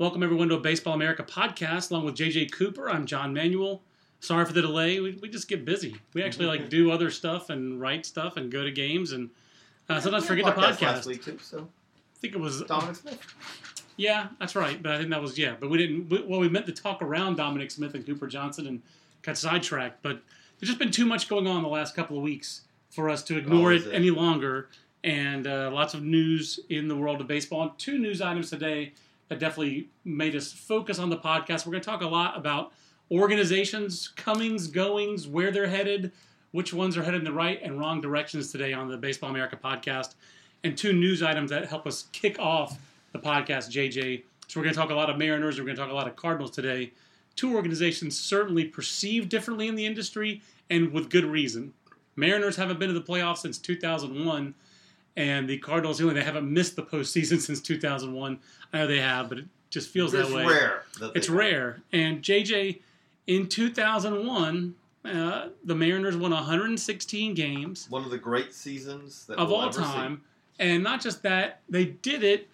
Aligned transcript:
Welcome 0.00 0.22
everyone 0.22 0.48
to 0.50 0.54
a 0.54 0.60
Baseball 0.60 0.94
America 0.94 1.24
podcast, 1.24 1.90
along 1.90 2.04
with 2.04 2.14
JJ 2.14 2.52
Cooper. 2.52 2.88
I'm 2.88 3.04
John 3.04 3.34
Manuel. 3.34 3.82
Sorry 4.20 4.44
for 4.44 4.52
the 4.52 4.62
delay. 4.62 5.00
We, 5.00 5.18
we 5.20 5.28
just 5.28 5.48
get 5.48 5.64
busy. 5.64 5.96
We 6.14 6.22
actually 6.22 6.46
like 6.46 6.68
do 6.68 6.92
other 6.92 7.10
stuff 7.10 7.50
and 7.50 7.80
write 7.80 8.06
stuff 8.06 8.36
and 8.36 8.48
go 8.48 8.62
to 8.62 8.70
games 8.70 9.10
and 9.10 9.28
uh, 9.88 9.98
sometimes 9.98 10.24
forget 10.24 10.44
the 10.44 10.52
podcast. 10.52 10.82
last 10.82 11.06
week 11.06 11.24
too. 11.24 11.36
So 11.42 11.62
I 11.62 12.18
think 12.20 12.36
it 12.36 12.38
was 12.38 12.62
Dominic 12.62 12.94
Smith. 12.94 13.34
yeah, 13.96 14.28
that's 14.38 14.54
right. 14.54 14.80
But 14.80 14.92
I 14.92 14.98
think 14.98 15.10
that 15.10 15.20
was 15.20 15.36
yeah. 15.36 15.56
But 15.58 15.68
we 15.68 15.78
didn't. 15.78 16.08
We, 16.08 16.22
well, 16.22 16.38
we 16.38 16.48
meant 16.48 16.66
to 16.66 16.72
talk 16.72 17.02
around 17.02 17.34
Dominic 17.34 17.72
Smith 17.72 17.94
and 17.94 18.06
Cooper 18.06 18.28
Johnson 18.28 18.68
and 18.68 18.82
got 19.22 19.36
sidetracked. 19.36 20.04
But 20.04 20.22
there's 20.60 20.68
just 20.68 20.78
been 20.78 20.92
too 20.92 21.06
much 21.06 21.28
going 21.28 21.48
on 21.48 21.64
the 21.64 21.68
last 21.68 21.96
couple 21.96 22.16
of 22.16 22.22
weeks 22.22 22.60
for 22.88 23.10
us 23.10 23.24
to 23.24 23.36
ignore 23.36 23.72
it, 23.72 23.84
it? 23.84 23.92
any 23.92 24.10
longer. 24.12 24.68
And 25.02 25.48
uh, 25.48 25.72
lots 25.72 25.94
of 25.94 26.04
news 26.04 26.60
in 26.68 26.86
the 26.86 26.94
world 26.94 27.20
of 27.20 27.26
baseball. 27.26 27.74
Two 27.78 27.98
news 27.98 28.22
items 28.22 28.48
today 28.48 28.92
that 29.28 29.38
definitely 29.38 29.88
made 30.04 30.34
us 30.34 30.52
focus 30.52 30.98
on 30.98 31.10
the 31.10 31.16
podcast. 31.16 31.66
We're 31.66 31.72
going 31.72 31.82
to 31.82 31.88
talk 31.88 32.02
a 32.02 32.06
lot 32.06 32.36
about 32.36 32.72
organizations, 33.10 34.08
comings, 34.08 34.66
goings, 34.66 35.26
where 35.26 35.50
they're 35.50 35.66
headed, 35.66 36.12
which 36.52 36.72
ones 36.72 36.96
are 36.96 37.02
headed 37.02 37.20
in 37.20 37.24
the 37.24 37.32
right 37.32 37.60
and 37.62 37.78
wrong 37.78 38.00
directions 38.00 38.50
today 38.50 38.72
on 38.72 38.88
the 38.88 38.96
Baseball 38.96 39.30
America 39.30 39.56
podcast, 39.56 40.14
and 40.64 40.76
two 40.76 40.92
news 40.92 41.22
items 41.22 41.50
that 41.50 41.66
help 41.66 41.86
us 41.86 42.06
kick 42.12 42.38
off 42.38 42.78
the 43.12 43.18
podcast, 43.18 43.70
JJ. 43.70 44.24
So 44.48 44.58
we're 44.58 44.64
going 44.64 44.74
to 44.74 44.80
talk 44.80 44.90
a 44.90 44.94
lot 44.94 45.10
of 45.10 45.18
Mariners, 45.18 45.58
we're 45.58 45.64
going 45.64 45.76
to 45.76 45.82
talk 45.82 45.90
a 45.90 45.94
lot 45.94 46.08
of 46.08 46.16
Cardinals 46.16 46.50
today. 46.50 46.92
Two 47.36 47.54
organizations 47.54 48.18
certainly 48.18 48.64
perceived 48.64 49.28
differently 49.28 49.68
in 49.68 49.74
the 49.74 49.86
industry 49.86 50.42
and 50.70 50.92
with 50.92 51.10
good 51.10 51.24
reason. 51.24 51.72
Mariners 52.16 52.56
haven't 52.56 52.80
been 52.80 52.88
to 52.88 52.94
the 52.94 53.00
playoffs 53.00 53.38
since 53.38 53.58
2001, 53.58 54.54
and 55.18 55.48
the 55.48 55.58
Cardinals, 55.58 56.00
only 56.00 56.14
they 56.14 56.22
haven't 56.22 56.50
missed 56.50 56.76
the 56.76 56.82
postseason 56.82 57.40
since 57.46 57.60
2001. 57.60 58.38
I 58.72 58.78
know 58.78 58.86
they 58.86 59.00
have, 59.00 59.28
but 59.28 59.38
it 59.38 59.44
just 59.68 59.90
feels 59.90 60.14
It's 60.14 60.28
that 60.28 60.34
way. 60.34 60.42
It's 60.44 60.50
rare. 60.52 60.82
that 61.00 61.12
they- 61.14 61.18
It's 61.18 61.28
rare. 61.28 61.82
And 61.92 62.22
JJ, 62.22 62.78
in 63.26 63.48
2001, 63.48 64.74
uh, 65.04 65.48
the 65.64 65.74
Mariners 65.74 66.16
won 66.16 66.30
116 66.30 67.34
games 67.34 67.86
One 67.90 68.04
of 68.04 68.10
the 68.10 68.18
great 68.18 68.54
seasons 68.54 69.26
that 69.26 69.38
of 69.38 69.48
we'll 69.48 69.58
all 69.58 69.64
ever 69.68 69.72
see. 69.72 69.82
time. 69.82 70.22
And 70.58 70.82
not 70.82 71.00
just 71.00 71.22
that, 71.24 71.60
they 71.68 71.84
did 71.86 72.22
it 72.24 72.48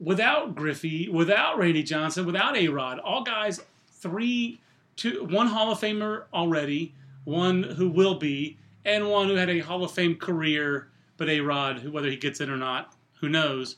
without 0.00 0.54
Griffey, 0.54 1.08
without 1.08 1.58
Randy 1.58 1.82
Johnson, 1.82 2.26
without 2.26 2.56
A 2.56 2.68
Rod. 2.68 2.98
All 2.98 3.22
guys, 3.22 3.60
three, 3.92 4.60
two, 4.96 5.24
one 5.30 5.46
Hall 5.46 5.72
of 5.72 5.80
Famer 5.80 6.24
already, 6.34 6.92
one 7.24 7.62
who 7.62 7.88
will 7.88 8.16
be, 8.16 8.56
and 8.84 9.08
one 9.08 9.28
who 9.28 9.34
had 9.36 9.48
a 9.50 9.60
Hall 9.60 9.84
of 9.84 9.90
Fame 9.92 10.16
career, 10.16 10.88
but 11.16 11.28
A 11.28 11.40
Rod, 11.40 11.86
whether 11.88 12.08
he 12.08 12.16
gets 12.16 12.40
in 12.40 12.50
or 12.50 12.56
not, 12.56 12.94
who 13.20 13.28
knows. 13.28 13.76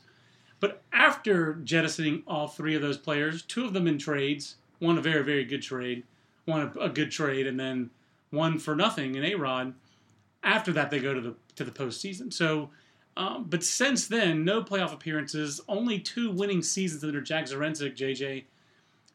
But 0.61 0.83
after 0.93 1.55
jettisoning 1.55 2.23
all 2.27 2.49
three 2.49 2.75
of 2.75 2.83
those 2.83 2.97
players, 2.97 3.43
two 3.43 3.65
of 3.65 3.73
them 3.73 3.87
in 3.87 3.99
trades, 3.99 4.57
one 4.79 4.99
a 4.99 5.03
very, 5.03 5.23
very 5.23 5.45
good 5.45 5.63
trade, 5.63 6.05
one 6.45 6.73
a, 6.77 6.81
a 6.81 6.89
good 6.89 7.11
trade, 7.11 7.47
and 7.47 7.59
then 7.59 7.91
one 8.31 8.59
for 8.59 8.75
nothing 8.75 9.15
in 9.15 9.25
A 9.25 9.35
Rod. 9.35 9.75
After 10.43 10.73
that, 10.73 10.91
they 10.91 11.01
go 11.01 11.15
to 11.15 11.21
the 11.21 11.35
to 11.57 11.65
the 11.65 11.71
postseason. 11.71 12.33
So, 12.33 12.71
um, 13.17 13.47
but 13.49 13.65
since 13.65 14.07
then, 14.07 14.45
no 14.45 14.63
playoff 14.63 14.93
appearances, 14.93 15.61
only 15.69 15.99
two 15.99 16.31
winning 16.31 16.63
seasons 16.63 17.03
under 17.03 17.21
Jack 17.21 17.47
Zduriencik. 17.47 17.97
JJ, 17.97 18.45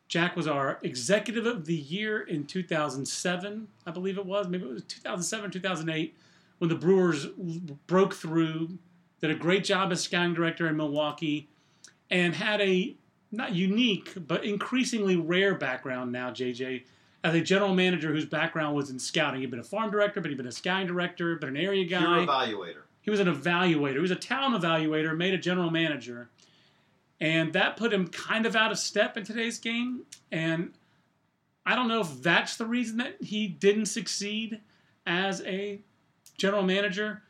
Jack 0.07 0.35
was 0.35 0.47
our 0.47 0.79
executive 0.83 1.45
of 1.45 1.65
the 1.65 1.75
year 1.75 2.19
in 2.19 2.45
2007, 2.45 3.67
I 3.85 3.91
believe 3.91 4.17
it 4.17 4.25
was. 4.25 4.47
Maybe 4.47 4.65
it 4.65 4.73
was 4.73 4.83
2007, 4.83 5.51
2008, 5.51 6.17
when 6.61 6.69
the 6.69 6.75
Brewers 6.75 7.25
broke 7.87 8.13
through, 8.13 8.77
did 9.19 9.31
a 9.31 9.35
great 9.35 9.63
job 9.63 9.91
as 9.91 10.01
scouting 10.01 10.35
director 10.35 10.67
in 10.67 10.77
Milwaukee, 10.77 11.49
and 12.11 12.35
had 12.35 12.61
a 12.61 12.95
not 13.31 13.55
unique 13.55 14.13
but 14.27 14.45
increasingly 14.45 15.15
rare 15.15 15.55
background 15.55 16.11
now. 16.11 16.29
JJ. 16.29 16.83
As 17.23 17.33
a 17.33 17.41
general 17.41 17.73
manager 17.73 18.11
whose 18.11 18.25
background 18.25 18.75
was 18.75 18.91
in 18.91 18.99
scouting, 18.99 19.41
he'd 19.41 19.49
been 19.49 19.59
a 19.59 19.63
farm 19.63 19.89
director, 19.89 20.21
but 20.21 20.29
he'd 20.29 20.37
been 20.37 20.45
a 20.45 20.51
scouting 20.51 20.85
director, 20.85 21.35
but 21.35 21.49
an 21.49 21.57
area 21.57 21.83
guy. 21.83 22.23
Pure 22.23 22.27
evaluator. 22.27 22.81
He 23.01 23.09
was 23.09 23.19
an 23.19 23.27
evaluator. 23.27 23.93
He 23.93 23.99
was 23.99 24.11
a 24.11 24.15
talent 24.15 24.63
evaluator, 24.63 25.17
made 25.17 25.33
a 25.33 25.39
general 25.39 25.71
manager. 25.71 26.29
And 27.19 27.53
that 27.53 27.75
put 27.75 27.91
him 27.91 28.07
kind 28.07 28.45
of 28.45 28.55
out 28.55 28.71
of 28.71 28.77
step 28.77 29.17
in 29.17 29.23
today's 29.23 29.57
game. 29.57 30.03
And 30.31 30.73
I 31.65 31.75
don't 31.75 31.87
know 31.87 32.01
if 32.01 32.21
that's 32.21 32.55
the 32.55 32.67
reason 32.67 32.97
that 32.97 33.15
he 33.19 33.47
didn't 33.47 33.87
succeed 33.87 34.61
as 35.07 35.41
a 35.41 35.81
general 36.41 36.63
manager. 36.63 37.21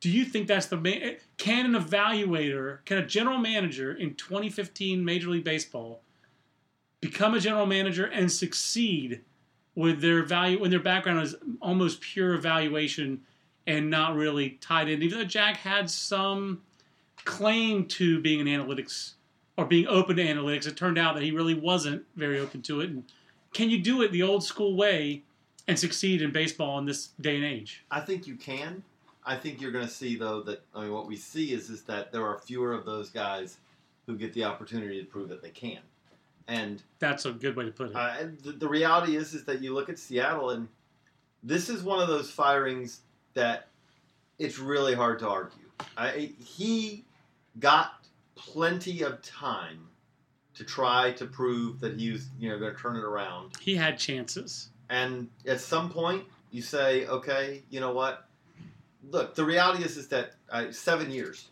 Do 0.00 0.08
you 0.08 0.24
think 0.24 0.48
that's 0.48 0.66
the 0.66 0.78
main? 0.78 1.16
Can 1.36 1.74
an 1.74 1.80
evaluator, 1.80 2.82
can 2.86 2.96
a 2.96 3.06
general 3.06 3.36
manager 3.36 3.92
in 3.92 4.14
2015 4.14 5.04
Major 5.04 5.28
League 5.28 5.44
Baseball 5.44 6.00
become 7.02 7.34
a 7.34 7.40
general 7.40 7.66
manager 7.66 8.06
and 8.06 8.32
succeed 8.32 9.20
with 9.74 10.00
their 10.00 10.22
value 10.22 10.58
when 10.58 10.70
their 10.70 10.80
background 10.80 11.22
is 11.22 11.36
almost 11.60 12.00
pure 12.00 12.32
evaluation 12.32 13.20
and 13.66 13.90
not 13.90 14.16
really 14.16 14.50
tied 14.62 14.88
in? 14.88 15.02
Even 15.02 15.18
though 15.18 15.24
Jack 15.24 15.58
had 15.58 15.90
some 15.90 16.62
claim 17.26 17.84
to 17.84 18.20
being 18.20 18.40
an 18.40 18.46
analytics 18.46 19.12
or 19.58 19.66
being 19.66 19.86
open 19.86 20.16
to 20.16 20.24
analytics, 20.24 20.66
it 20.66 20.78
turned 20.78 20.96
out 20.96 21.14
that 21.14 21.22
he 21.22 21.30
really 21.30 21.54
wasn't 21.54 22.02
very 22.16 22.38
open 22.38 22.62
to 22.62 22.80
it. 22.80 22.88
And 22.88 23.04
can 23.52 23.68
you 23.68 23.82
do 23.82 24.00
it 24.00 24.12
the 24.12 24.22
old 24.22 24.42
school 24.42 24.76
way 24.76 25.24
and 25.70 25.78
succeed 25.78 26.20
in 26.22 26.30
baseball 26.32 26.78
in 26.78 26.84
this 26.84 27.08
day 27.20 27.36
and 27.36 27.44
age? 27.44 27.84
I 27.90 28.00
think 28.00 28.26
you 28.26 28.36
can. 28.36 28.82
I 29.24 29.36
think 29.36 29.60
you're 29.60 29.72
going 29.72 29.86
to 29.86 29.90
see 29.92 30.16
though 30.16 30.42
that 30.42 30.62
I 30.74 30.82
mean 30.82 30.92
what 30.92 31.06
we 31.06 31.16
see 31.16 31.52
is 31.52 31.70
is 31.70 31.82
that 31.84 32.12
there 32.12 32.26
are 32.26 32.38
fewer 32.38 32.72
of 32.72 32.84
those 32.84 33.10
guys 33.10 33.58
who 34.06 34.16
get 34.16 34.32
the 34.34 34.44
opportunity 34.44 35.00
to 35.00 35.06
prove 35.06 35.28
that 35.28 35.42
they 35.42 35.50
can. 35.50 35.78
And 36.48 36.82
That's 36.98 37.26
a 37.26 37.32
good 37.32 37.54
way 37.54 37.66
to 37.66 37.70
put 37.70 37.90
it. 37.90 37.96
uh, 37.96 38.24
the, 38.42 38.52
the 38.52 38.68
reality 38.68 39.16
is 39.16 39.34
is 39.34 39.44
that 39.44 39.62
you 39.62 39.72
look 39.72 39.88
at 39.88 39.98
Seattle 39.98 40.50
and 40.50 40.68
this 41.42 41.68
is 41.68 41.82
one 41.82 42.00
of 42.00 42.08
those 42.08 42.30
firings 42.30 43.00
that 43.34 43.68
it's 44.38 44.58
really 44.58 44.94
hard 44.94 45.18
to 45.20 45.28
argue. 45.28 45.58
I, 45.96 46.32
he 46.44 47.04
got 47.60 48.04
plenty 48.34 49.02
of 49.02 49.22
time 49.22 49.86
to 50.54 50.64
try 50.64 51.12
to 51.12 51.26
prove 51.26 51.78
that 51.80 51.98
he 51.98 52.10
was 52.12 52.28
you 52.38 52.48
know 52.48 52.58
going 52.58 52.74
to 52.74 52.80
turn 52.80 52.96
it 52.96 53.04
around. 53.04 53.52
he 53.60 53.76
had 53.76 53.98
chances. 53.98 54.70
And 54.90 55.28
at 55.46 55.60
some 55.60 55.88
point, 55.88 56.24
you 56.50 56.60
say, 56.62 57.06
okay, 57.06 57.62
you 57.70 57.78
know 57.80 57.92
what? 57.92 58.26
Look, 59.10 59.34
the 59.36 59.44
reality 59.44 59.84
is, 59.84 59.96
is 59.96 60.08
that 60.08 60.32
uh, 60.50 60.72
seven 60.72 61.10
years. 61.10 61.48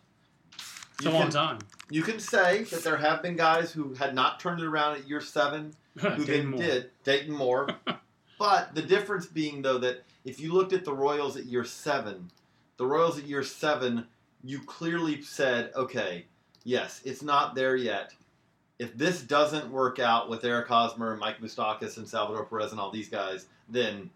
It's 0.97 1.05
a 1.05 1.09
You 1.09 1.09
long 1.11 1.21
can- 1.23 1.31
time. 1.31 1.59
You 1.89 2.03
can 2.03 2.19
say 2.19 2.63
that 2.65 2.83
there 2.83 2.97
have 2.97 3.23
been 3.23 3.35
guys 3.35 3.71
who 3.71 3.95
had 3.95 4.13
not 4.13 4.39
turned 4.39 4.59
it 4.59 4.65
around 4.67 4.97
at 4.97 5.07
year 5.07 5.21
seven, 5.21 5.73
who 5.97 6.23
then 6.25 6.51
did. 6.51 6.91
Dayton 7.03 7.33
Moore. 7.33 7.69
but 8.37 8.75
the 8.75 8.81
difference 8.83 9.25
being, 9.25 9.61
though, 9.63 9.79
that 9.79 10.03
if 10.25 10.39
you 10.39 10.53
looked 10.53 10.73
at 10.73 10.85
the 10.85 10.93
Royals 10.93 11.35
at 11.37 11.45
year 11.45 11.63
seven, 11.63 12.29
the 12.77 12.85
Royals 12.85 13.17
at 13.17 13.25
year 13.25 13.41
seven, 13.41 14.05
you 14.43 14.59
clearly 14.59 15.21
said, 15.21 15.71
okay, 15.75 16.25
yes, 16.65 17.01
it's 17.05 17.23
not 17.23 17.55
there 17.55 17.75
yet. 17.77 18.13
If 18.79 18.97
this 18.97 19.21
doesn't 19.21 19.69
work 19.69 19.99
out 19.99 20.29
with 20.29 20.45
Eric 20.45 20.67
Hosmer 20.67 21.11
and 21.11 21.19
Mike 21.19 21.41
Moustakas 21.41 21.97
and 21.97 22.07
Salvador 22.07 22.45
Perez 22.45 22.71
and 22.71 22.79
all 22.79 22.91
these 22.91 23.09
guys, 23.09 23.45
then 23.67 24.09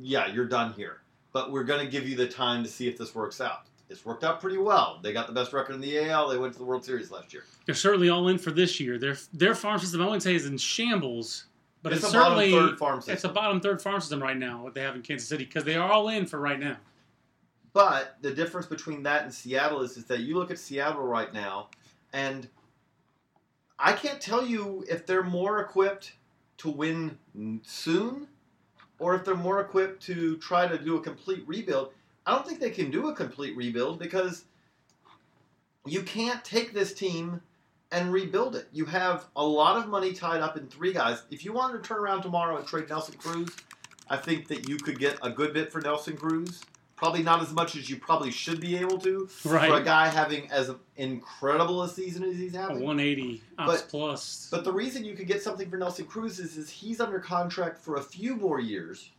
yeah, 0.00 0.26
you're 0.26 0.46
done 0.46 0.72
here. 0.72 0.98
But 1.32 1.52
we're 1.52 1.64
going 1.64 1.84
to 1.84 1.90
give 1.90 2.08
you 2.08 2.16
the 2.16 2.26
time 2.26 2.62
to 2.64 2.68
see 2.68 2.88
if 2.88 2.98
this 2.98 3.14
works 3.14 3.40
out. 3.40 3.66
It's 3.90 4.04
worked 4.04 4.24
out 4.24 4.40
pretty 4.40 4.56
well. 4.56 4.98
They 5.02 5.12
got 5.12 5.26
the 5.26 5.32
best 5.32 5.52
record 5.52 5.74
in 5.74 5.80
the 5.80 5.98
AL. 6.08 6.28
They 6.28 6.38
went 6.38 6.52
to 6.54 6.58
the 6.58 6.64
World 6.64 6.84
Series 6.84 7.10
last 7.10 7.32
year. 7.32 7.44
They're 7.66 7.74
certainly 7.74 8.08
all 8.08 8.28
in 8.28 8.38
for 8.38 8.50
this 8.50 8.80
year. 8.80 8.98
Their 8.98 9.16
their 9.32 9.54
farm 9.54 9.78
system, 9.78 10.00
I 10.00 10.06
wouldn't 10.06 10.22
say 10.22 10.34
is 10.34 10.46
in 10.46 10.58
shambles, 10.58 11.46
but 11.82 11.92
it's, 11.92 12.02
It's 12.02 12.14
a 12.14 12.16
bottom 12.16 12.38
certainly 12.38 12.50
third 12.50 12.78
farm 12.78 13.02
it's 13.06 13.24
a 13.24 13.28
bottom 13.28 13.60
third 13.60 13.82
farm 13.82 14.00
system 14.00 14.22
right 14.22 14.36
now. 14.36 14.62
What 14.62 14.74
they 14.74 14.80
have 14.80 14.96
in 14.96 15.02
Kansas 15.02 15.28
City 15.28 15.44
because 15.44 15.64
they 15.64 15.76
are 15.76 15.90
all 15.92 16.08
in 16.08 16.26
for 16.26 16.40
right 16.40 16.58
now. 16.58 16.76
But 17.74 18.16
the 18.22 18.32
difference 18.32 18.66
between 18.66 19.02
that 19.02 19.24
and 19.24 19.34
Seattle 19.34 19.82
is, 19.82 19.96
is 19.96 20.04
that 20.06 20.20
you 20.20 20.36
look 20.36 20.50
at 20.50 20.58
Seattle 20.58 21.02
right 21.02 21.32
now, 21.34 21.68
and 22.12 22.48
I 23.78 23.92
can't 23.92 24.20
tell 24.20 24.46
you 24.46 24.84
if 24.88 25.06
they're 25.06 25.22
more 25.22 25.60
equipped 25.60 26.12
to 26.58 26.70
win 26.70 27.18
soon 27.62 28.28
or 28.98 29.14
if 29.14 29.24
they're 29.24 29.34
more 29.34 29.60
equipped 29.60 30.02
to 30.04 30.36
try 30.38 30.68
to 30.68 30.78
do 30.78 30.96
a 30.96 31.00
complete 31.00 31.42
rebuild. 31.46 31.92
I 32.26 32.32
don't 32.34 32.46
think 32.46 32.60
they 32.60 32.70
can 32.70 32.90
do 32.90 33.08
a 33.08 33.14
complete 33.14 33.56
rebuild 33.56 33.98
because 33.98 34.44
you 35.84 36.02
can't 36.02 36.42
take 36.44 36.72
this 36.72 36.94
team 36.94 37.42
and 37.92 38.12
rebuild 38.12 38.56
it. 38.56 38.68
You 38.72 38.86
have 38.86 39.26
a 39.36 39.44
lot 39.44 39.76
of 39.76 39.88
money 39.88 40.12
tied 40.12 40.40
up 40.40 40.56
in 40.56 40.66
three 40.68 40.92
guys. 40.92 41.22
If 41.30 41.44
you 41.44 41.52
wanted 41.52 41.82
to 41.82 41.88
turn 41.88 41.98
around 41.98 42.22
tomorrow 42.22 42.56
and 42.56 42.66
trade 42.66 42.88
Nelson 42.88 43.16
Cruz, 43.18 43.50
I 44.08 44.16
think 44.16 44.48
that 44.48 44.68
you 44.68 44.76
could 44.76 44.98
get 44.98 45.18
a 45.22 45.30
good 45.30 45.52
bit 45.52 45.70
for 45.70 45.80
Nelson 45.80 46.16
Cruz. 46.16 46.62
Probably 47.04 47.22
not 47.22 47.42
as 47.42 47.52
much 47.52 47.76
as 47.76 47.90
you 47.90 47.98
probably 47.98 48.30
should 48.30 48.60
be 48.60 48.76
able 48.78 48.96
to 49.00 49.28
Right. 49.44 49.68
for 49.68 49.76
a 49.76 49.84
guy 49.84 50.06
having 50.08 50.50
as 50.50 50.70
incredible 50.96 51.82
a 51.82 51.88
season 51.90 52.24
as 52.24 52.34
he's 52.38 52.54
A 52.54 52.60
having. 52.62 52.76
180 52.82 53.42
ops 53.58 53.82
But- 53.82 53.88
plus. 53.90 54.48
But 54.50 54.64
the 54.64 54.72
reason 54.72 55.04
you 55.04 55.14
could 55.14 55.26
get 55.26 55.42
something 55.42 55.68
for 55.68 55.76
Nelson 55.76 56.06
Cruz 56.06 56.38
is, 56.40 56.56
is 56.56 56.70
he's 56.70 57.02
under 57.02 57.18
contract 57.18 57.76
for 57.78 57.96
a 57.96 58.02
few 58.02 58.36
more 58.36 58.58
years 58.58 59.10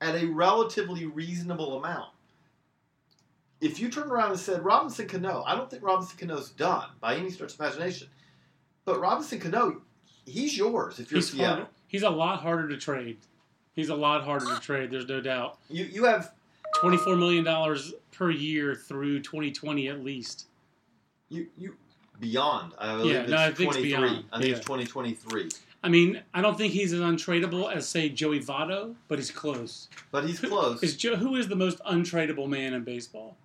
at 0.00 0.16
a 0.20 0.26
relatively 0.26 1.06
reasonable 1.06 1.78
amount. 1.78 2.10
If 3.60 3.78
you 3.78 3.88
turn 3.90 4.10
around 4.10 4.32
and 4.32 4.40
said 4.40 4.64
Robinson 4.64 5.06
Cano, 5.06 5.44
I 5.46 5.54
don't 5.54 5.70
think 5.70 5.84
Robinson 5.84 6.18
Cano's 6.18 6.50
done 6.50 6.88
by 7.00 7.14
any 7.14 7.30
stretch 7.30 7.54
of 7.54 7.60
imagination. 7.60 8.08
But 8.84 8.98
Robinson 8.98 9.38
Cano, 9.38 9.82
he's 10.26 10.58
yours 10.58 10.98
if 10.98 11.12
you're 11.12 11.18
he's 11.20 11.30
Seattle. 11.30 11.54
hard, 11.58 11.68
he's 11.86 12.02
a 12.02 12.10
lot 12.10 12.40
harder 12.42 12.66
to 12.70 12.76
trade. 12.76 13.18
He's 13.72 13.88
a 13.88 13.94
lot 13.94 14.24
harder 14.24 14.46
to 14.46 14.60
trade. 14.60 14.90
There's 14.90 15.06
no 15.06 15.20
doubt. 15.20 15.58
You 15.70 15.84
you 15.84 16.04
have 16.06 16.32
24 16.80 17.16
million 17.16 17.44
dollars 17.44 17.94
per 18.12 18.30
year 18.30 18.74
through 18.74 19.20
2020 19.20 19.88
at 19.88 20.04
least. 20.04 20.46
you 21.28 21.46
you 21.56 21.76
beyond. 22.20 22.72
I 22.78 22.96
believe 22.96 23.12
Yeah, 23.14 23.20
it's 23.22 23.30
no, 23.30 23.36
I 23.38 23.52
think 23.52 23.70
it's 23.72 23.82
beyond. 23.82 24.24
I 24.32 24.38
think 24.38 24.50
Yeah. 24.50 24.56
it's 24.56 24.66
2023. 24.66 25.48
I 25.82 25.88
mean, 25.88 26.22
I 26.32 26.40
don't 26.40 26.56
think 26.56 26.72
he's 26.72 26.92
as 26.92 27.00
untradeable 27.00 27.70
as 27.70 27.86
say 27.86 28.08
Joey 28.08 28.40
Votto, 28.40 28.94
but 29.08 29.18
he's 29.18 29.30
close. 29.30 29.88
But 30.10 30.24
he's 30.24 30.40
close. 30.40 30.82
Is 30.82 30.96
Joe, 30.96 31.16
who 31.16 31.36
is 31.36 31.48
the 31.48 31.56
most 31.56 31.78
untradeable 31.84 32.48
man 32.48 32.72
in 32.72 32.84
baseball? 32.84 33.36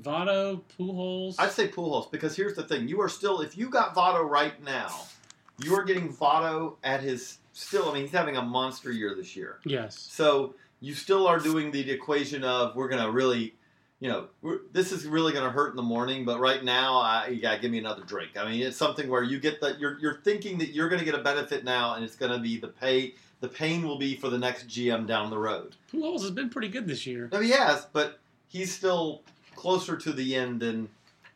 Votto, 0.00 0.62
Pujols. 0.78 1.36
I'd 1.38 1.52
say 1.52 1.68
Pujols 1.68 2.10
because 2.10 2.34
here's 2.34 2.54
the 2.54 2.62
thing: 2.64 2.88
you 2.88 3.00
are 3.00 3.08
still, 3.08 3.40
if 3.42 3.56
you 3.56 3.68
got 3.68 3.94
Votto 3.94 4.28
right 4.28 4.60
now, 4.64 5.02
you 5.62 5.74
are 5.74 5.84
getting 5.84 6.12
Votto 6.12 6.76
at 6.82 7.00
his 7.02 7.38
still. 7.52 7.90
I 7.90 7.94
mean, 7.94 8.02
he's 8.04 8.12
having 8.12 8.36
a 8.36 8.42
monster 8.42 8.90
year 8.90 9.14
this 9.14 9.36
year, 9.36 9.58
yes. 9.64 9.98
so 9.98 10.54
you 10.82 10.94
still 10.94 11.26
are 11.28 11.38
doing 11.38 11.70
the 11.70 11.90
equation 11.90 12.42
of 12.44 12.74
we're 12.74 12.88
gonna 12.88 13.10
really, 13.10 13.54
you 14.00 14.08
know, 14.10 14.26
we're, 14.42 14.58
this 14.72 14.90
is 14.90 15.06
really 15.06 15.32
gonna 15.32 15.48
hurt 15.50 15.70
in 15.70 15.76
the 15.76 15.82
morning, 15.82 16.24
but 16.24 16.40
right 16.40 16.62
now, 16.64 16.96
I, 16.98 17.28
you 17.28 17.40
gotta 17.40 17.60
give 17.60 17.70
me 17.70 17.78
another 17.78 18.02
drink. 18.02 18.32
I 18.36 18.44
mean, 18.50 18.60
it's 18.62 18.76
something 18.76 19.08
where 19.08 19.22
you 19.22 19.38
get 19.38 19.60
that 19.60 19.78
you're 19.78 19.98
you're 20.00 20.20
thinking 20.22 20.58
that 20.58 20.70
you're 20.74 20.88
gonna 20.88 21.04
get 21.04 21.14
a 21.14 21.22
benefit 21.22 21.62
now, 21.64 21.94
and 21.94 22.04
it's 22.04 22.16
gonna 22.16 22.40
be 22.40 22.58
the 22.58 22.68
pay. 22.68 23.14
The 23.40 23.48
pain 23.48 23.82
will 23.86 23.98
be 23.98 24.16
for 24.16 24.28
the 24.28 24.38
next 24.38 24.68
GM 24.68 25.06
down 25.06 25.30
the 25.30 25.38
road. 25.38 25.76
Pujols 25.92 26.20
has 26.22 26.30
been 26.32 26.50
pretty 26.50 26.68
good 26.68 26.86
this 26.86 27.06
year. 27.06 27.28
No, 27.32 27.40
he 27.40 27.50
has, 27.50 27.86
but 27.92 28.18
he's 28.48 28.72
still 28.74 29.22
closer 29.56 29.96
to 29.96 30.12
the 30.12 30.34
end 30.36 30.60
than 30.60 30.88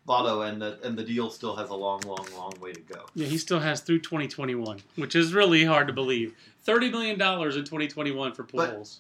Votto, 0.09 0.49
and 0.49 0.61
the 0.61 0.79
and 0.85 0.97
the 0.99 1.05
deal 1.05 1.31
still 1.31 1.55
has 1.57 1.71
a 1.71 1.75
long, 1.75 2.01
long, 2.01 2.27
long 2.37 2.53
way 2.61 2.73
to 2.73 2.81
go. 2.81 3.07
Yeah, 3.15 3.27
he 3.29 3.39
still 3.39 3.61
has 3.61 3.81
through 3.81 4.01
2021, 4.01 4.81
which 4.97 5.15
is 5.15 5.33
really 5.35 5.65
hard 5.65 5.87
to 5.87 5.93
believe. 5.93 6.35
$30 6.67 6.91
million 6.91 7.13
in 7.13 7.19
2021 7.65 8.33
for 8.35 8.43
But- 8.43 8.75
Pujols. 8.75 8.99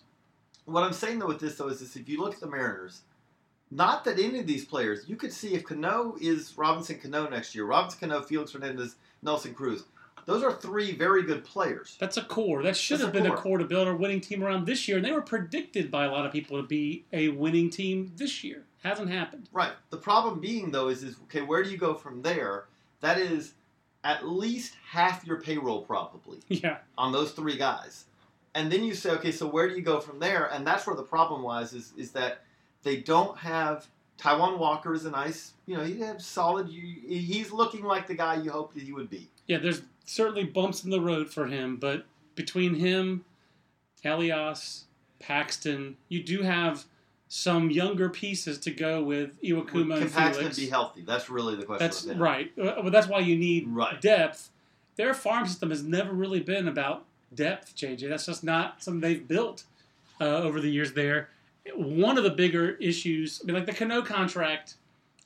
What 0.66 0.82
I'm 0.82 0.92
saying 0.92 1.18
though 1.20 1.28
with 1.28 1.40
this 1.40 1.56
though 1.56 1.68
is 1.68 1.80
this: 1.80 1.96
if 1.96 2.08
you 2.08 2.20
look 2.20 2.34
at 2.34 2.40
the 2.40 2.46
Mariners, 2.46 3.00
not 3.70 4.04
that 4.04 4.18
any 4.18 4.38
of 4.40 4.46
these 4.46 4.64
players, 4.64 5.08
you 5.08 5.16
could 5.16 5.32
see 5.32 5.54
if 5.54 5.64
Cano 5.64 6.16
is 6.20 6.52
Robinson 6.56 6.98
Cano 6.98 7.28
next 7.28 7.54
year, 7.54 7.64
Robinson 7.64 8.00
Cano, 8.08 8.22
Felix 8.22 8.52
Hernandez, 8.52 8.96
Nelson 9.22 9.54
Cruz. 9.54 9.84
Those 10.24 10.42
are 10.42 10.52
three 10.52 10.90
very 10.92 11.22
good 11.22 11.44
players. 11.44 11.96
That's 12.00 12.16
a 12.16 12.22
core. 12.24 12.64
That 12.64 12.76
should 12.76 12.98
That's 12.98 13.06
have 13.06 13.14
a 13.14 13.18
been 13.22 13.26
a 13.30 13.34
core. 13.34 13.42
core 13.42 13.58
to 13.58 13.64
build 13.64 13.86
a 13.86 13.94
winning 13.94 14.20
team 14.20 14.42
around 14.42 14.66
this 14.66 14.88
year. 14.88 14.96
And 14.96 15.06
they 15.06 15.12
were 15.12 15.22
predicted 15.22 15.88
by 15.88 16.04
a 16.04 16.10
lot 16.10 16.26
of 16.26 16.32
people 16.32 16.60
to 16.60 16.66
be 16.66 17.04
a 17.12 17.28
winning 17.28 17.70
team 17.70 18.10
this 18.16 18.42
year. 18.42 18.64
Hasn't 18.82 19.08
happened. 19.08 19.48
Right. 19.52 19.70
The 19.90 19.96
problem 19.98 20.40
being 20.40 20.72
though 20.72 20.88
is 20.88 21.04
is 21.04 21.14
okay, 21.24 21.42
where 21.42 21.62
do 21.62 21.70
you 21.70 21.78
go 21.78 21.94
from 21.94 22.22
there? 22.22 22.64
That 23.02 23.18
is 23.18 23.52
at 24.02 24.26
least 24.26 24.74
half 24.90 25.24
your 25.24 25.40
payroll 25.40 25.82
probably. 25.82 26.38
Yeah. 26.48 26.78
on 26.98 27.12
those 27.12 27.30
three 27.30 27.56
guys. 27.56 28.06
And 28.56 28.72
then 28.72 28.82
you 28.82 28.94
say, 28.94 29.10
okay, 29.10 29.30
so 29.32 29.46
where 29.46 29.68
do 29.68 29.74
you 29.76 29.82
go 29.82 30.00
from 30.00 30.18
there? 30.18 30.46
And 30.46 30.66
that's 30.66 30.86
where 30.86 30.96
the 30.96 31.02
problem 31.02 31.42
lies 31.44 31.72
is, 31.74 31.92
is 31.96 32.10
that 32.12 32.42
they 32.82 32.96
don't 32.96 33.36
have 33.38 33.86
Taijuan 34.18 34.56
Walker 34.58 34.94
is 34.94 35.04
a 35.04 35.10
nice, 35.10 35.52
you 35.66 35.76
know, 35.76 35.84
he 35.84 36.00
has 36.00 36.24
solid. 36.24 36.68
you- 36.70 37.02
He's 37.06 37.52
looking 37.52 37.84
like 37.84 38.06
the 38.06 38.14
guy 38.14 38.36
you 38.36 38.50
hoped 38.50 38.72
that 38.74 38.82
he 38.82 38.92
would 38.92 39.10
be. 39.10 39.28
Yeah, 39.46 39.58
there's 39.58 39.82
certainly 40.06 40.44
bumps 40.44 40.84
in 40.84 40.90
the 40.90 41.00
road 41.02 41.28
for 41.28 41.46
him, 41.46 41.76
but 41.76 42.06
between 42.34 42.76
him, 42.76 43.24
Elias, 44.04 44.84
Paxton, 45.18 45.96
you 46.08 46.22
do 46.22 46.42
have 46.42 46.84
some 47.28 47.70
younger 47.70 48.08
pieces 48.08 48.58
to 48.60 48.70
go 48.70 49.02
with 49.02 49.40
Iwakuma 49.42 49.94
Can 49.94 50.02
and 50.04 50.12
Paxton 50.12 50.34
Felix. 50.44 50.56
be 50.58 50.68
healthy? 50.68 51.02
That's 51.02 51.28
really 51.28 51.56
the 51.56 51.64
question. 51.64 51.86
That's 51.86 52.06
right. 52.06 52.52
But 52.56 52.90
that's 52.92 53.08
why 53.08 53.18
you 53.18 53.36
need 53.36 53.66
Right. 53.68 54.00
depth. 54.00 54.50
Their 54.96 55.12
farm 55.12 55.46
system 55.46 55.70
has 55.70 55.82
never 55.82 56.12
really 56.12 56.40
been 56.40 56.68
about 56.68 57.04
depth, 57.34 57.74
JJ. 57.76 58.08
That's 58.08 58.26
just 58.26 58.44
not 58.44 58.82
something 58.82 59.00
they've 59.00 59.26
built 59.26 59.64
uh, 60.20 60.24
over 60.24 60.60
the 60.60 60.70
years 60.70 60.92
there. 60.92 61.28
One 61.74 62.16
of 62.16 62.24
the 62.24 62.30
bigger 62.30 62.70
issues, 62.76 63.40
I 63.42 63.46
mean, 63.46 63.56
like 63.56 63.66
the 63.66 63.72
Cano 63.72 64.02
contract, 64.02 64.74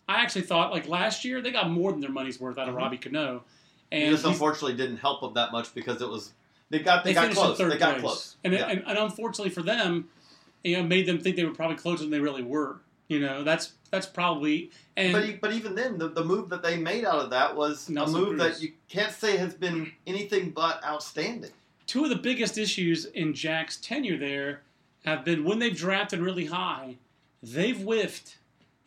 I 0.09 0.23
actually 0.23 0.43
thought, 0.43 0.71
like 0.73 0.89
last 0.89 1.25
year, 1.25 1.41
they 1.41 1.53
got 1.53 1.71
more 1.71 1.93
than 1.93 2.01
their 2.01 2.11
money's 2.11 2.41
worth 2.41 2.59
out 2.59 2.69
of 2.69 2.75
Mhm. 2.75 2.79
Robbie 2.79 2.97
Cano. 2.99 3.45
And 3.93 4.15
this 4.15 4.25
unfortunately 4.25 4.77
didn't 4.77 4.99
help 4.99 5.21
them 5.21 5.35
that 5.35 5.53
much 5.53 5.75
because 5.75 6.01
it 6.01 6.09
was 6.09 6.33
they 6.71 6.79
got 6.79 7.05
they, 7.05 7.11
they 7.13 7.15
got 7.15 7.33
close. 7.33 7.59
They 7.59 7.77
got 7.77 7.91
place. 7.95 8.01
close. 8.01 8.37
And, 8.45 8.53
Yeah. 8.53 8.69
and, 8.69 8.85
and 8.87 8.99
unfortunately 8.99 9.51
for 9.51 9.63
them, 9.63 10.09
you 10.63 10.77
know, 10.77 10.83
made 10.85 11.07
them 11.07 11.19
think 11.19 11.35
they 11.37 11.45
were 11.45 11.55
probably 11.55 11.77
closer 11.77 12.03
than 12.03 12.11
they 12.11 12.21
really 12.21 12.43
were. 12.43 12.81
You 13.09 13.19
know, 13.19 13.43
that's 13.43 13.73
that's 13.91 14.07
probably 14.07 14.71
and 14.97 15.13
But, 15.13 15.41
but 15.41 15.53
even 15.53 15.75
then, 15.75 15.99
the, 15.99 16.09
the 16.09 16.25
move 16.25 16.49
that 16.51 16.63
they 16.63 16.77
made 16.77 17.05
out 17.05 17.19
of 17.19 17.31
that 17.31 17.57
was 17.57 17.89
Nelson 17.89 18.15
a 18.15 18.19
move 18.21 18.39
Cruz. 18.39 18.59
that 18.59 18.63
you 18.63 18.73
can't 18.89 19.13
say 19.13 19.37
has 19.37 19.53
been 19.55 19.91
anything 20.07 20.51
but 20.51 20.83
outstanding. 20.85 21.51
Two 21.91 22.05
of 22.05 22.11
the 22.11 22.15
biggest 22.15 22.57
issues 22.57 23.07
in 23.07 23.35
Jack's 23.35 23.77
tenure 23.77 24.17
there 24.17 24.61
have 25.05 25.25
been 25.25 25.43
when 25.43 25.59
they've 25.59 25.77
drafted 25.77 26.21
really 26.21 26.47
high, 26.47 26.95
they've 27.43 27.81
whiffed. 27.81 28.39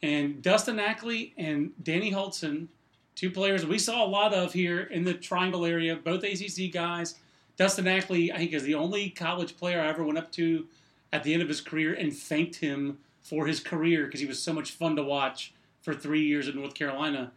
And 0.01 0.41
Dustin 0.41 0.79
Ackley 0.79 1.33
and 1.35 1.73
Danny 1.83 2.13
Hultzen, 2.13 2.67
two 3.13 3.29
players 3.29 3.65
we 3.65 3.77
saw 3.77 4.05
a 4.05 4.07
lot 4.07 4.33
of 4.33 4.53
here 4.53 4.83
in 4.83 5.03
the 5.03 5.13
Triangle 5.13 5.65
area, 5.65 5.97
both 5.97 6.23
ACC 6.23 6.71
guys. 6.71 7.15
Dustin 7.57 7.89
Ackley, 7.89 8.31
I 8.31 8.37
think, 8.37 8.53
is 8.53 8.63
the 8.63 8.75
only 8.75 9.09
college 9.09 9.57
player 9.57 9.81
I 9.81 9.89
ever 9.89 10.05
went 10.05 10.17
up 10.17 10.31
to 10.33 10.65
at 11.11 11.25
the 11.25 11.33
end 11.33 11.41
of 11.41 11.49
his 11.49 11.59
career 11.59 11.93
and 11.93 12.15
thanked 12.15 12.55
him 12.55 12.99
for 13.21 13.47
his 13.47 13.59
career 13.59 14.05
because 14.05 14.21
he 14.21 14.27
was 14.27 14.41
so 14.41 14.53
much 14.53 14.71
fun 14.71 14.95
to 14.95 15.03
watch 15.03 15.53
for 15.81 15.93
three 15.93 16.23
years 16.23 16.47
in 16.47 16.55
North 16.55 16.73
Carolina. 16.73 17.33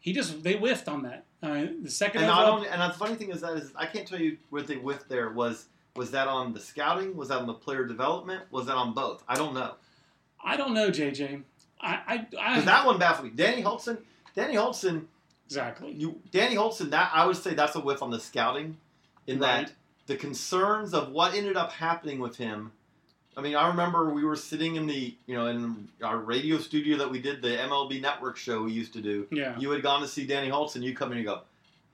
He 0.00 0.12
just 0.12 0.42
they 0.42 0.54
whiffed 0.54 0.88
on 0.88 1.04
that. 1.04 1.26
Uh, 1.46 1.66
the 1.82 1.90
second 1.90 2.22
And 2.22 2.28
not 2.30 2.42
overall- 2.42 2.56
only, 2.58 2.68
and 2.68 2.80
the 2.82 2.94
funny 2.96 3.14
thing 3.14 3.30
is 3.30 3.40
that 3.42 3.54
is 3.56 3.72
I 3.76 3.86
can't 3.86 4.06
tell 4.06 4.20
you 4.20 4.38
where 4.50 4.62
they 4.62 4.76
whiffed 4.76 5.08
there 5.08 5.30
was 5.30 5.66
was 5.94 6.10
that 6.10 6.28
on 6.28 6.52
the 6.52 6.60
scouting, 6.60 7.16
was 7.16 7.28
that 7.28 7.38
on 7.38 7.46
the 7.46 7.54
player 7.54 7.84
development, 7.86 8.42
was 8.50 8.66
that 8.66 8.76
on 8.76 8.92
both? 8.92 9.22
I 9.28 9.34
don't 9.34 9.54
know. 9.54 9.74
I 10.44 10.56
don't 10.56 10.74
know, 10.74 10.90
JJ. 10.90 11.42
I 11.80 11.94
I, 12.06 12.26
I 12.56 12.60
that 12.60 12.84
one 12.86 12.98
baffled 12.98 13.28
me. 13.30 13.32
Danny 13.34 13.62
Hultzen, 13.62 13.98
Danny 14.34 14.54
Hultzen, 14.54 15.06
exactly. 15.46 15.92
you 15.92 16.20
Danny 16.30 16.54
Hultzen, 16.56 16.90
that 16.90 17.10
I 17.14 17.26
would 17.26 17.36
say 17.36 17.54
that's 17.54 17.74
a 17.76 17.80
whiff 17.80 18.02
on 18.02 18.10
the 18.10 18.20
scouting, 18.20 18.76
in 19.26 19.38
Right. 19.38 19.66
that 19.68 19.72
the 20.06 20.16
concerns 20.16 20.94
of 20.94 21.10
what 21.10 21.34
ended 21.34 21.56
up 21.56 21.72
happening 21.72 22.18
with 22.18 22.36
him. 22.36 22.72
I 23.36 23.42
mean, 23.42 23.54
I 23.54 23.68
remember 23.68 24.08
we 24.08 24.24
were 24.24 24.36
sitting 24.36 24.76
in 24.76 24.86
the 24.86 25.14
you 25.26 25.36
know 25.36 25.46
in 25.46 25.88
our 26.02 26.18
radio 26.18 26.58
studio 26.58 26.96
that 26.98 27.10
we 27.10 27.20
did 27.20 27.42
the 27.42 27.48
MLB 27.48 28.00
Network 28.00 28.36
show 28.36 28.62
we 28.62 28.72
used 28.72 28.92
to 28.94 29.00
do. 29.00 29.26
Yeah. 29.30 29.58
You 29.58 29.70
had 29.70 29.82
gone 29.82 30.00
to 30.00 30.08
see 30.08 30.26
Danny 30.26 30.48
Hultzen. 30.48 30.82
You 30.82 30.94
come 30.94 31.12
in 31.12 31.18
and 31.18 31.26
you 31.26 31.30
go, 31.30 31.42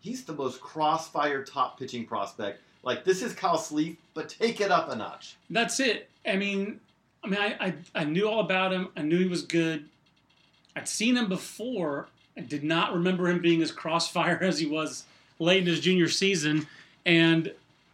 he's 0.00 0.24
the 0.24 0.34
most 0.34 0.60
crossfire 0.60 1.44
top 1.44 1.78
pitching 1.78 2.06
prospect. 2.06 2.60
Like 2.84 3.04
this 3.04 3.22
is 3.22 3.32
Kyle 3.32 3.58
Sleeth, 3.58 3.96
but 4.14 4.28
take 4.28 4.60
it 4.60 4.70
up 4.70 4.90
a 4.90 4.96
notch. 4.96 5.36
That's 5.50 5.80
it. 5.80 6.08
I 6.26 6.36
mean, 6.36 6.80
I 7.24 7.28
mean, 7.28 7.40
I, 7.40 7.56
I, 7.60 7.74
I 7.94 8.04
knew 8.04 8.28
all 8.28 8.40
about 8.40 8.72
him. 8.72 8.88
I 8.96 9.02
knew 9.02 9.18
he 9.18 9.28
was 9.28 9.42
good. 9.42 9.88
I'd 10.76 10.88
seen 10.88 11.16
him 11.16 11.28
before. 11.28 12.08
I 12.36 12.40
did 12.40 12.64
not 12.64 12.94
remember 12.94 13.28
him 13.28 13.40
being 13.40 13.62
as 13.62 13.70
crossfire 13.72 14.38
as 14.42 14.58
he 14.58 14.66
was 14.66 15.04
late 15.38 15.62
in 15.62 15.66
his 15.66 15.80
junior 15.80 16.08
season. 16.08 16.66
And 17.04 17.52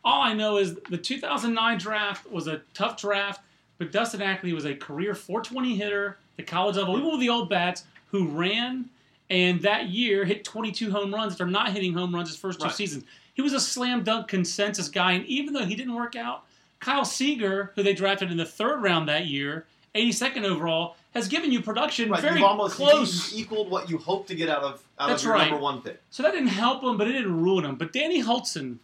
all 0.09 0.23
I 0.23 0.33
know 0.33 0.57
is 0.57 0.75
the 0.88 0.97
2009 0.97 1.79
draft 1.79 2.31
was 2.31 2.47
a 2.47 2.62
tough 2.73 2.99
draft, 3.00 3.43
but 3.77 3.93
Dustin 3.93 4.23
Ackley 4.23 4.55
was 4.55 4.65
a 4.65 4.75
career 4.75 5.15
420 5.15 5.77
hitter, 5.77 6.17
the 6.38 6.43
college 6.43 6.77
level, 6.77 6.97
even 6.97 7.11
with 7.11 7.21
the 7.21 7.29
old 7.29 7.49
bats, 7.50 7.85
who 8.11 8.27
ran 8.29 8.87
and 9.31 9.61
that 9.61 9.88
year 9.91 10.25
hit 10.25 10.43
22 10.45 10.91
home 10.91 11.12
runs 11.12 11.33
after 11.35 11.45
not 11.47 11.73
hitting 11.73 11.93
home 11.93 12.15
runs 12.15 12.29
his 12.31 12.38
first 12.38 12.59
two 12.61 12.65
Right. 12.67 12.75
seasons. 12.75 13.05
He 13.35 13.43
was 13.43 13.53
a 13.53 13.61
slam 13.61 14.03
dunk 14.03 14.27
consensus 14.29 14.88
guy, 14.88 15.12
and 15.12 15.27
even 15.27 15.53
though 15.53 15.67
he 15.67 15.75
didn't 15.75 15.95
work 15.95 16.17
out, 16.17 16.45
Kyle 16.81 17.05
Seager, 17.05 17.73
who 17.75 17.83
they 17.83 17.93
drafted 17.93 18.31
in 18.31 18.38
the 18.38 18.47
third 18.47 18.83
round 18.83 19.07
that 19.11 19.27
year, 19.27 19.67
82nd 19.95 20.45
overall, 20.45 20.97
has 21.12 21.29
given 21.29 21.53
you 21.53 21.61
production 21.61 22.09
Right, 22.11 22.21
very 22.23 22.43
almost 22.43 22.77
close. 22.77 23.35
equaled 23.37 23.71
what 23.71 23.91
you 23.91 23.99
hope 23.99 24.27
to 24.29 24.35
get 24.35 24.49
out 24.49 24.62
of 24.62 24.83
out 24.99 25.09
That's 25.09 25.23
of 25.23 25.27
your 25.27 25.35
right. 25.35 25.50
number 25.50 25.62
one 25.62 25.83
pick. 25.83 26.00
So 26.11 26.23
that 26.23 26.33
didn't 26.33 26.49
help 26.49 26.83
him, 26.83 26.97
but 26.97 27.07
it 27.09 27.12
didn't 27.12 27.43
ruin 27.43 27.65
him. 27.67 27.75
But 27.77 27.93
Danny 27.93 28.23
Hultzen, 28.23 28.79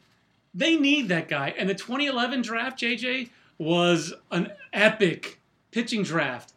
they 0.55 0.77
need 0.77 1.09
that 1.09 1.29
guy. 1.29 1.55
And 1.59 1.69
the 1.69 1.75
2011 1.75 2.43
draft, 2.43 2.79
JJ, 2.81 3.31
was 3.59 4.15
an 4.31 4.53
epic 4.73 5.41
pitching 5.71 6.03
draft. 6.03 6.53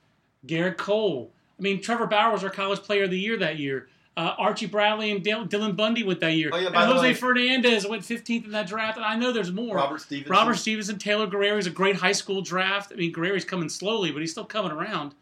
Gerrit 0.45 0.77
Cole. 0.77 1.31
I 1.59 1.61
mean, 1.61 1.81
Trevor 1.81 2.05
Bauer 2.07 2.31
was 2.31 2.43
our 2.43 2.49
college 2.49 2.79
player 2.79 3.03
of 3.03 3.09
the 3.11 3.19
year 3.19 3.37
that 3.37 3.57
year. 3.57 3.87
Uh, 4.15 4.33
Archie 4.39 4.65
Bradley 4.65 5.11
and 5.11 5.23
Dil- 5.23 5.47
Dylan 5.47 5.75
Bundy 5.75 6.03
went 6.03 6.19
that 6.21 6.33
year. 6.33 6.49
Oh, 6.51 6.57
yeah, 6.57 6.67
and 6.67 6.75
Jose 6.75 7.01
way- 7.01 7.13
Fernandez 7.13 7.87
went 7.87 8.01
15th 8.03 8.45
in 8.45 8.51
that 8.51 8.67
draft. 8.67 8.97
And 8.97 9.05
I 9.05 9.15
know 9.15 9.31
there's 9.31 9.51
more. 9.51 9.75
Robert 9.75 10.01
Stephenson. 10.01 10.31
Robert 10.31 10.55
Stephenson, 10.55 10.97
Taylor 10.97 11.27
Guerrieri 11.27 11.59
is 11.59 11.67
a 11.67 11.71
great 11.71 11.95
high 11.97 12.11
school 12.13 12.41
draft. 12.41 12.91
I 12.91 12.95
mean, 12.95 13.13
Guerrieri's 13.13 13.45
coming 13.45 13.69
slowly, 13.69 14.11
but 14.11 14.21
he's 14.21 14.31
still 14.31 14.45
coming 14.45 14.71
around. 14.71 15.13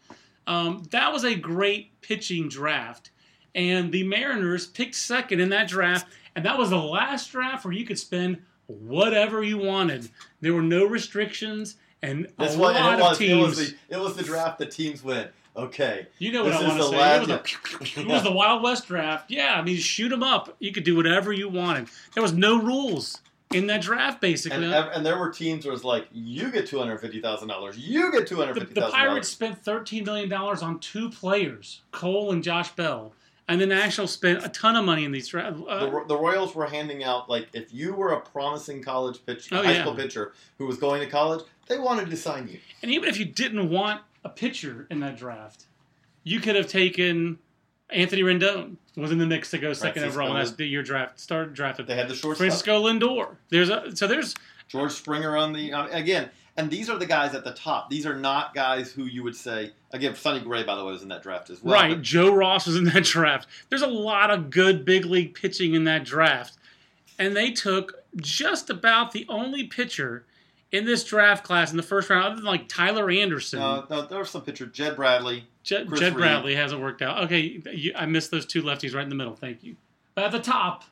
Um, 0.46 0.82
that 0.92 1.12
was 1.12 1.24
a 1.24 1.34
great 1.34 2.00
pitching 2.00 2.48
draft. 2.48 3.10
And 3.54 3.92
the 3.92 4.02
Mariners 4.04 4.66
picked 4.66 4.94
second 4.94 5.40
in 5.40 5.50
that 5.50 5.68
draft. 5.68 6.06
And 6.34 6.44
that 6.46 6.56
was 6.56 6.70
the 6.70 6.76
last 6.78 7.32
draft 7.32 7.64
where 7.64 7.74
you 7.74 7.84
could 7.84 7.98
spend 7.98 8.38
whatever 8.66 9.42
you 9.42 9.58
wanted. 9.58 10.08
There 10.40 10.54
were 10.54 10.62
no 10.62 10.84
restrictions. 10.84 11.76
And 12.02 12.28
That's 12.38 12.54
a 12.54 12.58
what 12.58 12.74
lot 12.74 12.92
and 12.92 13.00
it 13.00 13.02
of 13.04 13.08
was. 13.10 13.18
teams. 13.18 13.32
It 13.32 13.42
was, 13.42 13.56
the, 13.58 13.76
it 13.88 14.00
was 14.00 14.16
the 14.16 14.22
draft 14.22 14.58
that 14.58 14.70
teams 14.70 15.02
went. 15.02 15.30
Okay, 15.56 16.06
You 16.18 16.32
know 16.32 16.44
what 16.44 16.52
I 16.52 16.68
want 16.68 16.82
to 16.82 16.88
say. 16.88 17.16
it, 17.16 17.20
was 17.20 17.28
the, 17.28 18.00
it 18.02 18.06
was 18.06 18.22
the 18.22 18.30
Wild 18.30 18.62
West 18.62 18.86
draft. 18.88 19.30
Yeah, 19.30 19.54
I 19.58 19.62
mean, 19.62 19.78
shoot 19.78 20.10
them 20.10 20.22
up. 20.22 20.54
You 20.58 20.70
could 20.70 20.84
do 20.84 20.94
whatever 20.94 21.32
you 21.32 21.48
wanted. 21.48 21.88
There 22.12 22.22
was 22.22 22.34
no 22.34 22.60
rules 22.60 23.22
in 23.54 23.66
that 23.68 23.80
draft, 23.80 24.20
basically. 24.20 24.64
and, 24.66 24.74
and 24.74 25.06
there 25.06 25.18
were 25.18 25.30
teams 25.30 25.64
where 25.64 25.70
it 25.72 25.76
was 25.76 25.82
like, 25.84 26.08
you 26.12 26.50
get 26.52 26.66
two 26.66 26.78
hundred 26.78 26.98
fifty 26.98 27.22
thousand 27.22 27.48
dollars, 27.48 27.78
you 27.78 28.12
get 28.12 28.26
two 28.26 28.36
hundred 28.36 28.68
the, 28.68 28.80
the 28.82 28.90
Pirates 28.90 29.28
spent 29.28 29.64
$13 29.64 30.04
million 30.04 30.30
on 30.30 30.78
two 30.80 31.08
players, 31.08 31.80
Cole 31.90 32.32
and 32.32 32.44
Josh 32.44 32.70
Bell. 32.72 33.14
And 33.48 33.60
the 33.60 33.66
Nationals 33.66 34.10
spent 34.12 34.44
a 34.44 34.48
ton 34.48 34.74
of 34.74 34.84
money 34.84 35.04
in 35.04 35.12
these 35.12 35.28
drafts. 35.28 35.60
The, 35.60 35.66
Uh, 35.66 35.86
Ro- 35.90 36.04
the 36.06 36.16
Royals 36.16 36.54
were 36.56 36.66
handing 36.66 37.04
out 37.04 37.30
like 37.30 37.46
if 37.52 37.72
you 37.72 37.94
were 37.94 38.12
a 38.12 38.20
promising 38.20 38.82
college 38.82 39.24
pitcher, 39.24 39.54
Oh, 39.56 39.62
high 39.62 39.72
yeah. 39.74 39.82
school 39.82 39.94
pitcher 39.94 40.32
who 40.58 40.66
was 40.66 40.78
going 40.78 41.00
to 41.00 41.06
college, 41.08 41.44
they 41.68 41.78
wanted 41.78 42.10
to 42.10 42.16
sign 42.16 42.48
you. 42.48 42.58
and 42.82 42.90
even 42.90 43.08
if 43.08 43.18
you 43.18 43.24
didn't 43.24 43.70
want 43.70 44.00
a 44.24 44.28
pitcher 44.28 44.86
in 44.90 44.98
that 45.00 45.16
draft, 45.16 45.66
you 46.24 46.40
could 46.40 46.56
have 46.56 46.66
taken 46.66 47.38
Anthony 47.90 48.22
Rendon 48.22 48.78
was 48.96 49.12
in 49.12 49.18
the 49.18 49.26
mix 49.26 49.50
to 49.52 49.58
go 49.58 49.72
second 49.72 50.00
Francisco 50.02 50.22
overall. 50.22 50.34
That's 50.34 50.50
the 50.52 50.66
year 50.66 50.82
draft 50.82 51.20
started 51.20 51.54
drafted. 51.54 51.86
They 51.86 51.94
had 51.94 52.08
the 52.08 52.16
shortstop. 52.16 52.38
Francisco 52.38 52.82
Lindor. 52.84 53.36
There's 53.50 53.68
a 53.68 53.94
so 53.94 54.08
there's 54.08 54.34
George 54.66 54.90
Springer 54.90 55.36
on 55.36 55.52
the 55.52 55.72
uh, 55.72 55.86
again, 55.92 56.30
and 56.56 56.70
these 56.70 56.88
are 56.88 56.98
the 56.98 57.06
guys 57.06 57.34
at 57.34 57.44
the 57.44 57.52
top. 57.52 57.90
These 57.90 58.06
are 58.06 58.16
not 58.16 58.54
guys 58.54 58.90
who 58.90 59.04
you 59.04 59.22
would 59.22 59.36
say 59.36 59.72
again. 59.92 60.14
Sonny 60.14 60.40
Gray, 60.40 60.62
by 60.62 60.74
the 60.74 60.84
way, 60.84 60.92
was 60.92 61.02
in 61.02 61.08
that 61.08 61.22
draft 61.22 61.50
as 61.50 61.62
well. 61.62 61.74
right. 61.74 61.94
but 61.94 62.02
Joe 62.02 62.32
Ross 62.32 62.66
was 62.66 62.76
in 62.76 62.84
that 62.84 63.04
draft. 63.04 63.46
There's 63.68 63.82
a 63.82 63.86
lot 63.86 64.30
of 64.30 64.50
good 64.50 64.84
big 64.84 65.04
league 65.04 65.34
pitching 65.34 65.74
in 65.74 65.84
that 65.84 66.04
draft, 66.04 66.56
and 67.18 67.36
they 67.36 67.50
took 67.50 68.04
just 68.16 68.70
about 68.70 69.12
the 69.12 69.26
only 69.28 69.64
pitcher 69.64 70.24
in 70.72 70.84
this 70.84 71.04
draft 71.04 71.44
class 71.44 71.70
in 71.70 71.76
the 71.76 71.82
first 71.82 72.10
round, 72.10 72.24
other 72.24 72.36
than 72.36 72.44
like 72.44 72.68
Tyler 72.68 73.10
Anderson. 73.10 73.60
No, 73.60 73.86
no, 73.88 74.06
there 74.06 74.18
was 74.18 74.30
some 74.30 74.42
pitcher. 74.42 74.66
Jed 74.66 74.96
Bradley. 74.96 75.46
Jed, 75.62 75.88
Chris 75.88 76.00
Jed 76.00 76.14
Reed. 76.14 76.22
Bradley 76.22 76.54
hasn't 76.54 76.80
worked 76.80 77.02
out. 77.02 77.24
Okay, 77.24 77.60
you, 77.72 77.92
I 77.96 78.06
missed 78.06 78.30
those 78.30 78.46
two 78.46 78.62
lefties 78.62 78.94
right 78.94 79.02
in 79.02 79.08
the 79.08 79.14
middle. 79.14 79.34
Thank 79.34 79.62
you. 79.62 79.76
But 80.14 80.24
at 80.24 80.32
the 80.32 80.40
top, 80.40 80.84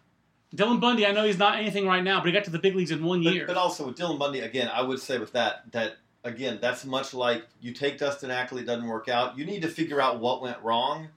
Dylan 0.55 0.81
Bundy. 0.81 1.07
I 1.07 1.13
know 1.13 1.25
he's 1.25 1.39
not 1.39 1.59
anything 1.59 1.87
right 1.87 2.03
now, 2.03 2.21
but 2.21 2.27
he 2.27 2.33
got 2.33 2.45
to 2.45 2.51
the 2.51 2.59
big 2.59 2.75
leagues 2.75 2.91
in 2.91 3.03
one 3.03 3.23
year. 3.23 3.47
But, 3.47 3.55
but 3.55 3.61
also 3.61 3.87
with 3.87 3.97
Dylan 3.97 4.19
Bundy, 4.19 4.41
again, 4.41 4.71
I 4.73 4.83
would 4.83 5.01
say 5.01 5.19
with 5.19 5.33
that 5.33 5.71
that 5.73 5.97
again, 6.23 6.59
that's 6.61 6.85
much 6.85 7.15
like 7.15 7.45
you 7.61 7.73
take 7.73 7.99
Dustin 7.99 8.31
Ackley, 8.31 8.63
it 8.63 8.67
doesn't 8.67 8.87
work 8.87 9.09
out. 9.09 9.37
You 9.37 9.45
need 9.45 9.63
to 9.63 9.69
figure 9.69 10.01
out 10.01 10.21
what 10.21 10.43
went 10.43 10.61
wrong, 10.63 11.09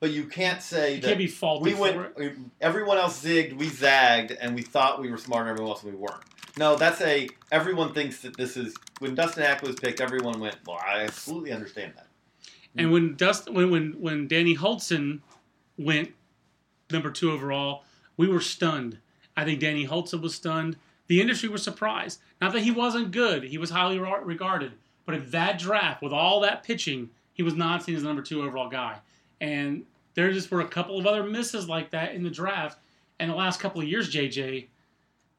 but 0.00 0.10
you 0.10 0.24
can't 0.24 0.62
say 0.62 0.94
you 0.94 1.00
that 1.00 1.08
can't 1.08 1.18
be 1.18 1.26
faulted 1.26 1.72
we 1.72 1.78
went. 1.78 2.52
Everyone 2.60 2.98
else 2.98 3.22
zigged, 3.22 3.56
we 3.56 3.68
zagged, 3.68 4.32
and 4.32 4.54
we 4.54 4.62
thought 4.62 5.00
we 5.00 5.10
were 5.10 5.18
smarter 5.18 5.44
than 5.44 5.52
everyone 5.52 5.70
else, 5.70 5.82
and 5.82 5.92
we 5.92 5.98
weren't. 5.98 6.22
No, 6.58 6.76
that's 6.76 7.00
a. 7.02 7.28
Everyone 7.52 7.92
thinks 7.92 8.20
that 8.22 8.36
this 8.36 8.56
is 8.56 8.74
when 8.98 9.14
Dustin 9.14 9.42
Ackley 9.42 9.68
was 9.68 9.76
picked. 9.76 10.00
Everyone 10.00 10.40
went, 10.40 10.56
"Well, 10.66 10.80
I 10.84 11.00
absolutely 11.00 11.52
understand 11.52 11.92
that." 11.96 12.06
And 12.76 12.92
when 12.92 13.14
Dust 13.16 13.50
when 13.50 13.70
when 13.70 13.92
when 14.00 14.26
Danny 14.26 14.56
Hultzen 14.56 15.20
went 15.78 16.12
number 16.90 17.10
two 17.10 17.30
overall, 17.30 17.84
we 18.16 18.28
were 18.28 18.40
stunned. 18.40 18.98
I 19.36 19.44
think 19.44 19.60
Danny 19.60 19.86
Hultzen 19.86 20.20
was 20.20 20.34
stunned. 20.34 20.76
The 21.08 21.20
industry 21.20 21.48
was 21.48 21.62
surprised. 21.62 22.20
Not 22.40 22.52
that 22.52 22.60
he 22.60 22.70
wasn't 22.70 23.10
good; 23.12 23.44
he 23.44 23.58
was 23.58 23.70
highly 23.70 23.98
re- 23.98 24.20
regarded. 24.22 24.72
But 25.04 25.14
in 25.14 25.30
that 25.30 25.58
draft, 25.58 26.02
with 26.02 26.12
all 26.12 26.40
that 26.40 26.62
pitching, 26.64 27.10
he 27.32 27.42
was 27.42 27.54
not 27.54 27.82
seen 27.84 27.94
as 27.94 28.02
the 28.02 28.08
number 28.08 28.22
two 28.22 28.42
overall 28.42 28.68
guy. 28.68 28.98
And 29.40 29.84
there 30.14 30.32
just 30.32 30.50
were 30.50 30.60
a 30.62 30.66
couple 30.68 30.98
of 30.98 31.06
other 31.06 31.22
misses 31.22 31.68
like 31.68 31.90
that 31.90 32.14
in 32.14 32.22
the 32.24 32.30
draft. 32.30 32.78
And 33.20 33.30
the 33.30 33.34
last 33.36 33.60
couple 33.60 33.80
of 33.80 33.86
years, 33.86 34.12
JJ, 34.12 34.66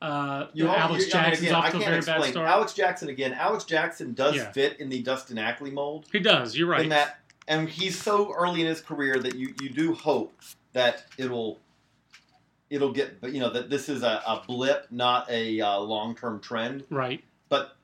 uh, 0.01 0.47
You 0.53 0.65
know, 0.65 0.75
Alex 0.75 1.07
you- 1.11 1.19
I 1.19 1.23
mean, 1.31 1.33
again, 1.39 1.55
off 1.55 1.63
to 1.65 1.69
a 1.69 1.71
can't 1.71 1.83
very 1.83 2.01
bad 2.01 2.15
explain. 2.17 2.31
start. 2.31 2.47
Alex 2.47 2.73
Jackson 2.73 3.09
again. 3.09 3.33
Alex 3.33 3.63
Jackson 3.65 4.13
does 4.13 4.35
Yeah. 4.35 4.51
fit 4.51 4.79
in 4.79 4.89
the 4.89 5.01
Dustin 5.01 5.37
Ackley 5.37 5.71
mold. 5.71 6.05
he 6.11 6.19
does. 6.19 6.55
You're 6.55 6.67
right. 6.67 6.81
in 6.81 6.89
that 6.89 7.19
and 7.49 7.67
he's 7.69 8.01
so 8.01 8.33
early 8.33 8.61
in 8.61 8.67
his 8.67 8.81
career 8.81 9.17
that 9.19 9.35
you, 9.35 9.53
you 9.61 9.69
do 9.69 9.93
hope 9.93 10.33
that 10.73 11.05
it'll 11.17 11.59
it'll 12.69 12.91
get 12.91 13.21
but 13.21 13.33
you 13.33 13.39
know 13.39 13.49
that 13.49 13.69
this 13.69 13.89
is 13.89 14.03
a, 14.03 14.21
a 14.25 14.43
blip 14.45 14.87
not 14.91 15.29
a 15.29 15.59
uh, 15.61 15.79
long-term 15.79 16.39
trend 16.39 16.83
right. 16.89 17.23
but 17.49 17.77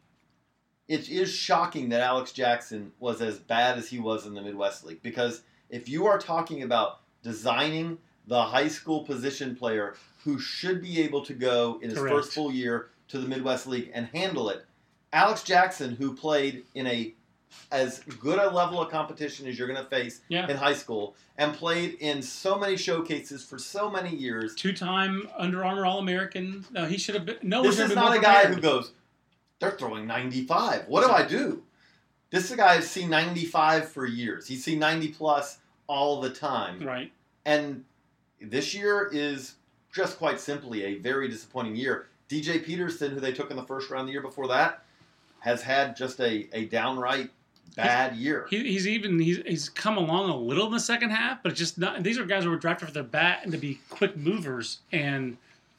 it 0.87 1.09
is 1.09 1.33
shocking 1.33 1.89
that 1.89 2.01
alex 2.01 2.31
jackson 2.31 2.91
was 2.99 3.21
as 3.21 3.39
bad 3.39 3.77
as 3.77 3.89
he 3.89 3.99
was 3.99 4.25
in 4.25 4.33
the 4.33 4.41
midwest 4.41 4.85
league 4.85 5.01
because 5.01 5.41
if 5.69 5.87
you 5.87 6.05
are 6.05 6.17
talking 6.17 6.63
about 6.63 6.99
designing 7.23 7.97
the 8.27 8.41
high 8.41 8.67
school 8.67 9.03
position 9.03 9.55
player 9.55 9.95
who 10.23 10.39
should 10.39 10.81
be 10.81 11.01
able 11.01 11.23
to 11.25 11.33
go 11.33 11.79
in 11.81 11.89
his 11.89 11.99
Correct. 11.99 12.15
first 12.15 12.33
full 12.33 12.51
year 12.51 12.89
to 13.09 13.19
the 13.19 13.27
midwest 13.27 13.67
league 13.67 13.91
and 13.93 14.07
handle 14.07 14.49
it 14.49 14.65
alex 15.11 15.43
jackson 15.43 15.95
who 15.95 16.15
played 16.15 16.63
in 16.75 16.87
a 16.87 17.13
as 17.71 17.99
good 18.19 18.39
a 18.39 18.49
level 18.49 18.81
of 18.81 18.89
competition 18.91 19.47
as 19.47 19.57
you're 19.57 19.67
going 19.67 19.81
to 19.83 19.89
face 19.89 20.21
Yeah. 20.29 20.47
in 20.49 20.57
high 20.57 20.73
school 20.73 21.15
and 21.37 21.53
played 21.53 21.95
in 21.99 22.21
so 22.21 22.57
many 22.57 22.77
showcases 22.77 23.43
for 23.43 23.57
so 23.57 23.89
many 23.89 24.15
years. 24.15 24.53
two-time 24.55 25.27
Under 25.37 25.65
Armour 25.65 25.85
All-American. 25.85 26.65
No, 26.71 26.85
he 26.85 26.97
should 26.97 27.15
have 27.15 27.25
been. 27.25 27.37
No, 27.41 27.63
This 27.63 27.79
is 27.79 27.95
not 27.95 28.15
a 28.15 28.19
guy 28.19 28.41
prepared. 28.45 28.55
who 28.55 28.61
goes, 28.61 28.91
they're 29.59 29.71
throwing 29.71 30.05
95. 30.05 30.87
What 30.87 31.05
do 31.05 31.11
I 31.11 31.25
do? 31.25 31.63
This 32.29 32.45
is 32.45 32.51
a 32.51 32.57
guy 32.57 32.75
who's 32.77 32.89
seen 32.89 33.09
95 33.09 33.89
for 33.89 34.05
years. 34.05 34.47
He's 34.47 34.63
seen 34.63 34.79
90 34.79 35.09
plus 35.09 35.59
all 35.87 36.19
the 36.21 36.29
time. 36.29 36.83
Right. 36.85 37.11
And 37.45 37.85
this 38.41 38.73
year 38.73 39.09
is 39.11 39.55
just 39.91 40.17
quite 40.17 40.39
simply 40.39 40.83
a 40.83 40.97
very 40.97 41.27
disappointing 41.27 41.75
year. 41.75 42.07
DJ 42.29 42.63
Peterson, 42.63 43.11
who 43.11 43.19
they 43.19 43.31
took 43.31 43.51
in 43.51 43.57
the 43.57 43.63
first 43.63 43.89
round 43.91 44.07
the 44.07 44.11
year 44.11 44.21
before 44.21 44.47
that, 44.47 44.83
has 45.39 45.61
had 45.61 45.95
just 45.95 46.19
a, 46.19 46.47
a 46.53 46.65
downright 46.65 47.29
bad 47.75 48.15
year. 48.15 48.47
He, 48.49 48.63
he's 48.71 48.87
even 48.87 49.19
he's, 49.19 49.37
he's 49.45 49.69
come 49.69 49.97
along 49.97 50.29
a 50.29 50.37
little 50.37 50.67
in 50.67 50.71
the 50.71 50.79
second 50.79 51.11
half, 51.11 51.41
but 51.43 51.51
it's 51.51 51.59
just 51.59 51.77
not. 51.77 52.03
These 52.03 52.17
are 52.17 52.25
guys 52.25 52.43
who 52.43 52.49
were 52.49 52.57
drafted 52.57 52.87
for 52.87 52.93
their 52.93 53.03
bat 53.03 53.39
and 53.43 53.51
to 53.51 53.57
be 53.57 53.79
quick 53.89 54.15
movers, 54.17 54.79
and 54.91 55.37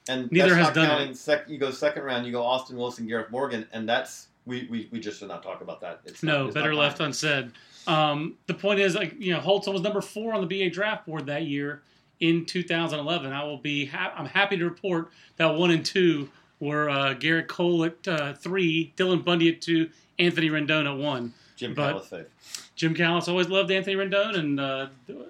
And 0.08 0.30
Neither 0.30 0.54
has 0.54 0.74
done 0.74 0.86
counting 0.86 1.14
Sec, 1.14 1.48
you 1.48 1.58
go 1.58 1.70
second 1.70 2.02
round, 2.02 2.26
you 2.26 2.32
go 2.32 2.42
Austin 2.42 2.76
Wilson, 2.76 3.06
Gareth 3.06 3.30
Morgan, 3.30 3.66
and 3.72 3.88
that's 3.88 4.28
we, 4.46 4.66
we, 4.70 4.88
we 4.92 5.00
just 5.00 5.18
should 5.18 5.28
not 5.28 5.42
talk 5.42 5.62
about 5.62 5.80
that. 5.80 6.00
It's 6.04 6.22
no 6.22 6.40
not, 6.40 6.46
it's 6.46 6.54
better 6.54 6.74
left 6.74 7.00
unsaid. 7.00 7.52
Um, 7.86 8.36
the 8.46 8.54
point 8.54 8.80
is, 8.80 8.94
like 8.94 9.14
you 9.18 9.32
know, 9.32 9.40
Hultzen 9.40 9.72
was 9.72 9.82
number 9.82 10.00
four 10.00 10.34
on 10.34 10.46
the 10.46 10.46
BA 10.46 10.70
draft 10.70 11.06
board 11.06 11.26
that 11.26 11.44
year 11.44 11.82
in 12.20 12.44
2011. 12.44 13.32
I 13.32 13.44
will 13.44 13.58
be 13.58 13.86
ha- 13.86 14.12
I'm 14.16 14.26
happy 14.26 14.56
to 14.56 14.64
report 14.64 15.10
that 15.36 15.54
one 15.54 15.70
and 15.70 15.84
two 15.84 16.28
were 16.60 16.88
uh, 16.88 17.14
Gerrit 17.14 17.48
Cole 17.48 17.84
at 17.84 18.08
uh, 18.08 18.34
three, 18.34 18.92
Dylan 18.96 19.24
Bundy 19.24 19.48
at 19.50 19.60
two, 19.60 19.90
Anthony 20.18 20.50
Rendon 20.50 20.86
at 20.86 20.96
one. 20.96 21.32
Jim 21.56 21.74
but- 21.74 21.90
Callis 21.90 22.08
faith. 22.08 22.70
Jim 22.76 22.92
Callis 22.94 23.28
always 23.28 23.48
loved 23.48 23.70
Anthony 23.70 23.94
Rendon, 23.96 24.36
and 24.36 24.58
uh, 24.58 24.88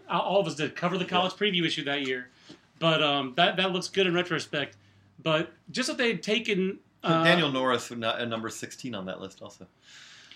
all 0.09 0.41
of 0.41 0.47
us 0.47 0.55
did 0.55 0.75
cover 0.75 0.97
the 0.97 1.05
college 1.05 1.33
preview 1.35 1.65
issue 1.67 1.85
that 1.85 2.07
year. 2.07 2.31
But 2.79 3.03
um, 3.03 3.35
that 3.37 3.57
that 3.57 3.73
looks 3.73 3.89
good 3.89 4.07
in 4.07 4.15
retrospect. 4.15 4.77
But 5.23 5.53
just 5.71 5.89
that 5.89 5.99
they 5.99 6.09
had 6.09 6.23
taken 6.23 6.79
uh, 7.03 7.23
Daniel 7.23 7.53
Norris, 7.53 7.91
uh, 7.93 8.25
number 8.25 8.49
sixteen 8.49 8.95
on 8.95 9.05
that 9.07 9.21
list, 9.21 9.43
also. 9.43 9.67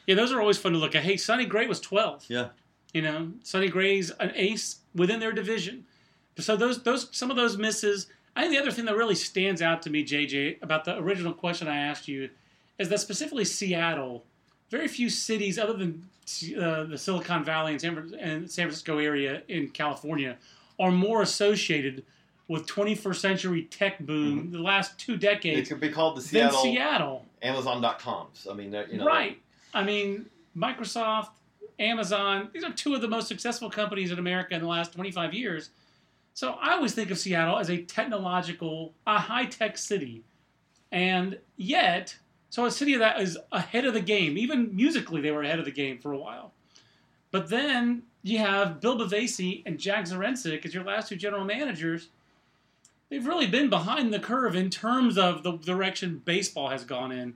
yeah, 0.06 0.14
those 0.14 0.32
are 0.32 0.40
always 0.40 0.58
fun 0.58 0.72
to 0.72 0.78
look 0.78 0.94
at. 0.94 1.02
Hey, 1.02 1.16
Sonny 1.16 1.46
Gray 1.46 1.66
was 1.66 1.80
twelve. 1.80 2.24
Yeah, 2.28 2.48
You 2.92 3.02
know, 3.02 3.32
Sonny 3.42 3.68
Gray's 3.68 4.10
an 4.10 4.32
ace 4.34 4.76
within 4.94 5.18
their 5.18 5.32
division. 5.32 5.84
So 6.38 6.56
those 6.56 6.82
those 6.82 7.08
some 7.12 7.30
of 7.30 7.36
those 7.36 7.56
misses. 7.56 8.08
I 8.36 8.42
think 8.42 8.52
the 8.52 8.60
other 8.60 8.70
thing 8.70 8.84
that 8.84 8.96
really 8.96 9.14
stands 9.16 9.60
out 9.62 9.82
to 9.82 9.90
me, 9.90 10.04
JJ, 10.04 10.62
about 10.62 10.84
the 10.84 10.96
original 10.98 11.32
question 11.32 11.66
I 11.66 11.78
asked 11.78 12.06
you, 12.06 12.28
is 12.78 12.88
that 12.90 13.00
specifically 13.00 13.44
Seattle, 13.44 14.24
very 14.70 14.88
few 14.88 15.08
cities 15.10 15.58
other 15.58 15.72
than 15.72 16.08
uh, 16.58 16.84
the 16.84 16.98
Silicon 16.98 17.42
Valley 17.44 17.72
and 17.72 17.80
San, 17.80 17.96
and 18.20 18.50
San 18.50 18.66
Francisco 18.66 18.98
area 18.98 19.42
in 19.48 19.68
California 19.68 20.36
are 20.78 20.90
more 20.90 21.22
associated 21.22 22.04
with 22.48 22.66
21st 22.66 23.16
century 23.16 23.62
tech 23.64 23.98
boom 23.98 24.50
the 24.50 24.58
last 24.58 24.98
two 24.98 25.16
decades. 25.16 25.68
it 25.68 25.72
could 25.72 25.80
be 25.80 25.90
called 25.90 26.16
the 26.16 26.22
Seattle 26.22 26.62
Seattle. 26.62 27.24
Amazon.coms. 27.42 28.46
I 28.50 28.54
mean, 28.54 28.72
you 28.90 28.98
know, 28.98 29.06
Right. 29.06 29.38
I 29.74 29.82
mean, 29.84 30.26
Microsoft, 30.56 31.28
Amazon, 31.78 32.48
these 32.52 32.64
are 32.64 32.72
two 32.72 32.94
of 32.94 33.00
the 33.00 33.08
most 33.08 33.28
successful 33.28 33.70
companies 33.70 34.10
in 34.10 34.18
America 34.18 34.54
in 34.54 34.62
the 34.62 34.66
last 34.66 34.92
25 34.94 35.34
years. 35.34 35.70
So 36.34 36.52
I 36.52 36.72
always 36.72 36.94
think 36.94 37.10
of 37.10 37.18
Seattle 37.18 37.58
as 37.58 37.70
a 37.70 37.82
technological, 37.82 38.94
a 39.06 39.18
high 39.18 39.44
tech 39.44 39.76
city. 39.76 40.22
And 40.90 41.38
yet, 41.56 42.16
so 42.50 42.64
a 42.64 42.70
city 42.70 42.96
that 42.96 43.20
is 43.20 43.38
ahead 43.52 43.84
of 43.84 43.94
the 43.94 44.00
game. 44.00 44.38
Even 44.38 44.74
musically, 44.74 45.20
they 45.20 45.30
were 45.30 45.42
ahead 45.42 45.58
of 45.58 45.64
the 45.64 45.70
game 45.70 45.98
for 45.98 46.12
a 46.12 46.18
while. 46.18 46.52
But 47.30 47.50
then 47.50 48.04
you 48.22 48.38
have 48.38 48.80
Bill 48.80 48.98
Bavasi 48.98 49.62
and 49.66 49.78
Jack 49.78 50.06
Zduriencik 50.06 50.64
as 50.64 50.74
your 50.74 50.84
last 50.84 51.08
two 51.08 51.16
general 51.16 51.44
managers. 51.44 52.08
They've 53.10 53.26
really 53.26 53.46
been 53.46 53.70
behind 53.70 54.12
the 54.12 54.18
curve 54.18 54.54
in 54.54 54.70
terms 54.70 55.16
of 55.16 55.42
the 55.42 55.52
direction 55.52 56.22
baseball 56.24 56.68
has 56.68 56.84
gone 56.84 57.12
in. 57.12 57.34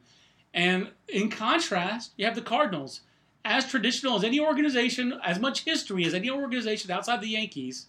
And 0.54 0.88
in 1.08 1.30
contrast, 1.30 2.12
you 2.16 2.26
have 2.26 2.34
the 2.34 2.42
Cardinals, 2.42 3.00
as 3.44 3.66
traditional 3.66 4.16
as 4.16 4.24
any 4.24 4.38
organization, 4.38 5.18
as 5.24 5.38
much 5.38 5.64
history 5.64 6.04
as 6.04 6.14
any 6.14 6.30
organization 6.30 6.90
outside 6.90 7.20
the 7.20 7.28
Yankees, 7.28 7.86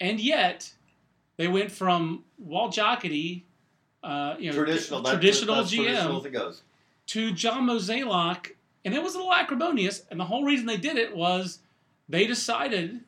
and 0.00 0.18
yet 0.18 0.72
they 1.36 1.46
went 1.46 1.70
from 1.70 2.24
Walt 2.38 2.74
Jocketty, 2.74 3.42
uh, 4.02 4.36
you 4.38 4.50
know, 4.50 4.56
traditional, 4.56 5.02
traditional 5.02 5.56
that's 5.56 5.72
GM, 5.72 5.84
traditional 5.84 6.24
it 6.26 6.32
goes. 6.32 6.62
to 7.08 7.32
John 7.32 7.66
Mozeliak, 7.66 8.52
and 8.84 8.94
it 8.94 9.02
was 9.02 9.14
a 9.14 9.18
little 9.18 9.34
acrimonious. 9.34 10.04
And 10.10 10.18
the 10.18 10.24
whole 10.24 10.44
reason 10.44 10.66
they 10.66 10.76
did 10.76 10.96
it 10.96 11.14
was 11.16 11.58
they 12.08 12.26
decided, 12.26 13.00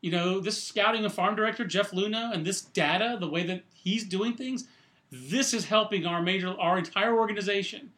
you 0.00 0.10
know, 0.10 0.40
this 0.40 0.62
scouting 0.62 1.04
and 1.04 1.12
farm 1.12 1.36
director 1.36 1.64
Jeff 1.64 1.90
Luhnow 1.92 2.32
and 2.34 2.44
this 2.44 2.60
data, 2.60 3.16
the 3.18 3.28
way 3.28 3.44
that 3.44 3.62
he's 3.72 4.04
doing 4.04 4.34
things, 4.34 4.66
this 5.10 5.52
is 5.54 5.64
helping 5.66 6.06
our 6.06 6.22
major, 6.22 6.54
our 6.58 6.78
entire 6.78 7.16
organization. 7.16 7.90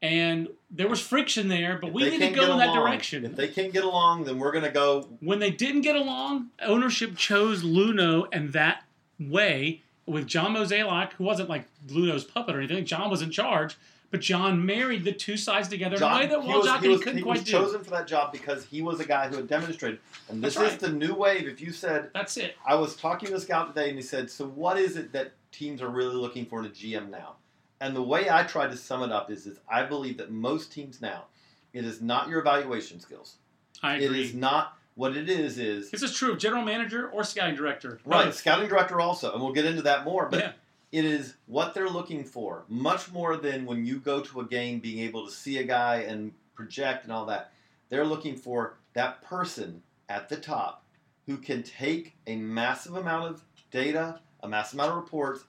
And 0.00 0.48
there 0.68 0.88
was 0.88 1.00
friction 1.00 1.46
there, 1.46 1.78
but 1.80 1.88
If 1.88 1.94
we 1.94 2.10
need 2.10 2.18
to 2.18 2.30
go 2.32 2.52
in 2.52 2.58
that 2.58 2.74
direction. 2.74 3.24
If 3.24 3.36
they 3.36 3.46
can't 3.46 3.72
get 3.72 3.84
along, 3.84 4.24
then 4.24 4.38
we're 4.38 4.50
going 4.50 4.64
to 4.64 4.70
go. 4.70 5.08
when 5.20 5.38
they 5.38 5.50
didn't 5.50 5.82
get 5.82 5.94
along, 5.94 6.48
ownership 6.60 7.16
chose 7.16 7.62
Luhnow 7.62 8.26
and 8.32 8.52
that 8.52 8.82
way 9.20 9.82
with 10.06 10.26
John 10.26 10.54
Mozeliak, 10.54 11.12
who 11.14 11.24
wasn't 11.24 11.48
like 11.48 11.64
Luhnow's 11.88 12.24
puppet 12.24 12.54
or 12.54 12.58
anything. 12.58 12.84
John 12.84 13.10
was 13.10 13.22
in 13.22 13.30
charge, 13.30 13.76
but 14.10 14.20
John 14.20 14.64
married 14.66 15.04
the 15.04 15.12
two 15.12 15.36
sides 15.36 15.68
together 15.68 15.96
in 15.96 16.02
a 16.02 16.06
way 16.06 16.26
that 16.26 16.42
he 16.42 16.48
Walt 16.48 16.64
was, 16.64 16.66
he 16.66 16.72
Jocketty 16.72 16.88
was, 16.90 17.00
couldn't 17.00 17.16
he 17.18 17.22
quite 17.22 17.38
was 17.38 17.44
do. 17.44 17.52
chosen 17.52 17.84
for 17.84 17.90
that 17.90 18.06
job 18.06 18.32
because 18.32 18.64
he 18.64 18.82
was 18.82 19.00
a 19.00 19.04
guy 19.04 19.28
who 19.28 19.36
had 19.36 19.48
demonstrated. 19.48 20.00
And 20.28 20.42
this 20.42 20.54
That's 20.54 20.74
is 20.74 20.82
right. 20.82 20.90
the 20.90 20.96
new 20.96 21.14
wave. 21.14 21.46
If 21.48 21.60
you 21.60 21.72
said, 21.72 22.10
That's 22.14 22.36
it. 22.36 22.56
I 22.66 22.74
was 22.74 22.96
talking 22.96 23.28
to 23.28 23.36
a 23.36 23.40
scout 23.40 23.68
today, 23.74 23.88
and 23.88 23.96
he 23.96 24.02
said, 24.02 24.30
"So 24.30 24.46
what 24.46 24.78
is 24.78 24.96
it 24.96 25.12
that 25.12 25.32
teams 25.50 25.80
are 25.80 25.88
really 25.88 26.16
looking 26.16 26.46
for 26.46 26.58
in 26.60 26.66
a 26.66 26.70
GM 26.70 27.08
now?" 27.10 27.36
And 27.80 27.96
the 27.96 28.02
way 28.02 28.30
I 28.30 28.44
tried 28.44 28.70
to 28.70 28.76
sum 28.76 29.02
it 29.02 29.10
up 29.10 29.30
is, 29.30 29.46
is 29.46 29.58
I 29.68 29.82
believe 29.82 30.16
that 30.18 30.30
most 30.30 30.72
teams 30.72 31.00
now, 31.00 31.24
it 31.72 31.84
is 31.84 32.00
not 32.00 32.28
your 32.28 32.38
evaluation 32.40 33.00
skills. 33.00 33.36
I 33.82 33.96
agree. 33.96 34.22
is 34.22 34.34
not 34.34 34.78
what 34.94 35.16
it 35.16 35.28
is. 35.28 35.58
Is 35.58 35.90
this 35.90 36.02
is 36.02 36.12
true 36.14 36.32
of 36.32 36.38
general 36.38 36.62
manager 36.64 37.08
or 37.08 37.24
scouting 37.24 37.54
director. 37.56 37.98
right, 38.04 38.26
Both. 38.26 38.36
scouting 38.36 38.68
director 38.68 39.00
also, 39.00 39.32
and 39.32 39.42
we'll 39.42 39.52
get 39.52 39.64
into 39.64 39.82
that 39.82 40.04
more. 40.04 40.28
But 40.30 40.40
Yeah. 40.40 40.52
it 40.92 41.04
is 41.04 41.34
what 41.46 41.74
they're 41.74 41.88
looking 41.88 42.24
for, 42.24 42.64
much 42.68 43.10
more 43.12 43.36
than 43.36 43.64
when 43.66 43.84
you 43.84 43.98
go 43.98 44.20
to 44.20 44.40
a 44.40 44.44
game 44.44 44.78
being 44.80 44.98
able 45.00 45.26
to 45.26 45.32
see 45.32 45.58
a 45.58 45.64
guy 45.64 45.96
and 45.96 46.32
project 46.54 47.04
and 47.04 47.12
all 47.12 47.26
that. 47.26 47.52
They're 47.88 48.04
looking 48.06 48.36
for 48.36 48.78
that 48.94 49.22
person 49.22 49.82
at 50.08 50.28
the 50.28 50.36
top 50.36 50.84
who 51.26 51.36
can 51.38 51.62
take 51.62 52.16
a 52.26 52.36
massive 52.36 52.96
amount 52.96 53.30
of 53.30 53.42
data, 53.70 54.20
a 54.42 54.48
massive 54.48 54.74
amount 54.78 54.90
of 54.90 54.96
reports, 54.96 55.44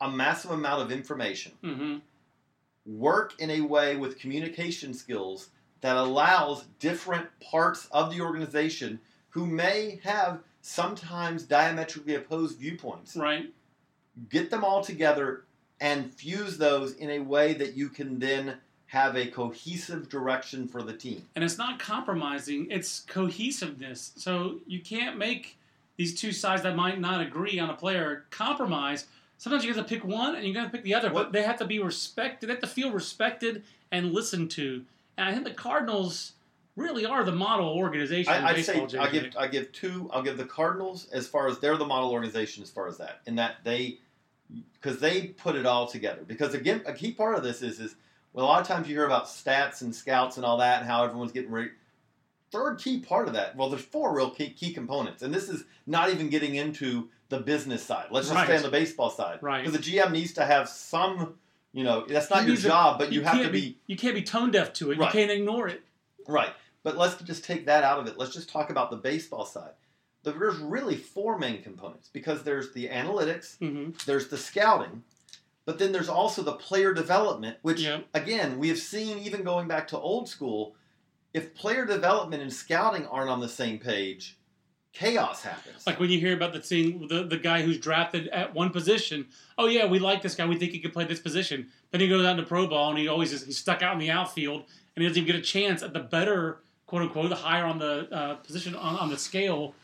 a 0.00 0.10
massive 0.10 0.50
amount 0.50 0.82
of 0.82 0.90
information, 0.92 1.52
hmm 1.62 1.96
work 2.84 3.34
in 3.40 3.50
a 3.50 3.60
way 3.62 3.96
with 3.96 4.16
communication 4.16 4.94
skills 4.94 5.48
that 5.86 5.96
allows 5.96 6.64
different 6.80 7.28
parts 7.38 7.86
of 7.92 8.10
the 8.12 8.20
organization 8.20 8.98
who 9.30 9.46
may 9.46 10.00
have 10.02 10.40
sometimes 10.60 11.44
diametrically 11.44 12.16
opposed 12.16 12.58
viewpoints 12.58 13.14
Right. 13.14 13.52
get 14.28 14.50
them 14.50 14.64
all 14.64 14.82
together 14.82 15.44
and 15.80 16.12
fuse 16.12 16.58
those 16.58 16.94
in 16.94 17.08
a 17.10 17.20
way 17.20 17.52
that 17.54 17.76
you 17.76 17.88
can 17.88 18.18
then 18.18 18.56
have 18.86 19.14
a 19.14 19.28
cohesive 19.28 20.08
direction 20.08 20.66
for 20.66 20.82
the 20.82 20.92
team. 20.92 21.24
And 21.36 21.44
it's 21.44 21.56
not 21.56 21.78
compromising, 21.78 22.68
it's 22.68 23.00
cohesiveness. 23.06 24.10
So 24.16 24.58
you 24.66 24.80
can't 24.80 25.16
make 25.16 25.56
these 25.96 26.18
two 26.18 26.32
sides 26.32 26.64
that 26.64 26.74
might 26.74 26.98
not 26.98 27.20
agree 27.20 27.60
on 27.60 27.70
a 27.70 27.74
player 27.74 28.24
compromise. 28.30 29.06
Sometimes 29.38 29.64
you 29.64 29.72
have 29.72 29.86
to 29.86 29.88
pick 29.88 30.04
one 30.04 30.34
and 30.34 30.44
you 30.44 30.52
got 30.52 30.64
to 30.64 30.70
pick 30.70 30.82
the 30.82 30.94
other, 30.94 31.12
What- 31.12 31.26
but 31.26 31.32
they 31.32 31.42
have 31.44 31.58
to 31.60 31.64
be 31.64 31.78
respected. 31.78 32.48
They 32.48 32.54
have 32.54 32.62
to 32.62 32.66
feel 32.66 32.90
respected 32.90 33.62
and 33.92 34.12
listened 34.12 34.50
to. 34.52 34.84
And 35.18 35.28
I 35.28 35.32
think 35.32 35.44
the 35.44 35.54
Cardinals 35.54 36.32
really 36.76 37.06
are 37.06 37.24
the 37.24 37.32
model 37.32 37.68
organization 37.68 38.32
in 38.34 38.44
I, 38.44 38.50
I'd 38.50 38.64
say. 38.64 38.86
I 38.98 39.10
give 39.10 39.34
I 39.36 39.46
give 39.48 39.72
two. 39.72 40.10
I'll 40.12 40.22
give 40.22 40.36
the 40.36 40.44
Cardinals 40.44 41.08
as 41.12 41.26
far 41.26 41.48
as 41.48 41.58
they're 41.58 41.76
the 41.76 41.86
model 41.86 42.10
organization 42.12 42.62
as 42.62 42.70
far 42.70 42.86
as 42.86 42.98
that, 42.98 43.20
in 43.26 43.36
that 43.36 43.56
they 43.64 43.98
because 44.74 45.00
they 45.00 45.28
put 45.28 45.56
it 45.56 45.66
all 45.66 45.86
together. 45.86 46.22
Because 46.26 46.54
again, 46.54 46.82
a 46.86 46.92
key 46.92 47.12
part 47.12 47.36
of 47.36 47.42
this 47.42 47.62
is 47.62 47.80
is 47.80 47.96
well, 48.32 48.44
a 48.44 48.48
lot 48.48 48.60
of 48.60 48.68
times 48.68 48.88
you 48.88 48.94
hear 48.94 49.06
about 49.06 49.26
stats 49.26 49.80
and 49.80 49.94
scouts 49.94 50.36
and 50.36 50.44
all 50.44 50.58
that, 50.58 50.80
and 50.80 50.88
how 50.88 51.04
everyone's 51.04 51.32
getting 51.32 51.50
ready. 51.50 51.70
Third 52.52 52.78
key 52.78 53.00
part 53.00 53.26
of 53.26 53.34
that, 53.34 53.56
well, 53.56 53.70
there's 53.70 53.82
four 53.82 54.14
real 54.14 54.30
key, 54.30 54.50
key 54.50 54.72
components, 54.72 55.22
and 55.22 55.34
this 55.34 55.48
is 55.48 55.64
not 55.86 56.10
even 56.10 56.28
getting 56.28 56.54
into 56.54 57.08
the 57.28 57.40
business 57.40 57.82
side. 57.82 58.06
Let's 58.10 58.28
just 58.28 58.36
Right. 58.36 58.46
stay 58.46 58.56
on 58.56 58.62
the 58.62 58.70
baseball 58.70 59.10
side, 59.10 59.42
Right. 59.42 59.64
Because 59.64 59.72
the 59.76 59.82
GM 59.82 60.12
needs 60.12 60.32
to 60.34 60.44
have 60.44 60.68
some, 60.68 61.38
you 61.76 61.84
know, 61.84 62.06
that's 62.08 62.30
not 62.30 62.46
your 62.46 62.54
a- 62.54 62.58
job, 62.58 62.98
but 62.98 63.12
you, 63.12 63.20
have 63.20 63.34
can't 63.34 63.44
to 63.46 63.52
be 63.52 63.76
You 63.86 63.96
can't 63.96 64.14
be 64.14 64.22
tone 64.22 64.50
deaf 64.50 64.72
to 64.74 64.92
it. 64.92 64.98
Right. 64.98 65.06
You 65.06 65.12
can't 65.12 65.30
ignore 65.30 65.68
it. 65.68 65.82
Right. 66.26 66.50
But 66.82 66.96
let's 66.96 67.20
just 67.22 67.44
take 67.44 67.66
that 67.66 67.84
out 67.84 67.98
of 67.98 68.06
it. 68.06 68.16
Let's 68.16 68.32
just 68.32 68.48
talk 68.48 68.70
about 68.70 68.90
the 68.90 68.96
baseball 68.96 69.44
side. 69.44 69.72
There's 70.24 70.56
really 70.56 70.96
four 70.96 71.38
main 71.38 71.62
components 71.62 72.08
because 72.10 72.42
there's 72.42 72.72
the 72.72 72.88
analytics, 72.88 73.58
hmm 73.58 73.90
there's 74.06 74.28
the 74.28 74.38
scouting, 74.38 75.04
but 75.66 75.78
then 75.78 75.92
there's 75.92 76.08
also 76.08 76.42
the 76.42 76.52
player 76.54 76.94
development, 76.94 77.58
which, 77.62 77.82
again, 78.14 78.58
we 78.58 78.68
have 78.68 78.78
seen 78.78 79.18
even 79.18 79.42
going 79.42 79.68
back 79.68 79.86
to 79.88 79.98
old 79.98 80.28
school. 80.28 80.74
If 81.34 81.54
player 81.54 81.84
development 81.84 82.42
and 82.42 82.52
scouting 82.52 83.06
aren't 83.06 83.28
on 83.30 83.40
the 83.40 83.48
same 83.48 83.78
page, 83.78 84.38
chaos 84.96 85.42
happens. 85.42 85.86
Like 85.86 86.00
when 86.00 86.10
you 86.10 86.18
hear 86.18 86.34
about 86.34 86.52
the 86.52 86.60
thing, 86.60 87.06
the, 87.08 87.24
the 87.24 87.36
guy 87.36 87.62
who's 87.62 87.78
drafted 87.78 88.28
at 88.28 88.54
one 88.54 88.70
position. 88.70 89.26
Oh 89.58 89.66
yeah, 89.66 89.86
we 89.86 89.98
like 89.98 90.22
this 90.22 90.34
guy. 90.34 90.46
We 90.46 90.56
think 90.56 90.72
he 90.72 90.80
could 90.80 90.92
play 90.92 91.04
this 91.04 91.20
position. 91.20 91.68
Then 91.90 92.00
he 92.00 92.08
goes 92.08 92.24
out 92.24 92.38
into 92.38 92.44
pro 92.44 92.66
ball 92.66 92.90
and 92.90 92.98
he 92.98 93.08
always 93.08 93.32
is 93.32 93.44
he's 93.44 93.58
stuck 93.58 93.82
out 93.82 93.92
in 93.92 93.98
the 93.98 94.10
outfield 94.10 94.64
and 94.94 95.02
he 95.02 95.08
doesn't 95.08 95.22
even 95.22 95.26
get 95.26 95.36
a 95.40 95.44
chance 95.44 95.82
at 95.82 95.92
the 95.92 96.00
better 96.00 96.60
quote 96.86 97.02
unquote 97.02 97.28
the 97.28 97.36
higher 97.36 97.64
on 97.64 97.78
the 97.78 98.08
uh, 98.12 98.34
position 98.36 98.74
on, 98.74 98.96
on 98.96 99.10
the 99.10 99.18
scale 99.18 99.74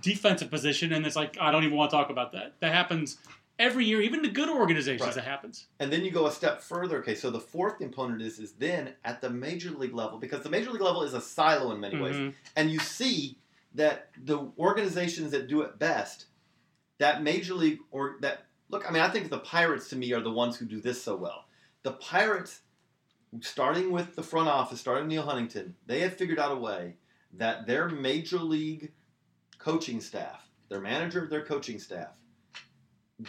defensive 0.00 0.50
position. 0.50 0.92
And 0.92 1.04
it's 1.04 1.16
like 1.16 1.36
I 1.40 1.50
don't 1.50 1.64
even 1.64 1.76
want 1.76 1.90
to 1.90 1.96
talk 1.96 2.10
about 2.10 2.32
that. 2.32 2.54
That 2.60 2.72
happens 2.72 3.18
every 3.58 3.84
year, 3.84 4.00
even 4.00 4.22
the 4.22 4.28
good 4.28 4.48
organizations. 4.48 5.02
Right. 5.06 5.14
That 5.14 5.24
happens. 5.24 5.66
And 5.80 5.92
then 5.92 6.04
you 6.04 6.10
go 6.10 6.26
a 6.26 6.32
step 6.32 6.60
further. 6.60 6.98
Okay, 6.98 7.14
so 7.14 7.30
the 7.30 7.40
fourth 7.40 7.78
component 7.78 8.22
is 8.22 8.38
is 8.38 8.52
then 8.52 8.94
at 9.04 9.20
the 9.20 9.30
major 9.30 9.70
league 9.70 9.94
level 9.94 10.18
because 10.18 10.42
the 10.42 10.50
major 10.50 10.70
league 10.70 10.82
level 10.82 11.02
is 11.02 11.14
a 11.14 11.20
silo 11.20 11.72
in 11.72 11.80
many 11.80 12.00
ways. 12.00 12.16
Mhm. 12.16 12.34
and 12.56 12.70
you 12.70 12.78
see 12.78 13.38
that 13.74 14.10
the 14.22 14.50
organizations 14.58 15.30
that 15.32 15.48
do 15.48 15.62
it 15.62 15.78
best, 15.78 16.26
that 16.98 17.22
major 17.22 17.54
league 17.54 17.78
or 17.90 18.16
that 18.20 18.46
look, 18.68 18.88
I 18.88 18.92
mean, 18.92 19.02
I 19.02 19.08
think 19.08 19.30
the 19.30 19.38
Pirates 19.38 19.88
to 19.90 19.96
me 19.96 20.12
are 20.12 20.20
the 20.20 20.30
ones 20.30 20.56
who 20.56 20.66
do 20.66 20.80
this 20.80 21.02
so 21.02 21.16
well. 21.16 21.46
The 21.82 21.92
Pirates, 21.92 22.60
starting 23.40 23.90
with 23.90 24.14
the 24.14 24.22
front 24.22 24.48
office, 24.48 24.80
starting 24.80 25.08
Neal 25.08 25.22
Huntington, 25.22 25.76
they 25.86 26.00
have 26.00 26.14
figured 26.14 26.38
out 26.38 26.52
a 26.52 26.60
way 26.60 26.96
that 27.34 27.66
their 27.66 27.88
major 27.88 28.38
league 28.38 28.92
coaching 29.58 30.00
staff, 30.00 30.48
their 30.68 30.80
manager, 30.80 31.26
their 31.26 31.44
coaching 31.44 31.78
staff, 31.78 32.16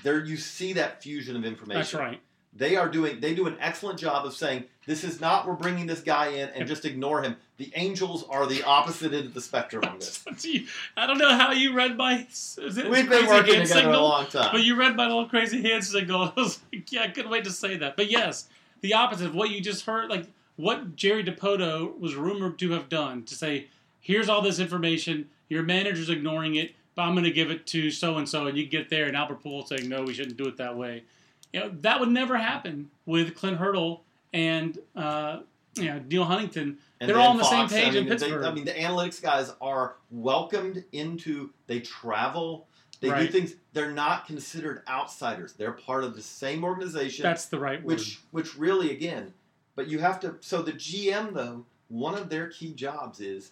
there 0.04 0.24
you 0.24 0.38
see 0.38 0.74
that 0.74 1.04
fusion 1.04 1.36
of 1.36 1.46
information. 1.46 1.80
That's 1.80 1.94
right. 1.94 2.22
They 2.56 2.76
are 2.76 2.88
doing. 2.88 3.20
They 3.20 3.34
do 3.34 3.48
an 3.48 3.58
excellent 3.60 3.98
job 3.98 4.26
of 4.26 4.34
saying 4.34 4.66
this 4.86 5.04
is 5.04 5.20
not. 5.20 5.48
We're 5.48 5.54
bringing 5.54 5.88
this 5.88 6.02
guy 6.02 6.28
in 6.28 6.50
and 6.50 6.68
just 6.68 6.86
ignore 6.86 7.24
him. 7.24 7.36
The 7.58 7.72
Angels 7.76 8.26
are 8.30 8.46
the 8.46 8.64
opposite 8.64 9.14
end 9.14 9.26
of 9.26 9.34
the 9.34 9.42
spectrum 9.42 9.84
on 9.86 9.98
this. 9.98 10.24
I 10.98 11.08
don't 11.08 11.18
know 11.18 11.36
how 11.36 11.52
you 11.52 11.74
read 11.74 11.98
my 11.98 12.28
is 12.30 12.58
it 12.78 12.90
We've 12.90 13.10
been 13.10 13.26
working 13.26 13.46
together 13.46 13.64
a 13.64 13.68
signal? 13.68 14.04
long 14.04 14.28
time. 14.28 14.50
But 14.52 14.64
you 14.64 14.76
read 14.76 14.96
my 14.96 15.08
little 15.08 15.28
crazy 15.28 15.62
hand 15.64 15.84
signal. 15.84 16.32
I 16.36 16.40
was 16.40 16.60
like, 16.72 16.92
yeah, 16.92 17.04
I 17.04 17.08
couldn't 17.08 17.32
wait 17.32 17.44
to 17.46 17.52
say 17.52 17.78
that. 17.78 17.96
But 17.96 18.12
yes, 18.12 18.48
the 18.82 18.94
opposite 18.94 19.28
of 19.28 19.36
what 19.36 19.50
you 19.50 19.62
just 19.62 19.86
heard, 19.86 20.10
like 20.10 20.28
what 20.56 20.96
Jerry 20.96 21.24
Dipoto 21.24 21.98
was 22.00 22.16
rumored 22.16 22.60
to 22.60 22.72
have 22.72 22.90
done 22.90 23.24
to 23.24 23.34
say, 23.36 23.68
here's 24.00 24.30
all 24.30 24.42
this 24.42 24.60
information, 24.60 25.30
your 25.50 25.64
manager's 25.64 26.10
ignoring 26.10 26.56
it, 26.56 26.76
but 26.94 27.04
I'm 27.04 27.14
going 27.14 27.24
to 27.24 27.32
give 27.32 27.50
it 27.50 27.66
to 27.68 27.90
so 27.90 28.18
and 28.18 28.30
so, 28.30 28.46
and 28.46 28.58
you 28.58 28.68
get 28.68 28.90
there, 28.90 29.08
and 29.08 29.18
Albert 29.18 29.42
Poole 29.42 29.66
saying, 29.66 29.90
no, 29.90 30.04
we 30.04 30.14
shouldn't 30.14 30.38
do 30.38 30.46
it 30.48 30.58
that 30.58 30.76
way. 30.78 31.04
You 31.54 31.60
know, 31.62 31.72
that 31.82 32.00
would 32.00 32.10
never 32.10 32.38
happen 32.38 32.90
with 33.06 33.36
Clint 33.36 33.58
Hurdle 33.58 34.04
and 34.34 34.78
uh, 34.96 35.40
you 35.76 35.86
know 35.86 36.02
Neal 36.08 36.26
Huntington. 36.26 36.80
And 37.00 37.10
They're 37.10 37.20
all 37.20 37.30
on 37.30 37.38
the 37.38 37.44
same 37.44 37.70
page 37.70 37.90
I 37.90 37.92
mean, 37.92 37.98
in 37.98 38.04
they- 38.06 38.10
Pittsburgh. 38.12 38.44
I 38.44 38.52
mean, 38.52 38.66
the 38.66 38.72
analytics 38.72 39.22
guys 39.22 39.54
are 39.62 39.96
welcomed 40.12 40.84
into. 40.92 41.52
They 41.68 41.80
travel. 41.80 42.68
They 43.00 43.10
do 43.10 43.28
things. 43.28 43.56
They're 43.74 43.92
not 43.92 44.28
considered 44.28 44.82
outsiders. 44.88 45.54
They're 45.54 45.74
part 45.74 46.06
of 46.06 46.16
the 46.16 46.22
same 46.22 46.64
organization. 46.64 47.24
That's 47.24 47.48
the 47.48 47.60
right 47.60 47.84
word. 47.84 47.86
which 47.86 48.22
which 48.32 48.58
really 48.58 48.92
again 48.92 49.34
but 49.76 49.88
you 49.88 50.00
have 50.00 50.20
to 50.22 50.36
so 50.42 50.62
the 50.62 50.74
gm 50.74 51.34
though 51.34 51.66
one 51.90 52.16
of 52.16 52.30
their 52.30 52.48
key 52.48 52.74
jobs 52.74 53.20
is 53.20 53.52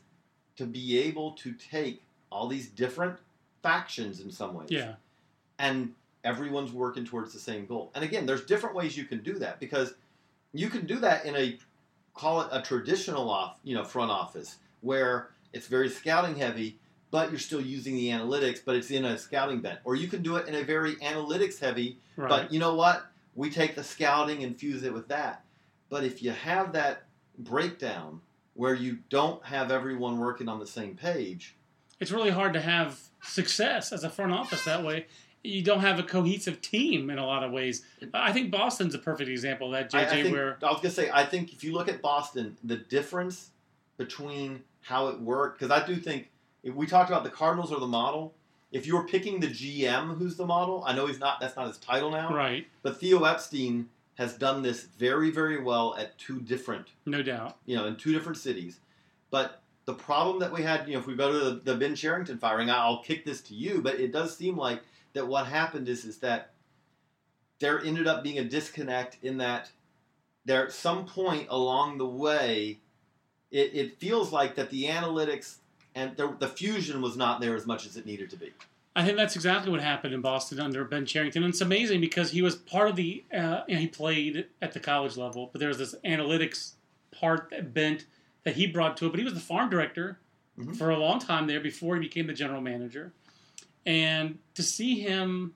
to 0.56 0.66
be 0.66 1.00
able 1.00 1.32
to 1.34 1.54
take 1.54 2.04
all 2.32 2.48
these 2.48 2.68
different 2.68 3.18
factions 3.62 4.20
in 4.20 4.32
some 4.32 4.54
ways 4.54 4.70
yeah. 4.72 4.94
and 5.60 5.94
everyone's 6.24 6.72
working 6.72 7.04
towards 7.06 7.34
the 7.34 7.40
same 7.40 7.66
goal 7.66 7.92
and 7.96 8.04
again 8.04 8.26
there's 8.26 8.46
different 8.46 8.76
ways 8.76 8.96
you 8.98 9.06
can 9.06 9.22
do 9.24 9.34
that 9.40 9.60
because 9.60 9.94
you 10.54 10.70
can 10.70 10.86
do 10.86 10.98
that 11.00 11.26
in 11.26 11.36
a 11.36 11.58
call 12.14 12.42
it 12.42 12.48
a 12.52 12.62
traditional 12.62 13.30
off 13.30 13.58
you 13.64 13.74
know 13.76 13.84
front 13.84 14.12
office 14.12 14.58
where 14.82 15.30
it's 15.54 15.68
very 15.68 15.90
scouting 15.90 16.36
heavy 16.36 16.78
but 17.12 17.30
you're 17.30 17.40
still 17.40 17.60
using 17.60 17.96
the 17.96 18.08
analytics, 18.08 18.62
but 18.64 18.74
it's 18.78 18.90
in 18.90 19.04
a 19.04 19.18
scouting 19.18 19.60
bent. 19.60 19.80
Or 19.84 19.96
you 19.98 20.08
can 20.08 20.22
do 20.24 20.38
it 20.38 20.48
in 20.48 20.56
a 20.56 20.64
very 20.64 20.96
analytics 20.96 21.60
heavy, 21.60 21.98
Right. 22.16 22.30
but 22.30 22.54
you 22.54 22.58
know 22.58 22.74
what? 22.74 23.06
We 23.36 23.50
take 23.50 23.76
the 23.76 23.84
scouting 23.84 24.46
and 24.46 24.56
fuse 24.58 24.84
it 24.84 24.94
with 24.94 25.10
that. 25.10 25.44
But 25.90 26.06
if 26.06 26.24
you 26.24 26.32
have 26.32 26.72
that 26.72 27.04
breakdown 27.38 28.22
where 28.54 28.74
you 28.74 29.00
don't 29.10 29.44
have 29.46 29.72
everyone 29.72 30.20
working 30.20 30.48
on 30.48 30.60
the 30.62 30.66
same 30.66 30.96
page, 30.96 31.58
it's 32.00 32.12
really 32.12 32.30
hard 32.30 32.54
to 32.54 32.62
have 32.62 32.98
success 33.22 33.92
as 33.92 34.06
a 34.06 34.10
front 34.10 34.32
office 34.32 34.64
that 34.64 34.82
way. 34.84 35.06
You 35.44 35.64
don't 35.64 35.80
have 35.80 35.98
a 36.00 36.04
cohesive 36.04 36.62
team 36.62 37.10
in 37.10 37.18
a 37.18 37.26
lot 37.26 37.44
of 37.44 37.52
ways. 37.52 37.84
I 38.14 38.32
think 38.32 38.52
Boston's 38.52 38.94
a 38.94 39.00
perfect 39.00 39.30
example 39.30 39.74
of 39.74 39.90
that, 39.92 39.96
I, 39.98 40.06
JJ, 40.06 40.08
I 40.08 40.24
think, 40.24 40.36
where 40.36 40.58
I 40.62 40.72
was 40.72 40.82
gonna 40.82 40.92
say 40.94 41.10
I 41.12 41.26
think 41.26 41.54
if 41.54 41.64
you 41.64 41.74
look 41.74 41.88
at 41.88 42.02
Boston, 42.02 42.58
the 42.64 42.78
difference 42.78 43.50
between 43.98 44.64
how 44.82 45.08
it 45.08 45.20
worked 45.20 45.60
because 45.60 45.72
I 45.72 45.86
do 45.86 45.96
think 45.96 46.30
if 46.64 46.74
we 46.76 46.86
talked 46.88 47.10
about 47.10 47.24
the 47.24 47.30
Cardinals 47.30 47.72
or 47.72 47.80
the 47.80 47.88
model. 47.88 48.34
If 48.72 48.88
you're 48.88 49.06
picking 49.06 49.42
the 49.42 49.48
GM, 49.48 50.18
who's 50.18 50.38
the 50.38 50.46
model? 50.46 50.82
I 50.88 50.96
know 50.96 51.06
he's 51.06 51.20
not. 51.20 51.42
That's 51.42 51.58
not 51.58 51.68
his 51.68 51.78
title 51.78 52.10
now. 52.10 52.34
right, 52.34 52.66
But 52.84 53.02
Theo 53.02 53.26
Epstein 53.26 53.90
has 54.16 54.34
done 54.38 54.62
this 54.62 54.84
very, 54.84 55.30
very 55.30 55.62
well 55.62 55.94
at 56.00 56.18
two 56.18 56.40
different, 56.40 56.88
no 57.06 57.22
doubt. 57.22 57.58
you 57.66 57.76
know, 57.76 57.86
in 57.88 57.98
two 57.98 58.14
different 58.14 58.38
cities. 58.38 58.80
But 59.30 59.62
the 59.84 59.94
problem 59.94 60.40
that 60.40 60.54
we 60.54 60.62
had, 60.62 60.88
you 60.88 60.94
know, 60.94 61.00
if 61.00 61.06
we 61.06 61.16
go 61.16 61.34
to 61.34 61.40
the, 61.50 61.62
the 61.66 61.76
Ben 61.76 61.96
Cherington 61.96 62.38
firing, 62.38 62.70
I'll 62.70 63.04
kick 63.04 63.26
this 63.26 63.42
to 63.42 63.56
you, 63.56 63.82
but 63.82 64.00
it 64.00 64.14
does 64.14 64.38
seem 64.38 64.56
like 64.56 64.82
that 65.14 65.28
what 65.28 65.48
happened 65.48 65.88
is 65.90 66.06
is 66.06 66.18
that 66.18 66.52
there 67.60 67.84
ended 67.84 68.08
up 68.08 68.24
being 68.24 68.40
a 68.40 68.44
disconnect 68.44 69.18
in 69.22 69.38
that 69.38 69.72
there 70.46 70.66
at 70.66 70.72
some 70.72 71.06
point 71.06 71.48
along 71.50 71.98
the 71.98 72.06
way, 72.08 72.80
it, 73.52 73.72
it 73.76 74.00
feels 74.00 74.32
like 74.32 74.56
that 74.56 74.70
the 74.72 74.86
analytics 74.86 75.58
and 75.94 76.16
the, 76.18 76.36
the 76.40 76.48
fusion 76.48 77.02
was 77.02 77.16
not 77.16 77.40
there 77.42 77.56
as 77.56 77.68
much 77.68 77.86
as 77.86 77.98
it 77.98 78.06
needed 78.06 78.30
to 78.32 78.38
be. 78.38 78.52
I 78.96 79.06
think 79.06 79.18
that's 79.18 79.36
exactly 79.36 79.72
what 79.72 79.82
happened 79.82 80.14
in 80.14 80.22
Boston 80.22 80.60
under 80.60 80.84
Ben 80.84 81.06
Cherington. 81.06 81.44
And 81.44 81.54
it's 81.54 81.62
amazing 81.62 82.02
because 82.02 82.32
he 82.32 82.42
was 82.42 82.56
part 82.56 82.90
of 82.90 82.96
the, 82.96 83.24
uh, 83.34 83.62
you 83.68 83.76
know, 83.76 83.82
he 83.82 83.88
played 83.88 84.48
at 84.62 84.74
the 84.74 84.80
college 84.80 85.16
level, 85.16 85.50
but 85.52 85.60
there 85.60 85.70
was 85.70 85.78
this 85.78 85.96
analytics 86.04 86.74
part 87.12 87.50
that 87.52 87.74
bent 87.74 88.06
that 88.44 88.56
he 88.56 88.66
brought 88.68 88.98
to 88.98 89.06
it. 89.06 89.10
But 89.12 89.20
he 89.20 89.24
was 89.24 89.34
the 89.34 89.40
farm 89.40 89.70
director 89.70 90.18
Mhm. 90.60 90.76
for 90.76 90.90
a 90.90 90.98
long 90.98 91.20
time 91.20 91.48
there 91.48 91.62
before 91.62 91.96
he 91.96 92.02
became 92.02 92.28
the 92.28 92.34
general 92.34 92.60
manager. 92.60 93.14
And 93.86 94.38
to 94.56 94.64
see 94.64 95.00
him 95.00 95.54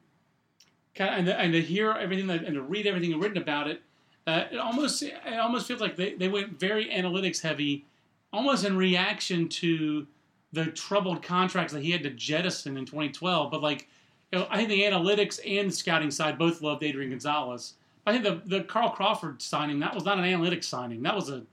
kind 0.96 1.12
of, 1.12 1.18
and, 1.18 1.28
to, 1.28 1.40
and 1.40 1.54
to 1.54 1.62
hear 1.62 1.92
everything 1.92 2.28
that, 2.28 2.44
and 2.44 2.56
to 2.56 2.62
read 2.62 2.88
everything 2.88 3.18
written 3.20 3.38
about 3.38 3.68
it, 3.68 3.82
uh, 4.28 4.46
it 4.52 4.58
almost 4.58 5.04
it 5.04 5.40
almost 5.40 5.68
feels 5.68 5.80
like 5.80 5.96
they, 5.96 6.16
they 6.16 6.28
went 6.28 6.60
very 6.60 6.88
analytics 6.88 7.42
heavy, 7.42 7.86
almost 8.34 8.66
in 8.66 8.76
reaction 8.76 9.48
to 9.48 10.08
the 10.52 10.66
troubled 10.68 11.22
contracts 11.22 11.74
that 11.74 11.84
he 11.84 11.92
had 11.92 12.02
to 12.04 12.10
jettison 12.10 12.78
in 12.78 12.86
2012. 12.86 13.52
But 13.52 13.62
like, 13.62 13.88
you 14.32 14.40
know, 14.40 14.48
I 14.50 14.58
think 14.58 14.70
the 14.70 14.82
analytics 14.82 15.40
and 15.46 15.70
the 15.70 15.76
scouting 15.76 16.10
side 16.10 16.40
both 16.40 16.62
loved 16.62 16.82
Adrian 16.82 17.12
Gonzalez. 17.12 17.74
I 18.08 18.14
think 18.14 18.24
the 18.24 18.42
the 18.58 18.64
Carl 18.64 18.90
Crawford 18.90 19.42
signing 19.42 19.80
that 19.80 19.94
was 19.94 20.06
not 20.06 20.18
an 20.18 20.26
analytics 20.26 20.66
signing. 20.66 21.04
That 21.04 21.16
was 21.16 21.30
a 21.30 21.44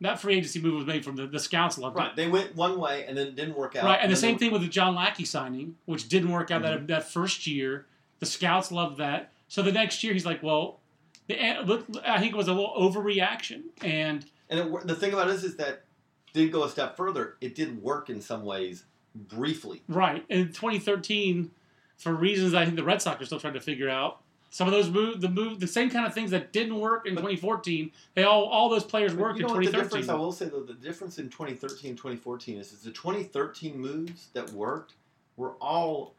that 0.00 0.20
free 0.20 0.36
agency 0.36 0.60
move 0.60 0.74
was 0.74 0.86
made 0.86 1.04
from 1.04 1.16
the, 1.16 1.26
the 1.26 1.38
scouts 1.38 1.78
loved 1.78 1.96
it. 1.96 2.00
Right. 2.00 2.16
They 2.16 2.28
went 2.28 2.54
one 2.54 2.78
way 2.78 3.06
and 3.06 3.16
then 3.16 3.28
it 3.28 3.36
didn't 3.36 3.56
work 3.56 3.76
out. 3.76 3.84
Right, 3.84 3.98
and 4.00 4.12
the 4.12 4.16
same 4.16 4.38
thing 4.38 4.52
with 4.52 4.62
the 4.62 4.68
John 4.68 4.94
Lackey 4.94 5.24
signing, 5.24 5.76
which 5.86 6.08
didn't 6.08 6.30
work 6.30 6.50
out 6.50 6.62
that 6.62 6.78
mm-hmm. 6.78 6.86
that 6.86 7.10
first 7.10 7.46
year. 7.46 7.86
The 8.18 8.26
scouts 8.26 8.72
loved 8.72 8.98
that. 8.98 9.32
So 9.48 9.62
the 9.62 9.72
next 9.72 10.02
year, 10.02 10.12
he's 10.12 10.26
like, 10.26 10.42
"Well, 10.42 10.80
the, 11.28 11.40
eh, 11.40 11.60
look, 11.64 11.86
I 12.04 12.18
think 12.18 12.32
it 12.32 12.36
was 12.36 12.48
a 12.48 12.52
little 12.52 12.74
overreaction." 12.78 13.64
And 13.82 14.24
And 14.48 14.60
it, 14.60 14.86
the 14.86 14.94
thing 14.94 15.12
about 15.12 15.28
it 15.28 15.34
is, 15.34 15.44
is 15.44 15.56
that 15.56 15.84
did 16.32 16.52
go 16.52 16.64
a 16.64 16.68
step 16.68 16.96
further. 16.96 17.36
It 17.40 17.54
did 17.54 17.82
work 17.82 18.10
in 18.10 18.20
some 18.20 18.44
ways, 18.44 18.84
briefly. 19.14 19.82
right 19.88 20.24
in 20.28 20.48
2013, 20.48 21.50
for 21.96 22.12
reasons 22.12 22.54
I 22.54 22.64
think 22.64 22.76
the 22.76 22.84
Red 22.84 23.00
Sox 23.00 23.22
are 23.22 23.26
still 23.26 23.40
trying 23.40 23.54
to 23.54 23.60
figure 23.60 23.88
out, 23.88 24.20
some 24.56 24.66
of 24.66 24.72
those 24.72 24.88
move, 24.88 25.20
the 25.20 25.28
move, 25.28 25.60
the 25.60 25.66
same 25.66 25.90
kind 25.90 26.06
of 26.06 26.14
things 26.14 26.30
that 26.30 26.50
didn't 26.50 26.80
work 26.80 27.06
in 27.06 27.12
2014, 27.12 27.90
they 28.14 28.22
all 28.22 28.44
all 28.44 28.70
those 28.70 28.84
players 28.84 29.12
But 29.12 29.20
worked 29.20 29.38
you 29.38 29.42
know 29.42 29.50
in 29.50 29.54
what 29.56 29.64
the 29.66 29.70
2013. 29.70 30.00
difference? 30.00 30.08
I 30.08 30.14
will 30.14 30.32
say 30.32 30.46
though, 30.46 30.62
the 30.62 30.72
difference 30.72 31.18
in 31.18 31.28
2013 31.28 31.90
and 31.90 31.98
2014 31.98 32.56
is, 32.56 32.72
is 32.72 32.80
the 32.80 32.90
2013 32.90 33.78
moves 33.78 34.28
that 34.32 34.48
worked 34.52 34.94
were 35.36 35.52
all 35.60 36.14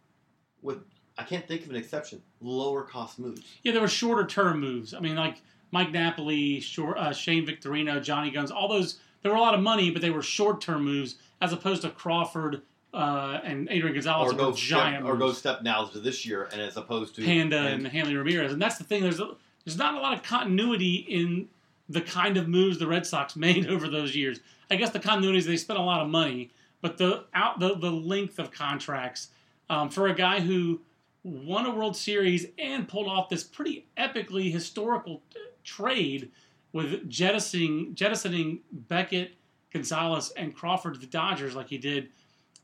with 0.62 0.84
I 1.17 1.23
can't 1.23 1.47
think 1.47 1.63
of 1.63 1.71
an 1.71 1.78
exception. 1.78 2.21
Lower 2.39 2.84
cost 2.84 3.17
moves. 3.17 3.41
Yeah, 3.63 3.71
there 3.71 3.82
were 3.82 3.88
shorter 3.88 4.28
term 4.28 4.60
moves. 4.60 4.93
I 4.93 5.00
mean, 5.00 5.15
like 5.15 5.41
Mike 5.71 5.91
Napoli, 5.91 6.60
short, 6.60 7.00
uh, 7.00 7.13
Shane 7.13 7.43
Victorino, 7.43 8.00
Jonny 8.00 8.30
Gomes, 8.30 8.52
all 8.52 8.67
those. 8.67 9.00
There 9.23 9.32
were 9.32 9.38
a 9.39 9.41
lot 9.41 9.56
of 9.56 9.62
money, 9.62 9.89
but 9.89 10.04
they 10.04 10.12
were 10.12 10.21
short 10.21 10.62
term 10.62 10.86
moves 10.86 11.15
as 11.41 11.54
opposed 11.54 11.82
to 11.82 11.89
Crawford 11.89 12.62
uh, 12.98 13.40
and 13.44 13.68
Adrian 13.70 13.94
Gonzalez, 13.94 14.34
Or 14.34 14.36
go 14.36 14.52
giant 14.54 15.04
step, 15.04 15.06
or 15.06 15.18
go 15.18 15.32
step 15.32 15.62
now 15.62 15.86
to 15.86 16.00
this 16.00 16.26
year, 16.26 16.50
and 16.52 16.60
as 16.60 16.78
opposed 16.78 17.16
to 17.16 17.24
Panda 17.24 17.58
and- 17.60 17.86
and 17.86 17.88
Hanley 17.88 18.16
Ramirez, 18.16 18.52
and 18.52 18.62
that's 18.62 18.78
the 18.78 18.84
thing. 18.84 19.04
There's 19.04 19.20
a, 19.20 19.36
there's 19.66 19.78
not 19.78 19.94
a 19.94 20.00
lot 20.00 20.14
of 20.14 20.24
continuity 20.24 20.96
in 20.96 21.48
the 21.90 22.02
kind 22.02 22.38
of 22.38 22.48
moves 22.48 22.80
the 22.80 22.88
Red 22.88 23.06
Sox 23.06 23.36
made 23.48 23.68
over 23.68 23.88
those 23.88 24.16
years. 24.16 24.40
I 24.72 24.76
guess 24.76 24.90
the 24.90 25.00
continuity 25.00 25.38
is 25.38 25.46
they 25.46 25.58
spent 25.58 25.80
a 25.80 25.84
lot 25.84 26.02
of 26.02 26.08
money, 26.10 26.50
but 26.82 26.98
the 26.98 27.26
out 27.34 27.60
the, 27.60 27.76
the 27.76 27.92
length 27.92 28.40
of 28.40 28.52
contracts 28.52 29.28
um, 29.70 29.90
for 29.90 30.08
a 30.08 30.14
guy 30.16 30.40
who 30.40 30.82
won 31.24 31.66
a 31.66 31.74
World 31.76 31.96
Series 31.96 32.48
and 32.58 32.88
pulled 32.88 33.08
off 33.08 33.30
this 33.30 33.44
pretty 33.44 33.86
epically 33.98 34.52
historical 34.52 35.22
t- 35.34 35.40
trade 35.64 36.32
with 36.74 37.08
jettisoning 37.10 37.94
jettisoning 37.96 38.60
Beckett, 38.72 39.36
Gonzalez, 39.72 40.32
and 40.36 40.56
Crawford 40.56 40.96
to 40.96 41.00
the 41.00 41.06
Dodgers 41.06 41.56
like 41.56 41.68
he 41.70 41.78
did. 41.78 42.10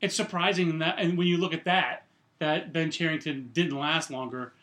It's 0.04 0.16
surprising 0.16 0.80
that, 0.80 0.96
and 1.00 1.18
when 1.18 1.28
you 1.28 1.38
look 1.38 1.54
at 1.54 1.64
that, 1.66 2.06
that 2.40 2.74
Ben 2.74 2.92
Cherington 2.92 3.50
didn't 3.54 3.78
last 3.78 4.12
longer. 4.12 4.54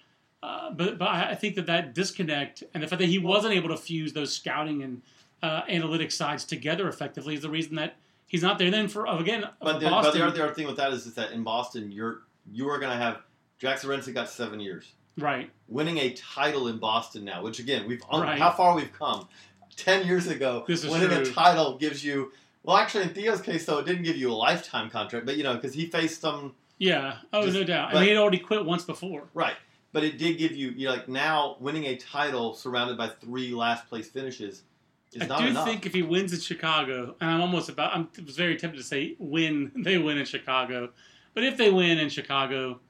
Uh, 0.42 0.70
but 0.70 0.98
but 0.98 1.08
I 1.08 1.30
I 1.30 1.34
think 1.34 1.54
that 1.56 1.66
that 1.66 1.94
disconnect 1.94 2.62
and 2.74 2.82
the 2.82 2.86
fact 2.86 3.00
that 3.00 3.08
he 3.08 3.18
wasn't 3.18 3.54
able 3.54 3.68
to 3.70 3.76
fuse 3.76 4.12
those 4.12 4.32
scouting 4.32 4.82
and 4.82 5.02
uh, 5.42 5.62
analytics 5.62 6.12
sides 6.12 6.44
together 6.44 6.88
effectively 6.88 7.34
is 7.34 7.42
the 7.42 7.50
reason 7.50 7.74
that 7.76 7.96
he's 8.26 8.42
not 8.42 8.58
there. 8.58 8.66
And 8.66 8.74
then 8.74 8.88
for 8.88 9.06
again, 9.06 9.44
But 9.60 9.80
the, 9.80 9.88
but 9.88 10.12
the 10.12 10.22
other, 10.24 10.30
the 10.30 10.44
other 10.44 10.54
thing 10.54 10.66
with 10.66 10.76
that 10.76 10.92
is, 10.92 11.06
is 11.06 11.14
that 11.14 11.32
in 11.32 11.42
Boston, 11.42 11.90
you're 11.90 12.22
you 12.52 12.68
are 12.68 12.78
going 12.78 12.92
to 12.92 13.02
have 13.02 13.22
Jackson 13.58 13.90
Renson 13.90 14.14
got 14.14 14.28
seven 14.28 14.60
years. 14.60 14.92
right? 15.18 15.50
winning 15.68 15.98
a 15.98 16.10
title 16.14 16.68
in 16.68 16.78
Boston 16.78 17.24
now, 17.24 17.42
which 17.42 17.58
again, 17.58 17.86
we've 17.86 18.02
Right. 18.12 18.38
how 18.38 18.50
far 18.50 18.74
we've 18.74 18.92
come. 18.92 19.28
Ten 19.76 20.06
years 20.06 20.26
ago, 20.26 20.64
winning 20.68 21.12
a 21.12 21.24
title 21.24 21.78
gives 21.78 22.04
you. 22.04 22.32
Well, 22.62 22.76
actually, 22.76 23.04
in 23.04 23.10
Theo's 23.10 23.40
case, 23.40 23.64
though, 23.64 23.78
it 23.78 23.86
didn't 23.86 24.02
give 24.02 24.16
you 24.16 24.30
a 24.30 24.34
lifetime 24.34 24.90
contract, 24.90 25.26
but 25.26 25.36
you 25.36 25.42
know, 25.42 25.54
because 25.54 25.74
he 25.74 25.86
faced 25.86 26.20
some 26.20 26.54
Yeah. 26.78 27.16
Oh, 27.32 27.42
Just- 27.42 27.54
no 27.54 27.64
doubt. 27.64 27.90
but- 27.92 27.98
and 27.98 28.04
he 28.04 28.10
had 28.10 28.18
already 28.18 28.38
quit 28.38 28.64
once 28.64 28.84
before. 28.84 29.28
right, 29.34 29.56
but 29.92 30.02
it 30.04 30.18
did 30.18 30.38
give 30.38 30.52
you. 30.52 30.70
You 30.70 30.86
know, 30.86 30.92
like 30.94 31.08
now 31.08 31.56
winning 31.60 31.84
a 31.84 31.96
title 31.96 32.54
surrounded 32.54 32.96
by 32.96 33.08
three 33.08 33.52
last 33.52 33.88
place 33.88 34.08
finishes 34.08 34.62
is 35.12 35.22
I 35.22 35.26
not 35.26 35.40
do 35.40 35.52
think 35.64 35.86
if 35.86 35.92
he 35.94 36.02
wins 36.02 36.32
in 36.32 36.40
Chicago, 36.40 37.16
and 37.20 37.30
I'm 37.30 37.40
almost 37.40 37.68
about, 37.68 37.94
I'm, 37.94 38.08
I 38.16 38.22
was 38.22 38.36
very 38.36 38.56
tempted 38.56 38.78
to 38.78 38.84
say 38.84 39.16
win, 39.18 39.72
they 39.76 39.98
win 39.98 40.18
in 40.18 40.24
Chicago, 40.24 40.90
but 41.34 41.42
if 41.44 41.56
they 41.56 41.70
win 41.70 41.98
in 41.98 42.08
Chicago, 42.08 42.80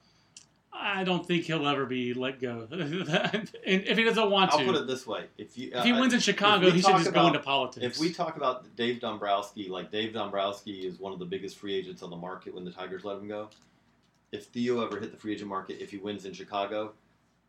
I 0.73 1.05
don't 1.05 1.27
think 1.27 1.45
he'll 1.45 1.67
ever 1.67 1.85
be 1.85 2.15
let 2.15 2.41
go. 2.41 2.69
and 2.73 3.51
if 3.65 3.99
he 3.99 4.05
doesn't 4.05 4.31
want 4.31 4.51
to 4.51 4.57
I'll 4.57 4.65
to, 4.65 4.73
put 4.73 4.77
it 4.77 4.87
this 4.87 5.07
way: 5.07 5.25
if 5.37 5.59
you 5.59 5.71
if 5.75 5.85
he 5.85 5.93
uh, 5.93 6.01
wins 6.01 6.15
in 6.15 6.21
Chicago, 6.21 6.71
he 6.71 6.81
should 6.81 6.97
just 6.97 7.13
go 7.13 7.27
into 7.27 7.41
politics. 7.41 7.85
If 7.85 7.99
we 7.99 8.13
talk 8.13 8.37
about 8.37 8.75
Dave 8.77 9.01
Dombrowski, 9.01 9.69
like 9.69 9.91
Dave 9.91 10.13
Dombrowski 10.13 10.87
is 10.87 10.99
one 10.99 11.13
of 11.13 11.19
the 11.19 11.25
biggest 11.25 11.59
free 11.59 11.75
agents 11.75 12.03
on 12.03 12.11
the 12.11 12.17
market 12.17 12.55
when 12.55 12.65
the 12.65 12.71
Tigers 12.71 13.05
let 13.05 13.19
him 13.19 13.29
go. 13.29 13.49
If 14.33 14.47
Theo 14.47 14.85
ever 14.85 15.01
hit 15.01 15.11
the 15.11 15.19
free 15.19 15.35
agent 15.35 15.49
market, 15.49 15.79
if 15.81 15.91
he 15.91 15.97
wins 15.97 16.25
in 16.25 16.33
Chicago, 16.33 16.93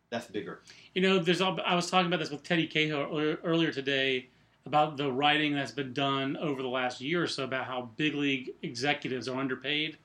that's 0.10 0.26
bigger. 0.28 0.62
You 0.96 1.02
know, 1.02 1.20
there's. 1.20 1.42
I 1.42 1.76
was 1.76 1.90
talking 1.90 2.08
about 2.08 2.20
this 2.20 2.32
with 2.32 2.44
Teddy 2.44 2.68
Cahill 2.68 3.38
earlier 3.44 3.72
today 3.72 4.30
about 4.66 4.98
the 4.98 5.12
writing 5.12 5.56
that's 5.56 5.72
been 5.72 5.94
done 5.94 6.38
over 6.38 6.62
the 6.62 6.68
last 6.68 7.02
year 7.02 7.24
or 7.24 7.28
so 7.28 7.44
about 7.44 7.66
how 7.66 7.90
big 7.98 8.14
league 8.14 8.52
executives 8.62 9.28
are 9.28 9.40
underpaid, 9.40 9.98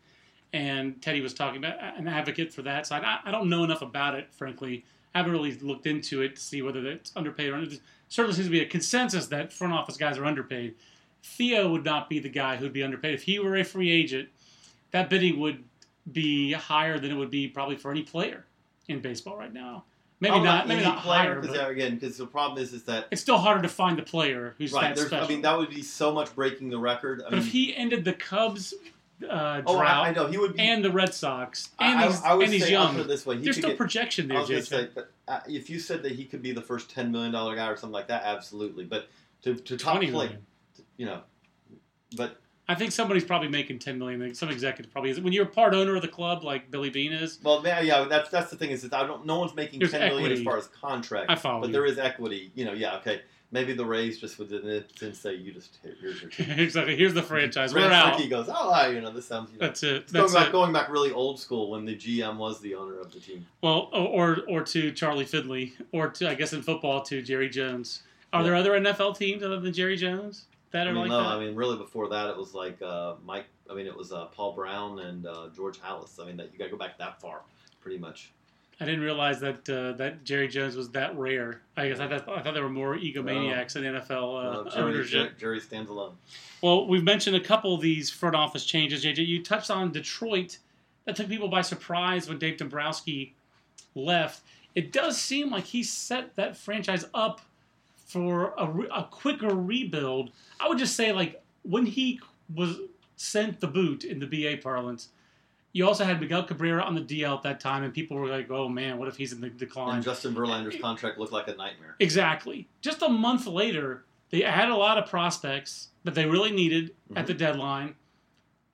and 0.53 1.01
Teddy 1.03 1.21
was 1.21 1.35
talking 1.35 1.59
about 1.59 1.79
uh, 1.79 1.93
an 1.97 2.09
advocate 2.09 2.53
for 2.53 2.63
that 2.63 2.87
side. 2.87 3.03
I, 3.05 3.19
I 3.25 3.31
don't 3.31 3.49
know 3.49 3.65
enough 3.65 3.83
about 3.83 4.15
it, 4.15 4.33
frankly. 4.33 4.85
I 5.15 5.19
haven't 5.19 5.33
really 5.33 5.53
looked 5.59 5.87
into 5.87 6.23
it 6.23 6.37
to 6.37 6.43
see 6.43 6.63
whether 6.63 6.87
it's 6.87 7.13
underpaid 7.17 7.51
or 7.51 7.59
not. 7.59 7.69
Certainly 8.09 8.37
seems 8.37 8.47
to 8.47 8.51
be 8.51 8.61
a 8.61 8.67
consensus 8.67 9.27
that 9.29 9.53
front 9.53 9.73
office 9.73 9.97
guys 9.97 10.19
are 10.19 10.25
underpaid. 10.25 10.75
Theo 11.23 11.71
would 11.73 11.85
not 11.85 12.09
be 12.09 12.19
the 12.19 12.29
guy 12.29 12.57
who'd 12.57 12.73
be 12.73 12.83
underpaid 12.83 13.15
if 13.15 13.23
he 13.23 13.39
were 13.39 13.57
a 13.57 13.65
free 13.65 13.91
agent. 13.91 14.29
That 14.93 15.11
bidding 15.11 15.41
would 15.41 15.65
be 16.11 16.53
higher 16.53 16.99
than 16.99 17.11
it 17.11 17.15
would 17.15 17.31
be 17.31 17.49
probably 17.49 17.77
for 17.77 17.91
any 17.91 18.03
player 18.03 18.45
in 18.89 19.01
baseball 19.01 19.37
right 19.37 19.53
now. 19.53 19.85
Maybe 20.19 20.31
Probably 20.31 20.49
not. 20.49 20.69
Maybe 20.69 20.83
not 20.83 21.03
player, 21.03 21.19
higher. 21.19 21.41
because 21.41 21.59
again, 21.59 21.97
because 21.97 22.17
the 22.17 22.27
problem 22.27 22.63
is, 22.63 22.73
is 22.73 22.85
that 22.85 23.07
it's 23.11 23.21
still 23.21 23.37
harder 23.37 23.61
to 23.61 23.69
find 23.69 23.99
the 23.99 24.03
player 24.03 24.55
who's 24.57 24.73
right. 24.73 24.95
that 24.95 25.07
special. 25.07 25.27
I 25.27 25.29
mean, 25.29 25.43
that 25.43 25.59
would 25.59 25.69
be 25.69 25.83
so 25.83 26.11
much 26.11 26.35
breaking 26.35 26.71
the 26.71 26.79
record. 26.79 27.21
I 27.21 27.25
but 27.25 27.33
mean, 27.33 27.41
if 27.41 27.49
he 27.49 27.77
ended 27.77 28.05
the 28.05 28.15
Cubs 28.15 28.73
uh, 29.23 29.63
oh, 29.67 29.79
drought 29.79 30.07
I, 30.07 30.09
I 30.09 30.13
know 30.13 30.27
he 30.27 30.37
would 30.37 30.55
be. 30.55 30.61
and 30.61 30.85
the 30.85 30.91
Red 30.91 31.15
Sox, 31.15 31.71
and 31.79 31.99
I, 31.99 32.07
he's, 32.07 32.23
I 32.23 32.35
would 32.35 32.45
and 32.45 32.53
he's 32.53 32.69
young, 32.69 33.07
this 33.07 33.25
way: 33.25 33.39
he 33.39 33.45
there's 33.45 33.57
still 33.57 33.71
get, 33.71 33.79
projection 33.79 34.29
there, 34.29 34.39
JJ. 34.39 34.67
say, 34.67 34.89
but 34.95 35.11
uh, 35.27 35.41
if 35.47 35.71
you 35.71 35.79
said 35.79 36.03
that 36.03 36.13
he 36.13 36.25
could 36.25 36.43
be 36.43 36.53
the 36.53 36.63
first 36.63 36.91
ten 36.91 37.11
million 37.11 37.33
dollar 37.33 37.57
guy 37.57 37.69
or 37.69 37.77
something 37.77 37.95
like 37.95 38.09
that, 38.09 38.25
absolutely. 38.25 38.85
But 38.85 39.09
to, 39.43 39.55
to 39.55 39.77
top 39.77 39.99
play, 39.99 40.11
million. 40.11 40.39
you 40.97 41.07
know, 41.07 41.21
but 42.17 42.41
I 42.69 42.75
think 42.75 42.93
somebody's 42.93 43.25
probably 43.25 43.49
making 43.49 43.79
ten 43.79 43.99
million. 43.99 44.35
Some 44.35 44.51
executive 44.51 44.93
probably 44.93 45.11
is. 45.11 45.21
When 45.21 45.33
you're 45.33 45.47
a 45.47 45.49
part 45.49 45.73
owner 45.73 45.97
of 45.97 46.03
the 46.03 46.09
club, 46.09 46.43
like 46.43 46.71
Billy 46.71 46.91
Beane 46.91 47.13
is, 47.13 47.39
Well, 47.43 47.63
yeah, 47.65 47.81
yeah, 47.81 48.05
that's 48.05 48.29
that's 48.29 48.51
the 48.51 48.57
thing 48.57 48.71
is 48.71 48.83
that 48.83 48.93
I 48.93 49.07
don't. 49.07 49.25
No 49.25 49.39
one's 49.39 49.55
making 49.55 49.79
There's 49.79 49.93
ten 49.93 50.01
million 50.01 50.33
equity. 50.33 50.41
as 50.41 50.45
far 50.45 50.59
as 50.59 50.67
contract. 50.69 51.31
I 51.31 51.37
follow 51.37 51.61
but 51.61 51.69
you. 51.69 51.73
there 51.73 51.87
is 51.87 51.99
equity. 51.99 52.51
You 52.55 52.65
know, 52.65 52.73
yeah, 52.73 52.97
okay. 52.97 53.23
Maybe 53.53 53.75
the 53.75 53.85
Rays 53.87 54.19
just 54.19 54.39
would 54.39 54.49
then 54.51 55.15
say, 55.15 55.35
"You 55.35 55.53
just 55.53 55.79
here, 55.83 55.95
here's 56.01 56.21
your 56.21 56.31
team." 56.33 56.51
exactly. 56.59 56.97
Here's 56.97 57.15
the 57.15 57.23
franchise. 57.23 57.73
We're 57.73 57.91
out. 57.93 58.17
Rickey 58.17 58.29
goes, 58.29 58.49
"Oh, 58.49 58.71
I, 58.71 58.89
you 58.89 59.01
know, 59.01 59.13
this 59.13 59.27
sounds." 59.27 59.53
You 59.53 59.59
know, 59.59 59.67
That's 59.67 59.83
it. 59.85 59.95
It's 60.03 60.13
going 60.13 60.23
That's 60.25 60.35
back, 60.35 60.53
going 60.53 60.73
back 60.73 60.89
really 60.91 61.13
old 61.13 61.39
school 61.39 61.71
when 61.71 61.85
the 61.85 61.95
GM 61.95 62.37
was 62.39 62.61
the 62.61 62.75
owner 62.75 62.99
of 62.99 63.13
the 63.13 63.21
team. 63.21 63.47
Well, 63.63 63.89
or 63.93 64.39
or 64.49 64.63
to 64.65 64.91
Charlie 64.93 65.25
Finley, 65.25 65.75
or 65.93 66.09
to 66.09 66.29
I 66.29 66.35
guess 66.35 66.53
in 66.53 66.63
football 66.63 67.03
to 67.03 67.23
Jerry 67.23 67.49
Jones. 67.49 68.03
Are 68.33 68.41
Yeah. 68.41 68.47
there 68.49 68.55
other 68.57 68.73
NFL 68.73 69.17
teams 69.17 69.43
other 69.45 69.61
than 69.61 69.73
Jerry 69.73 69.97
Jones 69.97 70.47
that 70.73 70.89
I 70.89 70.91
are 70.91 70.93
mean, 70.93 71.03
like 71.03 71.11
no, 71.11 71.23
that? 71.23 71.29
I 71.29 71.39
mean, 71.39 71.55
really 71.55 71.77
before 71.77 72.09
that, 72.09 72.29
it 72.29 72.37
was 72.37 72.53
like 72.53 72.83
uh, 72.83 73.15
Mike. 73.25 73.47
I 73.71 73.75
mean, 73.75 73.87
it 73.87 73.97
was 73.97 74.13
uh, 74.13 74.27
Paul 74.27 74.53
Brown 74.55 74.99
and 74.99 75.25
uh, 75.27 75.49
George 75.55 75.79
Halas. 75.79 76.21
I 76.21 76.27
mean, 76.27 76.37
that 76.39 76.53
you 76.53 76.59
got 76.59 76.65
to 76.67 76.71
go 76.73 76.77
back 76.77 76.99
that 76.99 77.21
far, 77.21 77.43
pretty 77.81 77.99
much. 77.99 78.33
I 78.79 78.85
didn't 78.85 79.01
realize 79.01 79.41
that 79.41 79.69
uh, 79.71 79.93
that 79.97 80.25
Jerry 80.25 80.49
Jones 80.49 80.77
was 80.77 80.91
that 80.91 81.17
rare. 81.17 81.63
I 81.77 81.89
guess 81.89 81.99
I 81.99 82.09
thought, 82.09 82.29
I 82.29 82.43
thought 82.43 82.53
there 82.55 82.63
were 82.63 82.69
more 82.69 82.97
egomaniacs 82.97 83.75
in 83.77 83.85
NFL 83.85 84.11
uh, 84.11 84.61
Uh, 84.69 84.71
Jerry, 84.71 84.83
ownership. 84.95 85.39
Jerry 85.39 85.61
stands 85.61 85.89
alone. 85.89 86.15
Well, 86.61 86.87
we've 86.87 87.03
mentioned 87.05 87.37
a 87.37 87.41
couple 87.41 87.75
of 87.75 87.81
these 87.81 88.11
front 88.11 88.37
office 88.37 88.67
changes. 88.67 89.03
JJ, 89.05 89.27
you 89.27 89.43
touched 89.43 89.71
on 89.71 89.93
Detroit. 89.93 90.59
That 91.07 91.17
took 91.17 91.29
people 91.29 91.49
by 91.49 91.63
surprise 91.63 92.29
when 92.29 92.39
Dave 92.39 92.59
Dombrowski 92.59 93.35
left. 93.95 94.43
It 94.75 94.93
does 94.93 95.19
seem 95.19 95.51
like 95.51 95.65
he 95.65 95.83
set 95.83 96.37
that 96.37 96.57
franchise 96.57 97.07
up 97.15 97.41
for 98.07 98.53
a, 98.59 98.67
re- 98.71 98.89
a 98.95 99.05
quicker 99.05 99.55
rebuild. 99.55 100.31
I 100.61 100.69
would 100.69 100.79
just 100.79 100.97
say, 100.97 101.13
like, 101.13 101.43
when 101.63 101.87
he 101.87 102.21
was 102.55 102.77
sent 103.17 103.61
the 103.61 103.67
boot 103.67 104.05
in 104.05 104.19
the 104.19 104.27
BA 104.27 104.61
parlance, 104.63 105.09
you 105.77 105.87
also 105.87 106.05
had 106.05 106.23
Miguel 106.23 106.43
Cabrera 106.43 106.83
on 106.83 106.95
the 106.95 107.03
DL 107.03 107.37
at 107.37 107.43
that 107.43 107.61
time, 107.61 107.83
and 107.83 107.93
people 107.93 108.17
were 108.17 108.29
like, 108.29 108.51
oh 108.51 108.67
man, 108.67 108.97
what 108.97 109.09
if 109.09 109.17
he's 109.19 109.35
in 109.35 109.43
the 109.43 109.51
decline? 109.51 109.97
And 109.97 110.03
Justin 110.03 110.35
Verlander's 110.35 110.81
contract 110.81 111.19
looked 111.19 111.35
like 111.35 111.49
a 111.49 111.55
nightmare. 111.55 111.97
Exactly. 112.01 112.67
Just 112.81 113.03
a 113.03 113.11
month 113.11 113.47
later, 113.47 114.07
they 114.31 114.41
had 114.41 114.71
a 114.71 114.75
lot 114.75 114.97
of 114.97 115.05
prospects 115.11 115.89
that 116.05 116.15
they 116.15 116.25
really 116.25 116.51
needed 116.51 116.95
at 117.11 117.17
mm-hmm. 117.17 117.27
the 117.27 117.35
deadline. 117.35 117.95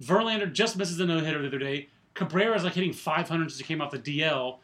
Verlander 0.00 0.52
just 0.52 0.76
misses 0.76 1.00
a 1.00 1.04
no 1.04 1.18
hitter 1.18 1.42
the 1.42 1.48
other 1.48 1.58
day. 1.58 1.88
Cabrera 2.14 2.54
is 2.54 2.62
like 2.62 2.74
hitting 2.74 2.92
500 2.92 3.50
since 3.50 3.58
he 3.58 3.64
came 3.64 3.80
off 3.80 3.90
the 3.90 3.98
DL. 3.98 4.58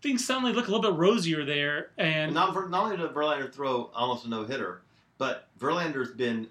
Things 0.00 0.24
suddenly 0.24 0.54
look 0.54 0.68
a 0.68 0.70
little 0.70 0.90
bit 0.90 0.98
rosier 0.98 1.44
there, 1.44 1.90
And 1.98 2.08
and 2.08 2.34
not, 2.34 2.54
not 2.70 2.84
only 2.84 2.96
did 2.96 3.10
Verlander 3.10 3.52
throw 3.52 3.90
almost 3.94 4.24
a 4.24 4.30
no 4.30 4.44
hitter, 4.44 4.80
but 5.18 5.48
Verlander's 5.58 6.12
been 6.12 6.48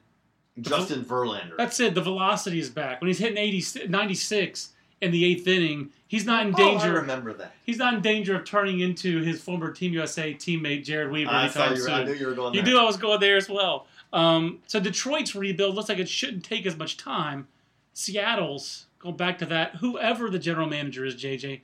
Justin 0.60 1.04
Verlander. 1.06 1.56
that's 1.58 1.80
it. 1.80 1.96
The 1.96 2.02
velocity 2.02 2.60
is 2.60 2.70
back. 2.70 3.00
When 3.02 3.08
he's 3.08 3.20
hitting 3.20 3.38
80, 3.38 3.88
96 3.88 4.70
in 5.02 5.12
the 5.12 5.24
eighth 5.24 5.48
inning, 5.48 5.90
he's 6.08 6.26
not 6.26 6.46
in 6.46 6.54
Oh, 6.58 6.58
I 6.58 6.72
danger. 6.72 6.94
remember 6.96 7.34
that. 7.34 7.54
he's 7.64 7.78
not 7.78 7.94
in 7.94 8.02
danger 8.02 8.36
of 8.36 8.44
turning 8.46 8.82
into 8.82 9.22
his 9.22 9.42
former 9.42 9.72
Team 9.72 9.94
USA 9.94 10.34
teammate 10.34 10.86
Jered 10.86 11.12
Weaver 11.12 11.30
I 11.32 11.48
saw 11.48 11.66
anytime 11.68 11.76
you. 11.78 11.82
soon. 11.84 11.94
I 11.94 12.04
knew 12.04 12.14
you 12.14 12.28
were 12.28 12.34
going 12.34 12.54
You 12.54 12.62
there. 12.62 12.74
knew 12.74 12.80
I 12.80 12.84
was 12.84 12.98
going 12.98 13.20
there 13.22 13.38
as 13.38 13.48
well. 13.50 13.88
Um, 14.12 14.60
so 14.68 14.80
Detroit's 14.80 15.36
rebuild 15.36 15.76
looks 15.76 15.88
like 15.88 16.00
it 16.00 16.10
shouldn't 16.10 16.44
take 16.44 16.66
as 16.66 16.76
much 16.76 16.98
time. 16.98 17.48
Seattle's 17.94 18.86
go 19.00 19.12
back 19.12 19.38
to 19.40 19.46
that. 19.48 19.76
Whoever 19.76 20.30
the 20.30 20.40
general 20.40 20.68
manager 20.68 21.06
is, 21.06 21.16
JJ, 21.16 21.62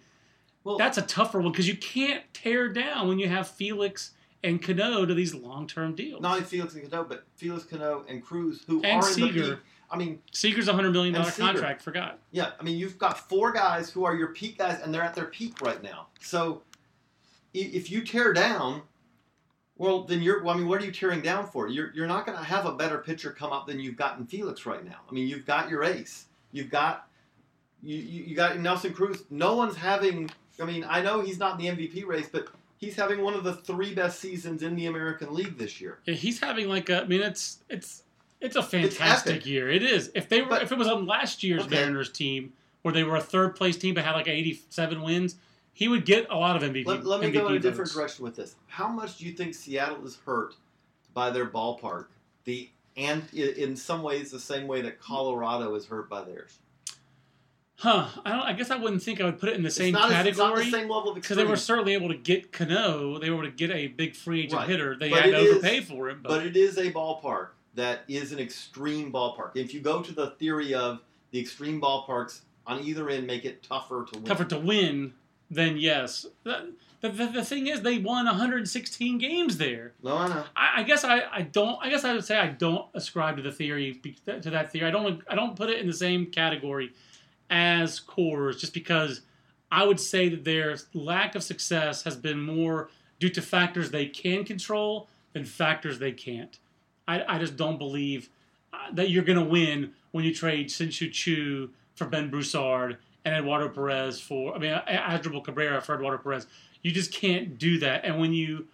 Well, 0.63 0.78
that's 0.78 0.98
a 0.98 1.02
tougher 1.02 1.39
one 1.41 1.52
because 1.52 1.67
you 1.67 1.76
can't 1.76 2.24
tear 2.34 2.69
down 2.71 3.08
when 3.08 3.19
you 3.19 3.28
have 3.28 3.48
Felix 3.48 4.12
and 4.43 4.62
Cano 4.62 5.06
to 5.06 5.13
these 5.13 5.34
long-term 5.34 5.95
deals. 5.95 6.21
not 6.21 6.34
only 6.36 6.43
Felix 6.45 6.76
and 6.76 6.89
Cano, 6.89 7.04
but 7.04 7.26
Felix 7.36 7.63
Cano 7.65 8.06
and 8.08 8.24
Cruz, 8.24 8.63
who 8.67 8.82
And 8.84 9.02
are 9.02 9.08
in 9.12 9.19
the 9.21 9.28
Seager. 9.32 9.56
peak. 9.56 9.60
I 9.91 9.98
mean, 9.98 10.19
Seager's 10.32 10.67
a 10.67 10.74
hundred 10.74 10.91
million 10.93 11.13
dollar 11.13 11.32
contract. 11.32 11.82
Forgot. 11.82 12.19
yeah. 12.32 12.52
I 12.60 12.63
mean, 12.63 12.78
you've 12.78 12.98
got 12.98 13.30
four 13.30 13.52
guys 13.52 13.89
who 13.89 14.04
are 14.04 14.15
your 14.15 14.30
peak 14.30 14.58
guys, 14.58 14.82
and 14.84 14.93
they're 14.93 15.04
at 15.04 15.13
their 15.13 15.26
peak 15.26 15.62
right 15.62 15.82
now. 15.82 16.08
So, 16.21 16.63
if 17.54 17.89
you 17.91 18.04
tear 18.04 18.34
down, 18.34 18.82
well, 19.78 20.04
then 20.04 20.21
you're. 20.21 20.43
Well, 20.43 20.56
I 20.56 20.58
mean, 20.58 20.67
what 20.67 20.82
are 20.82 20.86
you 20.86 20.91
tearing 20.91 21.21
down 21.21 21.48
for? 21.48 21.67
You're 21.67 21.91
you're 21.93 22.08
not 22.08 22.26
going 22.26 22.38
to 22.38 22.43
have 22.43 22.65
a 22.65 22.74
better 22.74 22.98
pitcher 22.98 23.32
come 23.32 23.52
up 23.54 23.67
than 23.67 23.80
you've 23.80 23.95
gotten 23.95 24.26
Felix 24.26 24.65
right 24.65 24.84
now. 24.84 25.00
I 25.10 25.13
mean, 25.13 25.28
you've 25.28 25.45
got 25.45 25.69
your 25.69 25.84
ace. 25.84 26.26
You've 26.52 26.69
got 26.71 27.08
you 27.84 27.95
you, 27.98 28.24
you 28.24 28.36
got 28.36 28.58
Nelson 28.60 28.91
Cruz. 28.93 29.24
No 29.30 29.56
one's 29.56 29.76
having. 29.76 30.30
I 30.60 30.65
mean, 30.65 30.86
I 30.88 31.02
know 31.02 31.21
he's 31.21 31.38
not 31.38 31.60
in 31.60 31.78
the 31.78 31.88
MVP 31.88 32.06
race, 32.06 32.28
but 32.32 32.48
he's 32.77 32.95
having 32.95 33.21
one 33.21 33.33
of 33.33 33.43
the 33.43 33.53
three 33.53 33.93
best 33.93 34.19
seasons 34.19 34.63
in 34.63 34.75
the 34.75 34.85
American 34.88 35.33
League 35.33 35.57
this 35.57 35.79
year. 35.81 35.99
Yeah, 36.05 36.15
He's 36.15 36.39
having 36.39 36.67
like 36.67 36.89
a. 36.89 37.01
I 37.03 37.05
mean, 37.05 37.21
it's 37.21 37.59
it's 37.69 38.03
it's 38.41 38.55
a 38.55 38.63
fantastic 38.63 39.35
epic. 39.38 39.45
year. 39.45 39.69
It 39.69 39.83
is. 39.83 40.11
If 40.13 40.29
they 40.29 40.41
were, 40.41 40.49
But- 40.49 40.63
if 40.63 40.71
it 40.71 40.77
was 40.77 40.88
on 40.88 41.05
last 41.05 41.43
year's 41.43 41.63
Okay. 41.63 41.75
Mariners 41.75 42.11
team 42.11 42.53
where 42.81 42.93
they 42.93 43.03
were 43.03 43.15
a 43.15 43.21
third 43.21 43.55
place 43.55 43.77
team 43.77 43.95
but 43.95 44.03
had 44.03 44.11
like 44.13 44.27
eighty-seven 44.27 45.01
wins, 45.01 45.35
he 45.73 45.88
would 45.88 46.05
get 46.05 46.27
a 46.29 46.35
lot 46.35 46.55
of 46.55 46.61
MVP. 46.69 46.85
Let, 46.85 47.05
let 47.05 47.21
me 47.21 47.27
MVP 47.27 47.33
go 47.33 47.39
in 47.39 47.45
a 47.45 47.49
votes. 47.55 47.63
different 47.63 47.91
direction 47.91 48.23
with 48.25 48.35
this. 48.35 48.55
How 48.67 48.88
much 48.88 49.17
do 49.17 49.25
you 49.25 49.31
think 49.33 49.53
Seattle 49.55 50.05
is 50.05 50.17
hurt 50.25 50.53
by 51.13 51.29
their 51.31 51.47
ballpark? 51.47 52.05
The 52.43 52.69
and 52.97 53.23
in 53.33 53.75
some 53.75 54.03
ways 54.03 54.31
the 54.31 54.39
same 54.39 54.67
way 54.67 54.81
that 54.81 55.01
Colorado 55.01 55.73
is 55.75 55.85
hurt 55.85 56.09
by 56.09 56.23
theirs. 56.23 56.59
Huh? 57.77 58.07
I 58.23 58.31
don't. 58.31 58.41
I 58.41 58.53
guess 58.53 58.71
I 58.71 58.77
wouldn't 58.77 59.03
think 59.03 59.19
I 59.19 59.25
would 59.25 59.39
put 59.39 59.49
it 59.49 59.55
in 59.55 59.63
the 59.63 59.69
same 59.69 59.93
it's 59.95 60.01
not, 60.01 60.11
as- 60.11 60.25
it's 60.27 60.38
not 60.38 60.53
category 60.55 60.71
the 60.71 60.77
same 60.77 60.89
level 60.89 61.09
of 61.09 61.15
because 61.15 61.35
they 61.35 61.43
were 61.43 61.57
certainly 61.57 61.93
able 61.93 62.07
to 62.07 62.15
get 62.15 62.51
Cano. 62.53 63.19
They 63.19 63.29
were 63.29 63.38
able 63.43 63.49
to 63.51 63.55
get 63.55 63.69
a 63.71 63.88
big 63.88 64.15
free 64.15 64.41
agent 64.43 64.53
Right. 64.61 64.69
hitter. 64.69 64.95
They 64.95 65.09
But 65.09 65.23
had 65.23 65.31
to 65.31 65.38
it 65.38 65.43
is- 65.43 65.51
overpay 65.57 65.81
for 65.81 66.09
him, 66.09 66.21
but, 66.23 66.29
but 66.29 66.45
it 66.45 66.55
is 66.55 66.77
a 66.77 66.91
ballpark 66.91 67.49
that 67.75 68.03
is 68.07 68.31
an 68.31 68.39
extreme 68.39 69.11
ballpark. 69.11 69.51
If 69.55 69.73
you 69.73 69.81
go 69.81 70.01
to 70.01 70.13
the 70.13 70.31
theory 70.31 70.73
of 70.73 71.01
the 71.31 71.39
extreme 71.39 71.81
ballparks 71.81 72.41
on 72.65 72.81
either 72.81 73.09
end, 73.09 73.27
make 73.27 73.43
it 73.43 73.61
tougher 73.61 74.05
to 74.11 74.19
win. 74.19 74.25
tougher 74.25 74.45
to 74.45 74.57
win. 74.57 75.13
Then 75.51 75.75
yes. 75.77 76.25
The, 76.43 76.71
the, 77.01 77.09
the, 77.09 77.25
the 77.27 77.45
thing 77.45 77.67
is, 77.67 77.81
they 77.81 77.97
won 77.99 78.25
116 78.25 79.17
games 79.19 79.57
there. 79.57 79.91
No, 80.01 80.17
I 80.17 80.27
know. 80.29 80.43
I, 80.55 80.69
I 80.77 80.83
guess 80.83 81.03
I, 81.03 81.23
I 81.31 81.41
don't. 81.41 81.77
I 81.81 81.89
guess 81.89 82.03
I 82.05 82.13
would 82.13 82.23
say 82.23 82.38
I 82.38 82.47
don't 82.47 82.88
ascribe 82.95 83.35
to 83.35 83.43
the 83.43 83.51
theory 83.51 84.01
to 84.25 84.49
that 84.49 84.71
theory. 84.71 84.88
I 84.88 84.91
don't. 84.91 85.21
I 85.29 85.35
don't 85.35 85.55
put 85.57 85.69
it 85.69 85.79
in 85.79 85.88
the 85.88 85.93
same 85.93 86.27
category 86.27 86.93
as 87.49 87.99
Coors, 87.99 88.60
just 88.60 88.73
because 88.73 89.21
I 89.71 89.86
would 89.86 89.99
say 89.99 90.29
that 90.29 90.43
their 90.43 90.77
lack 90.93 91.36
of 91.36 91.43
success 91.43 92.03
has 92.03 92.15
been 92.15 92.39
more 92.39 92.89
due 93.19 93.29
to 93.29 93.41
factors 93.41 93.91
they 93.91 94.08
can 94.08 94.43
control 94.43 95.08
than 95.34 95.45
factors 95.45 95.99
they 95.99 96.12
can't. 96.12 96.58
I, 97.08 97.23
I 97.36 97.39
just 97.39 97.55
don't 97.55 97.77
believe 97.77 98.29
uh, 98.73 98.91
that 98.93 99.10
you're 99.10 99.23
going 99.23 99.39
to 99.39 99.45
win 99.45 99.93
when 100.12 100.23
you 100.23 100.34
trade 100.34 100.71
Shin-Soo 100.71 101.10
Choo 101.10 101.69
for 101.95 102.05
Ben 102.05 102.29
Broussard 102.29 102.97
and 103.23 103.36
Eduardo 103.36 103.69
Perez 103.69 104.19
for. 104.19 104.55
I 104.55 104.60
mean, 104.60 104.71
Asdrubal 104.88 105.43
Cabrera 105.43 105.81
for 105.81 105.95
Eduardo 105.95 106.21
Perez. 106.21 106.47
You 106.81 106.91
just 106.91 107.12
can't 107.12 107.58
do 107.58 107.79
that. 107.79 108.05
And 108.05 108.19
when 108.19 108.34
you 108.34 108.67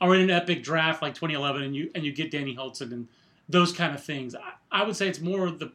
are 0.00 0.14
in 0.14 0.22
an 0.22 0.30
epic 0.30 0.62
draft 0.62 1.02
like 1.02 1.14
2011 1.14 1.62
and 1.62 1.74
you 1.76 1.90
and 1.94 2.04
you 2.04 2.12
get 2.12 2.30
Danny 2.30 2.54
Hultzen 2.54 2.92
and 2.92 3.08
those 3.48 3.72
kind 3.72 3.94
of 3.94 4.02
things. 4.02 4.34
I, 4.34 4.52
I 4.70 4.84
would 4.84 4.96
say 4.96 5.08
it's 5.08 5.20
more 5.20 5.50
the 5.50 5.72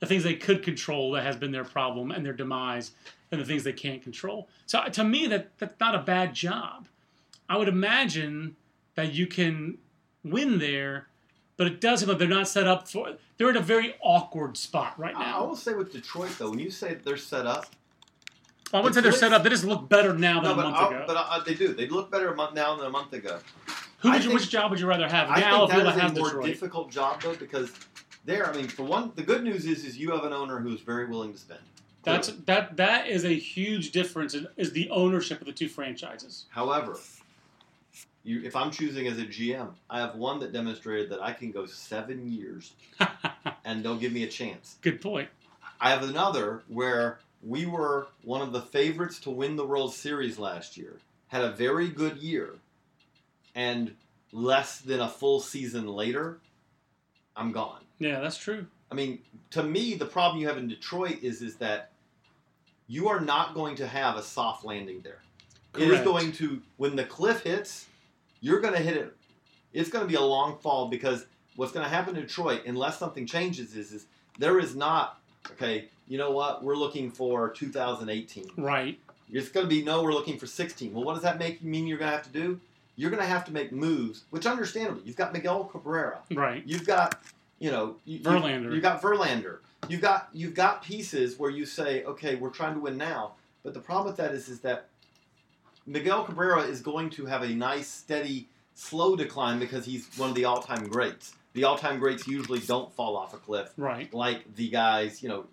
the 0.00 0.06
things 0.06 0.24
they 0.24 0.34
could 0.34 0.62
control 0.62 1.12
that 1.12 1.22
has 1.22 1.36
been 1.36 1.52
their 1.52 1.64
problem 1.64 2.10
and 2.10 2.24
their 2.26 2.32
demise 2.32 2.92
and 3.30 3.40
the 3.40 3.44
things 3.44 3.62
they 3.62 3.72
can't 3.72 4.02
control. 4.02 4.48
So 4.66 4.80
uh, 4.80 4.88
to 4.90 5.04
me, 5.04 5.26
that 5.28 5.56
that's 5.58 5.78
not 5.78 5.94
a 5.94 5.98
bad 6.00 6.34
job. 6.34 6.88
I 7.48 7.56
would 7.56 7.68
imagine 7.68 8.56
that 8.94 9.12
you 9.12 9.26
can 9.26 9.78
win 10.24 10.58
there, 10.58 11.06
but 11.56 11.66
it 11.66 11.80
does 11.80 12.06
like 12.06 12.18
they're 12.18 12.28
not 12.28 12.48
set 12.48 12.66
up 12.66 12.88
for. 12.88 13.14
They're 13.36 13.50
in 13.50 13.56
a 13.56 13.60
very 13.62 13.94
awkward 14.00 14.56
spot 14.56 14.98
right 14.98 15.14
now. 15.14 15.40
I 15.40 15.46
will 15.46 15.56
say 15.56 15.74
with 15.74 15.92
Detroit 15.92 16.30
though, 16.38 16.50
when 16.50 16.58
you 16.58 16.70
say 16.70 16.94
they're 16.94 17.16
set 17.16 17.46
up, 17.46 17.66
I 18.72 18.78
wouldn't 18.78 18.94
say 18.94 19.00
they're 19.00 19.12
set 19.12 19.32
up. 19.32 19.42
They 19.42 19.50
just 19.50 19.64
look 19.64 19.88
better 19.88 20.14
now 20.14 20.40
than 20.40 20.56
no, 20.56 20.60
a 20.60 20.70
month 20.70 20.76
I, 20.76 20.86
ago. 20.88 21.04
but 21.06 21.16
I, 21.16 21.40
they 21.44 21.54
do. 21.54 21.74
They 21.74 21.88
look 21.88 22.10
better 22.10 22.32
a 22.32 22.36
month 22.36 22.54
now 22.54 22.76
than 22.76 22.86
a 22.86 22.90
month 22.90 23.12
ago. 23.12 23.38
Who 23.98 24.10
would 24.10 24.22
you, 24.24 24.30
think- 24.30 24.40
which 24.40 24.48
job 24.50 24.70
would 24.70 24.80
you 24.80 24.86
rather 24.86 25.08
have 25.08 25.28
I 25.28 25.40
now? 25.40 25.66
think 25.66 25.70
if 25.70 25.76
you 25.78 25.84
that 25.84 25.94
is 25.96 26.00
have 26.00 26.16
a 26.16 26.18
more 26.18 26.28
Detroit? 26.28 26.46
difficult 26.46 26.90
job 26.90 27.20
though 27.20 27.34
because 27.34 27.70
there, 28.24 28.46
I 28.46 28.56
mean, 28.56 28.68
for 28.68 28.82
one, 28.82 29.12
the 29.14 29.22
good 29.22 29.42
news 29.42 29.66
is 29.66 29.84
is 29.84 29.96
you 29.96 30.10
have 30.10 30.24
an 30.24 30.32
owner 30.32 30.58
who's 30.58 30.80
very 30.80 31.06
willing 31.06 31.32
to 31.32 31.38
spend. 31.38 31.60
That's 32.02 32.28
that 32.46 32.76
that 32.76 33.08
is 33.08 33.24
a 33.24 33.34
huge 33.34 33.92
difference. 33.92 34.34
In, 34.34 34.46
is 34.56 34.72
the 34.72 34.88
ownership 34.90 35.40
of 35.40 35.46
the 35.46 35.52
two 35.52 35.68
franchises? 35.68 36.46
However, 36.50 36.98
you, 38.24 38.42
if 38.42 38.56
I'm 38.56 38.70
choosing 38.70 39.06
as 39.06 39.18
a 39.18 39.24
GM, 39.24 39.70
I 39.88 40.00
have 40.00 40.16
one 40.16 40.40
that 40.40 40.52
demonstrated 40.52 41.10
that 41.10 41.22
I 41.22 41.32
can 41.32 41.50
go 41.50 41.66
seven 41.66 42.30
years 42.30 42.72
and 43.64 43.82
they'll 43.82 43.96
give 43.96 44.12
me 44.12 44.24
a 44.24 44.28
chance. 44.28 44.76
Good 44.82 45.00
point. 45.00 45.28
I 45.80 45.90
have 45.90 46.02
another 46.02 46.62
where 46.68 47.18
we 47.42 47.64
were 47.64 48.08
one 48.22 48.42
of 48.42 48.52
the 48.52 48.60
favorites 48.60 49.18
to 49.20 49.30
win 49.30 49.56
the 49.56 49.66
World 49.66 49.94
Series 49.94 50.38
last 50.38 50.76
year, 50.76 50.96
had 51.28 51.42
a 51.42 51.52
very 51.52 51.88
good 51.88 52.18
year, 52.18 52.56
and 53.54 53.94
less 54.32 54.78
than 54.80 55.00
a 55.00 55.08
full 55.08 55.40
season 55.40 55.86
later, 55.88 56.38
I'm 57.34 57.52
gone. 57.52 57.80
Yeah, 58.00 58.18
that's 58.18 58.36
true. 58.36 58.66
I 58.90 58.96
mean, 58.96 59.20
to 59.50 59.62
me, 59.62 59.94
the 59.94 60.06
problem 60.06 60.40
you 60.40 60.48
have 60.48 60.58
in 60.58 60.66
Detroit 60.66 61.22
is 61.22 61.42
is 61.42 61.56
that 61.56 61.92
you 62.88 63.08
are 63.08 63.20
not 63.20 63.54
going 63.54 63.76
to 63.76 63.86
have 63.86 64.16
a 64.16 64.22
soft 64.22 64.64
landing 64.64 65.02
there. 65.02 65.20
It 65.78 65.88
is 65.88 66.00
going 66.00 66.32
to 66.32 66.60
when 66.78 66.96
the 66.96 67.04
cliff 67.04 67.44
hits, 67.44 67.86
you're 68.40 68.60
going 68.60 68.74
to 68.74 68.80
hit 68.80 68.96
it. 68.96 69.16
It's 69.72 69.88
going 69.88 70.04
to 70.04 70.08
be 70.08 70.16
a 70.16 70.20
long 70.20 70.58
fall 70.58 70.88
because 70.88 71.26
what's 71.54 71.70
going 71.70 71.84
to 71.84 71.90
happen 71.90 72.16
in 72.16 72.22
Detroit, 72.22 72.62
unless 72.66 72.98
something 72.98 73.26
changes, 73.26 73.76
is 73.76 73.92
is 73.92 74.06
There 74.38 74.58
is 74.58 74.74
not 74.74 75.20
okay. 75.52 75.88
You 76.08 76.18
know 76.18 76.32
what? 76.32 76.64
We're 76.64 76.74
looking 76.74 77.10
for 77.10 77.50
2018. 77.50 78.50
Right. 78.56 78.98
It's 79.32 79.48
going 79.48 79.64
to 79.64 79.70
be 79.70 79.84
no. 79.84 80.02
We're 80.02 80.12
looking 80.12 80.38
for 80.38 80.46
16. 80.46 80.92
Well, 80.92 81.04
what 81.04 81.14
does 81.14 81.22
that 81.22 81.38
make 81.38 81.62
mean? 81.62 81.86
You're 81.86 81.98
going 81.98 82.10
to 82.10 82.16
have 82.16 82.26
to 82.26 82.32
do. 82.32 82.60
You're 82.96 83.10
going 83.10 83.22
to 83.22 83.28
have 83.28 83.44
to 83.44 83.52
make 83.52 83.70
moves, 83.70 84.24
which 84.30 84.44
understandably, 84.44 85.02
you've 85.04 85.16
got 85.16 85.32
Miguel 85.32 85.64
Cabrera. 85.64 86.18
Right. 86.32 86.62
You've 86.66 86.86
got, 86.86 87.22
you 87.60 87.70
know, 87.70 87.96
you, 88.04 88.18
you- 88.18 88.24
Verlander. 88.24 88.72
You've 88.72 88.82
got 88.82 89.00
Verlander. 89.00 89.58
You've 89.88 90.00
got 90.02 90.28
you've 90.32 90.54
got 90.54 90.82
pieces 90.82 91.38
where 91.38 91.50
you 91.50 91.64
say, 91.64 92.04
okay, 92.04 92.34
we're 92.34 92.50
trying 92.50 92.74
to 92.74 92.80
win 92.80 92.98
now. 92.98 93.32
But 93.62 93.72
the 93.74 93.80
problem 93.80 94.06
with 94.08 94.16
that 94.16 94.32
is, 94.32 94.48
is 94.48 94.60
that 94.60 94.88
Miguel 95.86 96.24
Cabrera 96.24 96.62
is 96.62 96.80
going 96.82 97.10
to 97.10 97.26
have 97.26 97.42
a 97.42 97.48
nice, 97.48 97.88
steady, 97.88 98.48
slow 98.74 99.16
decline 99.16 99.58
because 99.58 99.84
he's 99.84 100.08
one 100.16 100.28
of 100.30 100.34
the 100.34 100.44
all-time 100.44 100.86
greats. 100.88 101.34
The 101.54 101.64
all-time 101.64 101.98
greats 101.98 102.26
usually 102.28 102.60
don't 102.60 102.92
fall 102.94 103.16
off 103.16 103.34
a 103.34 103.38
cliff 103.38 103.72
Right. 103.76 104.12
like 104.14 104.54
the 104.54 104.68
guys. 104.68 105.22
You 105.22 105.28
know, 105.30 105.46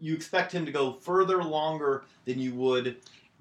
you 0.00 0.14
expect 0.14 0.52
him 0.52 0.64
to 0.66 0.72
go 0.72 0.92
further 0.92 1.42
longer 1.42 2.04
than 2.24 2.38
you 2.38 2.54
would 2.54 2.96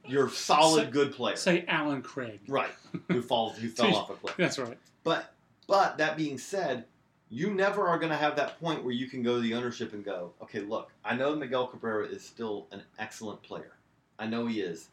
your 0.07 0.29
solid 0.29 0.85
Say- 0.85 0.91
good 0.91 1.13
player, 1.13 1.35
Say 1.35 1.65
Allen 1.67 2.01
Craig. 2.01 2.39
right? 2.47 2.71
Who 3.09 3.21
falls, 3.21 3.57
who 3.57 3.69
fell 3.69 3.95
off 3.95 4.09
a 4.09 4.13
cliff. 4.15 4.35
That's 4.37 4.57
right. 4.59 4.77
But 5.03 5.33
but 5.67 5.97
that 5.99 6.17
being 6.17 6.37
said, 6.37 6.85
you 7.33 7.51
never 7.51 7.87
are 7.87 7.97
going 7.97 8.11
to 8.11 8.17
have 8.17 8.35
that 8.35 8.59
point 8.59 8.83
where 8.83 8.93
you 8.93 9.07
can 9.07 9.23
go 9.23 9.37
to 9.37 9.41
the 9.41 9.55
ownership 9.55 9.93
and 9.93 10.05
go, 10.05 10.33
okay, 10.39 10.59
look, 10.59 10.91
I 11.03 11.15
know 11.15 11.35
Miguel 11.35 11.65
Cabrera 11.65 12.05
is 12.05 12.23
still 12.23 12.67
an 12.71 12.83
excellent 12.99 13.41
player. 13.41 13.71
I 14.19 14.27
know 14.27 14.45
he 14.45 14.61
is. 14.61 14.89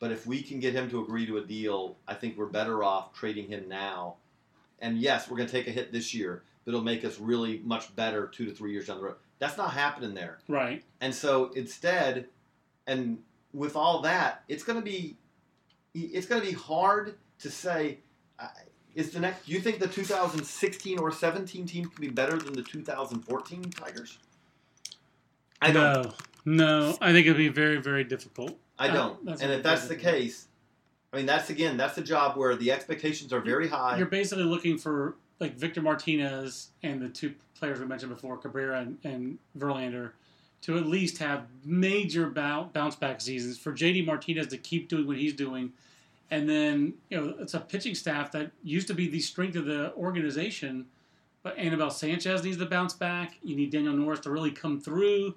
But 0.00 0.10
if 0.10 0.26
we 0.26 0.42
can 0.42 0.58
get 0.58 0.74
him 0.74 0.90
to 0.90 1.00
agree 1.00 1.26
to 1.26 1.36
a 1.36 1.44
deal, 1.44 1.96
I 2.08 2.14
think 2.14 2.36
we're 2.36 2.46
better 2.46 2.82
off 2.82 3.14
trading 3.14 3.46
him 3.46 3.68
now. 3.68 4.16
And 4.80 4.98
yes, 4.98 5.30
we're 5.30 5.36
going 5.36 5.48
to 5.48 5.52
take 5.52 5.68
a 5.68 5.70
hit 5.70 5.92
this 5.92 6.12
year, 6.12 6.42
but 6.64 6.72
it'll 6.72 6.82
make 6.82 7.04
us 7.04 7.20
really 7.20 7.62
much 7.64 7.94
better 7.94 8.26
two 8.26 8.46
to 8.46 8.52
three 8.52 8.72
years 8.72 8.88
down 8.88 8.98
the 8.98 9.04
road. 9.04 9.16
That's 9.38 9.56
not 9.56 9.72
happening 9.72 10.12
there. 10.12 10.38
Right. 10.48 10.82
And 11.00 11.14
so 11.14 11.52
instead, 11.52 12.26
and 12.88 13.18
with 13.54 13.76
all 13.76 14.02
that, 14.02 14.42
it's 14.48 14.64
going 14.64 14.78
to 14.78 14.84
be 14.84 15.16
it's 15.94 16.26
going 16.26 16.42
to 16.42 16.46
be 16.46 16.52
hard 16.52 17.14
to 17.38 17.48
say 17.48 18.00
is 18.96 19.10
the 19.10 19.20
next. 19.20 19.46
Do 19.46 19.52
you 19.52 19.60
think 19.60 19.78
the 19.78 19.86
2016 19.86 20.98
or 20.98 21.12
17 21.12 21.66
team 21.66 21.84
can 21.88 22.00
be 22.00 22.08
better 22.08 22.36
than 22.38 22.54
the 22.54 22.62
2014 22.62 23.62
Tigers? 23.70 24.18
I 25.62 25.70
don't. 25.70 26.12
No. 26.44 26.86
No. 26.90 26.98
I 27.00 27.12
think 27.12 27.26
it'd 27.26 27.36
be 27.36 27.48
very, 27.48 27.76
very 27.80 28.04
difficult. 28.04 28.58
I 28.78 28.88
Uh, 28.88 28.92
don't. 28.94 29.24
that's 29.24 29.42
and 29.42 29.52
if 29.52 29.62
that's 29.62 29.86
the 29.88 29.96
case, 29.96 30.48
I 31.12 31.16
mean 31.18 31.26
that's 31.26 31.50
again 31.50 31.76
that's 31.76 31.96
a 31.98 32.02
job 32.02 32.36
where 32.36 32.56
the 32.56 32.72
expectations 32.72 33.32
are 33.32 33.40
very 33.40 33.68
high. 33.68 33.96
You're 33.98 34.06
basically 34.06 34.44
looking 34.44 34.76
for 34.78 35.14
like 35.40 35.54
Victor 35.56 35.82
Martinez 35.82 36.70
and 36.82 37.00
the 37.00 37.08
two 37.08 37.34
players 37.58 37.78
we 37.78 37.86
mentioned 37.86 38.12
before, 38.14 38.36
Cabrera 38.38 38.80
and, 38.80 38.98
and 39.04 39.38
Verlander, 39.58 40.12
to 40.62 40.76
at 40.78 40.86
least 40.86 41.18
have 41.18 41.46
major 41.64 42.28
bounce 42.30 42.96
back 42.96 43.20
seasons. 43.20 43.58
For 43.58 43.72
JD 43.72 44.06
Martinez 44.06 44.46
to 44.48 44.58
keep 44.58 44.88
doing 44.88 45.06
what 45.06 45.16
he's 45.18 45.34
doing, 45.34 45.72
and 46.30 46.48
then 46.48 46.94
you 47.10 47.20
know 47.20 47.34
it's 47.40 47.54
a 47.54 47.60
pitching 47.60 47.94
staff 47.94 48.32
that 48.32 48.50
used 48.62 48.88
to 48.88 48.94
be 48.94 49.08
the 49.08 49.20
strength 49.20 49.56
of 49.56 49.66
the 49.66 49.92
organization. 49.94 50.86
But 51.42 51.56
Anibal 51.58 51.90
Sanchez 51.90 52.42
needs 52.42 52.56
to 52.56 52.66
bounce 52.66 52.92
back. 52.92 53.36
You 53.42 53.54
need 53.54 53.70
Daniel 53.70 53.94
Norris 53.94 54.18
to 54.20 54.30
really 54.30 54.50
come 54.50 54.80
through. 54.80 55.36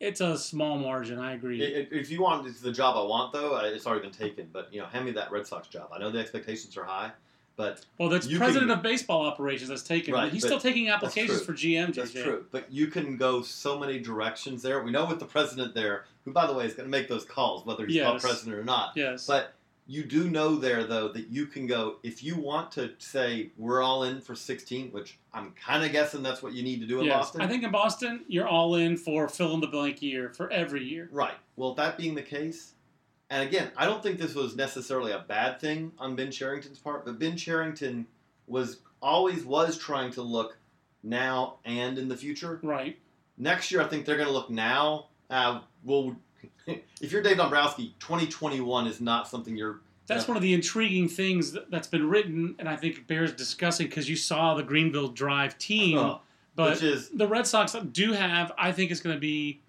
It's 0.00 0.20
a 0.20 0.36
small 0.36 0.78
margin. 0.78 1.18
I 1.18 1.34
agree. 1.34 1.62
If 1.62 2.10
you 2.10 2.22
want 2.22 2.46
it's 2.46 2.60
the 2.60 2.72
job 2.72 2.96
I 2.96 3.02
want, 3.02 3.32
though, 3.32 3.56
it's 3.58 3.86
already 3.86 4.02
been 4.02 4.10
taken. 4.10 4.48
But 4.52 4.72
you 4.72 4.80
know, 4.80 4.86
hand 4.86 5.04
me 5.04 5.12
that 5.12 5.30
Red 5.30 5.46
Sox 5.46 5.68
job. 5.68 5.90
I 5.92 5.98
know 5.98 6.10
the 6.10 6.18
expectations 6.18 6.76
are 6.76 6.84
high, 6.84 7.12
but 7.56 7.84
well, 7.98 8.08
that's 8.08 8.26
president 8.26 8.70
can- 8.70 8.78
of 8.78 8.82
baseball 8.82 9.26
operations 9.26 9.68
that's 9.68 9.82
taken. 9.82 10.14
Right, 10.14 10.32
He's 10.32 10.44
still 10.44 10.60
taking 10.60 10.88
applications 10.88 11.44
for 11.44 11.52
GM. 11.52 11.94
That's 11.94 12.12
true, 12.12 12.46
but 12.50 12.70
you 12.72 12.86
can 12.86 13.16
go 13.16 13.42
so 13.42 13.78
many 13.78 13.98
directions 13.98 14.62
there. 14.62 14.82
We 14.82 14.92
know 14.92 15.04
with 15.04 15.18
the 15.18 15.26
president 15.26 15.74
there, 15.74 16.04
who 16.24 16.32
by 16.32 16.46
the 16.46 16.54
way 16.54 16.64
is 16.66 16.74
going 16.74 16.88
to 16.88 16.90
make 16.90 17.08
those 17.08 17.24
calls, 17.24 17.66
whether 17.66 17.84
he's 17.86 18.02
called 18.02 18.20
president 18.20 18.56
or 18.56 18.64
not. 18.64 18.92
Yes. 18.94 19.26
But 19.26 19.54
you 19.90 20.04
do 20.04 20.28
know 20.28 20.54
there 20.56 20.84
though 20.84 21.08
that 21.08 21.28
you 21.28 21.46
can 21.46 21.66
go 21.66 21.96
if 22.02 22.22
you 22.22 22.36
want 22.36 22.70
to 22.72 22.92
say 22.98 23.50
we're 23.56 23.82
all 23.82 24.04
in 24.04 24.20
for 24.20 24.34
16, 24.34 24.90
which 24.92 25.18
I'm 25.32 25.52
kind 25.52 25.82
of 25.82 25.90
guessing 25.92 26.22
that's 26.22 26.42
what 26.42 26.52
you 26.52 26.62
need 26.62 26.80
to 26.82 26.86
do 26.86 27.00
in 27.00 27.06
Yes. 27.06 27.16
Boston. 27.16 27.40
I 27.40 27.46
think 27.48 27.64
in 27.64 27.70
Boston, 27.72 28.24
you're 28.28 28.46
all 28.46 28.74
in 28.74 28.96
for 28.98 29.28
fill 29.28 29.54
in 29.54 29.60
the 29.60 29.66
blank 29.66 30.02
year 30.02 30.30
for 30.34 30.50
every 30.52 30.84
year. 30.84 31.08
right. 31.10 31.34
Well, 31.56 31.74
that 31.74 31.96
being 31.96 32.14
the 32.14 32.22
case, 32.22 32.74
and 33.30 33.42
again, 33.48 33.70
I 33.76 33.86
don't 33.86 34.02
think 34.02 34.18
this 34.18 34.34
was 34.34 34.54
necessarily 34.56 35.12
a 35.12 35.24
bad 35.26 35.58
thing 35.60 35.92
on 35.98 36.14
Ben 36.14 36.30
Cherington's 36.30 36.78
part, 36.78 37.04
but 37.04 37.18
Ben 37.18 37.36
Cherington 37.36 38.06
was 38.46 38.80
always 39.02 39.44
was 39.44 39.76
trying 39.78 40.10
to 40.12 40.22
look 40.22 40.58
now 41.02 41.58
and 41.64 41.98
in 41.98 42.08
the 42.08 42.16
future. 42.16 42.60
Right. 42.62 42.98
Next 43.36 43.70
year, 43.72 43.80
I 43.80 43.86
think 43.86 44.04
they're 44.04 44.16
going 44.16 44.28
to 44.28 44.32
look 44.34 44.50
now. 44.50 45.08
Uh, 45.30 45.60
well, 45.84 46.16
if 47.00 47.12
you're 47.12 47.22
Dave 47.22 47.36
Dombrowski, 47.36 47.94
2021 48.00 48.86
is 48.86 49.00
not 49.00 49.28
something 49.28 49.56
you're. 49.56 49.80
That's 50.06 50.26
one 50.26 50.38
of 50.38 50.42
the 50.42 50.54
intriguing 50.54 51.06
things 51.06 51.52
that, 51.52 51.70
that's 51.70 51.86
been 51.86 52.08
written, 52.08 52.54
and 52.58 52.66
I 52.66 52.76
think 52.76 53.06
bears 53.06 53.32
discussing 53.34 53.88
because 53.88 54.08
you 54.08 54.16
saw 54.16 54.54
the 54.54 54.62
Greenville 54.62 55.08
Drive 55.08 55.58
team. 55.58 55.98
uh, 55.98 56.18
but 56.56 56.72
which 56.72 56.82
is 56.82 57.10
the 57.10 57.26
Red 57.26 57.46
Sox 57.46 57.76
do 57.92 58.12
have, 58.12 58.50
I 58.58 58.72
think 58.72 58.90
it's 58.90 59.00
going 59.00 59.14
to 59.14 59.20
be 59.20 59.60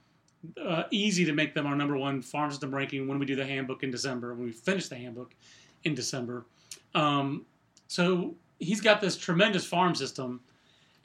uh, 0.60 0.84
easy 0.92 1.26
to 1.26 1.34
make 1.34 1.54
them 1.54 1.68
our 1.68 1.76
number 1.76 1.98
one 1.98 2.22
farm 2.22 2.50
system 2.50 2.74
ranking 2.74 3.08
when 3.08 3.20
we 3.20 3.26
do 3.26 3.36
the 3.36 3.46
handbook 3.46 3.84
in 3.84 3.92
December, 3.92 4.34
when 4.34 4.46
we 4.46 4.52
finish 4.52 4.88
the 4.88 4.96
handbook 4.96 5.36
in 5.84 5.94
December. 5.94 6.46
Um, 6.96 7.46
so 7.88 8.36
he's 8.60 8.82
got 8.82 9.02
this 9.02 9.18
tremendous 9.18 9.66
farm 9.66 9.94
system. 9.94 10.40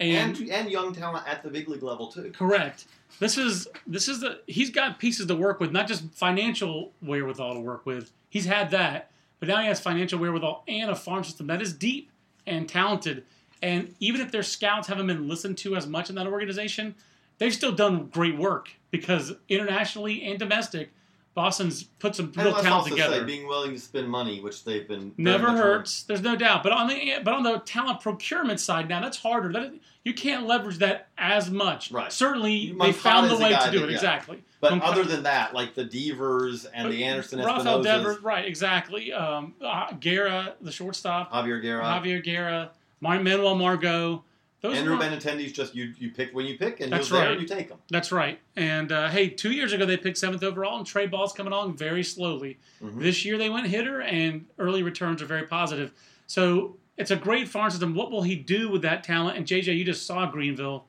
And 0.00 0.36
and 0.50 0.70
young 0.70 0.92
talent 0.92 1.26
at 1.26 1.42
the 1.42 1.50
big 1.50 1.68
league 1.68 1.82
level 1.82 2.08
too. 2.08 2.32
Correct. 2.36 2.86
This 3.20 3.38
is 3.38 3.68
this 3.86 4.08
is 4.08 4.20
the 4.20 4.40
he's 4.46 4.70
got 4.70 4.98
pieces 4.98 5.26
to 5.26 5.36
work 5.36 5.60
with, 5.60 5.72
not 5.72 5.86
just 5.86 6.04
financial 6.12 6.92
wherewithal 7.02 7.54
to 7.54 7.60
work 7.60 7.86
with. 7.86 8.10
He's 8.28 8.46
had 8.46 8.70
that, 8.72 9.10
but 9.38 9.48
now 9.48 9.60
he 9.60 9.68
has 9.68 9.80
financial 9.80 10.18
wherewithal 10.18 10.64
and 10.66 10.90
a 10.90 10.96
farm 10.96 11.22
system 11.24 11.46
that 11.46 11.62
is 11.62 11.72
deep 11.72 12.10
and 12.46 12.68
talented. 12.68 13.24
And 13.62 13.94
even 14.00 14.20
if 14.20 14.30
their 14.30 14.42
scouts 14.42 14.88
haven't 14.88 15.06
been 15.06 15.28
listened 15.28 15.56
to 15.58 15.76
as 15.76 15.86
much 15.86 16.10
in 16.10 16.16
that 16.16 16.26
organization, 16.26 16.94
they've 17.38 17.54
still 17.54 17.72
done 17.72 18.08
great 18.08 18.36
work 18.36 18.70
because 18.90 19.32
internationally 19.48 20.24
and 20.24 20.38
domestic, 20.38 20.90
Boston's 21.34 21.82
put 21.82 22.14
some 22.14 22.32
real 22.36 22.52
talent 22.52 22.66
also 22.68 22.90
together. 22.90 23.18
say 23.18 23.24
being 23.24 23.48
willing 23.48 23.72
to 23.72 23.80
spend 23.80 24.08
money, 24.08 24.40
which 24.40 24.62
they've 24.64 24.86
been 24.86 25.12
Never 25.16 25.50
hurts. 25.50 26.04
There's 26.04 26.22
no 26.22 26.36
doubt. 26.36 26.62
But 26.62 26.72
on 26.72 26.88
the 26.88 27.14
but 27.24 27.34
on 27.34 27.42
the 27.42 27.58
talent 27.58 28.00
procurement 28.00 28.60
side 28.60 28.88
now, 28.88 29.00
that's 29.00 29.18
harder. 29.18 29.52
That 29.52 29.74
you 30.04 30.14
can't 30.14 30.46
leverage 30.46 30.78
that 30.78 31.08
as 31.18 31.50
much. 31.50 31.90
Right. 31.90 32.12
Certainly, 32.12 32.76
they 32.80 32.92
found 32.92 33.30
the 33.30 33.36
way 33.36 33.50
to 33.50 33.70
do 33.72 33.82
it. 33.82 33.90
Exactly. 33.90 34.44
But 34.60 34.70
Moncada- 34.70 34.92
other 34.92 35.04
than 35.04 35.24
that, 35.24 35.54
like 35.54 35.74
the 35.74 35.84
Devers 35.84 36.66
and 36.66 36.90
the 36.90 37.04
Anderson 37.04 37.40
Rafael 37.40 37.82
Devers, 37.82 38.22
right? 38.22 38.44
Exactly. 38.44 39.12
Um, 39.12 39.54
uh, 39.60 39.92
Guerra, 39.94 40.54
the 40.60 40.72
shortstop. 40.72 41.32
Javier 41.32 41.60
Guerra, 41.60 41.82
Javier 41.84 42.22
Guerra, 42.22 42.70
Manuel 43.00 43.56
Margot. 43.56 44.22
Those 44.64 44.78
Andrew 44.78 44.98
Benintendi's 44.98 45.52
just 45.52 45.74
you 45.74 45.92
you 45.98 46.10
pick 46.10 46.34
when 46.34 46.46
you 46.46 46.56
pick 46.56 46.80
and 46.80 46.90
That's 46.90 47.10
you're 47.10 47.18
there 47.18 47.28
right. 47.28 47.38
and 47.38 47.42
you 47.42 47.54
take 47.54 47.68
them. 47.68 47.76
That's 47.90 48.10
right. 48.10 48.40
And 48.56 48.90
uh, 48.92 49.10
hey, 49.10 49.28
two 49.28 49.50
years 49.50 49.74
ago 49.74 49.84
they 49.84 49.98
picked 49.98 50.16
seventh 50.16 50.42
overall, 50.42 50.78
and 50.78 50.86
Trey 50.86 51.06
Ball's 51.06 51.34
coming 51.34 51.52
along 51.52 51.76
very 51.76 52.02
slowly. 52.02 52.56
Mhm. 52.82 52.98
This 52.98 53.26
year 53.26 53.36
they 53.36 53.50
went 53.50 53.66
hitter, 53.66 54.00
and 54.00 54.46
early 54.58 54.82
returns 54.82 55.20
are 55.20 55.26
very 55.26 55.46
positive. 55.46 55.92
So 56.26 56.78
it's 56.96 57.10
a 57.10 57.16
great 57.16 57.46
farm 57.46 57.70
system. 57.72 57.94
What 57.94 58.10
will 58.10 58.22
he 58.22 58.36
do 58.36 58.70
with 58.70 58.80
that 58.80 59.04
talent? 59.04 59.36
And 59.36 59.46
JJ, 59.46 59.76
you 59.76 59.84
just 59.84 60.06
saw 60.06 60.24
Greenville, 60.30 60.86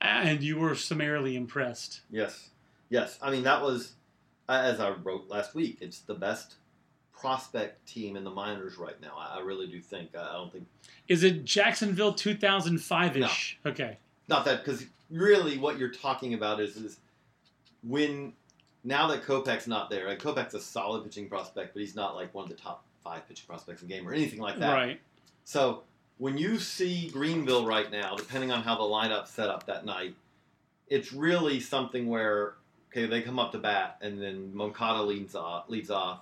and 0.00 0.42
you 0.42 0.58
were 0.58 0.74
summarily 0.74 1.36
impressed. 1.36 2.00
Yes, 2.10 2.48
yes. 2.90 3.16
I 3.22 3.30
mean 3.30 3.44
that 3.44 3.62
was 3.62 3.92
as 4.48 4.80
I 4.80 4.90
wrote 4.90 5.28
last 5.28 5.54
week. 5.54 5.78
It's 5.80 6.00
the 6.00 6.14
best 6.14 6.56
prospect 7.24 7.88
team 7.88 8.16
in 8.16 8.24
the 8.24 8.30
minors 8.30 8.76
right 8.76 9.00
now. 9.00 9.14
I, 9.18 9.38
I 9.38 9.40
really 9.40 9.66
do 9.66 9.80
think. 9.80 10.10
I, 10.14 10.20
I 10.20 10.32
don't 10.32 10.52
think 10.52 10.66
Is 11.08 11.24
it 11.24 11.42
Jacksonville 11.46 12.12
2005 12.12 13.16
ish? 13.16 13.58
Okay. 13.64 13.96
not 14.28 14.44
that 14.44 14.62
because 14.62 14.84
really 15.10 15.56
what 15.56 15.78
you're 15.78 15.88
talking 15.88 16.34
about 16.34 16.60
is 16.60 16.76
is 16.76 16.98
when 17.82 18.34
now 18.84 19.06
that 19.06 19.24
Kopech's 19.24 19.66
not 19.66 19.88
there. 19.88 20.06
Like 20.06 20.18
Kopech's 20.18 20.52
a 20.52 20.60
solid 20.60 21.02
pitching 21.04 21.30
prospect, 21.30 21.72
but 21.72 21.80
he's 21.80 21.96
not 21.96 22.14
like 22.14 22.34
one 22.34 22.44
of 22.44 22.50
the 22.50 22.56
top 22.56 22.84
five 23.02 23.26
pitching 23.26 23.46
prospects 23.48 23.80
in 23.80 23.88
the 23.88 23.94
game 23.94 24.06
or 24.06 24.12
anything 24.12 24.40
like 24.40 24.58
that. 24.58 24.74
Right. 24.74 25.00
So 25.44 25.82
when 26.18 26.36
you 26.36 26.58
see 26.58 27.08
Greenville 27.08 27.64
right 27.66 27.90
now, 27.90 28.16
depending 28.16 28.50
on 28.50 28.62
how 28.62 28.76
the 28.76 28.82
lineup's 28.82 29.30
set 29.30 29.48
up 29.48 29.64
that 29.66 29.86
night, 29.86 30.14
it's 30.88 31.10
really 31.10 31.58
something 31.58 32.06
where 32.06 32.56
okay 32.92 33.06
they 33.06 33.22
come 33.22 33.38
up 33.38 33.52
to 33.52 33.58
bat 33.58 33.96
and 34.02 34.20
then 34.20 34.54
Moncada 34.54 35.02
leads 35.02 35.34
off, 35.34 35.70
leads 35.70 35.90
off, 35.90 36.20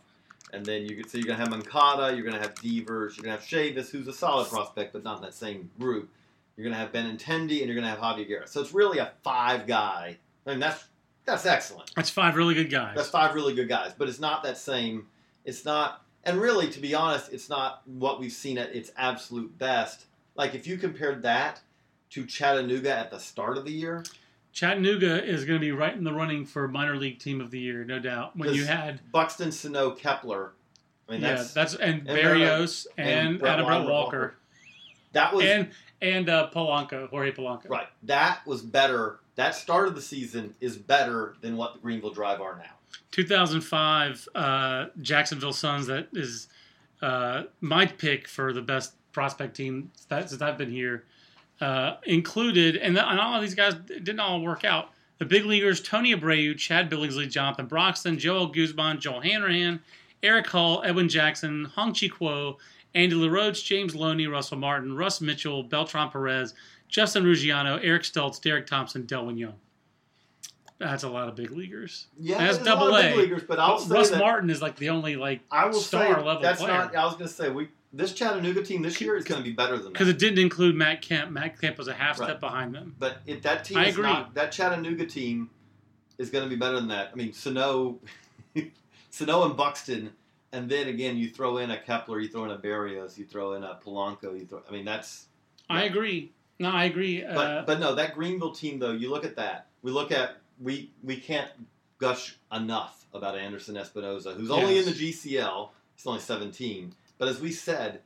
and 0.53 0.65
then 0.65 0.87
you 0.87 0.97
can 0.97 1.09
so 1.09 1.19
you're 1.19 1.27
gonna 1.27 1.39
have 1.39 1.51
Moncada, 1.51 2.15
you're 2.15 2.25
gonna 2.25 2.41
have 2.41 2.55
Devers, 2.57 3.17
you're 3.17 3.25
gonna 3.25 3.37
have 3.37 3.47
Chavis, 3.47 3.91
who's 3.91 4.09
a 4.09 4.13
solid 4.13 4.49
prospect 4.49 4.93
but 4.93 5.05
not 5.05 5.17
in 5.17 5.23
that 5.23 5.35
same 5.35 5.71
group. 5.79 6.11
You're 6.57 6.65
gonna 6.65 6.77
have 6.77 6.93
Benintendi 6.93 7.59
and 7.59 7.67
you're 7.67 7.75
gonna 7.75 7.89
have 7.89 7.99
Javier 7.99 8.29
Guerra. 8.29 8.47
So 8.47 8.61
it's 8.61 8.73
really 8.73 8.99
a 8.99 9.13
five 9.23 9.67
guy. 9.67 10.19
I 10.47 10.51
mean 10.51 10.61
that's 10.61 10.85
that's 11.25 11.47
excellent. 11.47 11.91
That's 11.95 12.11
five 12.11 12.37
really 12.37 12.55
good 12.55 12.71
guys. 12.71 12.95
That's 12.97 13.09
five 13.09 13.35
really 13.35 13.55
good 13.55 13.69
guys, 13.69 13.93
but 13.97 14.09
it's 14.09 14.21
not 14.21 14.43
that 14.43 14.59
same. 14.59 15.07
It's 15.45 15.65
not, 15.65 16.05
and 16.25 16.41
really, 16.41 16.69
to 16.71 16.81
be 16.81 16.95
honest, 16.95 17.33
it's 17.33 17.49
not 17.49 17.83
what 17.87 18.21
we've 18.21 18.33
seen 18.33 18.59
at 18.59 18.75
its 18.75 18.91
absolute 18.97 19.57
best. 19.59 20.07
Like 20.35 20.55
if 20.55 20.67
you 20.67 20.77
compared 20.79 21.23
that 21.23 21.61
to 22.11 22.27
Chattanooga 22.27 22.97
at 22.97 23.11
the 23.11 23.19
start 23.19 23.57
of 23.57 23.65
the 23.65 23.73
year, 23.73 24.05
Chattanooga 24.53 25.25
is 25.25 25.45
going 25.45 25.59
to 25.59 25.65
be 25.65 25.73
right 25.73 25.95
in 25.95 26.05
the 26.05 26.13
running 26.13 26.45
for 26.45 26.69
minor 26.69 26.97
league 26.97 27.19
team 27.19 27.41
of 27.41 27.51
the 27.51 27.59
year, 27.59 27.85
no 27.85 27.99
doubt. 27.99 28.37
When 28.37 28.53
you 28.53 28.65
had 28.65 29.01
Buxton, 29.11 29.51
Sano, 29.51 29.93
Kepler. 29.93 30.53
I 31.09 31.13
mean, 31.13 31.23
yeah, 31.23 31.35
that's, 31.37 31.53
that's 31.53 31.75
and, 31.75 32.07
and 32.07 32.19
Berrios 32.19 32.87
and 32.97 33.29
and, 33.29 33.39
Brett 33.39 33.55
Adam 33.55 33.67
Brett 33.67 33.81
Walker. 33.81 33.91
Walker, 33.93 34.35
that 35.13 35.35
was 35.35 35.45
and 35.45 35.71
and 36.01 36.29
uh, 36.29 36.51
Polanco, 36.55 37.09
Jorge 37.09 37.33
Polanco. 37.33 37.69
right. 37.69 37.89
That 38.03 38.47
was 38.47 38.63
better. 38.63 39.21
That 39.37 39.55
start 39.55 39.89
of 39.89 39.95
the 39.95 40.03
season 40.03 40.55
is 40.61 40.77
better 40.77 41.37
than 41.41 41.57
what 41.57 41.75
the 41.75 41.81
Greenville 41.81 42.13
Drive 42.13 42.41
are 42.41 42.57
now. 42.57 42.75
2005 43.13 44.29
uh, 44.35 44.87
Jacksonville 45.01 45.53
Suns. 45.53 45.87
That 45.87 46.09
is 46.13 46.49
uh, 47.01 47.45
my 47.61 47.87
pick 47.87 48.29
for 48.29 48.53
the 48.53 48.63
best 48.63 48.95
prospect 49.13 49.57
team 49.57 49.91
that, 50.09 50.29
since 50.29 50.43
I've 50.43 50.59
been 50.59 50.71
here. 50.71 51.05
Uh, 51.63 51.97
included, 52.07 52.75
and, 52.75 52.99
and 52.99 53.21
all 53.21 53.37
of 53.37 53.41
these 53.41 53.55
guys 53.55 53.75
didn't 53.87 54.19
all 54.19 54.41
work 54.41 54.65
out. 54.65 54.89
The 55.19 55.25
big 55.25 55.45
leaguers: 55.45 55.81
Tony 55.81 56.13
Abreu, 56.13 56.59
Chad 56.59 56.91
Billingsley, 56.91 57.31
Jonathan 57.31 57.67
Broxton, 57.67 58.19
Joel 58.19 58.49
Guzman, 58.49 58.99
Joel 58.99 59.21
Hanrahan, 59.21 59.79
Eric 60.25 60.49
Hall, 60.49 60.83
Edwin 60.85 61.09
Jackson, 61.09 61.67
Hong 61.77 61.95
Chi 61.95 62.09
Kuo, 62.09 62.57
Andy 62.97 63.15
LaRoche, 63.15 63.63
James 63.65 63.95
Loney, 63.95 64.27
Russell 64.27 64.59
Martin, 64.59 64.97
Russ 64.97 65.21
Mitchell, 65.21 65.63
Beltran 65.63 66.11
Perez, 66.11 66.55
Justin 66.89 67.23
Ruggiano, 67.23 67.79
Eric 67.81 68.03
Stultz, 68.03 68.41
Derek 68.41 68.67
Thompson, 68.67 69.05
Delwin 69.05 69.39
Young. 69.39 69.55
That's 70.83 71.05
a 71.05 71.09
lot 71.09 71.29
of 71.29 71.37
big 71.37 71.51
leaguers. 71.51 72.07
Yeah, 72.19 72.39
That's 72.39 72.59
there's 72.59 72.67
a 72.67 72.71
lot 72.71 72.81
double 72.81 72.97
of 72.97 73.03
big 73.03 73.15
A. 73.15 73.17
leaguers, 73.19 73.43
but 73.45 73.59
I'll 73.59 73.79
say 73.79 73.95
Russ 73.95 74.11
that 74.11 74.19
Martin 74.19 74.51
is 74.51 74.61
like 74.61 74.77
the 74.77 74.91
only 74.91 75.17
like 75.17 75.41
I 75.51 75.67
will 75.67 75.75
star 75.75 76.07
say 76.07 76.23
level 76.23 76.43
that's 76.43 76.61
player. 76.61 76.73
not. 76.73 76.97
I 76.97 77.05
was 77.05 77.15
going 77.15 77.29
to 77.29 77.33
say 77.35 77.51
we 77.51 77.69
this 77.93 78.13
Chattanooga 78.13 78.63
team 78.63 78.83
this 78.83 79.01
year 79.01 79.17
is 79.17 79.25
going 79.25 79.43
to 79.43 79.49
be 79.49 79.55
better 79.55 79.77
than 79.77 79.85
that 79.85 79.93
because 79.93 80.09
it 80.09 80.19
didn't 80.19 80.39
include 80.39 80.75
Matt 80.75 81.03
Kemp. 81.03 81.31
Matt 81.31 81.61
Kemp 81.61 81.79
was 81.79 81.89
a 81.89 81.95
half 81.95 82.17
step 82.17 82.41
behind 82.41 82.75
them. 82.75 82.97
But 82.99 83.19
if 83.27 83.43
that 83.43 83.65
team 83.65 83.79
I 83.79 83.87
agree. 83.87 84.03
not 84.03 84.35
that 84.35 84.51
Chattanooga 84.51 85.07
team 85.07 85.51
is 86.19 86.31
going 86.31 86.45
to 86.45 86.51
be 86.51 86.57
better 86.57 86.77
than 86.77 86.89
that. 86.89 87.11
I 87.13 87.17
mean, 87.17 87.33
Sano, 87.33 87.99
Sano 89.11 89.45
and 89.45 89.57
Buxton, 89.57 90.13
and 90.53 90.69
then 90.69 90.89
again 90.89 91.17
you 91.17 91.29
throw 91.29 91.59
in 91.59 91.71
a 91.71 91.79
Kepler, 91.79 92.21
you 92.21 92.29
throw 92.29 92.45
in 92.45 92.51
a 92.51 92.59
Berrios, 92.59 93.19
you 93.19 93.25
throw 93.25 93.55
in 93.55 93.63
a 93.63 93.79
Polanco. 93.85 94.39
You 94.39 94.47
throw. 94.47 94.63
I 94.69 94.73
mean, 94.73 94.85
that's. 94.85 95.27
I 95.69 95.85
agree. 95.85 96.33
No, 96.59 96.71
I 96.71 96.85
agree. 96.85 97.23
But 97.23 97.37
uh, 97.37 97.65
but 97.67 97.81
no, 97.81 97.95
that 97.95 98.15
Greenville 98.15 98.53
team 98.53 98.79
though. 98.79 98.93
You 98.93 99.11
look 99.11 99.25
at 99.25 99.37
that. 99.37 99.67
We 99.83 99.91
look 99.91 100.13
at 100.13 100.37
we 100.63 100.91
we 101.03 101.17
can't 101.17 101.51
gush 101.99 102.37
enough 102.53 103.07
about 103.15 103.37
Anderson 103.37 103.77
Espinoza, 103.77 104.35
who's 104.35 104.51
only 104.51 104.79
in 104.79 104.85
the 104.85 104.91
GCL. 104.91 105.69
He's 105.95 106.07
only 106.07 106.21
17. 106.21 106.95
But 107.19 107.29
as 107.29 107.41
we 107.41 107.53
said, 107.53 108.01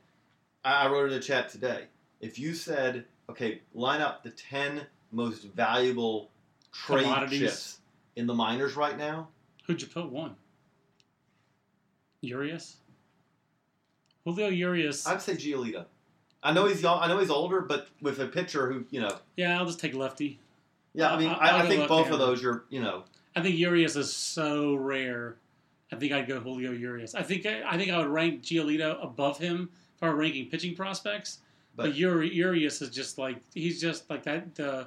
I 0.63 0.87
wrote 0.87 1.05
in 1.05 1.17
the 1.17 1.19
chat 1.19 1.49
today. 1.49 1.85
If 2.19 2.37
you 2.37 2.53
said, 2.53 3.05
okay, 3.29 3.61
line 3.73 4.01
up 4.01 4.23
the 4.23 4.29
10 4.31 4.81
most 5.11 5.43
valuable 5.43 6.29
trade 6.71 7.29
chips 7.29 7.79
in 8.15 8.27
the 8.27 8.33
minors 8.33 8.75
right 8.75 8.97
now, 8.97 9.29
who'd 9.65 9.81
you 9.81 9.87
put 9.87 10.09
one? 10.09 10.35
Urias. 12.21 12.77
Julio 14.23 14.49
Urias. 14.49 15.07
I'd 15.07 15.21
say 15.21 15.33
Giolito. 15.33 15.85
I 16.43 16.53
know 16.53 16.65
he's 16.65 16.83
I 16.83 17.07
know 17.07 17.19
he's 17.19 17.29
older, 17.29 17.61
but 17.61 17.87
with 18.01 18.19
a 18.19 18.27
pitcher 18.27 18.71
who 18.71 18.85
you 18.91 19.01
know, 19.01 19.17
yeah, 19.35 19.57
I'll 19.57 19.65
just 19.65 19.79
take 19.79 19.93
lefty. 19.93 20.39
Yeah. 20.93 21.13
I 21.13 21.17
mean, 21.19 21.29
I- 21.29 21.33
I, 21.49 21.63
I 21.63 21.67
think 21.67 21.87
both 21.87 22.09
of 22.11 22.19
those 22.19 22.41
you're 22.41 22.65
you 22.69 22.81
know 22.81 23.03
I 23.35 23.41
think 23.41 23.57
Urias 23.57 23.95
is 23.95 24.11
so 24.13 24.75
rare. 24.75 25.37
I 25.91 25.95
think 25.95 26.11
I'd 26.11 26.27
go 26.27 26.39
Julio 26.39 26.71
Urias. 26.71 27.15
I 27.15 27.23
think 27.23 27.45
I 27.45 27.77
think 27.77 27.91
I 27.91 27.97
would 27.99 28.07
rank 28.07 28.41
Giolito 28.43 29.01
above 29.03 29.37
him 29.37 29.69
if 29.95 30.03
I 30.03 30.09
were 30.09 30.15
ranking 30.15 30.49
pitching 30.49 30.75
prospects. 30.75 31.39
But, 31.75 31.83
But- 31.87 31.95
Uri, 31.95 32.33
Urias 32.33 32.81
is 32.81 32.89
just 32.89 33.17
like 33.17 33.37
he's 33.53 33.79
just 33.79 34.09
like 34.09 34.23
that 34.23 34.59
uh, 34.59 34.85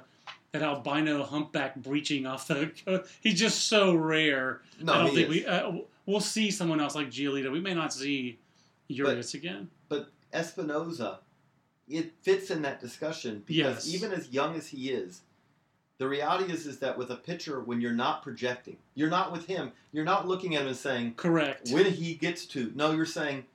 that 0.51 0.61
albino 0.61 1.23
humpback 1.23 1.75
breaching 1.77 2.25
off 2.25 2.47
the. 2.47 2.71
He's 3.21 3.39
just 3.39 3.69
so 3.69 3.95
rare. 3.95 4.61
no. 4.81 4.91
I 4.93 4.97
don't 4.97 5.07
he 5.11 5.15
think 5.15 5.29
is. 5.29 5.35
we 5.35 5.45
uh, 5.45 5.71
we'll 6.05 6.19
see 6.19 6.51
someone 6.51 6.81
else 6.81 6.93
like 6.93 7.09
Giolito. 7.09 7.49
We 7.51 7.61
may 7.61 7.73
not 7.73 7.93
see 7.93 8.37
Urias 8.89 9.33
again. 9.33 9.69
But 9.87 10.09
Espinoza, 10.33 11.19
it 11.87 12.11
fits 12.21 12.51
in 12.51 12.61
that 12.63 12.81
discussion 12.81 13.43
because 13.45 13.85
Yes. 13.87 13.95
even 13.95 14.11
as 14.11 14.29
young 14.29 14.55
as 14.55 14.67
he 14.67 14.89
is, 14.89 15.21
the 16.01 16.09
reality 16.09 16.51
is 16.51 16.65
is 16.65 16.79
that 16.79 16.97
with 16.97 17.11
a 17.11 17.15
pitcher, 17.15 17.59
when 17.59 17.79
you're 17.79 17.93
not 17.93 18.23
projecting, 18.23 18.75
you're 18.95 19.07
not 19.07 19.31
with 19.31 19.45
him, 19.45 19.71
you're 19.91 20.03
not 20.03 20.27
looking 20.27 20.55
at 20.55 20.63
him 20.63 20.69
and 20.69 20.75
saying 20.75 21.13
Correct. 21.15 21.69
when 21.69 21.85
he 21.85 22.15
gets 22.15 22.47
to. 22.47 22.71
No, 22.73 22.89
you're 22.89 23.05
saying 23.05 23.45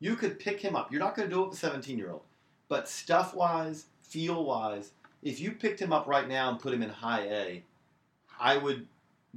you 0.00 0.16
could 0.16 0.40
pick 0.40 0.60
him 0.60 0.74
up. 0.74 0.90
You're 0.90 1.00
not 1.00 1.14
going 1.14 1.28
to 1.28 1.32
do 1.32 1.42
it 1.42 1.50
with 1.50 1.54
a 1.54 1.60
17 1.60 1.96
year 1.96 2.10
old, 2.10 2.22
but 2.68 2.88
stuff 2.88 3.32
wise, 3.32 3.84
feel 4.02 4.44
wise, 4.44 4.90
if 5.22 5.38
you 5.38 5.52
picked 5.52 5.78
him 5.78 5.92
up 5.92 6.08
right 6.08 6.28
now 6.28 6.50
and 6.50 6.58
put 6.58 6.74
him 6.74 6.82
in 6.82 6.90
high 6.90 7.28
A, 7.28 7.62
I 8.40 8.56
would 8.56 8.88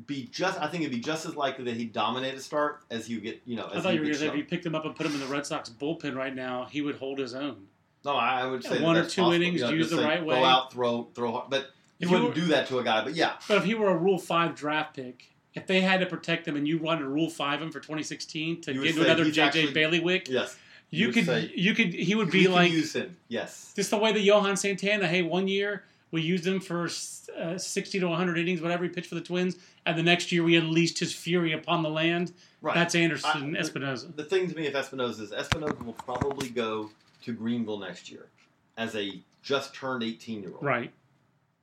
be 0.08 0.28
just. 0.32 0.60
I 0.60 0.66
think 0.66 0.82
it'd 0.82 0.96
be 0.96 1.00
just 1.00 1.28
as 1.28 1.36
likely 1.36 1.64
that 1.66 1.76
he'd 1.76 1.94
dominate 1.94 2.34
a 2.34 2.40
start 2.40 2.80
as 2.90 3.08
you 3.08 3.22
get. 3.22 3.40
You 3.46 3.58
know, 3.58 3.70
I 3.72 3.82
thought 3.82 3.94
you 3.94 4.00
were 4.00 4.06
going 4.06 4.14
to 4.14 4.20
say 4.20 4.30
if 4.30 4.36
you 4.36 4.44
picked 4.44 4.66
him 4.66 4.74
up 4.74 4.84
and 4.84 4.96
put 4.96 5.06
him 5.06 5.14
in 5.14 5.20
the 5.20 5.28
Red 5.28 5.46
Sox 5.46 5.70
bullpen 5.70 6.16
right 6.16 6.34
now, 6.34 6.66
he 6.66 6.82
would 6.82 6.96
hold 6.96 7.20
his 7.20 7.36
own. 7.36 7.68
No, 8.04 8.16
I 8.16 8.48
would 8.48 8.64
say 8.64 8.80
that 8.80 8.82
One 8.82 8.98
or 8.98 9.04
two 9.04 9.22
possible. 9.22 9.34
innings, 9.34 9.60
You 9.62 9.68
know, 9.68 9.74
use 9.74 9.92
the 9.92 9.98
right 9.98 10.26
way. 10.26 10.40
Go 10.40 10.44
out, 10.44 10.74
throw, 10.74 11.08
throw 11.14 11.34
hard. 11.34 11.52
But 11.52 11.70
you 12.00 12.08
you 12.08 12.14
wouldn't 12.14 12.30
were- 12.30 12.36
do 12.42 12.46
that 12.48 12.68
to 12.68 12.80
a 12.80 12.84
guy. 12.84 13.04
But 13.04 13.16
yeah, 13.16 13.34
But 13.48 13.58
if 13.58 13.64
he 13.64 13.74
were 13.76 13.90
a 13.90 13.98
Rule 13.98 14.20
Five 14.20 14.56
draft 14.56 14.96
pick, 14.96 15.32
if 15.54 15.66
they 15.68 15.82
had 15.82 16.00
to 16.02 16.06
protect 16.06 16.48
him 16.48 16.56
and 16.56 16.68
you 16.68 16.78
wanted 16.78 17.02
to 17.02 17.08
Rule 17.10 17.30
Five 17.30 17.62
him 17.62 17.72
for 17.72 17.80
2016 17.80 18.62
to 18.62 18.74
You 18.74 18.82
get 18.84 18.90
into 18.92 19.04
another 19.04 19.26
JJ 19.26 19.38
actually- 19.44 19.74
Baileywick, 19.74 20.30
yes, 20.30 20.56
you 20.90 21.08
would 21.08 21.16
could 21.16 21.26
say, 21.26 21.52
you 21.56 21.74
could 21.74 21.94
he 21.94 22.16
would 22.16 22.30
be 22.32 22.48
like 22.48 22.72
use 22.72 22.94
him. 22.94 23.18
Yes, 23.28 23.74
just 23.76 23.90
the 23.90 23.98
way 23.98 24.12
that 24.14 24.22
Johan 24.22 24.56
Santana. 24.58 25.08
Hey, 25.08 25.22
one 25.24 25.48
year 25.48 25.84
we 26.12 26.22
used 26.22 26.46
him 26.48 26.60
for 26.62 26.88
uh, 27.38 27.58
60 27.58 28.00
to 28.00 28.08
100 28.08 28.38
innings, 28.38 28.62
whatever 28.62 28.84
he 28.86 28.90
pitched 28.90 29.08
for 29.08 29.16
the 29.16 29.22
Twins, 29.22 29.58
and 29.86 29.98
the 29.98 30.04
next 30.04 30.32
year 30.32 30.42
we 30.44 30.56
unleashed 30.56 31.00
his 31.00 31.14
fury 31.14 31.52
upon 31.52 31.84
the 31.84 31.90
land. 31.90 32.32
right. 32.62 32.74
That's 32.76 32.96
Anderson 32.96 33.56
I- 33.58 33.60
Espinoza. 33.60 34.16
the 34.16 34.24
thing 34.24 34.50
to 34.50 34.56
me, 34.56 34.68
if 34.68 34.74
Espinoza 34.74 35.20
is 35.22 35.32
Espinoza 35.32 35.84
will 35.84 35.94
probably 35.94 36.50
go 36.50 36.90
to 37.24 37.34
Greenville 37.34 37.80
next 37.80 38.10
year 38.10 38.28
as 38.78 38.96
a 38.96 39.20
just 39.44 39.74
turned 39.74 40.04
18 40.04 40.42
year 40.44 40.52
old. 40.54 40.64
Right. 40.64 40.92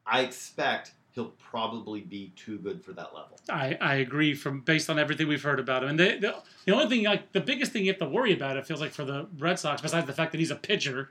I 0.06 0.20
expect 0.20 0.92
he'll 1.14 1.32
probably 1.50 2.00
be 2.00 2.32
too 2.34 2.58
good 2.58 2.84
for 2.84 2.92
that 2.92 3.14
level. 3.14 3.38
I, 3.48 3.78
I 3.80 3.94
agree 3.96 4.34
from 4.34 4.60
based 4.60 4.90
on 4.90 4.98
everything 4.98 5.28
we've 5.28 5.42
heard 5.42 5.60
about 5.60 5.84
him. 5.84 5.90
And 5.90 5.98
the, 6.00 6.18
the 6.18 6.34
the 6.66 6.72
only 6.72 6.88
thing 6.88 7.04
like 7.04 7.32
the 7.32 7.40
biggest 7.40 7.72
thing 7.72 7.84
you 7.84 7.92
have 7.92 8.00
to 8.00 8.08
worry 8.08 8.32
about 8.32 8.56
it 8.56 8.66
feels 8.66 8.80
like 8.80 8.92
for 8.92 9.04
the 9.04 9.28
Red 9.38 9.58
Sox, 9.58 9.80
besides 9.80 10.06
the 10.06 10.12
fact 10.12 10.32
that 10.32 10.38
he's 10.38 10.50
a 10.50 10.56
pitcher 10.56 11.10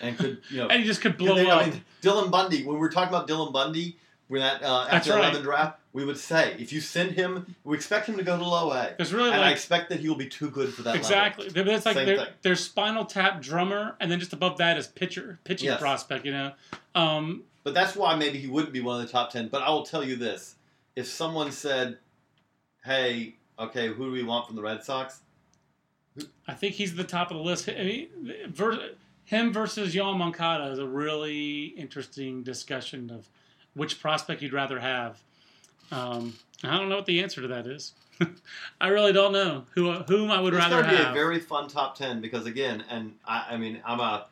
And 0.00 0.16
could 0.16 0.40
you 0.50 0.58
know? 0.58 0.68
and 0.70 0.80
he 0.80 0.86
just 0.86 1.00
could 1.00 1.16
blow 1.18 1.36
they- 1.36 1.48
up. 1.48 1.66
I 1.66 1.70
mean, 1.70 1.84
Dylan 2.00 2.30
Bundy. 2.30 2.64
When 2.64 2.74
we 2.76 2.80
were 2.80 2.88
talking 2.88 3.14
about 3.14 3.28
Dylan 3.28 3.52
Bundy, 3.52 3.98
when 4.28 4.40
that 4.40 4.62
uh, 4.62 4.86
after 4.90 5.10
right. 5.10 5.20
11 5.20 5.42
draft, 5.42 5.78
we 5.92 6.06
would 6.06 6.16
say 6.16 6.56
if 6.58 6.72
you 6.72 6.80
send 6.80 7.10
him, 7.12 7.54
we 7.64 7.76
expect 7.76 8.08
him 8.08 8.16
to 8.16 8.22
go 8.22 8.38
to 8.38 8.44
low 8.44 8.72
A. 8.72 8.94
There's 8.96 9.12
really 9.12 9.30
and 9.30 9.42
I 9.42 9.50
expect 9.50 9.90
that 9.90 10.00
he 10.00 10.08
will 10.08 10.16
be 10.16 10.28
too 10.28 10.48
good 10.48 10.72
for 10.72 10.82
that 10.82 10.96
exactly. 10.96 11.50
level. 11.50 11.74
It's 11.74 11.84
like 11.84 11.96
their, 11.96 12.28
their 12.40 12.56
spinal 12.56 13.04
tap 13.04 13.42
drummer, 13.42 13.96
and 14.00 14.10
then 14.10 14.18
just 14.18 14.32
above 14.32 14.56
that 14.58 14.78
is 14.78 14.86
pitcher 14.86 15.38
pitching 15.44 15.66
Yes. 15.66 15.78
prospect. 15.78 16.24
You 16.24 16.32
know, 16.32 16.52
um, 16.94 17.42
But 17.64 17.74
that's 17.74 17.94
why 17.94 18.16
maybe 18.16 18.38
he 18.38 18.46
wouldn't 18.46 18.72
be 18.72 18.80
one 18.80 19.00
of 19.00 19.06
the 19.06 19.12
top 19.12 19.30
10. 19.30 19.48
But 19.48 19.62
I 19.62 19.70
will 19.70 19.84
tell 19.84 20.04
you 20.04 20.16
this. 20.16 20.56
If 20.96 21.06
someone 21.06 21.52
said, 21.52 21.98
hey, 22.84 23.36
okay, 23.58 23.88
who 23.88 24.06
do 24.06 24.10
we 24.12 24.22
want 24.22 24.46
from 24.46 24.56
the 24.56 24.62
Red 24.62 24.84
Sox? 24.84 25.20
I 26.46 26.54
think 26.54 26.74
he's 26.74 26.90
at 26.90 26.96
the 26.96 27.04
top 27.04 27.30
of 27.30 27.36
the 27.36 27.42
list. 27.42 27.68
I 27.68 27.82
mean, 27.82 28.08
him 29.24 29.52
versus 29.52 29.94
Yoan 29.94 30.18
Moncada 30.18 30.70
is 30.70 30.78
a 30.78 30.86
really 30.86 31.66
interesting 31.76 32.42
discussion 32.42 33.10
of 33.10 33.28
which 33.74 34.00
prospect 34.00 34.42
you'd 34.42 34.52
rather 34.52 34.78
have. 34.80 35.18
Um, 35.90 36.34
I 36.62 36.76
don't 36.76 36.88
know 36.88 36.96
what 36.96 37.06
the 37.06 37.22
answer 37.22 37.40
to 37.40 37.48
that 37.48 37.66
is. 37.66 37.94
I 38.80 38.88
really 38.88 39.12
don't 39.12 39.32
know 39.32 39.64
who 39.74 39.92
whom 39.92 40.30
I 40.30 40.40
would 40.40 40.54
it's 40.54 40.62
rather 40.62 40.82
going 40.82 40.96
to 40.96 41.02
be 41.02 41.08
a 41.10 41.12
very 41.12 41.40
fun 41.40 41.68
top 41.68 41.96
10 41.96 42.20
because, 42.20 42.46
again, 42.46 42.84
and 42.90 43.14
I, 43.24 43.46
I 43.50 43.56
mean, 43.56 43.80
I'm 43.84 44.00
a. 44.00 44.26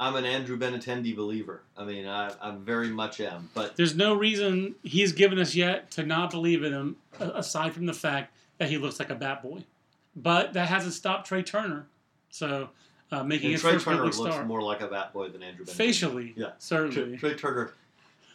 I'm 0.00 0.14
an 0.14 0.24
Andrew 0.24 0.56
Benintendi 0.56 1.14
believer. 1.16 1.62
I 1.76 1.84
mean, 1.84 2.06
I, 2.06 2.30
I 2.40 2.52
very 2.52 2.88
much 2.88 3.20
am. 3.20 3.50
But 3.52 3.76
There's 3.76 3.96
no 3.96 4.14
reason 4.14 4.76
he's 4.84 5.12
given 5.12 5.38
us 5.38 5.54
yet 5.54 5.90
to 5.92 6.04
not 6.04 6.30
believe 6.30 6.62
in 6.62 6.72
him, 6.72 6.96
aside 7.18 7.72
from 7.74 7.86
the 7.86 7.92
fact 7.92 8.32
that 8.58 8.68
he 8.68 8.78
looks 8.78 8.98
like 9.00 9.10
a 9.10 9.14
bat 9.16 9.42
boy. 9.42 9.64
But 10.14 10.52
that 10.52 10.68
hasn't 10.68 10.94
stopped 10.94 11.26
Trea 11.28 11.42
Turner, 11.42 11.86
so 12.30 12.70
uh, 13.10 13.22
making 13.24 13.50
his 13.52 13.60
Trea 13.60 13.72
first 13.74 13.84
Turner 13.86 14.04
looks 14.04 14.16
start. 14.16 14.46
more 14.46 14.62
like 14.62 14.80
a 14.80 14.88
bat 14.88 15.12
boy 15.12 15.28
than 15.28 15.42
Andrew 15.42 15.64
Benintendi. 15.64 15.70
Facially, 15.76 16.32
Yeah. 16.36 16.46
Trea, 16.46 16.54
certainly. 16.58 17.16
Trea 17.16 17.34
Turner. 17.34 17.72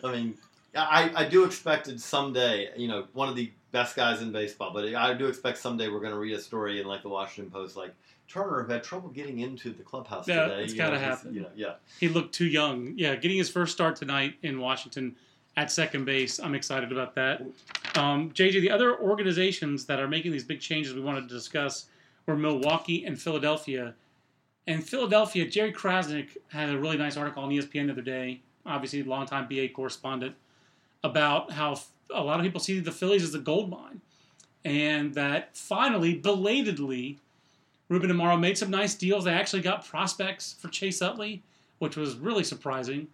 I 0.03 0.11
mean, 0.11 0.37
I, 0.75 1.11
I 1.15 1.25
do 1.29 1.45
expect 1.45 1.87
it 1.87 1.99
someday. 2.01 2.69
You 2.75 2.87
know, 2.89 3.05
one 3.13 3.29
of 3.29 3.35
the 3.35 3.51
best 3.71 3.95
guys 3.95 4.21
in 4.21 4.31
baseball. 4.31 4.71
But 4.73 4.93
I 4.95 5.13
do 5.13 5.27
expect 5.27 5.57
someday 5.57 5.89
we're 5.89 5.99
going 5.99 6.11
to 6.13 6.17
read 6.19 6.33
a 6.33 6.41
story 6.41 6.79
in 6.81 6.87
like 6.87 7.01
the 7.03 7.09
Washington 7.09 7.51
Post, 7.51 7.75
like 7.77 7.93
Turner 8.27 8.63
who 8.63 8.71
had 8.71 8.83
trouble 8.83 9.09
getting 9.09 9.39
into 9.39 9.71
the 9.71 9.83
clubhouse 9.83 10.27
Yeah, 10.27 10.47
today. 10.47 10.63
it's 10.63 10.73
you 10.73 10.77
gotta 10.77 10.99
happen. 10.99 11.33
You 11.33 11.41
know, 11.41 11.49
yeah. 11.55 11.73
He 11.99 12.07
looked 12.09 12.33
too 12.33 12.45
young. 12.47 12.93
Yeah, 12.95 13.15
getting 13.15 13.37
his 13.37 13.49
first 13.49 13.73
start 13.73 13.95
tonight 13.95 14.35
in 14.41 14.59
Washington 14.59 15.15
at 15.55 15.71
second 15.71 16.05
base. 16.05 16.39
I'm 16.39 16.55
excited 16.55 16.91
about 16.91 17.13
that. 17.15 17.41
Um, 17.95 18.31
JJ, 18.31 18.61
the 18.61 18.71
other 18.71 18.97
organizations 18.99 19.85
that 19.85 19.99
are 19.99 20.07
making 20.07 20.31
these 20.31 20.43
big 20.43 20.59
changes 20.59 20.93
we 20.95 21.01
wanted 21.01 21.27
to 21.29 21.33
discuss 21.33 21.85
were 22.25 22.35
Milwaukee 22.35 23.05
and 23.05 23.21
Philadelphia. 23.21 23.93
And 24.65 24.83
Philadelphia, 24.83 25.45
Jerry 25.47 25.73
Crasnick 25.73 26.37
had 26.47 26.69
a 26.69 26.77
really 26.79 26.97
nice 26.97 27.17
article 27.17 27.43
on 27.43 27.49
ESPN 27.51 27.85
the 27.87 27.91
other 27.91 28.01
day. 28.01 28.41
Obviously, 28.65 29.03
longtime 29.03 29.47
BA 29.47 29.67
correspondent. 29.69 30.35
about 31.03 31.51
how 31.51 31.77
a 32.13 32.23
lot 32.23 32.39
of 32.39 32.43
people 32.45 32.61
see 32.61 32.79
the 32.79 32.91
Phillies 32.91 33.23
as 33.23 33.35
a 33.35 33.39
gold 33.39 33.69
mine, 33.69 33.99
and 34.63 35.13
that 35.15 35.55
finally, 35.57 36.15
belatedly, 36.15 37.19
Ruben 37.89 38.09
Amaro 38.11 38.39
made 38.39 38.57
some 38.57 38.69
nice 38.69 38.95
deals. 38.95 39.25
They 39.25 39.33
actually 39.33 39.61
got 39.61 39.85
prospects 39.85 40.53
for 40.59 40.67
Chase 40.69 41.01
Utley, 41.01 41.43
which 41.79 41.95
was 41.97 42.15
really 42.15 42.43
surprising. 42.43 43.07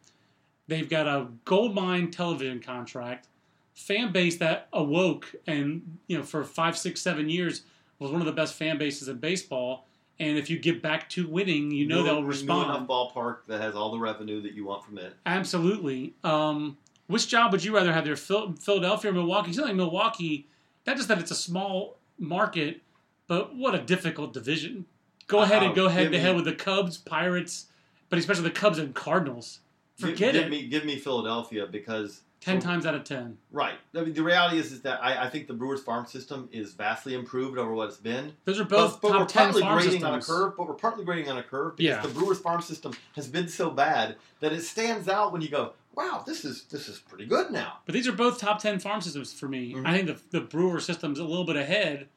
They've 0.68 0.90
got 0.90 1.08
a 1.08 1.28
gold 1.46 1.74
mine 1.74 2.12
television 2.12 2.60
contract, 2.60 3.28
fan 3.74 4.12
base 4.12 4.38
that 4.38 4.68
awoke, 4.72 5.34
and 5.48 5.98
you 6.08 6.18
know 6.18 6.24
for 6.24 6.44
five, 6.44 6.78
six, 6.78 7.02
seven 7.02 7.30
years 7.30 7.64
was 7.98 8.12
one 8.12 8.22
of 8.22 8.28
the 8.28 8.34
best 8.34 8.54
fan 8.54 8.78
bases 8.78 9.08
in 9.08 9.18
baseball. 9.18 9.86
And 10.22 10.38
if 10.38 10.50
you 10.50 10.60
get 10.60 10.82
back 10.82 11.10
to 11.12 11.28
winning, 11.28 11.72
you 11.72 11.88
know 11.88 12.00
New- 12.00 12.04
they'll 12.04 12.24
respond. 12.24 12.70
enough 12.70 12.88
ballpark 12.88 13.38
that 13.48 13.62
has 13.62 13.74
all 13.76 13.92
the 13.92 14.00
revenue 14.00 14.42
that 14.42 14.54
you 14.54 14.66
want 14.66 14.84
from 14.86 14.98
it. 14.98 15.14
Absolutely. 15.26 16.14
Um, 16.24 16.78
which 17.08 17.28
job 17.28 17.52
would 17.54 17.64
you 17.64 17.74
rather 17.74 17.92
have 17.94 18.04
there, 18.06 18.16
Philadelphia 18.18 19.12
or 19.12 19.14
Milwaukee? 19.14 19.54
Something 19.54 19.70
like 19.70 19.78
Milwaukee, 19.78 20.46
not 20.86 20.98
just 20.98 21.08
that 21.08 21.20
it's 21.20 21.32
a 21.32 21.36
small 21.36 21.98
market, 22.20 22.82
but 23.30 23.56
what 23.56 23.74
a 23.74 23.80
difficult 23.80 24.34
division. 24.34 24.86
Go 25.28 25.40
ahead 25.40 25.64
and 25.64 25.74
go 25.74 25.88
head 25.88 26.12
to 26.12 26.20
head 26.20 26.36
with 26.36 26.44
the 26.46 26.54
Cubs, 26.56 26.98
Pirates, 26.98 27.68
but 28.10 28.20
especially 28.20 28.44
the 28.44 28.52
Cubs 28.52 28.78
and 28.80 28.94
Cardinals. 28.94 29.60
Give- 30.00 30.10
Forget 30.10 30.34
give 30.34 30.44
it. 30.46 30.50
Me, 30.50 30.68
give 30.68 30.84
me 30.86 30.98
Philadelphia 30.98 31.66
because 31.68 32.22
Ten 32.42 32.62
times 32.62 32.86
out 32.86 32.96
of 32.96 33.04
ten. 33.04 33.38
Right. 33.52 33.76
I 33.94 34.00
mean, 34.02 34.14
the 34.14 34.24
reality 34.24 34.58
is, 34.60 34.72
is 34.72 34.82
that 34.84 35.04
I, 35.04 35.26
I 35.26 35.30
think 35.30 35.48
the 35.48 35.54
Brewers 35.54 35.84
farm 35.84 36.06
system 36.06 36.48
is 36.54 36.72
vastly 36.74 37.14
improved 37.14 37.58
over 37.58 37.74
what 37.74 37.90
it's 37.90 37.98
been. 37.98 38.32
Those 38.46 38.62
are 38.62 38.64
both 38.64 39.02
but, 39.02 39.10
but 39.12 39.20
we're 39.20 39.26
partly 39.26 39.62
farm 39.62 39.76
grading 39.78 39.92
systems. 40.00 40.30
on 40.30 40.38
a 40.38 40.40
curve. 40.46 40.54
But 40.58 40.68
we're 40.70 40.74
partly 40.76 41.04
grading 41.04 41.30
on 41.30 41.38
a 41.38 41.44
curve 41.44 41.76
because 41.76 41.98
Yeah. 41.98 42.02
the 42.02 42.08
Brewers 42.18 42.40
farm 42.40 42.62
system 42.62 42.94
has 43.18 43.28
been 43.28 43.50
so 43.50 43.70
bad 43.70 44.16
that 44.40 44.54
it 44.54 44.62
stands 44.62 45.10
out 45.10 45.34
when 45.34 45.42
you 45.42 45.50
go, 45.50 45.74
"Wow, 45.96 46.24
this 46.26 46.46
is 46.46 46.64
this 46.72 46.88
is 46.88 46.98
pretty 46.98 47.26
good 47.26 47.52
now." 47.52 47.80
But 47.86 47.92
these 47.94 48.08
are 48.08 48.14
both 48.14 48.40
top 48.40 48.60
ten 48.60 48.80
farm 48.80 49.02
systems 49.02 49.34
for 49.38 49.50
me. 49.50 49.74
Mhm. 49.74 49.86
I 49.86 49.92
think 50.02 50.08
the 50.08 50.40
the 50.40 50.46
Brewer 50.46 50.80
system's 50.80 51.20
a 51.20 51.26
little 51.26 51.46
bit 51.46 51.58
ahead. 51.58 52.08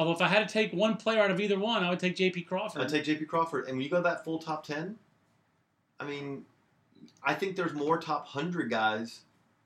Although 0.00 0.12
if 0.12 0.22
I 0.22 0.28
had 0.28 0.48
to 0.48 0.50
take 0.50 0.72
one 0.72 0.96
player 0.96 1.20
out 1.20 1.30
of 1.30 1.38
either 1.40 1.58
one, 1.58 1.84
I 1.84 1.90
would 1.90 2.00
take 2.00 2.16
J.P. 2.16 2.44
Crawford. 2.44 2.80
I'd 2.80 2.88
take 2.88 3.04
J.P. 3.04 3.26
Crawford, 3.26 3.66
and 3.66 3.76
when 3.76 3.84
you 3.84 3.90
go 3.90 4.00
that 4.00 4.24
full 4.24 4.38
top 4.38 4.64
ten, 4.64 4.96
I 6.00 6.06
mean, 6.06 6.46
I 7.22 7.34
think 7.34 7.54
there's 7.54 7.74
more 7.74 7.98
top 7.98 8.26
hundred 8.26 8.70
guys 8.70 9.20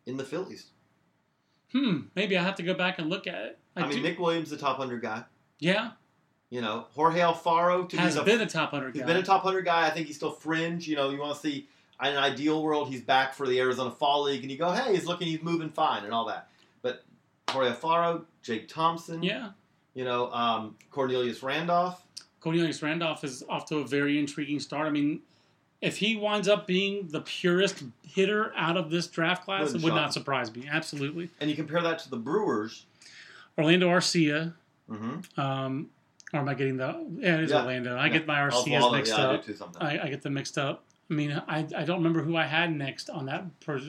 in 0.07 0.16
the 0.16 0.24
Phillies. 0.24 0.66
hmm, 1.70 2.01
maybe 2.16 2.37
I 2.37 2.43
have 2.43 2.57
to 2.57 2.64
go 2.64 2.74
back 2.74 2.99
and 2.99 3.09
look 3.09 3.28
at 3.28 3.43
it. 3.45 3.59
I, 3.76 3.82
I, 3.82 3.87
mean, 3.87 3.99
do, 3.99 4.03
Nick 4.03 4.18
Williams, 4.18 4.51
the 4.51 4.57
top 4.57 4.76
hundred 4.76 5.03
guy. 5.03 5.22
yeah, 5.61 5.93
You 6.51 6.62
know, 6.62 6.87
Jorge 6.97 7.20
Alfaro 7.20 7.89
to 7.89 7.97
has 7.97 8.14
be 8.14 8.18
the 8.18 8.24
been 8.24 8.41
a 8.41 8.47
top 8.47 8.72
hundred 8.72 8.93
He's 8.93 9.03
guy. 9.03 9.07
He's 9.07 9.14
been 9.14 9.22
a 9.22 9.26
top 9.26 9.43
hundred 9.43 9.64
guy. 9.64 9.87
I 9.87 9.91
think 9.91 10.09
he's 10.09 10.16
still 10.16 10.32
fringe. 10.32 10.89
You 10.89 10.97
know, 10.97 11.11
you 11.11 11.20
want 11.20 11.37
to 11.37 11.41
see 11.41 11.68
in 12.03 12.09
an 12.09 12.16
ideal 12.16 12.61
world, 12.61 12.89
he's 12.89 13.03
back 13.03 13.35
for 13.35 13.47
the 13.47 13.61
Arizona 13.61 13.93
Fall 13.93 14.24
League, 14.24 14.43
and 14.43 14.51
you 14.51 14.59
go, 14.59 14.72
hey, 14.72 14.95
he's 14.95 15.07
looking, 15.07 15.28
he's 15.28 15.43
moving 15.43 15.70
fine, 15.70 16.03
and 16.03 16.12
all 16.12 16.26
that. 16.26 16.49
But 16.82 17.05
Jorge 17.51 17.70
Alfaro, 17.70 18.24
Jake 18.43 18.66
Thompson, 18.66 19.22
yeah, 19.22 19.51
you 19.95 20.05
know, 20.05 20.30
um, 20.32 20.76
Cornelius 20.90 21.42
Randolph. 21.42 22.03
Cornelius 22.40 22.82
Randolph 22.82 23.24
is 23.24 23.42
off 23.49 23.66
to 23.66 23.78
a 23.78 23.86
very 23.86 24.18
intriguing 24.18 24.61
start. 24.61 24.86
I 24.86 24.90
mean, 24.90 25.20
if 25.80 25.97
he 25.97 26.16
winds 26.16 26.49
up 26.49 26.66
being 26.66 27.09
the 27.09 27.20
purest 27.22 27.82
hitter 28.07 28.53
out 28.57 28.76
of 28.76 28.90
this 28.90 29.07
draft 29.07 29.45
class, 29.45 29.61
Wouldn't 29.62 29.80
it 29.80 29.84
would 29.84 29.90
shock 29.90 29.97
not 30.01 30.12
surprise 30.12 30.55
me. 30.55 30.68
Absolutely. 30.70 31.30
And 31.40 31.49
you 31.51 31.57
compare 31.57 31.82
that 31.82 31.99
to 32.01 32.11
the 32.11 32.16
Brewers. 32.16 32.86
Orlando 33.59 33.88
Arcia. 33.88 34.53
Mm-hmm. 34.90 35.40
Um, 35.40 35.90
or 36.32 36.40
am 36.40 36.49
I 36.49 36.55
getting 36.55 36.76
the? 36.76 37.07
Yeah, 37.18 37.34
it 37.36 37.45
is 37.45 37.51
Yeah. 37.51 37.61
Orlando. 37.61 37.97
I 37.97 38.09
get 38.09 38.26
my 38.26 38.40
Arcias 38.40 38.90
mixed 38.92 39.12
yeah, 39.16 39.24
up. 39.24 39.45
sometimes. 39.45 39.76
I, 39.80 40.01
I 40.03 40.09
get 40.09 40.22
them 40.22 40.34
mixed 40.34 40.59
up. 40.59 40.84
I 41.11 41.14
mean, 41.14 41.42
I, 41.47 41.59
I 41.76 41.84
don't 41.84 41.99
remember 41.99 42.22
who 42.22 42.36
I 42.36 42.45
had 42.45 42.74
next 42.74 43.11
on 43.11 43.26
that 43.26 43.45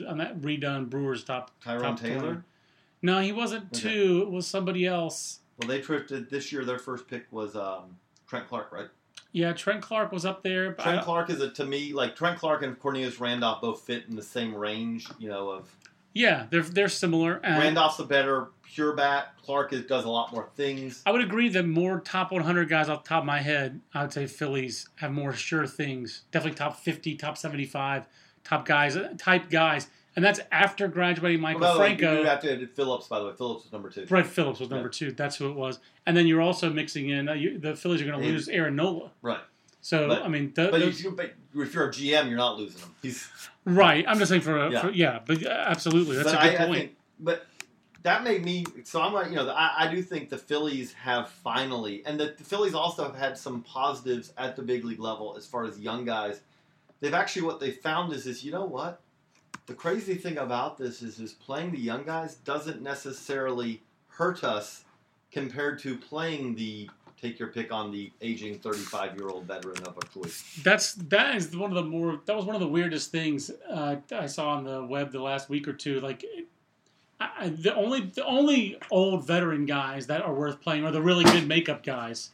on 0.06 0.18
that 0.18 0.40
redone 0.40 0.88
Brewers 0.88 1.24
top. 1.24 1.50
Tyrone 1.62 1.82
top 1.82 2.00
Taylor. 2.00 2.20
20. 2.20 2.40
No, 3.02 3.20
he 3.20 3.32
wasn't 3.32 3.64
Okay. 3.74 3.80
two. 3.88 4.22
It 4.22 4.30
was 4.30 4.46
somebody 4.46 4.86
else. 4.86 5.40
Well, 5.58 5.68
they 5.68 5.80
drifted 5.80 6.30
this 6.30 6.52
year. 6.52 6.64
Their 6.64 6.78
first 6.78 7.08
pick 7.08 7.26
was 7.30 7.56
um, 7.56 7.96
Trent 8.28 8.48
Clark, 8.48 8.72
right? 8.72 8.88
Yeah, 9.32 9.52
Trent 9.52 9.82
Clark 9.82 10.12
was 10.12 10.24
up 10.24 10.42
there. 10.42 10.72
Trent 10.74 11.02
Clark 11.02 11.30
is 11.30 11.40
a 11.40 11.50
to 11.50 11.64
me 11.64 11.92
like 11.92 12.16
Trent 12.16 12.38
Clark 12.38 12.62
and 12.62 12.78
Cornelius 12.78 13.20
Randolph 13.20 13.60
both 13.60 13.82
fit 13.82 14.04
in 14.08 14.16
the 14.16 14.22
same 14.22 14.54
range. 14.54 15.08
You 15.18 15.28
know 15.28 15.50
of 15.50 15.68
yeah, 16.16 16.46
they're 16.48 16.62
they're 16.62 16.88
similar. 16.88 17.40
And 17.44 17.62
Randolph's 17.62 17.98
a 17.98 18.04
better 18.04 18.48
pure 18.62 18.94
bat. 18.94 19.34
Clark 19.42 19.74
is, 19.74 19.82
does 19.82 20.06
a 20.06 20.08
lot 20.08 20.32
more 20.32 20.48
things. 20.56 21.02
I 21.04 21.12
would 21.12 21.20
agree 21.20 21.50
that 21.50 21.66
more 21.66 22.00
top 22.00 22.32
100 22.32 22.70
guys 22.70 22.88
off 22.88 23.04
the 23.04 23.08
top 23.10 23.20
of 23.20 23.26
my 23.26 23.40
head, 23.40 23.82
I 23.92 24.00
would 24.00 24.14
say 24.14 24.26
Phillies 24.26 24.88
have 24.94 25.12
more 25.12 25.34
sure 25.34 25.66
things. 25.66 26.22
Definitely 26.30 26.56
top 26.56 26.78
50, 26.78 27.16
top 27.16 27.36
75, 27.36 28.06
top 28.44 28.64
guys, 28.64 28.96
type 29.18 29.50
guys. 29.50 29.88
And 30.16 30.24
that's 30.24 30.40
after 30.50 30.88
graduating 30.88 31.40
Michael 31.40 31.60
Well, 31.60 31.74
the 31.74 31.80
way, 31.80 31.86
Franco. 31.96 32.20
You 32.20 32.26
have 32.26 32.40
to 32.40 32.52
add 32.52 32.70
Phillips, 32.70 33.06
by 33.06 33.18
the 33.20 33.26
way. 33.26 33.32
Phillips 33.36 33.64
was 33.64 33.72
number 33.72 33.90
two. 33.90 34.06
Brett 34.06 34.26
Phillips 34.26 34.60
was 34.60 34.68
Yeah. 34.70 34.76
number 34.76 34.88
two. 34.88 35.12
That's 35.12 35.36
who 35.36 35.50
it 35.50 35.54
was. 35.54 35.78
And 36.06 36.16
then 36.16 36.26
you're 36.26 36.40
also 36.40 36.70
mixing 36.70 37.10
in, 37.10 37.28
uh, 37.28 37.34
you, 37.34 37.58
the 37.58 37.76
Phillies 37.76 38.00
are 38.00 38.06
going 38.06 38.18
to 38.20 38.26
lose 38.26 38.48
Aaron 38.48 38.76
Nola. 38.76 39.10
Right. 39.20 39.40
So, 39.82 40.08
But- 40.08 40.22
I 40.22 40.28
mean, 40.28 40.52
th- 40.52 40.70
But, 40.70 40.80
those- 40.80 40.98
if, 40.98 41.04
you, 41.04 41.10
but 41.12 41.32
if 41.54 41.74
you're 41.74 41.88
a 41.88 41.90
GM, 41.92 42.28
you're 42.28 42.36
not 42.38 42.56
losing 42.58 42.80
him. 42.80 42.94
He's, 43.02 43.28
right. 43.66 44.04
I'm 44.08 44.18
just 44.18 44.30
saying 44.30 44.40
for, 44.40 44.56
a, 44.56 44.70
Yeah. 44.72 44.80
for 44.80 44.90
yeah, 44.90 45.20
but 45.24 45.44
uh, 45.46 45.50
absolutely. 45.50 46.16
That's 46.16 46.32
but 46.32 46.42
a 46.44 46.50
good 46.50 46.60
I, 46.60 46.62
I 46.64 46.66
point. 46.66 46.78
think, 46.80 46.96
but 47.20 47.46
that 48.02 48.24
made 48.24 48.42
me. 48.44 48.64
So 48.84 49.02
I'm 49.02 49.12
like, 49.12 49.28
you 49.28 49.36
know, 49.36 49.48
I, 49.50 49.84
I 49.86 49.90
do 49.94 50.00
think 50.00 50.30
the 50.30 50.38
Phillies 50.38 50.92
have 50.94 51.28
finally, 51.28 52.02
and 52.06 52.18
the, 52.18 52.34
the 52.38 52.42
Phillies 52.44 52.72
also 52.74 53.04
have 53.04 53.16
had 53.16 53.36
some 53.36 53.62
positives 53.62 54.32
at 54.38 54.56
the 54.56 54.62
big 54.62 54.84
league 54.84 54.98
level 55.00 55.34
as 55.36 55.44
far 55.46 55.64
as 55.64 55.78
young 55.78 56.04
guys. 56.06 56.40
They've 57.00 57.12
actually 57.14 57.42
what 57.42 57.60
they 57.60 57.70
found 57.70 58.12
is 58.14 58.26
is 58.26 58.42
you 58.42 58.50
know 58.52 58.64
what, 58.64 59.00
the 59.66 59.74
crazy 59.74 60.14
thing 60.14 60.38
about 60.38 60.78
this 60.78 61.02
is 61.02 61.18
is 61.18 61.32
playing 61.32 61.72
the 61.72 61.78
young 61.78 62.04
guys 62.04 62.36
doesn't 62.36 62.82
necessarily 62.82 63.82
hurt 64.08 64.44
us 64.44 64.84
compared 65.30 65.78
to 65.80 65.96
playing 65.96 66.54
the 66.54 66.88
take 67.20 67.38
your 67.38 67.48
pick 67.48 67.72
on 67.72 67.90
the 67.90 68.12
aging 68.20 68.58
35 68.58 69.16
year 69.16 69.28
old 69.28 69.44
veteran 69.44 69.78
of 69.86 69.96
a 69.98 70.06
choice. 70.06 70.60
That's 70.62 70.94
that 70.94 71.34
is 71.34 71.56
one 71.56 71.70
of 71.70 71.76
the 71.76 71.90
more 71.90 72.20
that 72.26 72.36
was 72.36 72.44
one 72.44 72.54
of 72.54 72.60
the 72.60 72.68
weirdest 72.68 73.10
things 73.10 73.50
uh, 73.70 73.96
I 74.12 74.26
saw 74.26 74.50
on 74.50 74.64
the 74.64 74.84
web 74.84 75.12
the 75.12 75.22
last 75.22 75.48
week 75.48 75.66
or 75.66 75.72
two. 75.72 76.00
Like, 76.00 76.24
I, 77.20 77.48
the 77.48 77.74
only 77.74 78.02
the 78.02 78.24
only 78.24 78.78
old 78.90 79.26
veteran 79.26 79.66
guys 79.66 80.06
that 80.06 80.22
are 80.22 80.34
worth 80.34 80.60
playing 80.60 80.84
are 80.84 80.92
the 80.92 81.02
really 81.02 81.24
good 81.24 81.48
makeup 81.48 81.82
guys, 81.82 82.30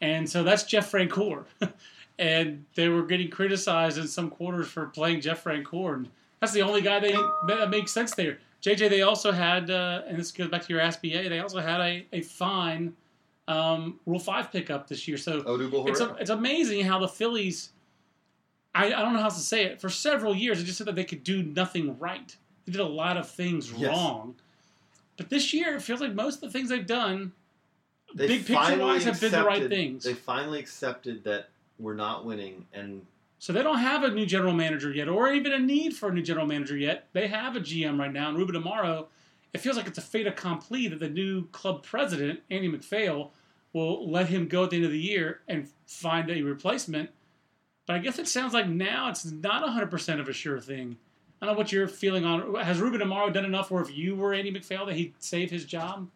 and 0.00 0.28
so 0.28 0.42
that's 0.42 0.64
Jeff 0.64 0.90
Francoeur, 0.90 1.44
and 2.18 2.64
they 2.74 2.88
were 2.88 3.04
getting 3.04 3.30
criticized 3.30 3.98
in 3.98 4.08
some 4.08 4.30
quarters 4.30 4.68
for 4.68 4.86
playing 4.86 5.20
Jeff 5.20 5.44
Francoeur. 5.44 6.06
That's 6.40 6.52
the 6.52 6.62
only 6.62 6.80
guy 6.82 7.00
they 7.00 7.16
that 7.48 7.70
makes 7.70 7.92
sense 7.92 8.14
there. 8.14 8.38
JJ, 8.62 8.90
they 8.90 9.02
also 9.02 9.32
had, 9.32 9.70
uh, 9.70 10.02
and 10.08 10.18
this 10.18 10.32
goes 10.32 10.48
back 10.48 10.62
to 10.66 10.72
your 10.72 10.82
SBA. 10.82 11.28
They 11.28 11.38
also 11.40 11.60
had 11.60 11.80
a 11.80 12.06
a 12.12 12.20
fine 12.22 12.94
um, 13.48 14.00
Rule 14.06 14.18
Five 14.18 14.50
pickup 14.50 14.88
this 14.88 15.06
year. 15.06 15.16
So 15.16 15.42
it's, 15.86 16.00
a, 16.00 16.16
it's 16.20 16.30
amazing 16.30 16.84
how 16.84 16.98
the 16.98 17.08
Phillies. 17.08 17.70
I, 18.74 18.86
I 18.86 19.02
don't 19.02 19.14
know 19.14 19.20
how 19.20 19.26
else 19.26 19.36
to 19.36 19.42
say 19.42 19.64
it. 19.64 19.80
For 19.80 19.88
several 19.88 20.34
years, 20.34 20.60
it 20.60 20.64
just 20.64 20.78
said 20.78 20.86
that 20.86 20.96
they 20.96 21.04
could 21.04 21.24
do 21.24 21.42
nothing 21.42 21.98
right. 21.98 22.36
They 22.66 22.72
did 22.72 22.80
a 22.80 22.84
lot 22.84 23.16
of 23.16 23.28
things 23.30 23.72
Yes. 23.72 23.90
wrong. 23.96 24.34
But 25.16 25.30
this 25.30 25.54
year, 25.54 25.74
it 25.76 25.80
feels 25.82 26.00
like 26.02 26.12
most 26.12 26.36
of 26.36 26.40
the 26.42 26.50
things 26.50 26.68
they've 26.68 26.86
done, 26.86 27.32
They 28.14 28.26
big 28.26 28.46
picture 28.46 28.78
wise, 28.78 29.04
have 29.04 29.18
been 29.18 29.32
the 29.32 29.44
right 29.44 29.66
things. 29.66 30.04
They 30.04 30.12
finally 30.12 30.58
accepted 30.58 31.24
that 31.24 31.48
we're 31.78 31.94
not 31.94 32.26
winning, 32.26 32.66
and 32.74 33.06
So 33.38 33.52
they 33.52 33.62
don't 33.62 33.78
have 33.78 34.02
a 34.02 34.10
new 34.10 34.26
general 34.26 34.54
manager 34.54 34.90
yet, 34.90 35.08
or 35.08 35.32
even 35.32 35.52
a 35.52 35.58
need 35.58 35.94
for 35.94 36.08
a 36.08 36.12
new 36.12 36.22
general 36.22 36.46
manager 36.46 36.76
yet. 36.76 37.08
They 37.12 37.28
have 37.28 37.54
a 37.54 37.60
GM 37.60 37.98
right 37.98 38.12
now, 38.12 38.28
and 38.28 38.38
Ruben 38.38 38.60
Amaro. 38.60 39.06
It 39.52 39.58
feels 39.58 39.76
like 39.76 39.86
it's 39.86 39.98
a 39.98 40.02
fait 40.02 40.26
accompli 40.26 40.88
that 40.88 41.00
the 41.00 41.08
new 41.08 41.46
club 41.48 41.82
president, 41.82 42.40
Andy 42.50 42.68
MacPhail, 42.68 43.32
will 43.72 44.10
let 44.10 44.28
him 44.28 44.48
go 44.48 44.64
at 44.64 44.70
the 44.70 44.76
end 44.76 44.86
of 44.86 44.90
the 44.90 44.98
year 44.98 45.40
and 45.48 45.68
find 45.86 46.30
a 46.30 46.42
replacement. 46.42 47.10
But 47.86 47.96
I 47.96 47.98
guess 48.00 48.18
it 48.18 48.26
sounds 48.26 48.52
like 48.52 48.68
now 48.68 49.10
it's 49.10 49.24
not 49.24 49.62
100% 49.62 50.20
of 50.20 50.28
a 50.28 50.32
sure 50.32 50.60
thing. 50.60 50.96
I 51.40 51.46
don't 51.46 51.54
know 51.54 51.58
what 51.58 51.70
you're 51.70 51.86
feeling 51.86 52.24
on. 52.24 52.54
Has 52.56 52.80
Ruben 52.80 53.00
Amaro 53.00 53.32
done 53.32 53.44
enough 53.44 53.70
where 53.70 53.82
if 53.82 53.94
you 53.94 54.16
were 54.16 54.32
Andy 54.32 54.50
MacPhail 54.50 54.86
that 54.86 54.96
he'd 54.96 55.14
save 55.18 55.50
his 55.50 55.64
job? 55.64 56.08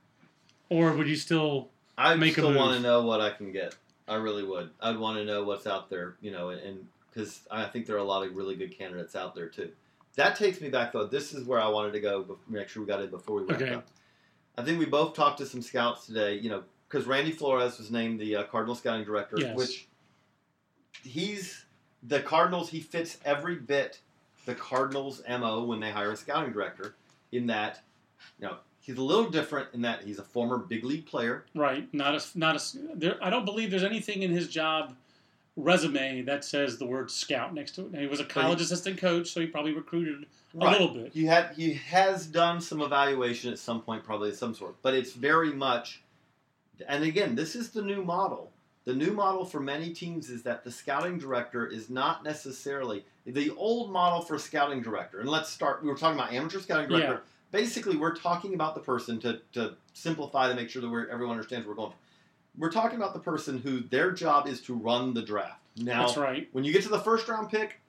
Or 0.70 0.92
would 0.92 1.06
you 1.06 1.16
still. 1.16 1.68
I 1.98 2.14
Make 2.14 2.30
a 2.38 2.40
still 2.40 2.54
want 2.54 2.76
to 2.76 2.80
know 2.82 3.02
what 3.02 3.20
I 3.20 3.30
can 3.30 3.52
get. 3.52 3.76
I 4.08 4.14
really 4.14 4.42
would. 4.42 4.70
I'd 4.80 4.96
want 4.96 5.18
to 5.18 5.24
know 5.24 5.44
what's 5.44 5.66
out 5.66 5.90
there, 5.90 6.16
you 6.20 6.32
know, 6.32 6.48
and 6.48 6.86
because 7.12 7.40
I 7.50 7.64
think 7.64 7.86
there 7.86 7.96
are 7.96 8.00
a 8.00 8.04
lot 8.04 8.26
of 8.26 8.34
really 8.36 8.54
good 8.56 8.76
candidates 8.76 9.16
out 9.16 9.34
there 9.34 9.48
too. 9.48 9.70
That 10.16 10.36
takes 10.36 10.60
me 10.60 10.68
back 10.68 10.92
though. 10.92 11.06
This 11.06 11.32
is 11.32 11.44
where 11.44 11.60
I 11.60 11.68
wanted 11.68 11.92
to 11.92 12.00
go. 12.00 12.38
Make 12.48 12.68
sure 12.68 12.82
we 12.82 12.86
got 12.88 13.02
in 13.02 13.10
before 13.10 13.36
we 13.36 13.42
wrap 13.44 13.60
Okay. 13.62 13.74
up. 13.74 13.86
I 14.58 14.62
think 14.62 14.78
we 14.78 14.86
both 14.86 15.14
talked 15.14 15.38
to 15.38 15.46
some 15.46 15.62
scouts 15.62 16.06
today. 16.06 16.34
You 16.38 16.50
know, 16.50 16.62
because 16.88 17.06
Randy 17.06 17.30
Flores 17.32 17.78
was 17.78 17.90
named 17.90 18.20
the 18.20 18.36
uh, 18.36 18.42
Cardinal 18.44 18.74
scouting 18.74 19.04
director, 19.04 19.36
Yes. 19.38 19.56
which 19.56 19.86
he's 21.02 21.64
the 22.02 22.20
Cardinals. 22.20 22.70
He 22.70 22.80
fits 22.80 23.18
every 23.24 23.56
bit 23.56 24.00
the 24.46 24.54
Cardinals' 24.54 25.22
mo 25.28 25.64
when 25.64 25.80
they 25.80 25.90
hire 25.90 26.12
a 26.12 26.16
scouting 26.16 26.52
director. 26.52 26.94
In 27.32 27.46
that, 27.46 27.80
you 28.40 28.48
know, 28.48 28.56
he's 28.80 28.96
a 28.98 29.02
little 29.02 29.30
different 29.30 29.68
in 29.72 29.82
that 29.82 30.02
he's 30.02 30.18
a 30.18 30.24
former 30.24 30.58
big 30.58 30.84
league 30.84 31.06
player. 31.06 31.44
Right. 31.54 31.92
Not 31.94 32.14
a. 32.16 32.38
Not 32.38 32.56
a 32.56 32.78
there, 32.96 33.16
I 33.22 33.30
don't 33.30 33.44
believe 33.44 33.70
there's 33.70 33.84
anything 33.84 34.22
in 34.22 34.32
his 34.32 34.48
job 34.48 34.96
resume 35.60 36.22
that 36.22 36.44
says 36.44 36.78
the 36.78 36.86
word 36.86 37.10
scout 37.10 37.54
next 37.54 37.72
to 37.76 37.82
it. 37.82 37.92
And 37.92 38.00
he 38.00 38.06
was 38.06 38.20
a 38.20 38.24
college 38.24 38.58
he- 38.58 38.64
assistant 38.64 38.98
coach, 38.98 39.28
so 39.30 39.40
he 39.40 39.46
probably 39.46 39.72
recruited 39.72 40.24
a 40.54 40.58
Right. 40.58 40.72
little 40.72 40.94
bit. 40.94 41.12
He 41.12 41.26
had 41.26 41.52
he 41.56 41.74
has 41.74 42.26
done 42.26 42.60
some 42.60 42.80
evaluation 42.80 43.52
at 43.52 43.58
some 43.58 43.82
point, 43.82 44.02
probably 44.04 44.30
of 44.30 44.36
some 44.36 44.54
sort, 44.54 44.74
but 44.82 44.94
it's 44.94 45.12
very 45.12 45.52
much. 45.52 46.02
And 46.88 47.04
again, 47.04 47.34
this 47.34 47.54
is 47.54 47.70
the 47.70 47.82
new 47.82 48.02
model. 48.02 48.50
The 48.86 48.94
new 48.94 49.12
model 49.12 49.44
for 49.44 49.60
many 49.60 49.90
teams 49.92 50.30
is 50.30 50.42
that 50.44 50.64
the 50.64 50.70
scouting 50.70 51.18
director 51.18 51.66
is 51.66 51.90
not 51.90 52.24
necessarily 52.24 53.04
the 53.26 53.50
old 53.50 53.92
model 53.92 54.22
for 54.22 54.38
scouting 54.38 54.80
director. 54.82 55.20
And 55.20 55.28
let's 55.28 55.50
start. 55.50 55.82
We 55.82 55.88
were 55.88 55.96
talking 55.96 56.18
about 56.18 56.32
amateur 56.32 56.60
scouting 56.60 56.88
director. 56.88 57.12
Yeah. 57.12 57.18
Basically, 57.52 57.96
we're 57.96 58.14
talking 58.16 58.54
about 58.54 58.74
the 58.74 58.80
person 58.80 59.20
to, 59.20 59.40
to 59.52 59.74
simplify 59.92 60.48
to 60.48 60.54
make 60.54 60.70
sure 60.70 60.80
that 60.80 60.88
we're, 60.88 61.08
everyone 61.08 61.36
understands 61.36 61.66
where 61.66 61.76
we're 61.76 61.82
going. 61.82 61.92
We're 62.58 62.70
talking 62.70 62.96
about 62.96 63.14
the 63.14 63.20
person 63.20 63.58
who 63.58 63.80
their 63.80 64.12
job 64.12 64.46
is 64.46 64.60
to 64.62 64.74
run 64.74 65.14
the 65.14 65.22
draft. 65.22 65.60
Now, 65.76 66.06
That's 66.06 66.16
right. 66.18 66.48
when 66.52 66.64
you 66.64 66.72
get 66.72 66.82
to 66.82 66.88
the 66.88 66.98
first 66.98 67.28
round 67.28 67.48
pick, 67.50 67.80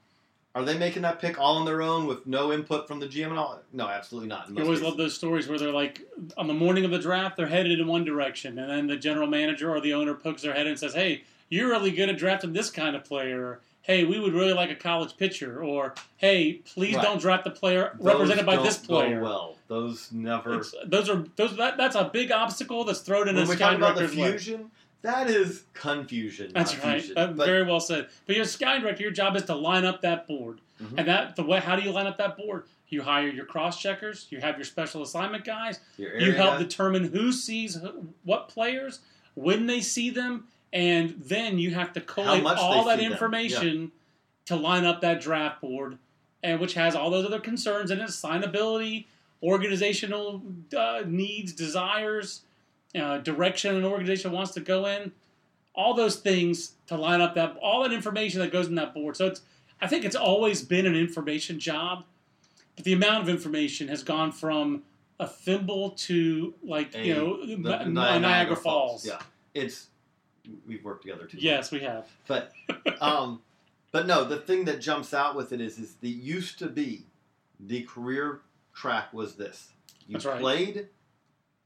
are 0.53 0.64
they 0.64 0.78
making 0.78 1.01
that 1.03 1.20
pick 1.20 1.39
all 1.39 1.57
on 1.57 1.66
their 1.66 1.82
own 1.82 2.05
with 2.07 2.28
no 2.28 2.51
input 2.51 2.88
from 2.88 2.99
the 2.99 3.07
GM 3.07 3.30
and 3.30 3.39
all? 3.39 3.59
No, 3.74 3.88
absolutely 3.88 4.30
not. 4.30 4.49
You 4.49 4.55
always 4.57 4.80
cases. 4.80 4.84
love 4.84 4.97
those 4.97 5.16
stories 5.16 5.47
where 5.47 5.57
they're 5.57 5.72
like, 5.72 6.01
on 6.38 6.47
the 6.47 6.53
morning 6.53 6.86
of 6.86 6.91
the 6.91 6.99
draft, 6.99 7.38
they're 7.38 7.47
headed 7.47 7.80
in 7.80 7.88
one 7.88 8.03
direction, 8.03 8.59
and 8.59 8.70
then 8.70 8.88
the 8.88 8.97
general 8.97 9.28
manager 9.28 9.74
or 9.74 9.80
the 9.82 9.93
owner 9.93 10.14
pokes 10.14 10.41
their 10.41 10.53
head 10.53 10.68
and 10.68 10.78
says, 10.78 10.93
"Hey, 10.93 11.24
you're 11.49 11.70
really 11.70 11.91
good 11.91 12.09
at 12.09 12.18
drafting 12.18 12.53
this 12.53 12.70
kind 12.70 12.95
of 12.95 13.03
player." 13.05 13.59
Hey, 13.84 14.03
we 14.03 14.19
would 14.19 14.34
really 14.34 14.53
like 14.53 14.69
a 14.69 14.75
college 14.75 15.17
pitcher, 15.17 15.63
or 15.63 15.95
hey, 16.17 16.53
please 16.65 16.95
Right. 16.95 17.03
don't 17.03 17.19
draft 17.19 17.43
the 17.45 17.49
player 17.49 17.95
Those 17.99 18.13
represented 18.13 18.45
by 18.45 18.57
this 18.57 18.77
player. 18.77 19.21
well, 19.21 19.55
those 19.67 20.11
never. 20.11 20.59
It's, 20.59 20.73
those 20.86 21.09
are 21.09 21.25
those. 21.36 21.57
That, 21.57 21.77
that's 21.77 21.95
a 21.95 22.05
big 22.05 22.32
obstacle 22.32 22.84
that's 22.84 22.99
thrown 22.99 23.27
in 23.27 23.36
when 23.36 23.47
we 23.47 23.55
scouting 23.55 23.79
talk 23.79 23.91
about 23.91 23.95
the 23.95 24.01
director's 24.07 24.17
way. 24.19 24.32
fusion, 24.32 24.71
that 25.01 25.29
is 25.32 25.63
confusion. 25.73 26.51
That's 26.53 26.77
right. 26.84 27.01
Fusion. 27.01 27.17
Uh, 27.17 27.32
very 27.34 27.63
well 27.63 27.79
said. 27.79 28.09
But 28.27 28.38
a 28.38 28.45
scouting 28.45 28.82
director. 28.84 29.01
Your 29.01 29.11
job 29.11 29.36
is 29.36 29.43
to 29.45 29.55
line 29.55 29.84
up 29.86 30.01
that 30.01 30.27
board, 30.27 30.61
Mhm. 30.79 30.93
and 30.99 31.07
that 31.07 31.36
the 31.36 31.43
way. 31.43 31.59
How 31.59 31.75
do 31.75 31.82
you 31.82 31.91
line 31.91 32.05
up 32.05 32.17
that 32.19 32.38
board? 32.38 32.65
You 32.89 33.01
hire 33.01 33.29
your 33.29 33.45
cross 33.45 33.82
checkers. 33.82 34.27
You 34.29 34.41
have 34.41 34.57
your 34.57 34.65
special 34.65 35.01
assignment 35.01 35.43
guys. 35.43 35.79
your 35.97 36.19
You 36.19 36.34
help 36.34 36.55
guy- 36.55 36.59
determine 36.59 37.05
who 37.05 37.32
sees 37.32 37.75
who- 37.75 38.09
what 38.25 38.47
players, 38.49 38.99
when 39.34 39.65
they 39.65 39.82
see 39.82 40.09
them, 40.11 40.47
and 40.74 41.15
then 41.19 41.57
you 41.59 41.72
have 41.74 41.93
to 41.93 42.01
collate 42.01 42.43
all 42.61 42.86
that 42.86 42.99
information 43.11 43.91
to 44.45 44.55
line 44.55 44.86
up 44.86 45.01
that 45.01 45.22
draft 45.22 45.61
board, 45.61 45.97
and 46.43 46.59
which 46.59 46.74
has 46.76 46.95
all 46.95 47.09
those 47.09 47.26
other 47.26 47.39
concerns 47.39 47.91
in 47.91 47.99
it: 47.99 48.09
signability, 48.09 49.05
organizational 49.43 50.41
uh, 50.78 51.03
needs, 51.05 51.53
desires, 51.53 52.41
uh, 52.95 53.17
direction 53.19 53.76
an 53.76 53.84
organization 53.86 54.32
wants 54.32 54.51
to 54.53 54.59
go 54.61 54.86
in. 54.86 55.11
All 55.74 55.93
those 55.93 56.17
things 56.17 56.74
to 56.88 56.97
line 56.97 57.22
up 57.22 57.36
that 57.36 57.55
all 57.61 57.84
that 57.84 57.93
information 57.93 58.39
that 58.41 58.51
goes 58.51 58.67
in 58.67 58.76
that 58.76 58.93
board. 58.93 59.15
So 59.15 59.28
it's 59.28 59.41
I 59.80 59.88
think 59.88 60.03
it's 60.05 60.15
always 60.17 60.61
been 60.63 60.86
an 60.86 60.95
information 60.95 61.59
job, 61.59 62.03
but 62.76 62.84
the 62.86 62.93
amount 62.93 63.24
of 63.24 63.30
information 63.30 63.88
has 63.88 64.03
gone 64.03 64.32
from 64.32 64.84
a 65.19 65.28
thimble 65.28 65.91
to 65.91 66.53
like 66.63 66.93
you 66.95 67.13
know 67.15 67.45
the- 67.45 67.55
the 67.55 67.86
Niagara, 68.19 68.55
Falls. 68.57 69.05
Yeah, 69.05 69.19
it's 69.53 69.88
we've 70.68 70.84
worked 70.84 71.04
together 71.04 71.26
too. 71.26 71.38
Yes, 71.39 71.72
we 71.72 71.80
have. 71.82 72.08
but 72.28 72.52
um, 73.02 73.42
but 73.92 74.08
no, 74.08 74.24
the 74.24 74.38
thing 74.38 74.66
that 74.66 74.82
jumps 74.82 75.14
out 75.14 75.36
with 75.36 75.52
it 75.52 75.62
is 75.62 75.78
is 75.78 75.96
the 75.96 76.10
used 76.10 76.60
to 76.60 76.68
be 76.68 77.06
the 77.60 77.84
career 77.84 78.42
track 78.74 79.14
was 79.14 79.36
this. 79.36 79.70
You 80.08 80.14
That's 80.14 80.26
right. 80.26 80.39
played 80.39 80.88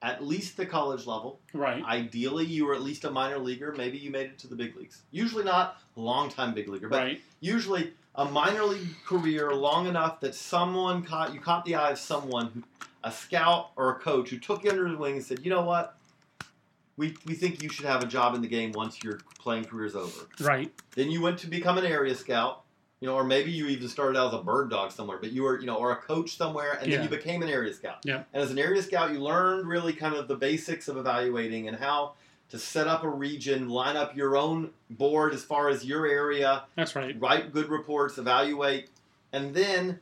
at 0.02 0.24
least 0.24 0.58
the 0.58 0.66
college 0.66 1.08
level. 1.08 1.40
Right. 1.54 1.84
Ideally, 1.84 2.46
you 2.46 2.66
were 2.66 2.76
at 2.76 2.82
least 2.82 3.06
a 3.06 3.12
minor 3.12 3.40
leaguer. 3.40 3.74
Maybe 3.76 3.98
you 3.98 4.12
made 4.12 4.28
it 4.28 4.38
to 4.40 4.48
the 4.48 4.56
big 4.56 4.76
leagues. 4.76 5.02
Usually 5.12 5.44
not 5.44 5.78
a 5.96 6.00
long 6.00 6.30
time 6.30 6.54
big 6.54 6.68
leaguer, 6.68 6.90
but 6.90 6.98
Right. 7.00 7.22
usually 7.40 7.94
a 8.14 8.26
minor 8.26 8.64
league 8.64 8.96
career 9.06 9.54
long 9.54 9.88
enough 9.88 10.20
that 10.22 10.36
someone 10.36 11.04
caught 11.04 11.34
you 11.34 11.40
caught 11.40 11.66
the 11.66 11.76
eye 11.76 11.92
of 11.92 12.00
someone 12.00 12.48
who 12.48 12.64
a 13.04 13.12
scout 13.12 13.70
or 13.76 13.92
a 13.92 13.96
coach 14.00 14.30
who 14.30 14.40
took 14.40 14.64
you 14.64 14.72
under 14.72 14.88
his 14.88 14.98
wing 14.98 15.16
and 15.18 15.24
said, 15.24 15.40
you 15.44 15.50
know 15.52 15.62
what? 15.62 15.95
We, 16.98 17.16
we 17.26 17.34
think 17.34 17.62
you 17.62 17.70
should 17.70 17.86
have 17.86 18.04
a 18.04 18.08
job 18.08 18.36
in 18.36 18.41
the 18.41 18.48
game 18.48 18.72
once 18.74 19.04
your 19.04 19.20
playing 19.39 19.66
career 19.66 19.86
is 19.86 19.96
over. 19.96 20.28
Right. 20.39 20.72
Then 20.96 21.12
you 21.12 21.22
went 21.22 21.39
to 21.39 21.48
become 21.48 21.78
an 21.78 21.86
area 21.86 22.16
scout, 22.16 22.64
you 23.02 23.08
know, 23.08 23.16
or 23.16 23.24
maybe 23.26 23.52
you 23.52 23.68
even 23.68 23.89
started 23.89 24.18
out 24.18 24.34
as 24.34 24.39
a 24.39 24.43
bird 24.43 24.70
dog 24.70 24.91
somewhere, 24.91 25.18
but 25.20 25.32
you 25.34 25.43
were, 25.43 25.60
you 25.60 25.66
know, 25.66 25.76
or 25.76 25.91
a 25.91 25.98
coach 25.98 26.38
somewhere, 26.38 26.74
and 26.82 26.89
Yeah. 26.89 26.98
then 26.98 27.04
you 27.04 27.10
became 27.10 27.41
an 27.43 27.50
area 27.50 27.74
scout. 27.74 27.98
Yeah. 28.06 28.24
And 28.34 28.41
as 28.41 28.52
an 28.52 28.60
area 28.60 28.82
scout, 28.82 29.12
you 29.12 29.20
learned 29.20 29.68
really 29.68 29.91
kind 29.93 30.16
of 30.16 30.28
the 30.30 30.36
basics 30.38 30.88
of 30.88 30.96
evaluating 30.96 31.68
and 31.68 31.78
how 31.78 32.14
to 32.50 32.60
set 32.60 32.88
up 32.88 33.04
a 33.04 33.10
region, 33.10 33.68
line 33.68 33.98
up 33.98 34.16
your 34.16 34.38
own 34.38 34.70
board 34.89 35.34
as 35.34 35.43
far 35.43 35.68
as 35.68 35.84
your 35.84 36.06
area, 36.08 36.64
That's 36.76 36.96
right. 36.96 37.20
write 37.20 37.52
good 37.52 37.68
reports, 37.70 38.18
evaluate, 38.18 38.89
and 39.34 39.54
then 39.54 40.00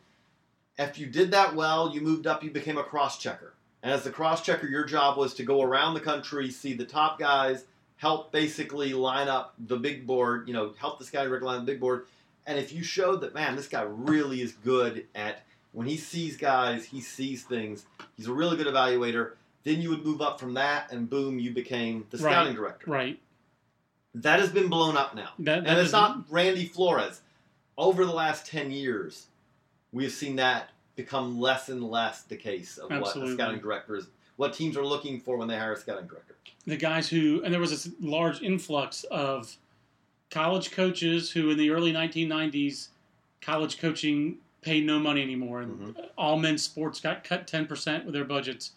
after 0.77 0.99
you 1.01 1.07
did 1.07 1.31
that 1.31 1.55
well, 1.55 1.91
you 1.93 2.01
moved 2.01 2.27
up, 2.27 2.43
you 2.43 2.51
became 2.51 2.77
a 2.77 2.83
cross 2.83 3.17
checker. 3.17 3.53
And 3.83 3.91
as 3.91 4.03
the 4.03 4.09
cross 4.09 4.41
checker, 4.41 4.65
your 4.65 4.85
job 4.85 5.17
was 5.17 5.33
to 5.35 5.43
go 5.43 5.61
around 5.61 5.93
the 5.93 5.99
country, 5.99 6.49
see 6.49 6.73
the 6.73 6.85
top 6.85 7.19
guys, 7.19 7.65
help 7.97 8.31
basically 8.31 8.93
line 8.93 9.27
up 9.27 9.53
the 9.59 9.75
big 9.75 10.07
board, 10.07 10.47
you 10.47 10.53
know, 10.53 10.73
help 10.79 10.99
this 10.99 11.09
guy 11.09 11.23
line 11.25 11.59
the 11.59 11.71
big 11.71 11.81
board. 11.81 12.05
And 12.47 12.57
if 12.57 12.71
you 12.71 12.81
showed 12.81 13.21
that, 13.21 13.33
man, 13.33 13.57
this 13.57 13.67
guy 13.67 13.81
really 13.83 14.41
is 14.41 14.53
good 14.53 15.05
at 15.13 15.43
when 15.73 15.85
he 15.85 15.97
sees 15.97 16.37
guys, 16.37 16.85
he 16.85 17.01
sees 17.01 17.43
things, 17.43 17.85
he's 18.15 18.27
a 18.27 18.33
really 18.33 18.55
good 18.55 18.67
evaluator, 18.67 19.33
then 19.63 19.81
you 19.81 19.89
would 19.89 20.05
move 20.05 20.21
up 20.21 20.39
from 20.39 20.53
that, 20.53 20.91
and 20.91 21.09
boom, 21.09 21.39
you 21.39 21.51
became 21.51 22.05
the 22.09 22.17
Right. 22.17 22.31
scouting 22.31 22.55
director. 22.55 22.89
Right. 22.89 23.19
That 24.15 24.39
has 24.39 24.49
been 24.49 24.69
blown 24.69 24.95
up 24.95 25.15
now. 25.15 25.29
That, 25.39 25.63
that 25.63 25.69
And 25.69 25.79
it's 25.79 25.91
not 25.91 26.29
Randy 26.29 26.67
Flores. 26.67 27.21
Over 27.77 28.05
the 28.05 28.13
last 28.13 28.45
10 28.45 28.71
years, 28.71 29.27
we 29.91 30.03
have 30.03 30.13
seen 30.13 30.35
that 30.35 30.69
become 30.95 31.39
less 31.39 31.69
and 31.69 31.83
less 31.83 32.23
the 32.23 32.35
case 32.35 32.77
of 32.77 32.89
what 32.89 32.99
Absolutely. 32.99 33.33
a 33.33 33.35
scouting 33.37 33.59
director 33.59 33.95
is, 33.95 34.07
what 34.37 34.53
teams 34.53 34.77
are 34.77 34.85
looking 34.85 35.19
for 35.19 35.37
when 35.37 35.47
they 35.47 35.57
hire 35.57 35.73
a 35.73 35.77
scouting 35.77 36.07
director. 36.07 36.35
the 36.65 36.77
guys 36.77 37.09
who 37.09 37.41
and 37.43 37.53
there 37.53 37.59
was 37.59 37.71
this 37.71 37.89
large 37.99 38.41
influx 38.41 39.03
of 39.05 39.57
college 40.29 40.71
coaches 40.71 41.29
who 41.31 41.49
in 41.49 41.57
the 41.57 41.69
early 41.69 41.91
1990s 41.91 42.87
college 43.41 43.77
coaching 43.79 44.37
paid 44.61 44.85
no 44.85 44.97
money 44.97 45.21
anymore 45.21 45.61
and 45.61 45.95
Mhm. 45.95 46.09
all 46.17 46.37
men's 46.39 46.63
sports 46.63 46.99
got 47.01 47.23
cut 47.23 47.45
10% 47.47 48.05
with 48.05 48.13
their 48.13 48.23
budgets 48.23 48.71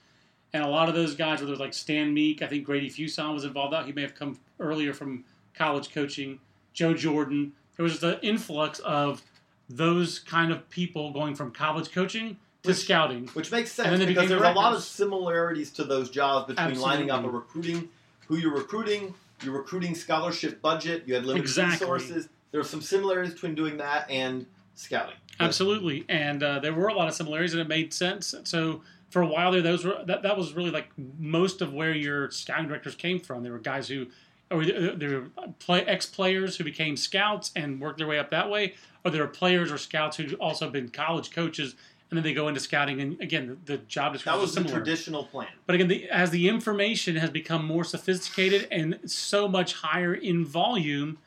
and 0.52 0.64
a 0.64 0.68
lot 0.68 0.88
of 0.88 0.94
those 0.96 1.14
guys 1.14 1.38
whether 1.40 1.48
it 1.48 1.50
was 1.50 1.60
like 1.60 1.72
stan 1.74 2.12
meek 2.12 2.42
i 2.42 2.46
think 2.46 2.64
grady 2.64 2.90
fuson 2.90 3.32
was 3.32 3.44
involved 3.44 3.72
out 3.72 3.86
he 3.86 3.92
may 3.92 4.02
have 4.02 4.14
come 4.14 4.38
earlier 4.58 4.92
from 4.92 5.24
college 5.54 5.90
coaching 5.94 6.40
joe 6.72 6.92
jordan 6.92 7.52
there 7.76 7.84
was 7.84 7.92
just 7.92 8.02
an 8.04 8.18
influx 8.22 8.80
of 8.80 9.22
those 9.68 10.18
kind 10.18 10.52
of 10.52 10.68
people 10.70 11.12
going 11.12 11.34
from 11.34 11.50
college 11.50 11.90
coaching 11.92 12.36
to 12.62 12.68
Which- 12.70 12.78
scouting 12.78 13.28
Which 13.28 13.50
makes 13.50 13.76
And 13.78 13.88
sense 13.88 13.98
they 14.00 14.06
because 14.06 14.28
there's 14.28 14.42
a 14.42 14.52
lot 14.52 14.74
of 14.74 14.82
similarities 14.82 15.70
to 15.72 15.84
those 15.84 16.10
jobs 16.10 16.54
between 16.54 16.78
lining 16.80 17.10
up 17.10 17.24
a 17.24 17.28
recruiting, 17.28 17.88
who 18.28 18.36
you're 18.36 18.54
recruiting, 18.54 19.14
your 19.42 19.54
recruiting 19.54 19.94
scholarship 19.94 20.62
budget, 20.62 21.04
you 21.06 21.14
had 21.14 21.24
limited 21.24 21.42
Exactly. 21.44 21.74
resources. 21.90 22.28
There 22.52 22.60
are 22.60 22.64
some 22.64 22.80
similarities 22.80 23.34
between 23.34 23.54
doing 23.54 23.76
that 23.78 24.08
and 24.10 24.46
scouting. 24.74 25.16
Absolutely, 25.38 26.04
and 26.08 26.42
uh, 26.42 26.58
there 26.60 26.72
were 26.72 26.88
a 26.88 26.94
lot 26.94 27.08
of 27.08 27.14
similarities, 27.14 27.52
and 27.52 27.60
it 27.60 27.68
made 27.68 27.92
sense. 27.92 28.34
So 28.44 28.82
for 29.10 29.20
a 29.20 29.26
while 29.26 29.52
there, 29.52 29.60
those 29.60 29.84
were 29.84 30.02
that, 30.06 30.22
that 30.22 30.36
was 30.36 30.54
really 30.54 30.70
like 30.70 30.88
most 31.18 31.60
of 31.60 31.74
where 31.74 31.92
your 31.94 32.30
scouting 32.30 32.68
directors 32.68 32.94
came 32.94 33.20
from. 33.20 33.42
There 33.42 33.52
were 33.52 33.58
guys 33.58 33.88
who, 33.88 34.06
or 34.50 34.62
uh, 34.62 34.92
there 34.96 35.20
were 35.20 35.52
play, 35.58 35.82
ex 35.82 36.06
players 36.06 36.56
who 36.56 36.64
became 36.64 36.96
scouts 36.96 37.52
and 37.56 37.80
worked 37.80 37.98
their 37.98 38.06
way 38.06 38.18
up 38.18 38.30
that 38.30 38.50
way, 38.50 38.74
or 39.04 39.10
there 39.10 39.22
were 39.22 39.28
players 39.28 39.72
or 39.72 39.78
scouts 39.78 40.16
who 40.16 40.34
also 40.36 40.70
been 40.70 40.88
college 40.88 41.30
coaches, 41.30 41.74
and 42.10 42.16
then 42.16 42.22
they 42.24 42.32
go 42.32 42.48
into 42.48 42.60
scouting. 42.60 43.00
And 43.00 43.20
again, 43.20 43.58
the, 43.64 43.76
the 43.76 43.78
job 43.78 44.16
That 44.18 44.38
was 44.38 44.54
the 44.54 44.64
traditional 44.64 45.24
plan. 45.24 45.48
But 45.66 45.74
again, 45.74 45.88
the, 45.88 46.08
as 46.08 46.30
the 46.30 46.48
information 46.48 47.16
has 47.16 47.30
become 47.30 47.64
more 47.64 47.84
sophisticated 47.84 48.68
and 48.70 48.98
so 49.06 49.48
much 49.48 49.74
higher 49.74 50.14
in 50.14 50.44
volume, 50.44 51.18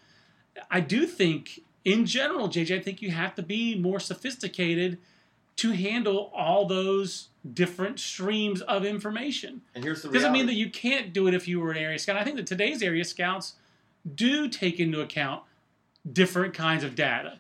I 0.72 0.80
do 0.80 1.06
think, 1.06 1.62
in 1.84 2.06
general, 2.06 2.48
JJ, 2.48 2.80
I 2.80 2.82
think 2.82 3.02
you 3.02 3.12
have 3.12 3.36
to 3.36 3.42
be 3.42 3.78
more 3.78 4.00
sophisticated 4.00 4.98
to 5.60 5.72
handle 5.72 6.32
all 6.34 6.66
those 6.66 7.28
different 7.54 8.00
streams 8.00 8.62
of 8.62 8.86
information. 8.86 9.62
And 9.76 9.84
here's 9.84 10.02
the 10.02 10.10
Doesn't 10.10 10.32
mean 10.32 10.46
that 10.46 10.54
you 10.54 10.70
can't 10.70 11.12
do 11.12 11.28
it 11.28 11.34
if 11.34 11.50
you 11.50 11.60
were 11.60 11.72
an 11.72 11.78
area 11.78 12.00
scout. 12.00 12.16
I 12.16 12.24
think 12.24 12.38
that 12.38 12.48
today's 12.48 12.82
area 12.82 13.04
scouts 13.04 13.56
do 14.16 14.48
take 14.48 14.80
into 14.80 15.02
account 15.02 15.44
different 16.12 16.54
kinds 16.54 16.86
of 16.86 16.96
data. 16.96 17.40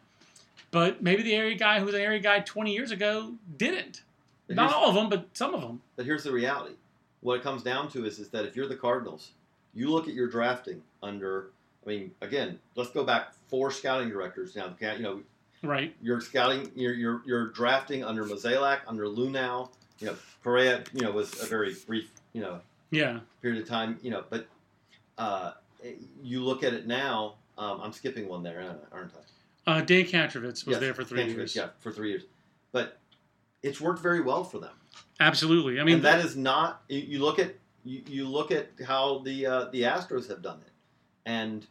But 0.69 1.01
maybe 1.01 1.23
the 1.23 1.33
area 1.33 1.55
guy 1.55 1.79
who 1.79 1.85
was 1.85 1.95
an 1.95 2.01
area 2.01 2.19
guy 2.19 2.41
20 2.41 2.73
years 2.73 2.91
ago 2.91 3.35
didn't. 3.55 4.03
But 4.47 4.57
Not 4.57 4.73
all 4.73 4.89
of 4.89 4.95
them, 4.95 5.07
but 5.07 5.27
some 5.33 5.53
of 5.53 5.61
them. 5.61 5.81
But 5.95 6.05
here's 6.05 6.25
the 6.25 6.33
reality. 6.33 6.75
What 7.21 7.35
it 7.35 7.43
comes 7.43 7.63
down 7.63 7.89
to 7.91 8.05
is, 8.05 8.19
is 8.19 8.29
that 8.29 8.43
if 8.43 8.55
you're 8.55 8.67
the 8.67 8.75
Cardinals, 8.75 9.31
you 9.73 9.89
look 9.89 10.09
at 10.09 10.13
your 10.13 10.27
drafting 10.27 10.81
under. 11.01 11.51
I 11.85 11.89
mean, 11.89 12.11
again, 12.21 12.59
let's 12.75 12.91
go 12.91 13.05
back 13.05 13.33
four 13.47 13.71
scouting 13.71 14.09
directors 14.09 14.57
now. 14.57 14.75
You 14.81 14.99
know, 14.99 15.21
Right. 15.61 15.95
you're 16.01 16.21
scouting, 16.21 16.71
you're 16.75 16.93
you're, 16.93 17.21
you're 17.25 17.47
drafting 17.49 18.03
under 18.03 18.23
Mozeliak, 18.23 18.79
under 18.87 19.05
Luhnow. 19.05 19.69
You 19.99 20.07
know, 20.07 20.15
Perea, 20.43 20.83
you 20.93 21.01
know, 21.01 21.11
was 21.11 21.41
a 21.43 21.45
very 21.45 21.75
brief, 21.85 22.09
you 22.33 22.41
know, 22.41 22.61
Yeah. 22.91 23.19
period 23.41 23.61
of 23.61 23.67
time. 23.67 23.99
You 24.01 24.11
know, 24.11 24.23
but 24.29 24.47
uh, 25.17 25.51
you 26.23 26.43
look 26.43 26.63
at 26.63 26.73
it 26.73 26.87
now. 26.87 27.35
Um, 27.57 27.81
I'm 27.81 27.91
skipping 27.91 28.29
one 28.29 28.41
there, 28.41 28.77
aren't 28.91 29.11
I? 29.13 29.69
Uh, 29.71 29.81
Dan 29.81 30.05
Kantrovitz 30.05 30.65
was 30.65 30.67
yes, 30.67 30.79
there 30.79 30.93
for 30.93 31.03
three 31.03 31.25
years. 31.25 31.55
Yeah, 31.55 31.67
for 31.79 31.91
three 31.91 32.09
years. 32.09 32.23
But 32.71 32.97
it's 33.61 33.81
worked 33.81 34.01
very 34.01 34.21
well 34.21 34.43
for 34.43 34.59
them. 34.59 34.73
Absolutely. 35.19 35.79
I 35.79 35.83
mean, 35.83 35.95
and 35.95 36.05
that 36.05 36.23
is 36.23 36.37
not. 36.37 36.83
You, 36.87 36.99
you 36.99 37.19
look 37.19 37.39
at 37.39 37.55
you, 37.83 38.01
you 38.07 38.27
look 38.27 38.51
at 38.51 38.69
how 38.87 39.19
the 39.19 39.45
uh, 39.45 39.65
the 39.65 39.83
Astros 39.83 40.29
have 40.29 40.41
done 40.41 40.59
it, 40.65 40.71
and 41.25 41.67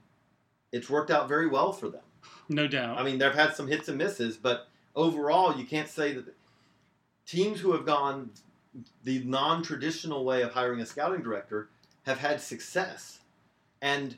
it's 0.72 0.90
worked 0.90 1.10
out 1.10 1.28
very 1.28 1.46
well 1.48 1.72
for 1.72 1.88
them. 1.88 2.02
No 2.48 2.66
doubt. 2.66 2.98
I 2.98 3.02
mean, 3.02 3.18
they've 3.18 3.34
had 3.34 3.54
some 3.54 3.68
hits 3.68 3.88
and 3.88 3.98
misses, 3.98 4.36
but 4.36 4.68
overall, 4.94 5.56
you 5.56 5.64
can't 5.64 5.88
say 5.88 6.12
that 6.12 6.24
teams 7.26 7.60
who 7.60 7.72
have 7.72 7.84
gone 7.84 8.30
the 9.04 9.22
non-traditional 9.24 10.24
way 10.24 10.42
of 10.42 10.52
hiring 10.52 10.80
a 10.80 10.86
scouting 10.86 11.22
director 11.22 11.68
have 12.04 12.18
had 12.18 12.40
success. 12.40 13.20
And 13.82 14.16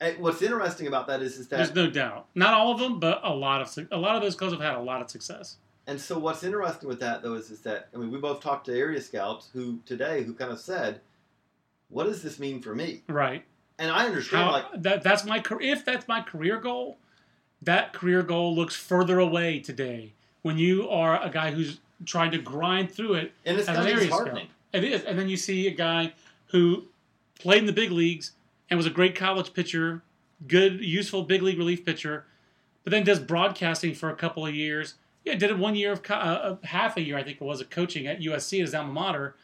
eh, 0.00 0.14
what's 0.18 0.42
interesting 0.42 0.86
about 0.86 1.06
that 1.08 1.22
is, 1.22 1.38
is 1.38 1.48
that 1.48 1.56
there's 1.56 1.74
no 1.74 1.90
doubt. 1.90 2.26
Not 2.34 2.54
all 2.54 2.72
of 2.72 2.80
them, 2.80 2.98
but 2.98 3.20
a 3.22 3.34
lot 3.34 3.60
of 3.60 3.86
a 3.90 3.96
lot 3.96 4.16
of 4.16 4.22
those 4.22 4.34
clubs 4.34 4.52
have 4.54 4.62
had 4.62 4.74
a 4.74 4.82
lot 4.82 5.02
of 5.02 5.10
success. 5.10 5.56
And 5.86 6.00
so, 6.00 6.18
what's 6.18 6.42
interesting 6.44 6.88
with 6.88 7.00
that 7.00 7.22
though 7.22 7.34
is, 7.34 7.50
is 7.50 7.60
that 7.60 7.88
I 7.94 7.98
mean, 7.98 8.10
we 8.10 8.18
both 8.18 8.40
talked 8.40 8.66
to 8.66 8.76
area 8.76 9.00
scouts 9.00 9.50
who 9.52 9.80
today 9.86 10.22
who 10.22 10.34
kind 10.34 10.52
of 10.52 10.60
said, 10.60 11.00
"What 11.88 12.04
does 12.04 12.22
this 12.22 12.38
mean 12.38 12.60
for 12.60 12.74
me?" 12.74 13.02
Right. 13.08 13.44
And 13.78 13.90
I 13.90 14.06
understand 14.06 14.44
How, 14.44 14.52
like 14.52 14.82
that. 14.82 15.02
That's 15.02 15.24
my 15.24 15.42
if 15.60 15.84
that's 15.84 16.06
my 16.06 16.20
career 16.20 16.58
goal. 16.58 16.98
That 17.62 17.92
career 17.92 18.22
goal 18.22 18.54
looks 18.54 18.74
further 18.74 19.18
away 19.18 19.60
today 19.60 20.12
when 20.42 20.58
you 20.58 20.88
are 20.88 21.22
a 21.22 21.30
guy 21.30 21.50
who's 21.50 21.78
trying 22.06 22.30
to 22.30 22.38
grind 22.38 22.90
through 22.90 23.14
it 23.14 23.32
and 23.44 23.58
it's 23.58 23.66
kind 23.66 23.78
an 23.78 23.86
of 23.86 23.92
area 23.92 24.06
disheartening. 24.06 24.48
It 24.72 24.84
is, 24.84 25.02
and 25.02 25.18
then 25.18 25.28
you 25.28 25.36
see 25.36 25.66
a 25.66 25.72
guy 25.72 26.12
who 26.46 26.84
played 27.38 27.58
in 27.58 27.66
the 27.66 27.72
big 27.72 27.90
leagues 27.90 28.32
and 28.68 28.76
was 28.76 28.86
a 28.86 28.90
great 28.90 29.14
college 29.14 29.52
pitcher, 29.52 30.02
good, 30.46 30.80
useful 30.80 31.22
big 31.22 31.42
league 31.42 31.58
relief 31.58 31.84
pitcher, 31.84 32.24
but 32.84 32.90
then 32.92 33.04
does 33.04 33.18
broadcasting 33.18 33.94
for 33.94 34.10
a 34.10 34.16
couple 34.16 34.46
of 34.46 34.54
years. 34.54 34.94
Yeah, 35.24 35.34
did 35.34 35.50
it 35.50 35.58
one 35.58 35.74
year 35.74 35.92
of 35.92 36.02
co- 36.02 36.14
uh, 36.14 36.56
half 36.64 36.96
a 36.96 37.02
year, 37.02 37.18
I 37.18 37.22
think 37.22 37.40
it 37.40 37.44
was, 37.44 37.60
of 37.60 37.68
coaching 37.68 38.06
at 38.06 38.20
USC 38.20 38.58
at 38.58 38.60
his 38.62 38.74
alma 38.74 38.92
mater, 38.92 39.36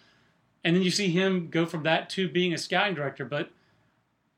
and 0.64 0.74
then 0.74 0.82
you 0.82 0.90
see 0.90 1.10
him 1.10 1.48
go 1.50 1.66
from 1.66 1.82
that 1.82 2.08
to 2.10 2.28
being 2.28 2.54
a 2.54 2.58
scouting 2.58 2.94
director. 2.94 3.24
But 3.24 3.50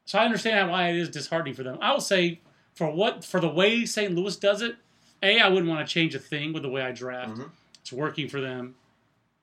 so 0.04 0.18
I 0.18 0.24
understand 0.24 0.70
why 0.70 0.88
it 0.88 0.96
is 0.96 1.08
disheartening 1.10 1.54
for 1.54 1.62
them. 1.62 1.78
I 1.80 1.92
will 1.92 2.00
say 2.00 2.40
for 2.78 2.88
what 2.88 3.24
for 3.24 3.40
the 3.40 3.48
way 3.48 3.84
St. 3.84 4.14
Louis 4.14 4.36
does 4.36 4.62
it, 4.62 4.76
a 5.20 5.40
I 5.40 5.48
wouldn't 5.48 5.68
want 5.68 5.84
to 5.86 5.92
change 5.92 6.14
a 6.14 6.20
thing 6.20 6.52
with 6.52 6.62
the 6.62 6.68
way 6.68 6.82
I 6.82 6.92
draft. 6.92 7.36
Mhm. 7.36 7.50
It's 7.80 7.92
working 7.92 8.28
for 8.28 8.40
them, 8.40 8.76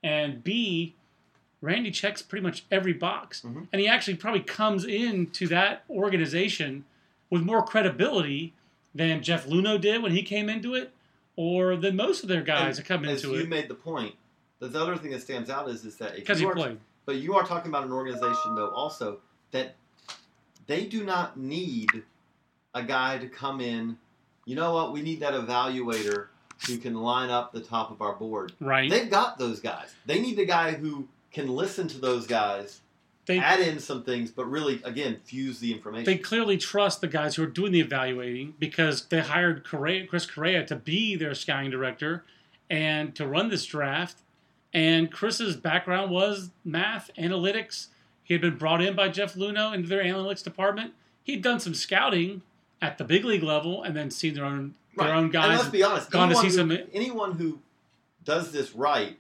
and 0.02 0.42
B 0.42 0.96
Randy 1.62 1.92
checks 1.92 2.22
pretty 2.22 2.44
much 2.44 2.64
every 2.72 2.94
box. 2.94 3.42
Mhm. 3.42 3.68
And 3.74 3.82
he 3.82 3.88
actually 3.88 4.16
probably 4.16 4.42
comes 4.42 4.86
into 4.86 5.48
that 5.48 5.84
organization 5.90 6.86
with 7.30 7.42
more 7.42 7.66
credibility 7.66 8.54
than 8.94 9.22
Jeff 9.22 9.48
Luhnow 9.48 9.82
did 9.82 10.02
when 10.02 10.14
he 10.14 10.22
came 10.24 10.48
into 10.48 10.74
it, 10.74 10.94
or 11.36 11.76
than 11.76 11.98
most 11.98 12.24
of 12.24 12.30
their 12.30 12.44
guys 12.44 12.78
And 12.78 12.86
that 12.86 12.88
come 12.88 13.04
into 13.04 13.30
you 13.30 13.36
it 13.36 13.42
You 13.42 13.48
made 13.48 13.68
the 13.68 13.76
point, 13.76 14.16
the 14.60 14.70
the 14.70 14.80
other 14.80 14.96
thing 14.96 15.12
that 15.12 15.22
stands 15.22 15.50
out 15.50 15.70
is 15.70 15.84
is 15.84 15.98
that 15.98 16.16
because 16.16 16.40
he 16.40 16.46
played. 16.50 16.80
But 17.06 17.18
you 17.18 17.36
are 17.36 17.46
talking 17.46 17.70
about 17.70 17.84
an 17.84 17.92
organization, 17.92 18.56
though, 18.56 18.70
also 18.70 19.20
that 19.52 19.76
they 20.68 20.86
do 20.86 21.04
not 21.04 21.38
need 21.38 22.04
a 22.76 22.84
guy 22.84 23.18
to 23.18 23.28
come 23.28 23.62
in. 23.62 23.98
You 24.46 24.56
know 24.56 24.74
what? 24.74 24.94
We 24.94 25.02
need 25.02 25.22
that 25.22 25.34
evaluator 25.34 26.28
who 26.68 26.78
can 26.78 26.94
line 26.94 27.32
up 27.32 27.52
the 27.52 27.62
top 27.62 27.90
of 27.90 28.02
our 28.02 28.14
board. 28.14 28.54
Right. 28.60 28.90
They've 28.90 29.10
got 29.10 29.40
those 29.40 29.60
guys. 29.60 29.96
They 30.06 30.22
need 30.22 30.38
the 30.38 30.46
guy 30.46 30.74
who 30.74 31.08
can 31.32 31.48
listen 31.50 31.88
to 31.90 31.98
those 31.98 32.28
guys, 32.28 32.82
They, 33.26 33.40
add 33.40 33.60
in 33.60 33.80
some 33.80 34.04
things, 34.04 34.32
but 34.32 34.46
really, 34.46 34.82
again, 34.84 35.20
fuse 35.26 35.60
the 35.60 35.74
information. 35.74 36.06
they 36.06 36.18
clearly 36.18 36.58
trust 36.58 37.02
the 37.02 37.08
guys 37.08 37.36
who 37.36 37.44
are 37.44 37.48
doing 37.48 37.72
the 37.72 37.82
evaluating 37.82 38.54
because 38.58 39.06
they 39.08 39.20
hired 39.20 39.66
Correa, 39.66 40.06
Chris 40.08 40.26
Correa 40.26 40.66
to 40.68 40.76
be 40.76 41.16
their 41.16 41.34
scouting 41.34 41.72
director 41.72 42.24
and 42.70 43.16
to 43.16 43.28
run 43.28 43.50
this 43.50 43.66
draft. 43.66 44.20
And 44.74 45.12
Chris's 45.12 45.56
background 45.56 46.12
was 46.12 46.52
math, 46.64 47.10
analytics. 47.18 47.88
He 48.24 48.34
had 48.34 48.42
been 48.42 48.58
brought 48.58 48.82
in 48.82 48.96
by 48.96 49.10
Jeff 49.10 49.36
Luhnow 49.36 49.74
into 49.74 49.88
their 49.90 50.04
analytics 50.04 50.44
department. 50.44 50.94
He'd 51.24 51.42
done 51.42 51.60
some 51.60 51.74
scouting 51.74 52.44
at 52.82 52.98
the 52.98 53.04
big 53.04 53.24
league 53.26 53.44
level 53.44 53.84
and 53.84 53.96
then 53.96 54.12
seen 54.12 54.34
their 54.34 54.46
own 54.46 54.76
their 54.98 55.08
Right. 55.08 55.16
own 55.16 55.24
And 55.26 55.34
guys. 55.34 55.58
let's 55.60 55.70
be 55.70 55.84
honest. 55.84 56.10
gone 56.10 56.30
to 56.30 56.36
anyone, 56.38 56.52
see 56.52 56.58
who, 56.58 56.76
some- 56.78 56.88
anyone 56.94 57.32
who 57.34 57.60
does 58.24 58.52
this 58.52 58.74
right, 58.74 59.18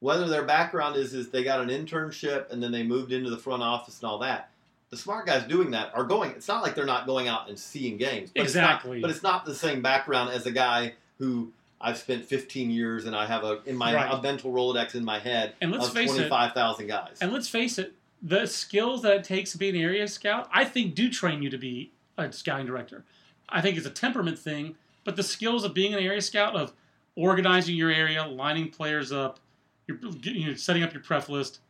whether 0.00 0.26
their 0.28 0.42
background 0.42 0.96
is 0.96 1.14
is 1.14 1.30
they 1.30 1.44
got 1.44 1.60
an 1.60 1.68
internship 1.68 2.50
and 2.50 2.62
then 2.62 2.72
they 2.72 2.82
moved 2.82 3.12
into 3.12 3.30
the 3.30 3.36
front 3.38 3.62
office 3.62 4.00
and 4.02 4.10
all 4.10 4.18
that. 4.18 4.50
The 4.90 4.96
smart 4.96 5.26
guys 5.26 5.44
doing 5.44 5.70
that 5.72 5.92
are 5.94 6.04
going. 6.04 6.30
It's 6.32 6.46
not 6.48 6.62
like 6.62 6.74
they're 6.74 6.84
not 6.84 7.06
going 7.06 7.26
out 7.28 7.48
and 7.48 7.58
seeing 7.58 7.96
games. 7.96 8.30
But 8.34 8.42
Exactly. 8.42 8.98
It's 8.98 9.02
not, 9.02 9.08
but 9.08 9.10
it's 9.14 9.22
not 9.22 9.44
the 9.44 9.54
same 9.54 9.82
background 9.82 10.30
as 10.30 10.46
a 10.46 10.52
guy 10.52 10.94
who 11.18 11.52
I've 11.80 11.98
spent 11.98 12.24
15 12.24 12.70
years 12.70 13.04
and 13.04 13.14
I 13.16 13.26
have 13.26 13.44
a 13.44 13.60
in 13.66 13.76
my 13.76 13.94
Right. 13.94 14.12
a 14.12 14.20
mental 14.22 14.52
Rolodex 14.52 14.94
in 14.94 15.04
my 15.04 15.18
head 15.18 15.54
And 15.60 15.70
let's 15.72 15.86
of 15.88 15.92
25,000 15.94 16.86
guys. 16.86 17.18
And 17.20 17.32
let's 17.32 17.48
face 17.48 17.78
it, 17.78 17.94
the 18.22 18.46
skills 18.46 19.02
that 19.02 19.14
it 19.16 19.24
takes 19.24 19.52
to 19.52 19.58
be 19.58 19.68
an 19.68 19.76
area 19.76 20.06
scout, 20.08 20.48
I 20.52 20.64
think, 20.64 20.94
do 20.94 21.10
train 21.10 21.42
you 21.42 21.50
to 21.50 21.58
be 21.58 21.90
a 22.16 22.32
scouting 22.32 22.66
director. 22.66 23.04
I 23.48 23.60
think 23.60 23.76
it's 23.76 23.86
a 23.86 23.90
temperament 23.90 24.38
thing, 24.38 24.76
but 25.04 25.16
the 25.16 25.22
skills 25.22 25.64
of 25.64 25.74
being 25.74 25.94
an 25.94 26.00
area 26.00 26.20
scout, 26.20 26.56
of 26.56 26.72
organizing 27.16 27.76
your 27.76 27.90
area, 27.90 28.24
lining 28.24 28.70
players 28.70 29.12
up, 29.12 29.38
you're, 29.86 29.98
you 30.22 30.46
know, 30.46 30.54
setting 30.54 30.82
up 30.82 30.92
your 30.92 31.02
pref 31.02 31.28
list, 31.28 31.60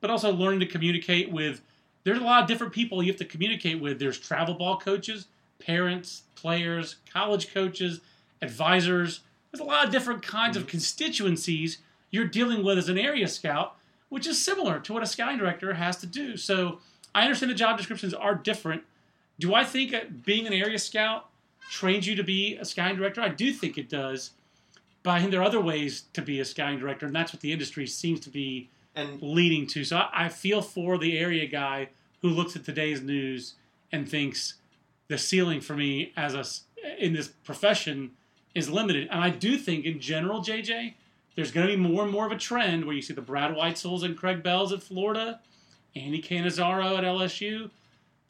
but 0.00 0.10
also 0.10 0.32
learning 0.32 0.60
to 0.60 0.66
communicate 0.66 1.30
with. 1.30 1.62
There's 2.04 2.18
a 2.18 2.24
lot 2.24 2.42
of 2.42 2.48
different 2.48 2.72
people 2.72 3.02
you 3.02 3.12
have 3.12 3.18
to 3.20 3.24
communicate 3.24 3.80
with. 3.80 4.00
There's 4.00 4.18
travel 4.18 4.54
ball 4.54 4.76
coaches, 4.76 5.26
parents, 5.60 6.22
players, 6.34 6.96
college 7.12 7.54
coaches, 7.54 8.00
advisors. 8.42 9.20
There's 9.50 9.60
a 9.60 9.64
lot 9.64 9.84
of 9.84 9.92
different 9.92 10.22
kinds 10.22 10.56
of 10.56 10.64
mm-hmm. 10.64 10.70
constituencies 10.70 11.78
you're 12.10 12.26
dealing 12.26 12.64
with 12.64 12.78
as 12.78 12.88
an 12.88 12.98
area 12.98 13.28
scout, 13.28 13.76
which 14.08 14.26
is 14.26 14.44
similar 14.44 14.80
to 14.80 14.92
what 14.92 15.02
a 15.02 15.06
scouting 15.06 15.38
director 15.38 15.74
has 15.74 15.96
to 15.98 16.06
do. 16.06 16.36
So 16.36 16.80
I 17.14 17.22
understand 17.22 17.50
the 17.50 17.54
job 17.54 17.76
descriptions 17.76 18.12
are 18.12 18.34
different. 18.34 18.82
Do 19.42 19.56
I 19.56 19.64
think 19.64 19.92
being 20.24 20.46
an 20.46 20.52
area 20.52 20.78
scout 20.78 21.28
trains 21.68 22.06
you 22.06 22.14
to 22.14 22.22
be 22.22 22.54
a 22.54 22.64
scouting 22.64 22.96
director? 22.96 23.20
I 23.20 23.28
do 23.28 23.52
think 23.52 23.76
it 23.76 23.88
does. 23.88 24.30
But 25.02 25.10
I 25.10 25.18
think 25.18 25.32
there 25.32 25.40
are 25.40 25.44
other 25.44 25.60
ways 25.60 26.04
to 26.12 26.22
be 26.22 26.38
a 26.38 26.44
scouting 26.44 26.78
director, 26.78 27.06
and 27.06 27.16
that's 27.16 27.32
what 27.32 27.42
the 27.42 27.50
industry 27.50 27.88
seems 27.88 28.20
to 28.20 28.30
be 28.30 28.70
and 28.94 29.20
leading 29.20 29.66
to. 29.66 29.82
So 29.82 29.96
I, 29.96 30.26
I 30.26 30.28
feel 30.28 30.62
for 30.62 30.96
the 30.96 31.18
area 31.18 31.46
guy 31.46 31.88
who 32.20 32.28
looks 32.28 32.54
at 32.54 32.64
today's 32.64 33.00
news 33.00 33.54
and 33.90 34.08
thinks 34.08 34.54
the 35.08 35.18
ceiling 35.18 35.60
for 35.60 35.74
me 35.74 36.12
as 36.16 36.34
a 36.34 36.44
in 37.00 37.12
this 37.12 37.26
profession 37.26 38.12
is 38.54 38.70
limited. 38.70 39.08
And 39.10 39.24
I 39.24 39.30
do 39.30 39.58
think 39.58 39.84
in 39.84 39.98
general, 39.98 40.40
JJ, 40.40 40.94
there's 41.34 41.50
going 41.50 41.66
to 41.66 41.76
be 41.76 41.82
more 41.82 42.04
and 42.04 42.12
more 42.12 42.26
of 42.26 42.30
a 42.30 42.38
trend 42.38 42.84
where 42.84 42.94
you 42.94 43.02
see 43.02 43.12
the 43.12 43.22
Brad 43.22 43.56
Weitzel's 43.56 44.04
and 44.04 44.16
Craig 44.16 44.44
Bells 44.44 44.72
at 44.72 44.84
Florida, 44.84 45.40
Andy 45.96 46.22
Cannizaro 46.22 46.96
at 46.96 47.02
LSU. 47.02 47.70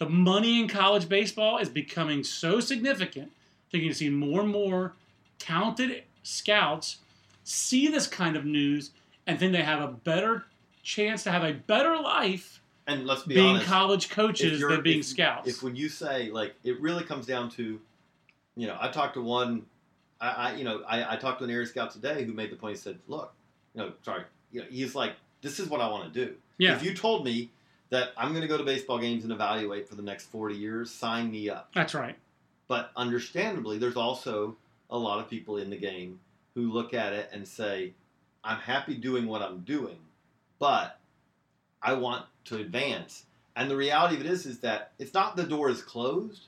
The 0.03 0.09
money 0.09 0.59
in 0.59 0.67
college 0.67 1.09
baseball 1.09 1.59
is 1.59 1.69
becoming 1.69 2.25
so 2.25 2.59
significant. 2.59 3.31
that 3.71 3.79
You're 3.79 3.83
going 3.83 3.93
to 3.93 3.97
see 3.97 4.11
more 4.11 4.41
and 4.41 4.51
more 4.51 4.95
talented 5.39 6.03
scouts 6.25 6.97
see 7.45 7.87
this 7.87 8.09
kind 8.09 8.35
of 8.35 8.45
news 8.45 8.91
and 9.29 9.39
think 9.39 9.53
they 9.53 9.63
have 9.63 9.81
a 9.81 9.93
better 9.93 10.47
chance 10.83 11.23
to 11.23 11.31
have 11.31 11.45
a 11.45 11.53
better 11.53 11.97
life 12.01 12.61
and 12.89 13.07
let's 13.07 13.23
be 13.23 13.37
being 13.37 13.51
honest. 13.51 13.67
college 13.67 14.11
coaches 14.11 14.61
than 14.61 14.83
being 14.83 14.99
if- 14.99 15.05
scouts. 15.05 15.49
If 15.49 15.63
when 15.63 15.77
you 15.77 15.89
say 15.89 16.33
like, 16.33 16.57
it 16.65 16.81
really 16.81 17.05
comes 17.05 17.25
down 17.25 17.49
to, 17.51 17.81
you 18.57 18.67
know, 18.67 18.77
I 18.81 18.89
talked 18.89 19.15
to 19.15 19.23
one, 19.23 19.67
I, 20.21 20.31
I 20.31 20.55
you 20.57 20.65
know, 20.65 20.83
I, 20.85 21.15
I 21.15 21.17
talked 21.17 21.39
to 21.39 21.45
an 21.45 21.51
area 21.53 21.65
scout 21.69 21.93
today 21.93 22.25
who 22.25 22.33
made 22.33 22.51
the 22.51 22.57
point. 22.57 22.75
He 22.75 22.83
said, 22.83 22.99
"Look, 23.07 23.33
you 23.73 23.83
know, 23.83 23.93
sorry, 24.05 24.25
you 24.51 24.63
know, 24.63 24.67
he's 24.69 24.97
like, 24.97 25.13
this 25.43 25.61
is 25.61 25.69
what 25.69 25.81
I 25.81 25.89
want 25.89 26.13
to 26.13 26.27
do. 26.27 26.35
yeah, 26.59 26.75
If 26.75 26.83
you 26.83 26.93
told 26.93 27.25
me 27.25 27.51
that 27.93 28.13
I'm 28.17 28.31
going 28.31 28.41
to 28.41 28.49
go 28.49 28.57
to 28.57 28.65
baseball 28.65 28.99
games 28.99 29.23
and 29.23 29.33
evaluate 29.35 29.87
for 29.87 29.97
the 29.97 30.03
next 30.03 30.25
40 30.31 30.55
years, 30.55 30.91
sign 30.91 31.31
me 31.31 31.51
up. 31.51 31.69
that's 31.75 31.93
right. 31.95 32.17
But 32.67 32.91
understandably, 32.97 33.77
there's 33.77 33.97
also 33.97 34.57
a 34.89 34.97
lot 34.97 35.21
of 35.21 35.29
people 35.29 35.59
in 35.59 35.69
the 35.69 35.77
game 35.77 36.19
who 36.55 36.73
look 36.73 36.95
at 36.95 37.13
it 37.13 37.29
and 37.35 37.47
say, 37.47 37.93
I'm 38.43 38.57
happy 38.59 38.95
doing 38.95 39.27
what 39.27 39.43
I'm 39.43 39.59
doing, 39.61 39.99
but 40.59 40.99
I 41.83 41.93
want 41.93 42.25
to 42.47 42.57
advance. 42.57 43.27
And 43.57 43.71
the 43.71 43.77
reality 43.77 44.15
of 44.15 44.23
it 44.23 44.27
is, 44.27 44.47
is 44.47 44.61
that 44.61 44.93
it's 44.99 45.13
not 45.13 45.37
the 45.37 45.43
door 45.45 45.69
is 45.69 45.83
closed, 45.83 46.47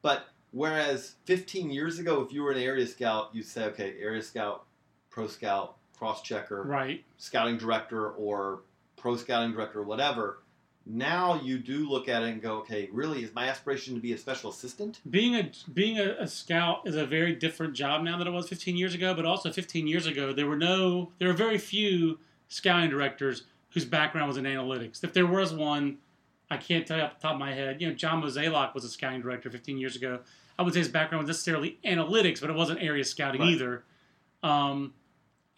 but 0.00 0.28
whereas 0.52 1.16
15 1.26 1.70
years 1.70 1.98
ago, 1.98 2.22
if 2.22 2.32
you 2.32 2.42
were 2.42 2.52
an 2.52 2.58
area 2.58 2.86
scout, 2.86 3.28
you'd 3.34 3.44
say, 3.44 3.64
okay, 3.66 3.96
area 4.00 4.22
scout, 4.22 4.64
pro 5.10 5.26
scout, 5.26 5.76
cross 5.98 6.22
checker, 6.22 6.62
Right. 6.62 7.04
scouting 7.18 7.58
director, 7.58 8.08
or 8.12 8.60
pro 8.96 9.16
scouting 9.16 9.52
director, 9.52 9.80
or 9.80 9.84
whatever. 9.84 10.38
Now 10.88 11.40
you 11.42 11.58
do 11.58 11.88
look 11.88 12.08
at 12.08 12.22
it 12.22 12.28
and 12.28 12.40
go, 12.40 12.58
okay, 12.58 12.88
really, 12.92 13.24
is 13.24 13.34
my 13.34 13.48
aspiration 13.48 13.94
to 13.96 14.00
be 14.00 14.12
a 14.12 14.18
special 14.18 14.50
assistant? 14.50 15.00
Being 15.10 15.34
a 15.34 15.50
being 15.72 15.98
a, 15.98 16.14
a 16.20 16.28
scout 16.28 16.82
is 16.86 16.94
a 16.94 17.04
very 17.04 17.34
different 17.34 17.74
job 17.74 18.02
now 18.04 18.16
than 18.16 18.28
it 18.28 18.30
was 18.30 18.48
15 18.48 18.76
years 18.76 18.94
ago. 18.94 19.12
But 19.12 19.24
also 19.26 19.50
15 19.50 19.86
years 19.88 20.06
ago, 20.06 20.32
there 20.32 20.46
were 20.46 20.56
no 20.56 21.10
there 21.18 21.26
were 21.28 21.34
very 21.34 21.58
few 21.58 22.20
scouting 22.48 22.88
directors 22.88 23.42
whose 23.70 23.84
background 23.84 24.28
was 24.28 24.36
in 24.36 24.44
analytics. 24.44 25.02
If 25.02 25.12
there 25.12 25.26
was 25.26 25.52
one, 25.52 25.98
I 26.50 26.56
can't 26.56 26.86
tell 26.86 26.98
you 26.98 27.02
off 27.02 27.16
the 27.16 27.22
top 27.22 27.34
of 27.34 27.40
my 27.40 27.52
head. 27.52 27.80
You 27.82 27.88
know, 27.88 27.94
John 27.94 28.22
Mozeliak 28.22 28.72
was 28.72 28.84
a 28.84 28.88
scouting 28.88 29.20
director 29.20 29.50
15 29.50 29.78
years 29.78 29.96
ago. 29.96 30.20
I 30.58 30.62
would 30.62 30.72
say 30.72 30.78
his 30.78 30.88
background 30.88 31.24
was 31.24 31.28
necessarily 31.28 31.78
analytics, 31.84 32.40
but 32.40 32.48
it 32.48 32.54
wasn't 32.56 32.80
area 32.80 33.04
scouting 33.04 33.40
Right. 33.40 33.50
either. 33.50 33.84
Um, 34.42 34.94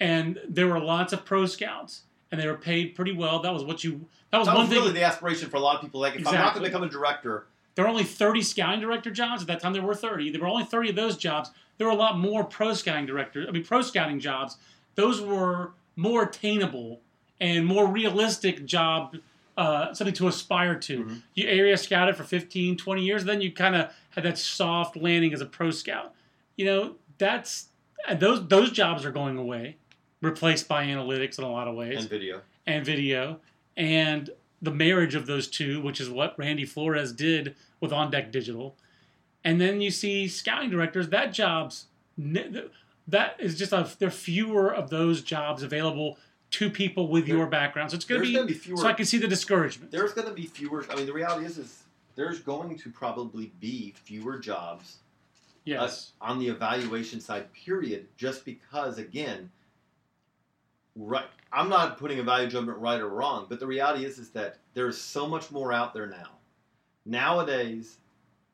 and 0.00 0.40
there 0.48 0.66
were 0.66 0.80
lots 0.80 1.12
of 1.12 1.24
pro 1.24 1.44
scouts, 1.46 2.02
and 2.30 2.40
they 2.40 2.46
were 2.46 2.56
paid 2.56 2.94
pretty 2.94 3.12
well. 3.12 3.40
That 3.40 3.52
was 3.52 3.64
what 3.64 3.82
you. 3.84 4.06
That 4.30 4.38
was 4.38 4.46
That 4.46 4.54
one 4.56 4.64
was 4.64 4.70
thing. 4.70 4.80
really 4.82 4.92
the 4.92 5.02
aspiration 5.04 5.48
for 5.48 5.56
a 5.56 5.60
lot 5.60 5.76
of 5.76 5.82
people. 5.82 6.00
Like, 6.00 6.14
if 6.14 6.18
I'm 6.18 6.24
not 6.24 6.32
Exactly. 6.34 6.60
going 6.60 6.64
to 6.64 6.70
become 6.70 6.88
a 6.88 6.90
director, 6.90 7.46
there 7.74 7.84
were 7.84 7.90
only 7.90 8.04
30 8.04 8.42
scouting 8.42 8.80
director 8.80 9.10
jobs. 9.10 9.42
At 9.42 9.48
that 9.48 9.60
time, 9.60 9.72
there 9.72 9.82
were 9.82 9.94
30. 9.94 10.30
There 10.30 10.40
were 10.40 10.46
only 10.48 10.64
30 10.64 10.90
of 10.90 10.96
those 10.96 11.16
jobs. 11.16 11.50
There 11.78 11.86
were 11.86 11.92
a 11.92 11.96
lot 11.96 12.18
more 12.18 12.44
pro 12.44 12.74
scouting 12.74 13.06
director. 13.06 13.46
I 13.48 13.52
mean, 13.52 13.64
pro 13.64 13.82
scouting 13.82 14.20
jobs. 14.20 14.56
Those 14.96 15.20
were 15.20 15.72
more 15.96 16.24
attainable 16.24 17.00
and 17.40 17.64
more 17.64 17.86
realistic 17.86 18.64
job, 18.66 19.16
uh, 19.56 19.94
something 19.94 20.14
to 20.14 20.26
aspire 20.28 20.74
to. 20.74 21.04
Mhm. 21.04 21.22
You 21.34 21.46
area 21.48 21.76
scouted 21.76 22.16
for 22.16 22.24
15, 22.24 22.76
20 22.76 23.04
years, 23.04 23.24
then 23.24 23.40
you 23.40 23.52
kind 23.52 23.76
of 23.76 23.92
had 24.10 24.24
that 24.24 24.38
soft 24.38 24.96
landing 24.96 25.32
as 25.32 25.40
a 25.40 25.46
pro 25.46 25.70
scout. 25.70 26.12
You 26.56 26.64
know, 26.66 26.96
that's 27.18 27.68
those 28.16 28.46
those 28.48 28.70
jobs 28.72 29.04
are 29.04 29.10
going 29.12 29.36
away, 29.38 29.76
replaced 30.20 30.68
by 30.68 30.84
analytics 30.86 31.38
in 31.38 31.44
a 31.44 31.50
lot 31.50 31.68
of 31.68 31.74
ways 31.74 32.00
and 32.00 32.08
video. 32.08 32.40
and 32.66 32.84
video, 32.84 33.40
and 33.76 34.30
the 34.60 34.70
marriage 34.70 35.14
of 35.14 35.26
those 35.26 35.48
two, 35.48 35.80
which 35.80 36.00
is 36.00 36.10
what 36.10 36.38
Randy 36.38 36.64
Flores 36.64 37.12
did 37.12 37.54
with 37.80 37.92
On 37.92 38.10
Deck 38.10 38.32
Digital. 38.32 38.76
And 39.44 39.60
then 39.60 39.80
you 39.80 39.90
see 39.90 40.26
scouting 40.26 40.70
directors. 40.70 41.08
That 41.10 41.32
job's 41.32 41.86
that 42.16 43.36
is 43.38 43.56
just 43.56 43.72
a 43.72 43.88
there 43.98 44.08
are 44.08 44.10
fewer 44.10 44.74
of 44.74 44.90
those 44.90 45.22
jobs 45.22 45.62
available 45.62 46.18
to 46.50 46.70
people 46.70 47.08
with 47.08 47.26
There- 47.26 47.36
your 47.36 47.46
background. 47.46 47.90
So 47.90 47.96
it's 47.96 48.04
going 48.04 48.22
to 48.22 48.26
be, 48.26 48.34
gonna 48.34 48.46
be 48.46 48.54
fewer- 48.54 48.78
So 48.78 48.86
I 48.86 48.94
can 48.94 49.04
see 49.06 49.18
the 49.18 49.28
discouragement. 49.28 49.90
There's 49.90 50.12
going 50.12 50.28
to 50.28 50.34
be 50.34 50.46
fewer. 50.46 50.84
I 50.90 50.96
mean, 50.96 51.06
the 51.06 51.12
reality 51.12 51.46
is, 51.46 51.58
is 51.58 51.82
there's 52.16 52.40
going 52.40 52.78
to 52.78 52.90
probably 52.90 53.52
be 53.60 53.94
fewer 54.04 54.38
jobs 54.38 54.96
yes. 55.64 56.12
uh, 56.20 56.24
on 56.24 56.38
the 56.38 56.48
evaluation 56.48 57.20
side. 57.20 57.52
Period. 57.52 58.08
Just 58.16 58.44
because, 58.44 58.98
again, 58.98 59.50
right. 60.98 61.24
I'm 61.52 61.70
not 61.70 61.96
putting 61.96 62.18
a 62.18 62.22
value 62.22 62.48
judgment 62.50 62.76
right 62.78 63.00
or 63.00 63.08
wrong, 63.08 63.46
but 63.48 63.58
the 63.58 63.66
reality 63.66 64.04
is, 64.04 64.18
is 64.18 64.28
that 64.30 64.58
there's 64.74 65.00
so 65.00 65.26
much 65.26 65.50
more 65.50 65.72
out 65.72 65.94
there 65.94 66.06
now. 66.06 66.28
Nowadays, 67.06 67.96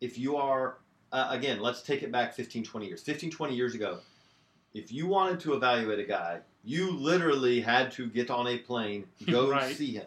if 0.00 0.16
you 0.18 0.36
are, 0.36 0.78
uh, 1.12 1.26
again, 1.30 1.60
let's 1.60 1.82
take 1.82 2.02
it 2.02 2.12
back 2.12 2.34
15, 2.34 2.62
20 2.62 2.86
years. 2.86 3.02
15, 3.02 3.30
20 3.30 3.54
years 3.54 3.74
ago, 3.74 3.98
if 4.74 4.92
you 4.92 5.06
wanted 5.06 5.40
to 5.40 5.54
evaluate 5.54 5.98
a 5.98 6.04
guy, 6.04 6.40
you 6.64 6.90
literally 6.92 7.60
had 7.60 7.90
to 7.92 8.06
get 8.06 8.30
on 8.30 8.46
a 8.46 8.58
plane, 8.58 9.06
go 9.30 9.50
Right. 9.50 9.74
see 9.74 9.92
him. 9.94 10.06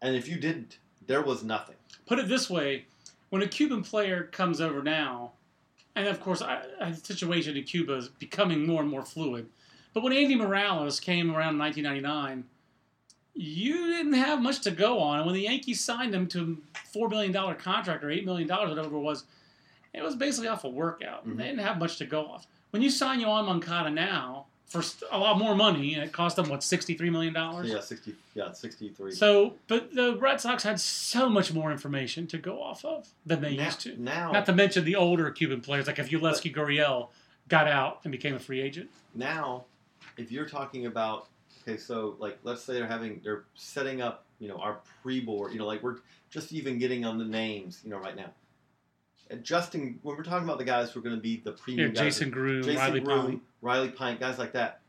And 0.00 0.16
if 0.16 0.28
you 0.28 0.38
didn't, 0.38 0.78
there 1.06 1.22
was 1.22 1.42
nothing. 1.44 1.76
Put 2.06 2.18
it 2.18 2.28
this 2.28 2.48
way: 2.48 2.84
when 3.30 3.42
a 3.42 3.48
Cuban 3.48 3.82
player 3.82 4.24
comes 4.24 4.60
over 4.60 4.82
now, 4.82 5.32
and 5.96 6.06
of 6.06 6.20
course, 6.20 6.40
I, 6.40 6.62
I, 6.80 6.90
the 6.92 6.96
situation 6.96 7.56
in 7.56 7.64
Cuba 7.64 7.94
is 7.94 8.08
becoming 8.08 8.66
more 8.66 8.80
and 8.80 8.90
more 8.90 9.04
fluid. 9.04 9.48
But 9.94 10.02
when 10.02 10.12
Andy 10.12 10.34
Morales 10.36 11.00
came 11.00 11.34
around 11.34 11.54
in 11.54 11.58
1999, 11.58 12.44
you 13.34 13.86
didn't 13.88 14.14
have 14.14 14.42
much 14.42 14.60
to 14.62 14.70
go 14.70 14.98
on. 15.00 15.18
And 15.18 15.26
when 15.26 15.34
the 15.34 15.42
Yankees 15.42 15.80
signed 15.80 16.14
him 16.14 16.26
to 16.28 16.58
a 16.74 16.88
four 16.88 17.08
million 17.08 17.32
dollar 17.32 17.54
contract 17.54 18.02
or 18.04 18.10
eight 18.10 18.24
million 18.24 18.48
dollars, 18.48 18.70
whatever 18.70 18.96
it 18.96 19.00
was, 19.00 19.24
it 19.94 20.02
was 20.02 20.16
basically 20.16 20.48
off 20.48 20.64
a 20.64 20.68
workout. 20.68 21.26
Mhm. 21.26 21.36
They 21.36 21.44
didn't 21.44 21.60
have 21.60 21.78
much 21.78 21.96
to 21.98 22.04
go 22.06 22.26
off. 22.26 22.46
When 22.70 22.82
you 22.82 22.90
sign 22.90 23.20
Yoan 23.20 23.46
Moncada 23.46 23.90
now 23.90 24.46
for 24.66 24.82
a 25.10 25.18
lot 25.18 25.38
more 25.38 25.54
money, 25.54 25.94
and 25.94 26.02
it 26.02 26.12
cost 26.12 26.36
them 26.36 26.48
what 26.50 26.62
63 26.62 27.08
million 27.08 27.32
dollars. 27.32 27.70
Yeah, 27.70 27.80
60, 27.80 28.14
yeah, 28.34 28.52
63. 28.52 29.12
So, 29.12 29.54
but 29.66 29.94
the 29.94 30.16
Red 30.16 30.40
Sox 30.42 30.62
had 30.62 30.78
so 30.78 31.30
much 31.30 31.52
more 31.54 31.72
information 31.72 32.26
to 32.26 32.38
go 32.38 32.60
off 32.62 32.84
of 32.84 33.08
than 33.24 33.40
they 33.40 33.56
now, 33.56 33.64
used 33.64 33.80
to. 33.80 33.96
now, 34.02 34.30
Not 34.32 34.44
to 34.46 34.52
mention 34.52 34.84
the 34.84 34.96
older 34.96 35.30
Cuban 35.30 35.62
players, 35.62 35.86
like 35.86 35.98
if 35.98 36.10
Yulieski 36.10 36.54
Gurriel 36.54 37.08
got 37.48 37.66
out 37.66 38.00
and 38.04 38.12
became 38.12 38.34
a 38.34 38.38
free 38.38 38.60
agent. 38.60 38.90
now, 39.14 39.64
if 40.18 40.30
you're 40.30 40.48
talking 40.48 40.86
about, 40.86 41.28
okay, 41.62 41.78
so 41.78 42.16
like, 42.18 42.38
let's 42.42 42.62
say 42.62 42.74
they're 42.74 42.86
having, 42.86 43.20
they're 43.24 43.44
setting 43.54 44.02
up, 44.02 44.26
you 44.38 44.48
know, 44.48 44.56
our 44.58 44.78
pre-board, 45.02 45.52
you 45.52 45.58
know, 45.58 45.66
like 45.66 45.82
we're 45.82 45.96
just 46.28 46.52
even 46.52 46.78
getting 46.78 47.04
on 47.04 47.16
the 47.18 47.24
names, 47.24 47.80
you 47.82 47.90
know, 47.90 47.98
right 47.98 48.16
now. 48.16 48.30
Adjusting, 49.30 49.98
when 50.02 50.16
we're 50.16 50.22
talking 50.22 50.44
about 50.44 50.58
the 50.58 50.64
guys 50.64 50.90
who 50.90 51.00
are 51.00 51.02
going 51.02 51.14
to 51.14 51.20
be 51.20 51.40
the 51.44 51.50
Yeah, 51.50 51.56
premium 51.60 51.92
guys, 51.92 52.04
Jason 52.04 52.30
Groome, 52.30 52.62
Jason 52.62 52.76
Riley 52.76 53.00
Groome, 53.00 53.26
Pint. 53.26 53.42
Riley 53.62 53.88
Pint, 53.90 54.20
guys 54.20 54.38
like 54.38 54.52
that. 54.52 54.80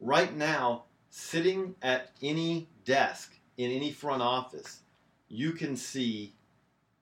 Right 0.00 0.34
now, 0.36 0.84
sitting 1.10 1.74
at 1.82 2.10
any 2.22 2.68
desk 2.84 3.32
in 3.56 3.70
any 3.70 3.90
front 3.90 4.22
office, 4.22 4.80
you 5.28 5.52
can 5.52 5.76
see 5.76 6.32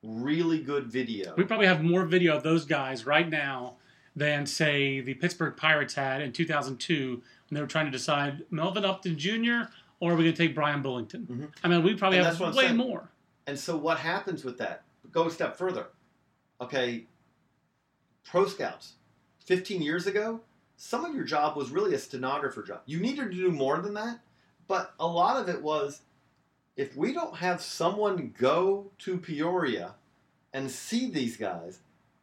really 0.03 0.61
good 0.61 0.87
video. 0.87 1.35
We 1.37 1.45
probably 1.45 1.67
have 1.67 1.83
more 1.83 2.05
video 2.05 2.37
of 2.37 2.43
those 2.43 2.65
guys 2.65 3.07
right 3.07 3.29
now 3.29 3.77
than, 4.17 4.47
say, 4.47 5.01
the 5.01 5.15
Pittsburgh 5.15 5.57
Pirates 5.57 5.95
had 5.95 6.21
in 6.23 6.33
2002 6.33 7.23
when 7.53 7.57
they 7.57 7.61
were 7.61 7.67
trying 7.69 7.85
to 7.85 7.91
decide 7.91 8.43
Melvin 8.51 8.83
Upton 8.83 9.19
Jr. 9.19 9.65
or 10.01 10.13
are 10.13 10.17
we 10.17 10.25
going 10.25 10.33
to 10.35 10.47
take 10.47 10.55
Bryan 10.55 10.83
Bullington? 10.83 11.27
Mhm. 11.27 11.49
I 11.63 11.69
mean, 11.69 11.83
we 11.83 11.95
probably 11.95 12.17
And 12.17 12.25
have 12.25 12.39
that's 12.39 12.41
what 12.41 12.49
I'm 12.49 12.55
way 12.57 12.65
saying. 12.69 12.79
more. 12.79 13.11
And 13.47 13.59
so 13.59 13.77
what 13.77 13.99
happens 13.99 14.43
with 14.43 14.57
that? 14.57 14.85
Go 15.11 15.27
a 15.27 15.31
step 15.31 15.59
further. 15.59 15.89
Okay, 16.63 17.05
pro 18.25 18.47
scouts. 18.47 18.95
15 19.45 19.83
years 19.83 20.07
ago, 20.07 20.41
some 20.79 21.05
of 21.05 21.15
your 21.15 21.25
job 21.25 21.55
was 21.55 21.71
really 21.71 21.93
a 21.95 21.99
stenographer 21.99 22.63
job. 22.63 22.81
You 22.87 23.01
needed 23.01 23.31
to 23.31 23.37
do 23.37 23.51
more 23.51 23.77
than 23.83 23.93
that, 23.95 24.21
but 24.67 24.95
a 24.99 25.07
lot 25.07 25.37
of 25.37 25.51
it 25.51 25.61
was 25.61 26.01
if 26.75 26.97
we 26.97 27.13
don't 27.13 27.37
have 27.37 27.61
someone 27.61 28.33
go 28.39 28.91
to 29.01 29.19
Peoria 29.19 29.97
and 30.55 30.71
see 30.71 31.11
these 31.11 31.37
guys, 31.37 31.81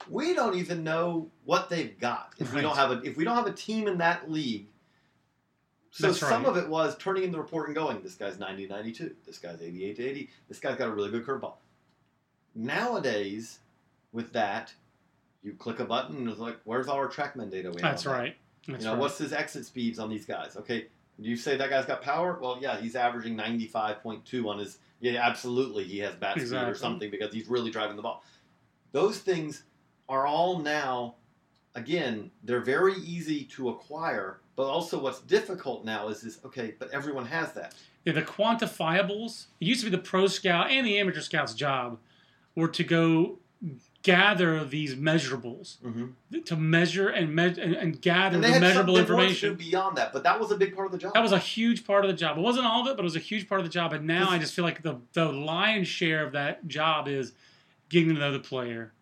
we 0.09 0.33
don't 0.33 0.55
even 0.55 0.83
know 0.83 1.29
what 1.45 1.69
they've 1.69 1.99
got. 1.99 2.33
If 2.39 2.51
we 2.51 2.61
don't 2.61 2.75
have 2.77 2.89
a 2.89 3.01
if 3.03 3.15
we 3.15 3.23
don't 3.25 3.35
have 3.35 3.45
a 3.45 3.53
team 3.53 3.87
in 3.87 3.99
that 3.99 4.31
league. 4.31 4.65
So 5.91 6.07
That's 6.07 6.19
some 6.19 6.43
right. 6.43 6.49
of 6.49 6.57
it 6.57 6.69
was 6.69 6.97
turning 6.97 7.23
in 7.23 7.31
the 7.31 7.39
report 7.39 7.67
and 7.67 7.75
going, 7.75 8.01
this 8.03 8.15
guy's 8.15 8.37
90 8.37 8.67
92, 8.67 9.15
this 9.25 9.39
guy's 9.39 9.61
88 9.61 9.95
to 9.95 10.03
80, 10.05 10.29
this 10.47 10.59
guy's 10.59 10.75
got 10.75 10.87
a 10.87 10.91
really 10.91 11.09
good 11.09 11.25
curveball. 11.25 11.55
Nowadays, 12.53 13.59
with 14.11 14.31
that, 14.33 14.73
you 15.41 15.53
click 15.53 15.79
a 15.79 15.85
button 15.85 16.17
and 16.17 16.29
it's 16.29 16.39
like, 16.39 16.57
where's 16.63 16.87
all 16.87 16.97
our 16.97 17.07
trackman 17.07 17.49
data? 17.49 17.71
We 17.71 17.81
That's 17.81 18.05
right. 18.05 18.35
That's 18.67 18.83
you 18.83 18.85
know, 18.85 18.93
right. 18.93 19.01
what's 19.01 19.17
his 19.17 19.33
exit 19.33 19.65
speeds 19.65 19.97
on 19.99 20.09
these 20.09 20.25
guys? 20.25 20.57
Okay, 20.57 20.87
do 21.21 21.29
you 21.29 21.35
say 21.35 21.57
that 21.57 21.69
guy's 21.69 21.85
got 21.85 22.01
power? 22.01 22.37
Well, 22.39 22.59
yeah, 22.61 22.79
he's 22.79 22.95
averaging 22.95 23.35
95.2 23.35 24.45
on 24.45 24.59
his. 24.59 24.77
Yeah, 24.99 25.25
absolutely, 25.25 25.85
he 25.85 25.99
has 25.99 26.15
bat 26.15 26.39
speed 26.39 26.53
or 26.53 26.75
something 26.75 27.09
because 27.09 27.33
he's 27.33 27.47
really 27.47 27.71
driving 27.71 27.95
the 27.95 28.01
ball. 28.01 28.23
Those 28.91 29.19
things 29.19 29.63
are 30.07 30.25
all 30.25 30.59
now, 30.59 31.15
again, 31.75 32.31
they're 32.43 32.61
very 32.61 32.95
easy 32.95 33.43
to 33.45 33.69
acquire, 33.69 34.39
but 34.55 34.63
also 34.63 34.99
what's 35.01 35.19
difficult 35.21 35.85
now 35.85 36.07
is 36.09 36.21
this. 36.21 36.39
Okay, 36.45 36.75
but 36.79 36.89
everyone 36.91 37.25
has 37.25 37.53
that. 37.53 37.75
Yeah, 38.05 38.13
the 38.13 38.21
quantifiables. 38.21 39.47
It 39.59 39.65
used 39.67 39.81
to 39.83 39.89
be 39.89 39.95
the 39.95 40.01
pro 40.01 40.27
scout 40.27 40.69
and 40.71 40.85
the 40.85 40.97
amateur 40.99 41.21
scout's 41.21 41.53
job 41.53 41.99
were 42.55 42.67
to 42.69 42.83
go 42.83 43.39
gather 44.03 44.63
these 44.63 44.95
measurables 44.95 45.77
Mm-hmm. 45.81 46.41
to 46.45 46.55
measure 46.55 47.09
and 47.09 47.35
me- 47.35 47.43
and, 47.61 47.75
and 47.75 48.01
gather 48.01 48.35
And 48.35 48.43
the 48.45 48.59
measurable 48.59 48.95
something 48.95 49.13
more 49.15 49.25
to 49.25 49.27
information. 49.27 49.55
beyond 49.55 49.97
that, 49.97 50.13
but 50.13 50.23
that 50.23 50.39
was 50.39 50.51
a 50.51 50.55
big 50.57 50.73
part 50.73 50.85
of 50.85 50.93
the 50.93 50.97
job. 50.97 51.13
That 51.13 51.21
was 51.21 51.33
a 51.33 51.37
huge 51.37 51.85
part 51.85 52.05
of 52.05 52.09
the 52.11 52.15
job. 52.15 52.37
It 52.37 52.41
wasn't 52.41 52.65
all 52.65 52.81
of 52.81 52.87
it, 52.87 52.95
but 52.95 53.01
it 53.01 53.03
was 53.03 53.17
a 53.17 53.19
huge 53.19 53.49
part 53.49 53.59
of 53.59 53.65
the 53.67 53.71
job. 53.71 53.91
And 53.91 54.07
now 54.07 54.29
I 54.29 54.37
just 54.39 54.53
feel 54.53 54.63
like 54.63 54.81
the 54.81 54.99
the 55.13 55.25
lion's 55.31 55.89
share 55.89 56.25
of 56.25 56.31
that 56.31 56.67
job 56.67 57.09
is 57.09 57.33
getting 57.89 58.13
to 58.15 58.19
know 58.19 58.31
the 58.31 58.39
player, 58.39 58.93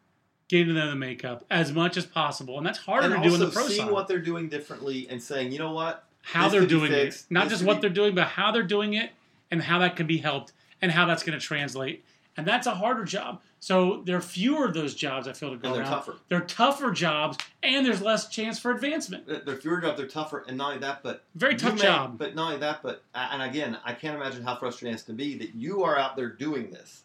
getting 0.48 0.68
to 0.68 0.74
know 0.74 0.89
the 0.89 0.95
makeup 0.95 1.43
as 1.50 1.72
much 1.74 1.98
as 1.98 2.06
possible, 2.06 2.58
and 2.58 2.66
that's 2.66 2.80
harder 2.80 3.14
and 3.14 3.24
to 3.24 3.30
do 3.30 3.34
in 3.36 3.39
the 3.39 3.48
pro 3.50 3.68
seeing 3.68 3.84
side. 3.86 3.91
what 3.91 4.08
they're 4.08 4.20
doing 4.20 4.48
differently 4.50 5.08
and 5.10 5.22
saying, 5.22 5.52
you 5.52 5.60
know 5.60 5.72
what, 5.74 6.04
how 6.22 6.43
this 6.50 6.54
they're 6.60 6.68
doing 6.68 6.91
fixed, 6.91 7.26
it, 7.26 7.34
not 7.34 7.50
just 7.50 7.64
what 7.64 7.76
be- 7.76 7.82
they're 7.82 7.89
doing, 7.89 8.16
but 8.16 8.28
how 8.28 8.52
they're 8.52 8.64
doing 8.64 8.93
it 8.93 9.12
and 9.52 9.62
how 9.62 9.80
that 9.80 9.95
can 9.95 10.08
be 10.08 10.18
helped 10.18 10.54
and 10.82 10.91
how 10.91 11.06
that's 11.06 11.24
going 11.24 11.38
to 11.38 11.43
translate. 11.45 12.04
And 12.36 12.45
that's 12.45 12.68
a 12.68 12.76
harder 12.76 13.04
job. 13.04 13.41
So 13.60 14.04
there 14.06 14.16
are 14.16 14.22
fewer 14.22 14.66
of 14.66 14.76
those 14.76 14.93
jobs 14.93 15.28
I 15.28 15.34
feel 15.34 15.50
to 15.50 15.58
go 15.58 15.70
and 15.70 15.76
they're 15.76 15.82
around. 15.82 15.91
tougher. 15.91 16.16
They're 16.30 16.41
tougher 16.41 16.91
jobs, 16.91 17.39
and 17.64 17.84
there's 17.84 18.00
less 18.04 18.30
chance 18.30 18.60
for 18.60 18.70
advancement. 18.72 19.26
They're 19.26 19.56
fewer 19.56 19.82
jobs, 19.82 19.98
they're 19.98 20.08
tougher, 20.08 20.45
and 20.48 20.56
not 20.56 20.68
only 20.68 20.80
that, 20.82 21.02
but 21.02 21.24
Very 21.34 21.56
tough 21.56 21.74
may- 21.74 21.82
job. 21.82 22.20
But 22.20 22.36
not 22.36 22.45
only 22.50 22.60
that, 22.60 22.84
but 22.84 23.02
and 23.16 23.41
again, 23.41 23.80
I 23.84 23.93
can't 23.93 24.16
imagine 24.16 24.43
how 24.43 24.56
frustrating 24.56 24.89
it 24.89 24.98
has 24.98 25.04
to 25.06 25.14
be 25.14 25.36
that 25.39 25.56
you 25.56 25.84
are 25.84 25.98
out 25.98 26.16
there 26.16 26.30
doing 26.30 26.70
this, 26.70 27.02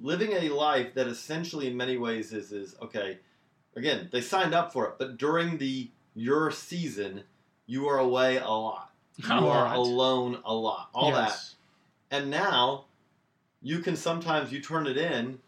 living 0.00 0.32
a 0.32 0.48
life 0.50 0.94
that 0.94 1.06
essentially, 1.06 1.66
in 1.66 1.76
many 1.76 1.96
ways, 1.96 2.32
is 2.32 2.52
is 2.52 2.76
okay. 2.82 3.18
Again, 3.76 4.08
they 4.10 4.20
signed 4.20 4.54
up 4.54 4.72
for 4.72 4.86
it, 4.86 4.94
but 4.98 5.18
during 5.18 5.58
the 5.58 5.90
your 6.14 6.50
season, 6.50 7.22
you 7.66 7.86
are 7.88 7.98
away 7.98 8.36
a 8.38 8.48
lot. 8.48 8.90
You 9.18 9.30
A 9.32 9.36
are 9.48 9.64
lot. 9.64 9.76
alone 9.76 10.38
a 10.44 10.54
lot. 10.54 10.90
All 10.94 11.10
that, 11.12 11.36
and 12.10 12.30
now 12.30 12.84
you 13.60 13.80
can 13.80 13.96
sometimes 13.96 14.52
you 14.52 14.60
turn 14.60 14.86
it 14.86 14.96
in, 14.96 15.40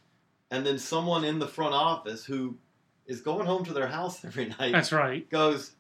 and 0.51 0.67
then 0.67 0.79
someone 0.79 1.25
in 1.25 1.39
the 1.39 1.47
front 1.47 1.73
office 1.75 2.25
who 2.25 2.57
is 3.07 3.21
going 3.21 3.47
home 3.47 3.65
to 3.65 3.73
their 3.73 3.87
house 3.87 4.25
every 4.25 4.47
night 4.59 4.73
That's 4.73 4.91
right. 4.93 5.29
goes, 5.31 5.73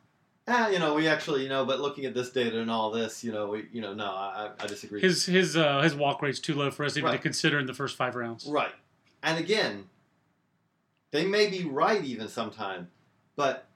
ah, 0.50 0.68
you 0.68 0.78
know, 0.78 0.94
we 0.94 1.08
actually, 1.08 1.42
you 1.42 1.48
know, 1.48 1.64
but 1.64 1.80
looking 1.80 2.04
at 2.04 2.14
this 2.14 2.30
data 2.30 2.60
and 2.60 2.70
all 2.70 2.90
this, 2.90 3.22
you 3.24 3.32
know, 3.32 3.48
we, 3.48 3.66
you 3.72 3.80
know, 3.80 3.94
no, 3.94 4.06
I, 4.06 4.50
I 4.58 4.66
disagree. 4.66 5.00
His 5.00 5.26
his 5.26 5.56
uh, 5.56 5.82
his 5.82 5.94
walk 5.94 6.22
rate's 6.22 6.40
too 6.40 6.54
low 6.54 6.70
for 6.70 6.84
us 6.84 6.96
even 6.96 7.12
to 7.12 7.18
consider 7.18 7.58
in 7.58 7.66
the 7.66 7.74
first 7.74 7.96
five 7.96 8.14
rounds. 8.14 8.46
Right. 8.46 8.72
And 9.22 9.38
again, 9.38 9.84
they 11.10 11.26
may 11.26 11.48
be 11.48 11.64
right 11.64 12.02
even 12.04 12.28
sometime, 12.28 12.88
but 13.36 13.66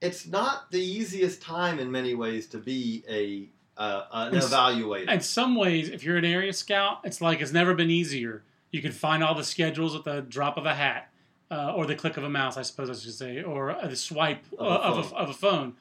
it's 0.00 0.26
not 0.26 0.70
the 0.70 0.80
easiest 0.80 1.42
time 1.42 1.78
in 1.78 1.90
many 1.90 2.14
ways 2.14 2.46
to 2.48 2.58
be 2.58 3.04
a 3.08 3.48
uh, 3.80 4.04
an 4.12 4.32
evaluator. 4.34 5.10
In 5.10 5.20
some 5.20 5.54
ways, 5.54 5.88
if 5.88 6.02
you're 6.02 6.16
an 6.16 6.24
area 6.24 6.52
scout, 6.52 7.00
it's 7.04 7.20
like 7.20 7.40
it's 7.40 7.52
never 7.52 7.74
been 7.74 7.90
easier. 7.90 8.42
You 8.70 8.82
can 8.82 8.92
find 8.92 9.22
all 9.22 9.34
the 9.34 9.44
schedules 9.44 9.94
at 9.94 10.04
the 10.04 10.20
drop 10.20 10.56
of 10.56 10.66
a 10.66 10.74
hat, 10.74 11.07
uh, 11.50 11.72
or 11.74 11.86
the 11.86 11.94
click 11.94 12.16
of 12.16 12.24
a 12.24 12.28
mouse, 12.28 12.56
I 12.56 12.62
suppose 12.62 12.90
I 12.90 12.94
should 12.94 13.14
say, 13.14 13.42
or 13.42 13.76
the 13.82 13.96
swipe 13.96 14.42
Of 14.58 14.66
uh, 14.66 14.70
a 14.70 14.74
of, 14.74 14.98
a, 14.98 15.02
phone. 15.02 15.18
of 15.18 15.30
a 15.30 15.34
phone. 15.34 15.74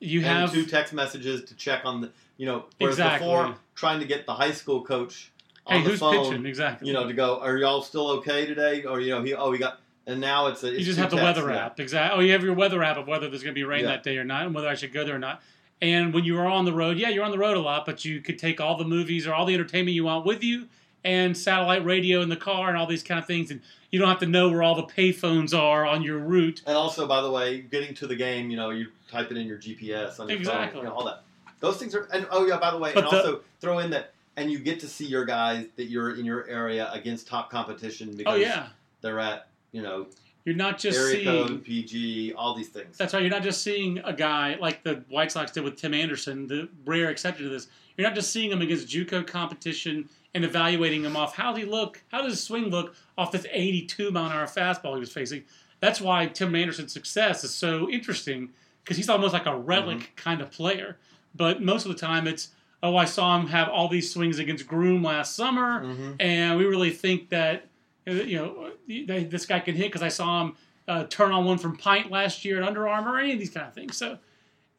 You 0.00 0.20
and 0.20 0.28
have 0.28 0.52
two 0.52 0.66
text 0.66 0.92
messages 0.92 1.44
to 1.44 1.54
check 1.54 1.82
on 1.84 2.00
the, 2.02 2.10
you 2.36 2.46
know, 2.46 2.64
whereas 2.78 2.96
Exactly. 2.96 3.26
before 3.26 3.54
trying 3.74 4.00
to 4.00 4.06
get 4.06 4.26
the 4.26 4.34
high 4.34 4.50
school 4.52 4.82
coach 4.84 5.30
on 5.66 5.78
hey, 5.78 5.84
the 5.84 5.90
who's 5.90 6.00
phone, 6.00 6.24
pitching 6.30 6.46
exactly? 6.46 6.88
you 6.88 6.94
know, 6.94 7.06
to 7.06 7.12
go, 7.14 7.40
are 7.40 7.56
y'all 7.56 7.80
still 7.80 8.08
okay 8.18 8.44
today? 8.44 8.84
Or 8.84 9.00
you 9.00 9.10
know, 9.10 9.22
he 9.22 9.34
oh 9.34 9.52
he 9.52 9.58
got, 9.58 9.80
and 10.06 10.20
now 10.20 10.48
it's 10.48 10.62
a 10.64 10.68
it's 10.68 10.80
you 10.80 10.84
just 10.84 10.98
have 10.98 11.10
the 11.10 11.16
weather 11.16 11.48
yeah. 11.50 11.66
app. 11.66 11.80
Exactly. 11.80 12.18
Oh, 12.18 12.20
you 12.20 12.32
have 12.32 12.42
your 12.42 12.54
weather 12.54 12.82
app 12.82 12.98
of 12.98 13.06
whether 13.06 13.30
there's 13.30 13.42
going 13.42 13.54
to 13.54 13.58
be 13.58 13.64
rain 13.64 13.84
Yeah. 13.84 13.90
that 13.92 14.02
day 14.02 14.18
or 14.18 14.24
not, 14.24 14.44
and 14.46 14.54
whether 14.54 14.68
I 14.68 14.74
should 14.74 14.92
go 14.92 15.04
there 15.04 15.14
or 15.16 15.20
not. 15.20 15.40
And 15.80 16.12
when 16.12 16.24
you 16.24 16.38
are 16.38 16.46
on 16.46 16.64
the 16.64 16.72
road, 16.72 16.98
yeah, 16.98 17.08
you're 17.08 17.24
on 17.24 17.30
the 17.30 17.38
road 17.38 17.56
a 17.56 17.60
lot, 17.60 17.86
but 17.86 18.04
you 18.04 18.20
could 18.20 18.38
take 18.38 18.60
all 18.60 18.76
the 18.76 18.84
movies 18.84 19.26
or 19.26 19.32
all 19.34 19.44
the 19.46 19.54
entertainment 19.54 19.94
you 19.94 20.04
want 20.04 20.24
with 20.26 20.42
you, 20.42 20.66
and 21.04 21.36
satellite 21.36 21.84
radio 21.84 22.20
in 22.22 22.28
the 22.28 22.36
car 22.36 22.68
and 22.68 22.76
all 22.78 22.86
these 22.86 23.02
kind 23.02 23.18
of 23.20 23.26
things, 23.26 23.50
and 23.50 23.60
you 23.90 23.98
don't 23.98 24.08
have 24.08 24.20
to 24.20 24.26
know 24.26 24.48
where 24.50 24.62
all 24.62 24.74
the 24.74 24.82
payphones 24.82 25.56
are 25.56 25.86
on 25.86 26.02
your 26.02 26.18
route. 26.18 26.62
And 26.66 26.76
also, 26.76 27.06
by 27.06 27.20
the 27.20 27.30
way, 27.30 27.60
getting 27.60 27.94
to 27.96 28.06
the 28.06 28.16
game, 28.16 28.50
you 28.50 28.56
know, 28.56 28.70
you 28.70 28.88
type 29.10 29.30
it 29.30 29.36
in 29.36 29.46
your 29.46 29.58
GPS 29.58 30.18
on 30.18 30.28
your 30.28 30.38
Exactly. 30.38 30.72
phone, 30.78 30.84
you 30.84 30.88
know, 30.88 30.94
all 30.96 31.04
that. 31.04 31.22
Those 31.60 31.76
things 31.78 31.94
are, 31.94 32.08
and 32.12 32.26
oh 32.30 32.46
yeah, 32.46 32.58
by 32.58 32.70
the 32.70 32.78
way, 32.78 32.92
But 32.94 33.04
and 33.04 33.12
the- 33.12 33.16
also 33.16 33.40
throw 33.60 33.78
in 33.78 33.90
that, 33.90 34.12
and 34.36 34.50
you 34.50 34.58
get 34.58 34.80
to 34.80 34.88
see 34.88 35.06
your 35.06 35.24
guys 35.24 35.66
that 35.76 35.84
you're 35.84 36.16
in 36.16 36.24
your 36.24 36.46
area 36.48 36.90
against 36.92 37.26
top 37.28 37.50
competition 37.50 38.10
oh, 38.12 38.16
because 38.16 38.34
Oh 38.34 38.36
yeah, 38.36 38.68
they're 39.00 39.20
at, 39.20 39.48
you 39.72 39.82
know, 39.82 40.06
you're 40.44 40.54
not 40.54 40.78
just 40.78 40.98
area 40.98 41.16
seeing. 41.24 41.46
code, 41.48 41.64
PG, 41.64 42.32
all 42.34 42.54
these 42.54 42.68
things. 42.68 42.96
That's 42.98 43.14
right. 43.14 43.22
You're 43.22 43.30
not 43.30 43.42
just 43.42 43.62
seeing 43.62 43.98
a 44.04 44.12
guy 44.12 44.56
like 44.60 44.82
the 44.82 45.02
White 45.08 45.32
Sox 45.32 45.50
did 45.52 45.64
with 45.64 45.76
Tim 45.76 45.94
Anderson, 45.94 46.46
the 46.46 46.68
rare 46.84 47.10
exception 47.10 47.44
to 47.44 47.50
this. 47.50 47.68
You're 47.96 48.06
not 48.06 48.14
just 48.14 48.32
seeing 48.32 48.50
him 48.50 48.60
against 48.60 48.88
JUCO 48.88 49.26
competition 49.26 50.08
and 50.34 50.44
evaluating 50.44 51.04
him 51.04 51.16
off 51.16 51.36
how 51.36 51.52
does 51.52 51.62
he 51.62 51.68
look, 51.68 52.02
how 52.08 52.22
does 52.22 52.32
his 52.32 52.42
swing 52.42 52.64
look 52.68 52.94
off 53.16 53.30
this 53.32 53.46
82 53.50 54.10
mile 54.10 54.26
an 54.26 54.32
hour 54.32 54.46
fastball 54.46 54.94
he 54.94 55.00
was 55.00 55.12
facing. 55.12 55.44
That's 55.80 56.00
why 56.00 56.26
Tim 56.26 56.54
Anderson's 56.54 56.92
success 56.92 57.44
is 57.44 57.54
so 57.54 57.88
interesting 57.90 58.50
because 58.82 58.96
he's 58.96 59.08
almost 59.08 59.32
like 59.32 59.46
a 59.46 59.56
relic 59.56 60.12
kind 60.16 60.40
of 60.40 60.50
player. 60.50 60.98
But 61.34 61.62
most 61.62 61.86
of 61.86 61.92
the 61.92 61.98
time, 61.98 62.26
it's 62.26 62.48
oh, 62.82 62.96
I 62.98 63.06
saw 63.06 63.38
him 63.40 63.46
have 63.46 63.70
all 63.70 63.88
these 63.88 64.12
swings 64.12 64.38
against 64.38 64.66
Groome 64.66 65.02
last 65.02 65.34
summer, 65.34 65.82
Mhm. 65.86 66.16
and 66.20 66.58
we 66.58 66.66
really 66.66 66.90
think 66.90 67.30
that 67.30 67.66
you 68.06 68.38
know 68.38 68.70
th- 68.86 69.30
this 69.30 69.46
guy 69.46 69.60
can 69.60 69.74
hit 69.74 69.86
because 69.86 70.02
I 70.02 70.08
saw 70.08 70.42
him 70.42 70.56
uh, 70.86 71.04
turn 71.04 71.32
on 71.32 71.44
one 71.44 71.58
from 71.58 71.76
Pint 71.76 72.10
last 72.10 72.44
year 72.44 72.60
at 72.60 72.66
Under 72.66 72.86
Armour, 72.88 73.18
any 73.18 73.32
of 73.32 73.38
these 73.38 73.50
kind 73.50 73.66
of 73.66 73.74
things. 73.74 73.96
So, 73.96 74.18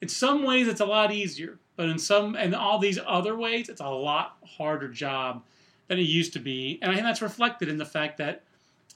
in 0.02 0.10
some 0.10 0.44
ways, 0.44 0.68
it's 0.68 0.82
a 0.82 0.86
lot 0.86 1.12
easier, 1.12 1.58
but 1.76 1.90
in 1.90 1.98
some 1.98 2.36
and 2.36 2.54
all 2.54 2.78
these 2.80 3.00
other 3.06 3.36
ways, 3.36 3.70
it's 3.70 3.82
a 3.82 3.90
lot 3.90 4.38
harder 4.46 4.88
job 4.88 5.44
than 5.88 6.00
it 6.00 6.04
used 6.04 6.34
to 6.34 6.40
be, 6.40 6.80
and 6.82 6.92
I 6.92 6.96
think 6.96 7.06
that's 7.06 7.22
reflected 7.22 7.70
in 7.70 7.78
the 7.78 7.86
fact 7.86 8.18
that. 8.18 8.44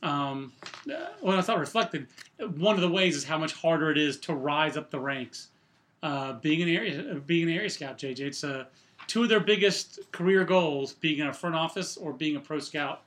Um, 0.02 0.54
uh, 0.90 1.08
well, 1.22 1.38
it's 1.38 1.50
not 1.50 1.60
reflected. 1.60 2.08
One 2.56 2.76
of 2.76 2.82
the 2.82 2.90
ways 2.90 3.18
is 3.18 3.26
how 3.26 3.38
much 3.38 3.52
harder 3.52 3.92
it 3.92 3.98
is 3.98 4.18
to 4.22 4.34
rise 4.34 4.78
up 4.78 4.92
the 4.92 5.00
ranks. 5.00 5.50
Uh, 6.02 6.34
being 6.34 6.62
an 6.62 6.70
area, 6.70 7.16
being 7.16 7.50
an 7.50 7.54
area 7.54 7.70
scout, 7.70 7.98
JJ, 7.98 8.20
it's 8.22 8.46
uh, 8.46 8.64
two 9.08 9.24
of 9.24 9.28
their 9.28 9.42
biggest 9.42 10.00
career 10.14 10.46
goals: 10.46 10.94
being 10.94 11.20
in 11.20 11.28
a 11.28 11.34
front 11.34 11.54
office 11.56 11.98
or 11.98 12.14
being 12.14 12.38
a 12.38 12.40
pro 12.40 12.60
scout. 12.60 13.02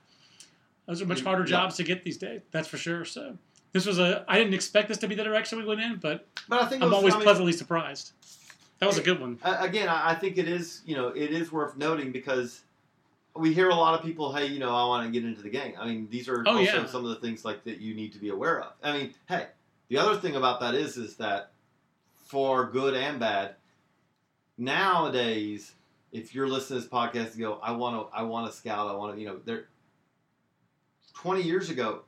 Those 0.87 1.01
are 1.01 1.05
much 1.05 1.21
harder 1.21 1.43
yeah. 1.43 1.47
jobs 1.49 1.75
to 1.77 1.83
get 1.83 2.03
these 2.03 2.17
days. 2.17 2.41
That's 2.51 2.67
for 2.67 2.77
sure. 2.77 3.05
So 3.05 3.37
this 3.71 3.85
was 3.85 3.99
a. 3.99 4.25
I 4.27 4.37
didn't 4.37 4.53
expect 4.53 4.87
this 4.89 4.97
to 4.99 5.07
be 5.07 5.15
the 5.15 5.23
direction 5.23 5.57
we 5.59 5.65
went 5.65 5.81
in, 5.81 5.95
but 5.97 6.27
But 6.49 6.61
I 6.61 6.65
think 6.67 6.83
I'm 6.83 6.89
was- 6.89 6.97
always 6.97 7.13
I 7.13 7.17
mean, 7.17 7.23
pleasantly 7.25 7.53
surprised. 7.53 8.11
That 8.79 8.87
was 8.87 8.97
a 8.97 9.01
good 9.03 9.21
one. 9.21 9.39
Uh, 9.41 9.57
again, 9.61 9.87
I 9.87 10.11
I 10.11 10.15
think 10.15 10.37
it 10.37 10.47
is, 10.47 10.81
you 10.85 10.95
know, 10.95 11.07
it 11.07 11.31
is 11.31 11.51
worth 11.53 11.77
noting 11.77 12.11
because 12.11 12.61
we 13.35 13.53
hear 13.53 13.69
a 13.69 13.75
lot 13.75 13.97
of 13.97 14.05
people, 14.05 14.33
hey, 14.33 14.45
you 14.47 14.59
know, 14.59 14.75
I 14.75 14.85
want 14.85 15.05
to 15.07 15.11
get 15.11 15.27
into 15.27 15.41
the 15.41 15.49
game. 15.49 15.73
I 15.79 15.87
mean, 15.87 16.07
these 16.11 16.27
are 16.27 16.43
Oh, 16.45 16.51
also 16.57 16.61
yeah. 16.61 16.85
some 16.85 17.03
of 17.05 17.09
the 17.09 17.15
things 17.15 17.45
like 17.45 17.63
that 17.63 17.79
you 17.79 17.95
need 17.95 18.11
to 18.13 18.19
be 18.19 18.29
aware 18.29 18.61
of. 18.61 18.73
I 18.83 18.91
mean, 18.95 19.13
hey, 19.29 19.47
the 19.87 19.97
other 19.97 20.17
thing 20.17 20.35
about 20.35 20.59
that 20.59 20.75
is, 20.75 20.97
is 20.97 21.15
that 21.15 21.51
for 22.25 22.69
good 22.69 22.93
and 22.93 23.19
bad, 23.19 23.55
nowadays, 24.57 25.73
if 26.11 26.35
you're 26.35 26.47
listening 26.47 26.81
to 26.81 26.87
this 26.87 26.93
podcast 26.93 27.31
and 27.33 27.39
go, 27.39 27.59
I 27.63 27.71
want 27.71 27.95
to, 28.11 28.15
I 28.15 28.23
want 28.23 28.51
to 28.51 28.55
scout, 28.57 28.87
I 28.89 28.93
want 28.95 29.15
to, 29.15 29.21
you 29.21 29.27
know, 29.27 29.39
there. 29.45 29.65
Twenty 31.13 31.43
years 31.43 31.69
ago, 31.69 32.01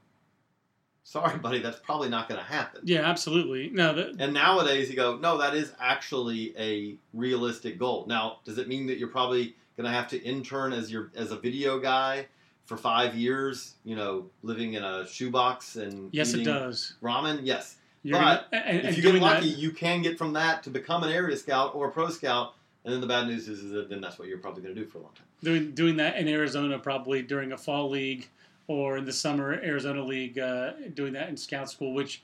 sorry, 1.03 1.37
buddy, 1.45 1.59
that's 1.59 1.79
probably 1.79 2.09
not 2.09 2.27
going 2.27 2.39
to 2.39 2.45
happen. 2.45 2.81
Yeah, 2.83 3.01
absolutely. 3.01 3.69
No, 3.69 3.93
the, 3.93 4.15
And 4.19 4.33
nowadays 4.33 4.89
you 4.89 4.95
go, 4.95 5.17
no, 5.17 5.37
that 5.37 5.53
is 5.55 5.71
actually 5.79 6.53
a 6.57 6.95
realistic 7.13 7.79
goal. 7.79 8.05
Now, 8.07 8.39
does 8.43 8.57
it 8.57 8.67
mean 8.67 8.87
that 8.87 8.97
you're 8.97 9.07
probably 9.07 9.55
going 9.77 9.85
to 9.85 9.95
have 9.95 10.07
to 10.09 10.21
intern 10.21 10.73
as 10.73 10.91
your 10.91 11.11
as 11.15 11.31
a 11.31 11.37
video 11.37 11.79
guy 11.79 12.25
for 12.65 12.75
five 12.77 13.15
years? 13.15 13.75
You 13.83 13.95
know, 13.95 14.25
living 14.41 14.73
in 14.73 14.83
a 14.83 15.07
shoebox 15.07 15.75
and 15.77 16.09
yes, 16.13 16.33
it 16.33 16.43
does. 16.43 16.95
ramen. 17.01 17.41
Yes, 17.43 17.77
You're 18.03 18.19
But 18.19 18.51
gonna, 18.51 18.63
and, 18.63 18.87
if 18.87 18.97
you 18.97 19.03
get 19.03 19.15
lucky, 19.15 19.49
that, 19.51 19.57
you 19.57 19.71
can 19.71 20.01
get 20.01 20.17
from 20.17 20.33
that 20.33 20.63
to 20.63 20.69
become 20.69 21.03
an 21.03 21.11
area 21.11 21.37
scout 21.37 21.75
or 21.75 21.87
a 21.87 21.91
pro 21.91 22.09
scout. 22.09 22.53
And 22.83 22.93
then 22.93 23.01
the 23.01 23.07
bad 23.07 23.25
news 23.25 23.47
is, 23.47 23.63
is 23.63 23.71
that 23.71 23.89
then 23.89 23.99
that's 23.99 24.19
what 24.19 24.27
you're 24.27 24.37
probably 24.37 24.61
going 24.61 24.75
to 24.75 24.81
do 24.81 24.87
for 24.87 24.99
a 24.99 25.01
long 25.01 25.09
time. 25.15 25.25
doing 25.43 25.71
doing 25.71 25.97
that 25.97 26.17
in 26.17 26.27
Arizona 26.27 26.77
probably 26.77 27.23
during 27.23 27.51
a 27.51 27.57
fall 27.57 27.89
league 27.89 28.27
or 28.67 28.97
in 28.97 29.05
the 29.05 29.13
summer 29.13 29.53
Arizona 29.53 30.03
league, 30.03 30.39
uh, 30.39 30.71
doing 30.93 31.13
that 31.13 31.29
in 31.29 31.37
scout 31.37 31.69
school. 31.69 31.93
Which, 31.93 32.23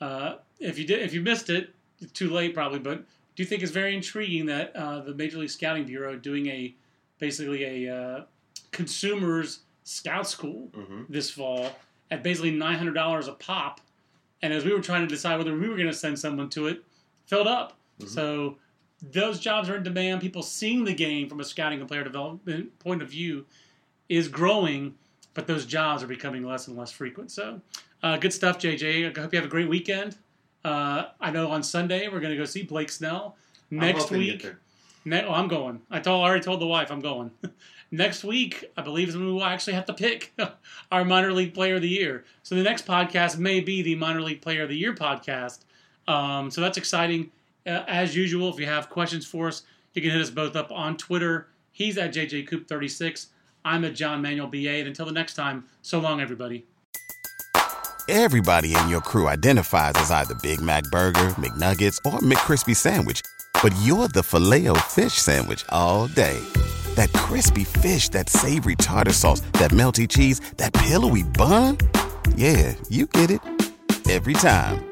uh, 0.00 0.36
if 0.60 0.78
you 0.78 0.86
did, 0.86 1.00
if 1.02 1.12
you 1.14 1.20
missed 1.20 1.50
it, 1.50 1.70
it's 2.00 2.12
too 2.12 2.30
late 2.30 2.54
probably. 2.54 2.78
But 2.78 2.98
do 3.34 3.42
you 3.42 3.44
think 3.46 3.62
it's 3.62 3.72
very 3.72 3.94
intriguing 3.94 4.46
that 4.46 4.74
uh, 4.76 5.00
the 5.00 5.14
Major 5.14 5.38
League 5.38 5.50
Scouting 5.50 5.84
Bureau 5.84 6.16
doing 6.16 6.46
a 6.48 6.74
basically 7.18 7.86
a 7.86 7.94
uh, 7.94 8.24
consumers 8.70 9.60
scout 9.84 10.28
school 10.28 10.68
Mm-hmm. 10.74 11.02
this 11.12 11.30
fall 11.30 11.70
at 12.10 12.22
basically 12.22 12.50
nine 12.52 12.78
hundred 12.78 12.94
dollars 12.94 13.28
a 13.28 13.32
pop, 13.32 13.80
and 14.42 14.52
as 14.52 14.64
we 14.64 14.72
were 14.72 14.80
trying 14.80 15.02
to 15.02 15.06
decide 15.08 15.36
whether 15.38 15.52
we 15.56 15.68
were 15.68 15.76
going 15.76 15.88
to 15.88 15.94
send 15.94 16.18
someone 16.18 16.48
to 16.50 16.66
it, 16.68 16.82
filled 17.26 17.46
up. 17.46 17.76
Mhm. 18.00 18.08
So 18.08 18.56
those 19.02 19.40
jobs 19.40 19.68
are 19.68 19.76
in 19.76 19.82
demand. 19.82 20.20
People 20.20 20.42
seeing 20.42 20.84
the 20.84 20.94
game 20.94 21.28
from 21.28 21.40
a 21.40 21.44
scouting 21.44 21.80
and 21.80 21.88
player 21.88 22.04
development 22.04 22.78
point 22.78 23.02
of 23.02 23.08
view 23.10 23.46
is 24.08 24.28
growing, 24.28 24.94
but 25.34 25.46
those 25.46 25.66
jobs 25.66 26.02
are 26.02 26.06
becoming 26.06 26.44
less 26.44 26.68
and 26.68 26.76
less 26.76 26.92
frequent. 26.92 27.30
So 27.30 27.60
uh, 28.02 28.16
good 28.16 28.32
stuff, 28.32 28.58
JJ. 28.58 29.16
I 29.16 29.20
hope 29.20 29.32
you 29.32 29.38
have 29.38 29.46
a 29.46 29.50
great 29.50 29.68
weekend. 29.68 30.16
Uh, 30.64 31.06
I 31.20 31.30
know 31.30 31.50
on 31.50 31.62
Sunday 31.62 32.08
we're 32.08 32.20
going 32.20 32.32
to 32.32 32.36
go 32.36 32.44
see 32.44 32.62
Blake 32.62 32.90
Snell. 32.90 33.36
Next 33.70 34.10
week, 34.10 34.46
Ne- 35.04 35.24
oh, 35.24 35.32
I'm 35.32 35.48
going. 35.48 35.80
I 35.90 36.00
told 36.00 36.22
I 36.22 36.28
already 36.28 36.44
told 36.44 36.60
the 36.60 36.66
wife 36.66 36.90
I'm 36.90 37.00
going. 37.00 37.30
next 37.90 38.22
week, 38.22 38.70
I 38.76 38.82
believe 38.82 39.08
is 39.08 39.16
when 39.16 39.26
we 39.26 39.32
will 39.32 39.44
actually 39.44 39.72
have 39.74 39.86
to 39.86 39.94
pick 39.94 40.32
our 40.92 41.04
minor 41.04 41.32
league 41.32 41.54
player 41.54 41.76
of 41.76 41.82
the 41.82 41.88
year. 41.88 42.24
So 42.42 42.54
the 42.54 42.62
next 42.62 42.86
podcast 42.86 43.38
may 43.38 43.60
be 43.60 43.82
the 43.82 43.96
minor 43.96 44.20
league 44.20 44.40
player 44.40 44.62
of 44.62 44.68
the 44.68 44.76
year 44.76 44.94
podcast. 44.94 45.60
Um, 46.06 46.50
so 46.50 46.60
that's 46.60 46.78
exciting. 46.78 47.30
Uh, 47.66 47.82
as 47.88 48.14
usual, 48.14 48.48
if 48.48 48.60
you 48.60 48.66
have 48.66 48.90
questions 48.90 49.26
for 49.26 49.48
us, 49.48 49.62
you 49.94 50.02
can 50.02 50.10
hit 50.10 50.20
us 50.20 50.30
both 50.30 50.56
up 50.56 50.70
on 50.70 50.96
Twitter. 50.96 51.48
He's 51.72 51.98
at 51.98 52.12
JJCoop36. 52.14 53.26
I'm 53.64 53.84
at 53.84 53.94
John 53.94 54.22
Manuel 54.22 54.48
BA. 54.48 54.78
And 54.78 54.88
until 54.88 55.06
the 55.06 55.12
next 55.12 55.34
time, 55.34 55.64
so 55.82 55.98
long, 55.98 56.20
everybody. 56.20 56.66
Everybody 58.08 58.74
in 58.74 58.88
your 58.88 59.00
crew 59.00 59.28
identifies 59.28 59.92
as 59.94 60.10
either 60.10 60.34
Big 60.42 60.60
Mac 60.60 60.84
Burger, 60.84 61.34
McNuggets, 61.38 61.98
or 62.04 62.18
McCrispy 62.18 62.76
Sandwich. 62.76 63.22
But 63.62 63.74
you're 63.82 64.08
the 64.08 64.22
filet 64.22 64.66
fish 64.90 65.14
Sandwich 65.14 65.64
all 65.68 66.08
day. 66.08 66.38
That 66.96 67.12
crispy 67.12 67.64
fish, 67.64 68.08
that 68.10 68.28
savory 68.28 68.76
tartar 68.76 69.12
sauce, 69.12 69.40
that 69.52 69.70
melty 69.70 70.08
cheese, 70.08 70.40
that 70.56 70.72
pillowy 70.72 71.22
bun. 71.22 71.78
Yeah, 72.36 72.74
you 72.90 73.06
get 73.06 73.30
it. 73.30 73.40
Every 74.10 74.34
time. 74.34 74.91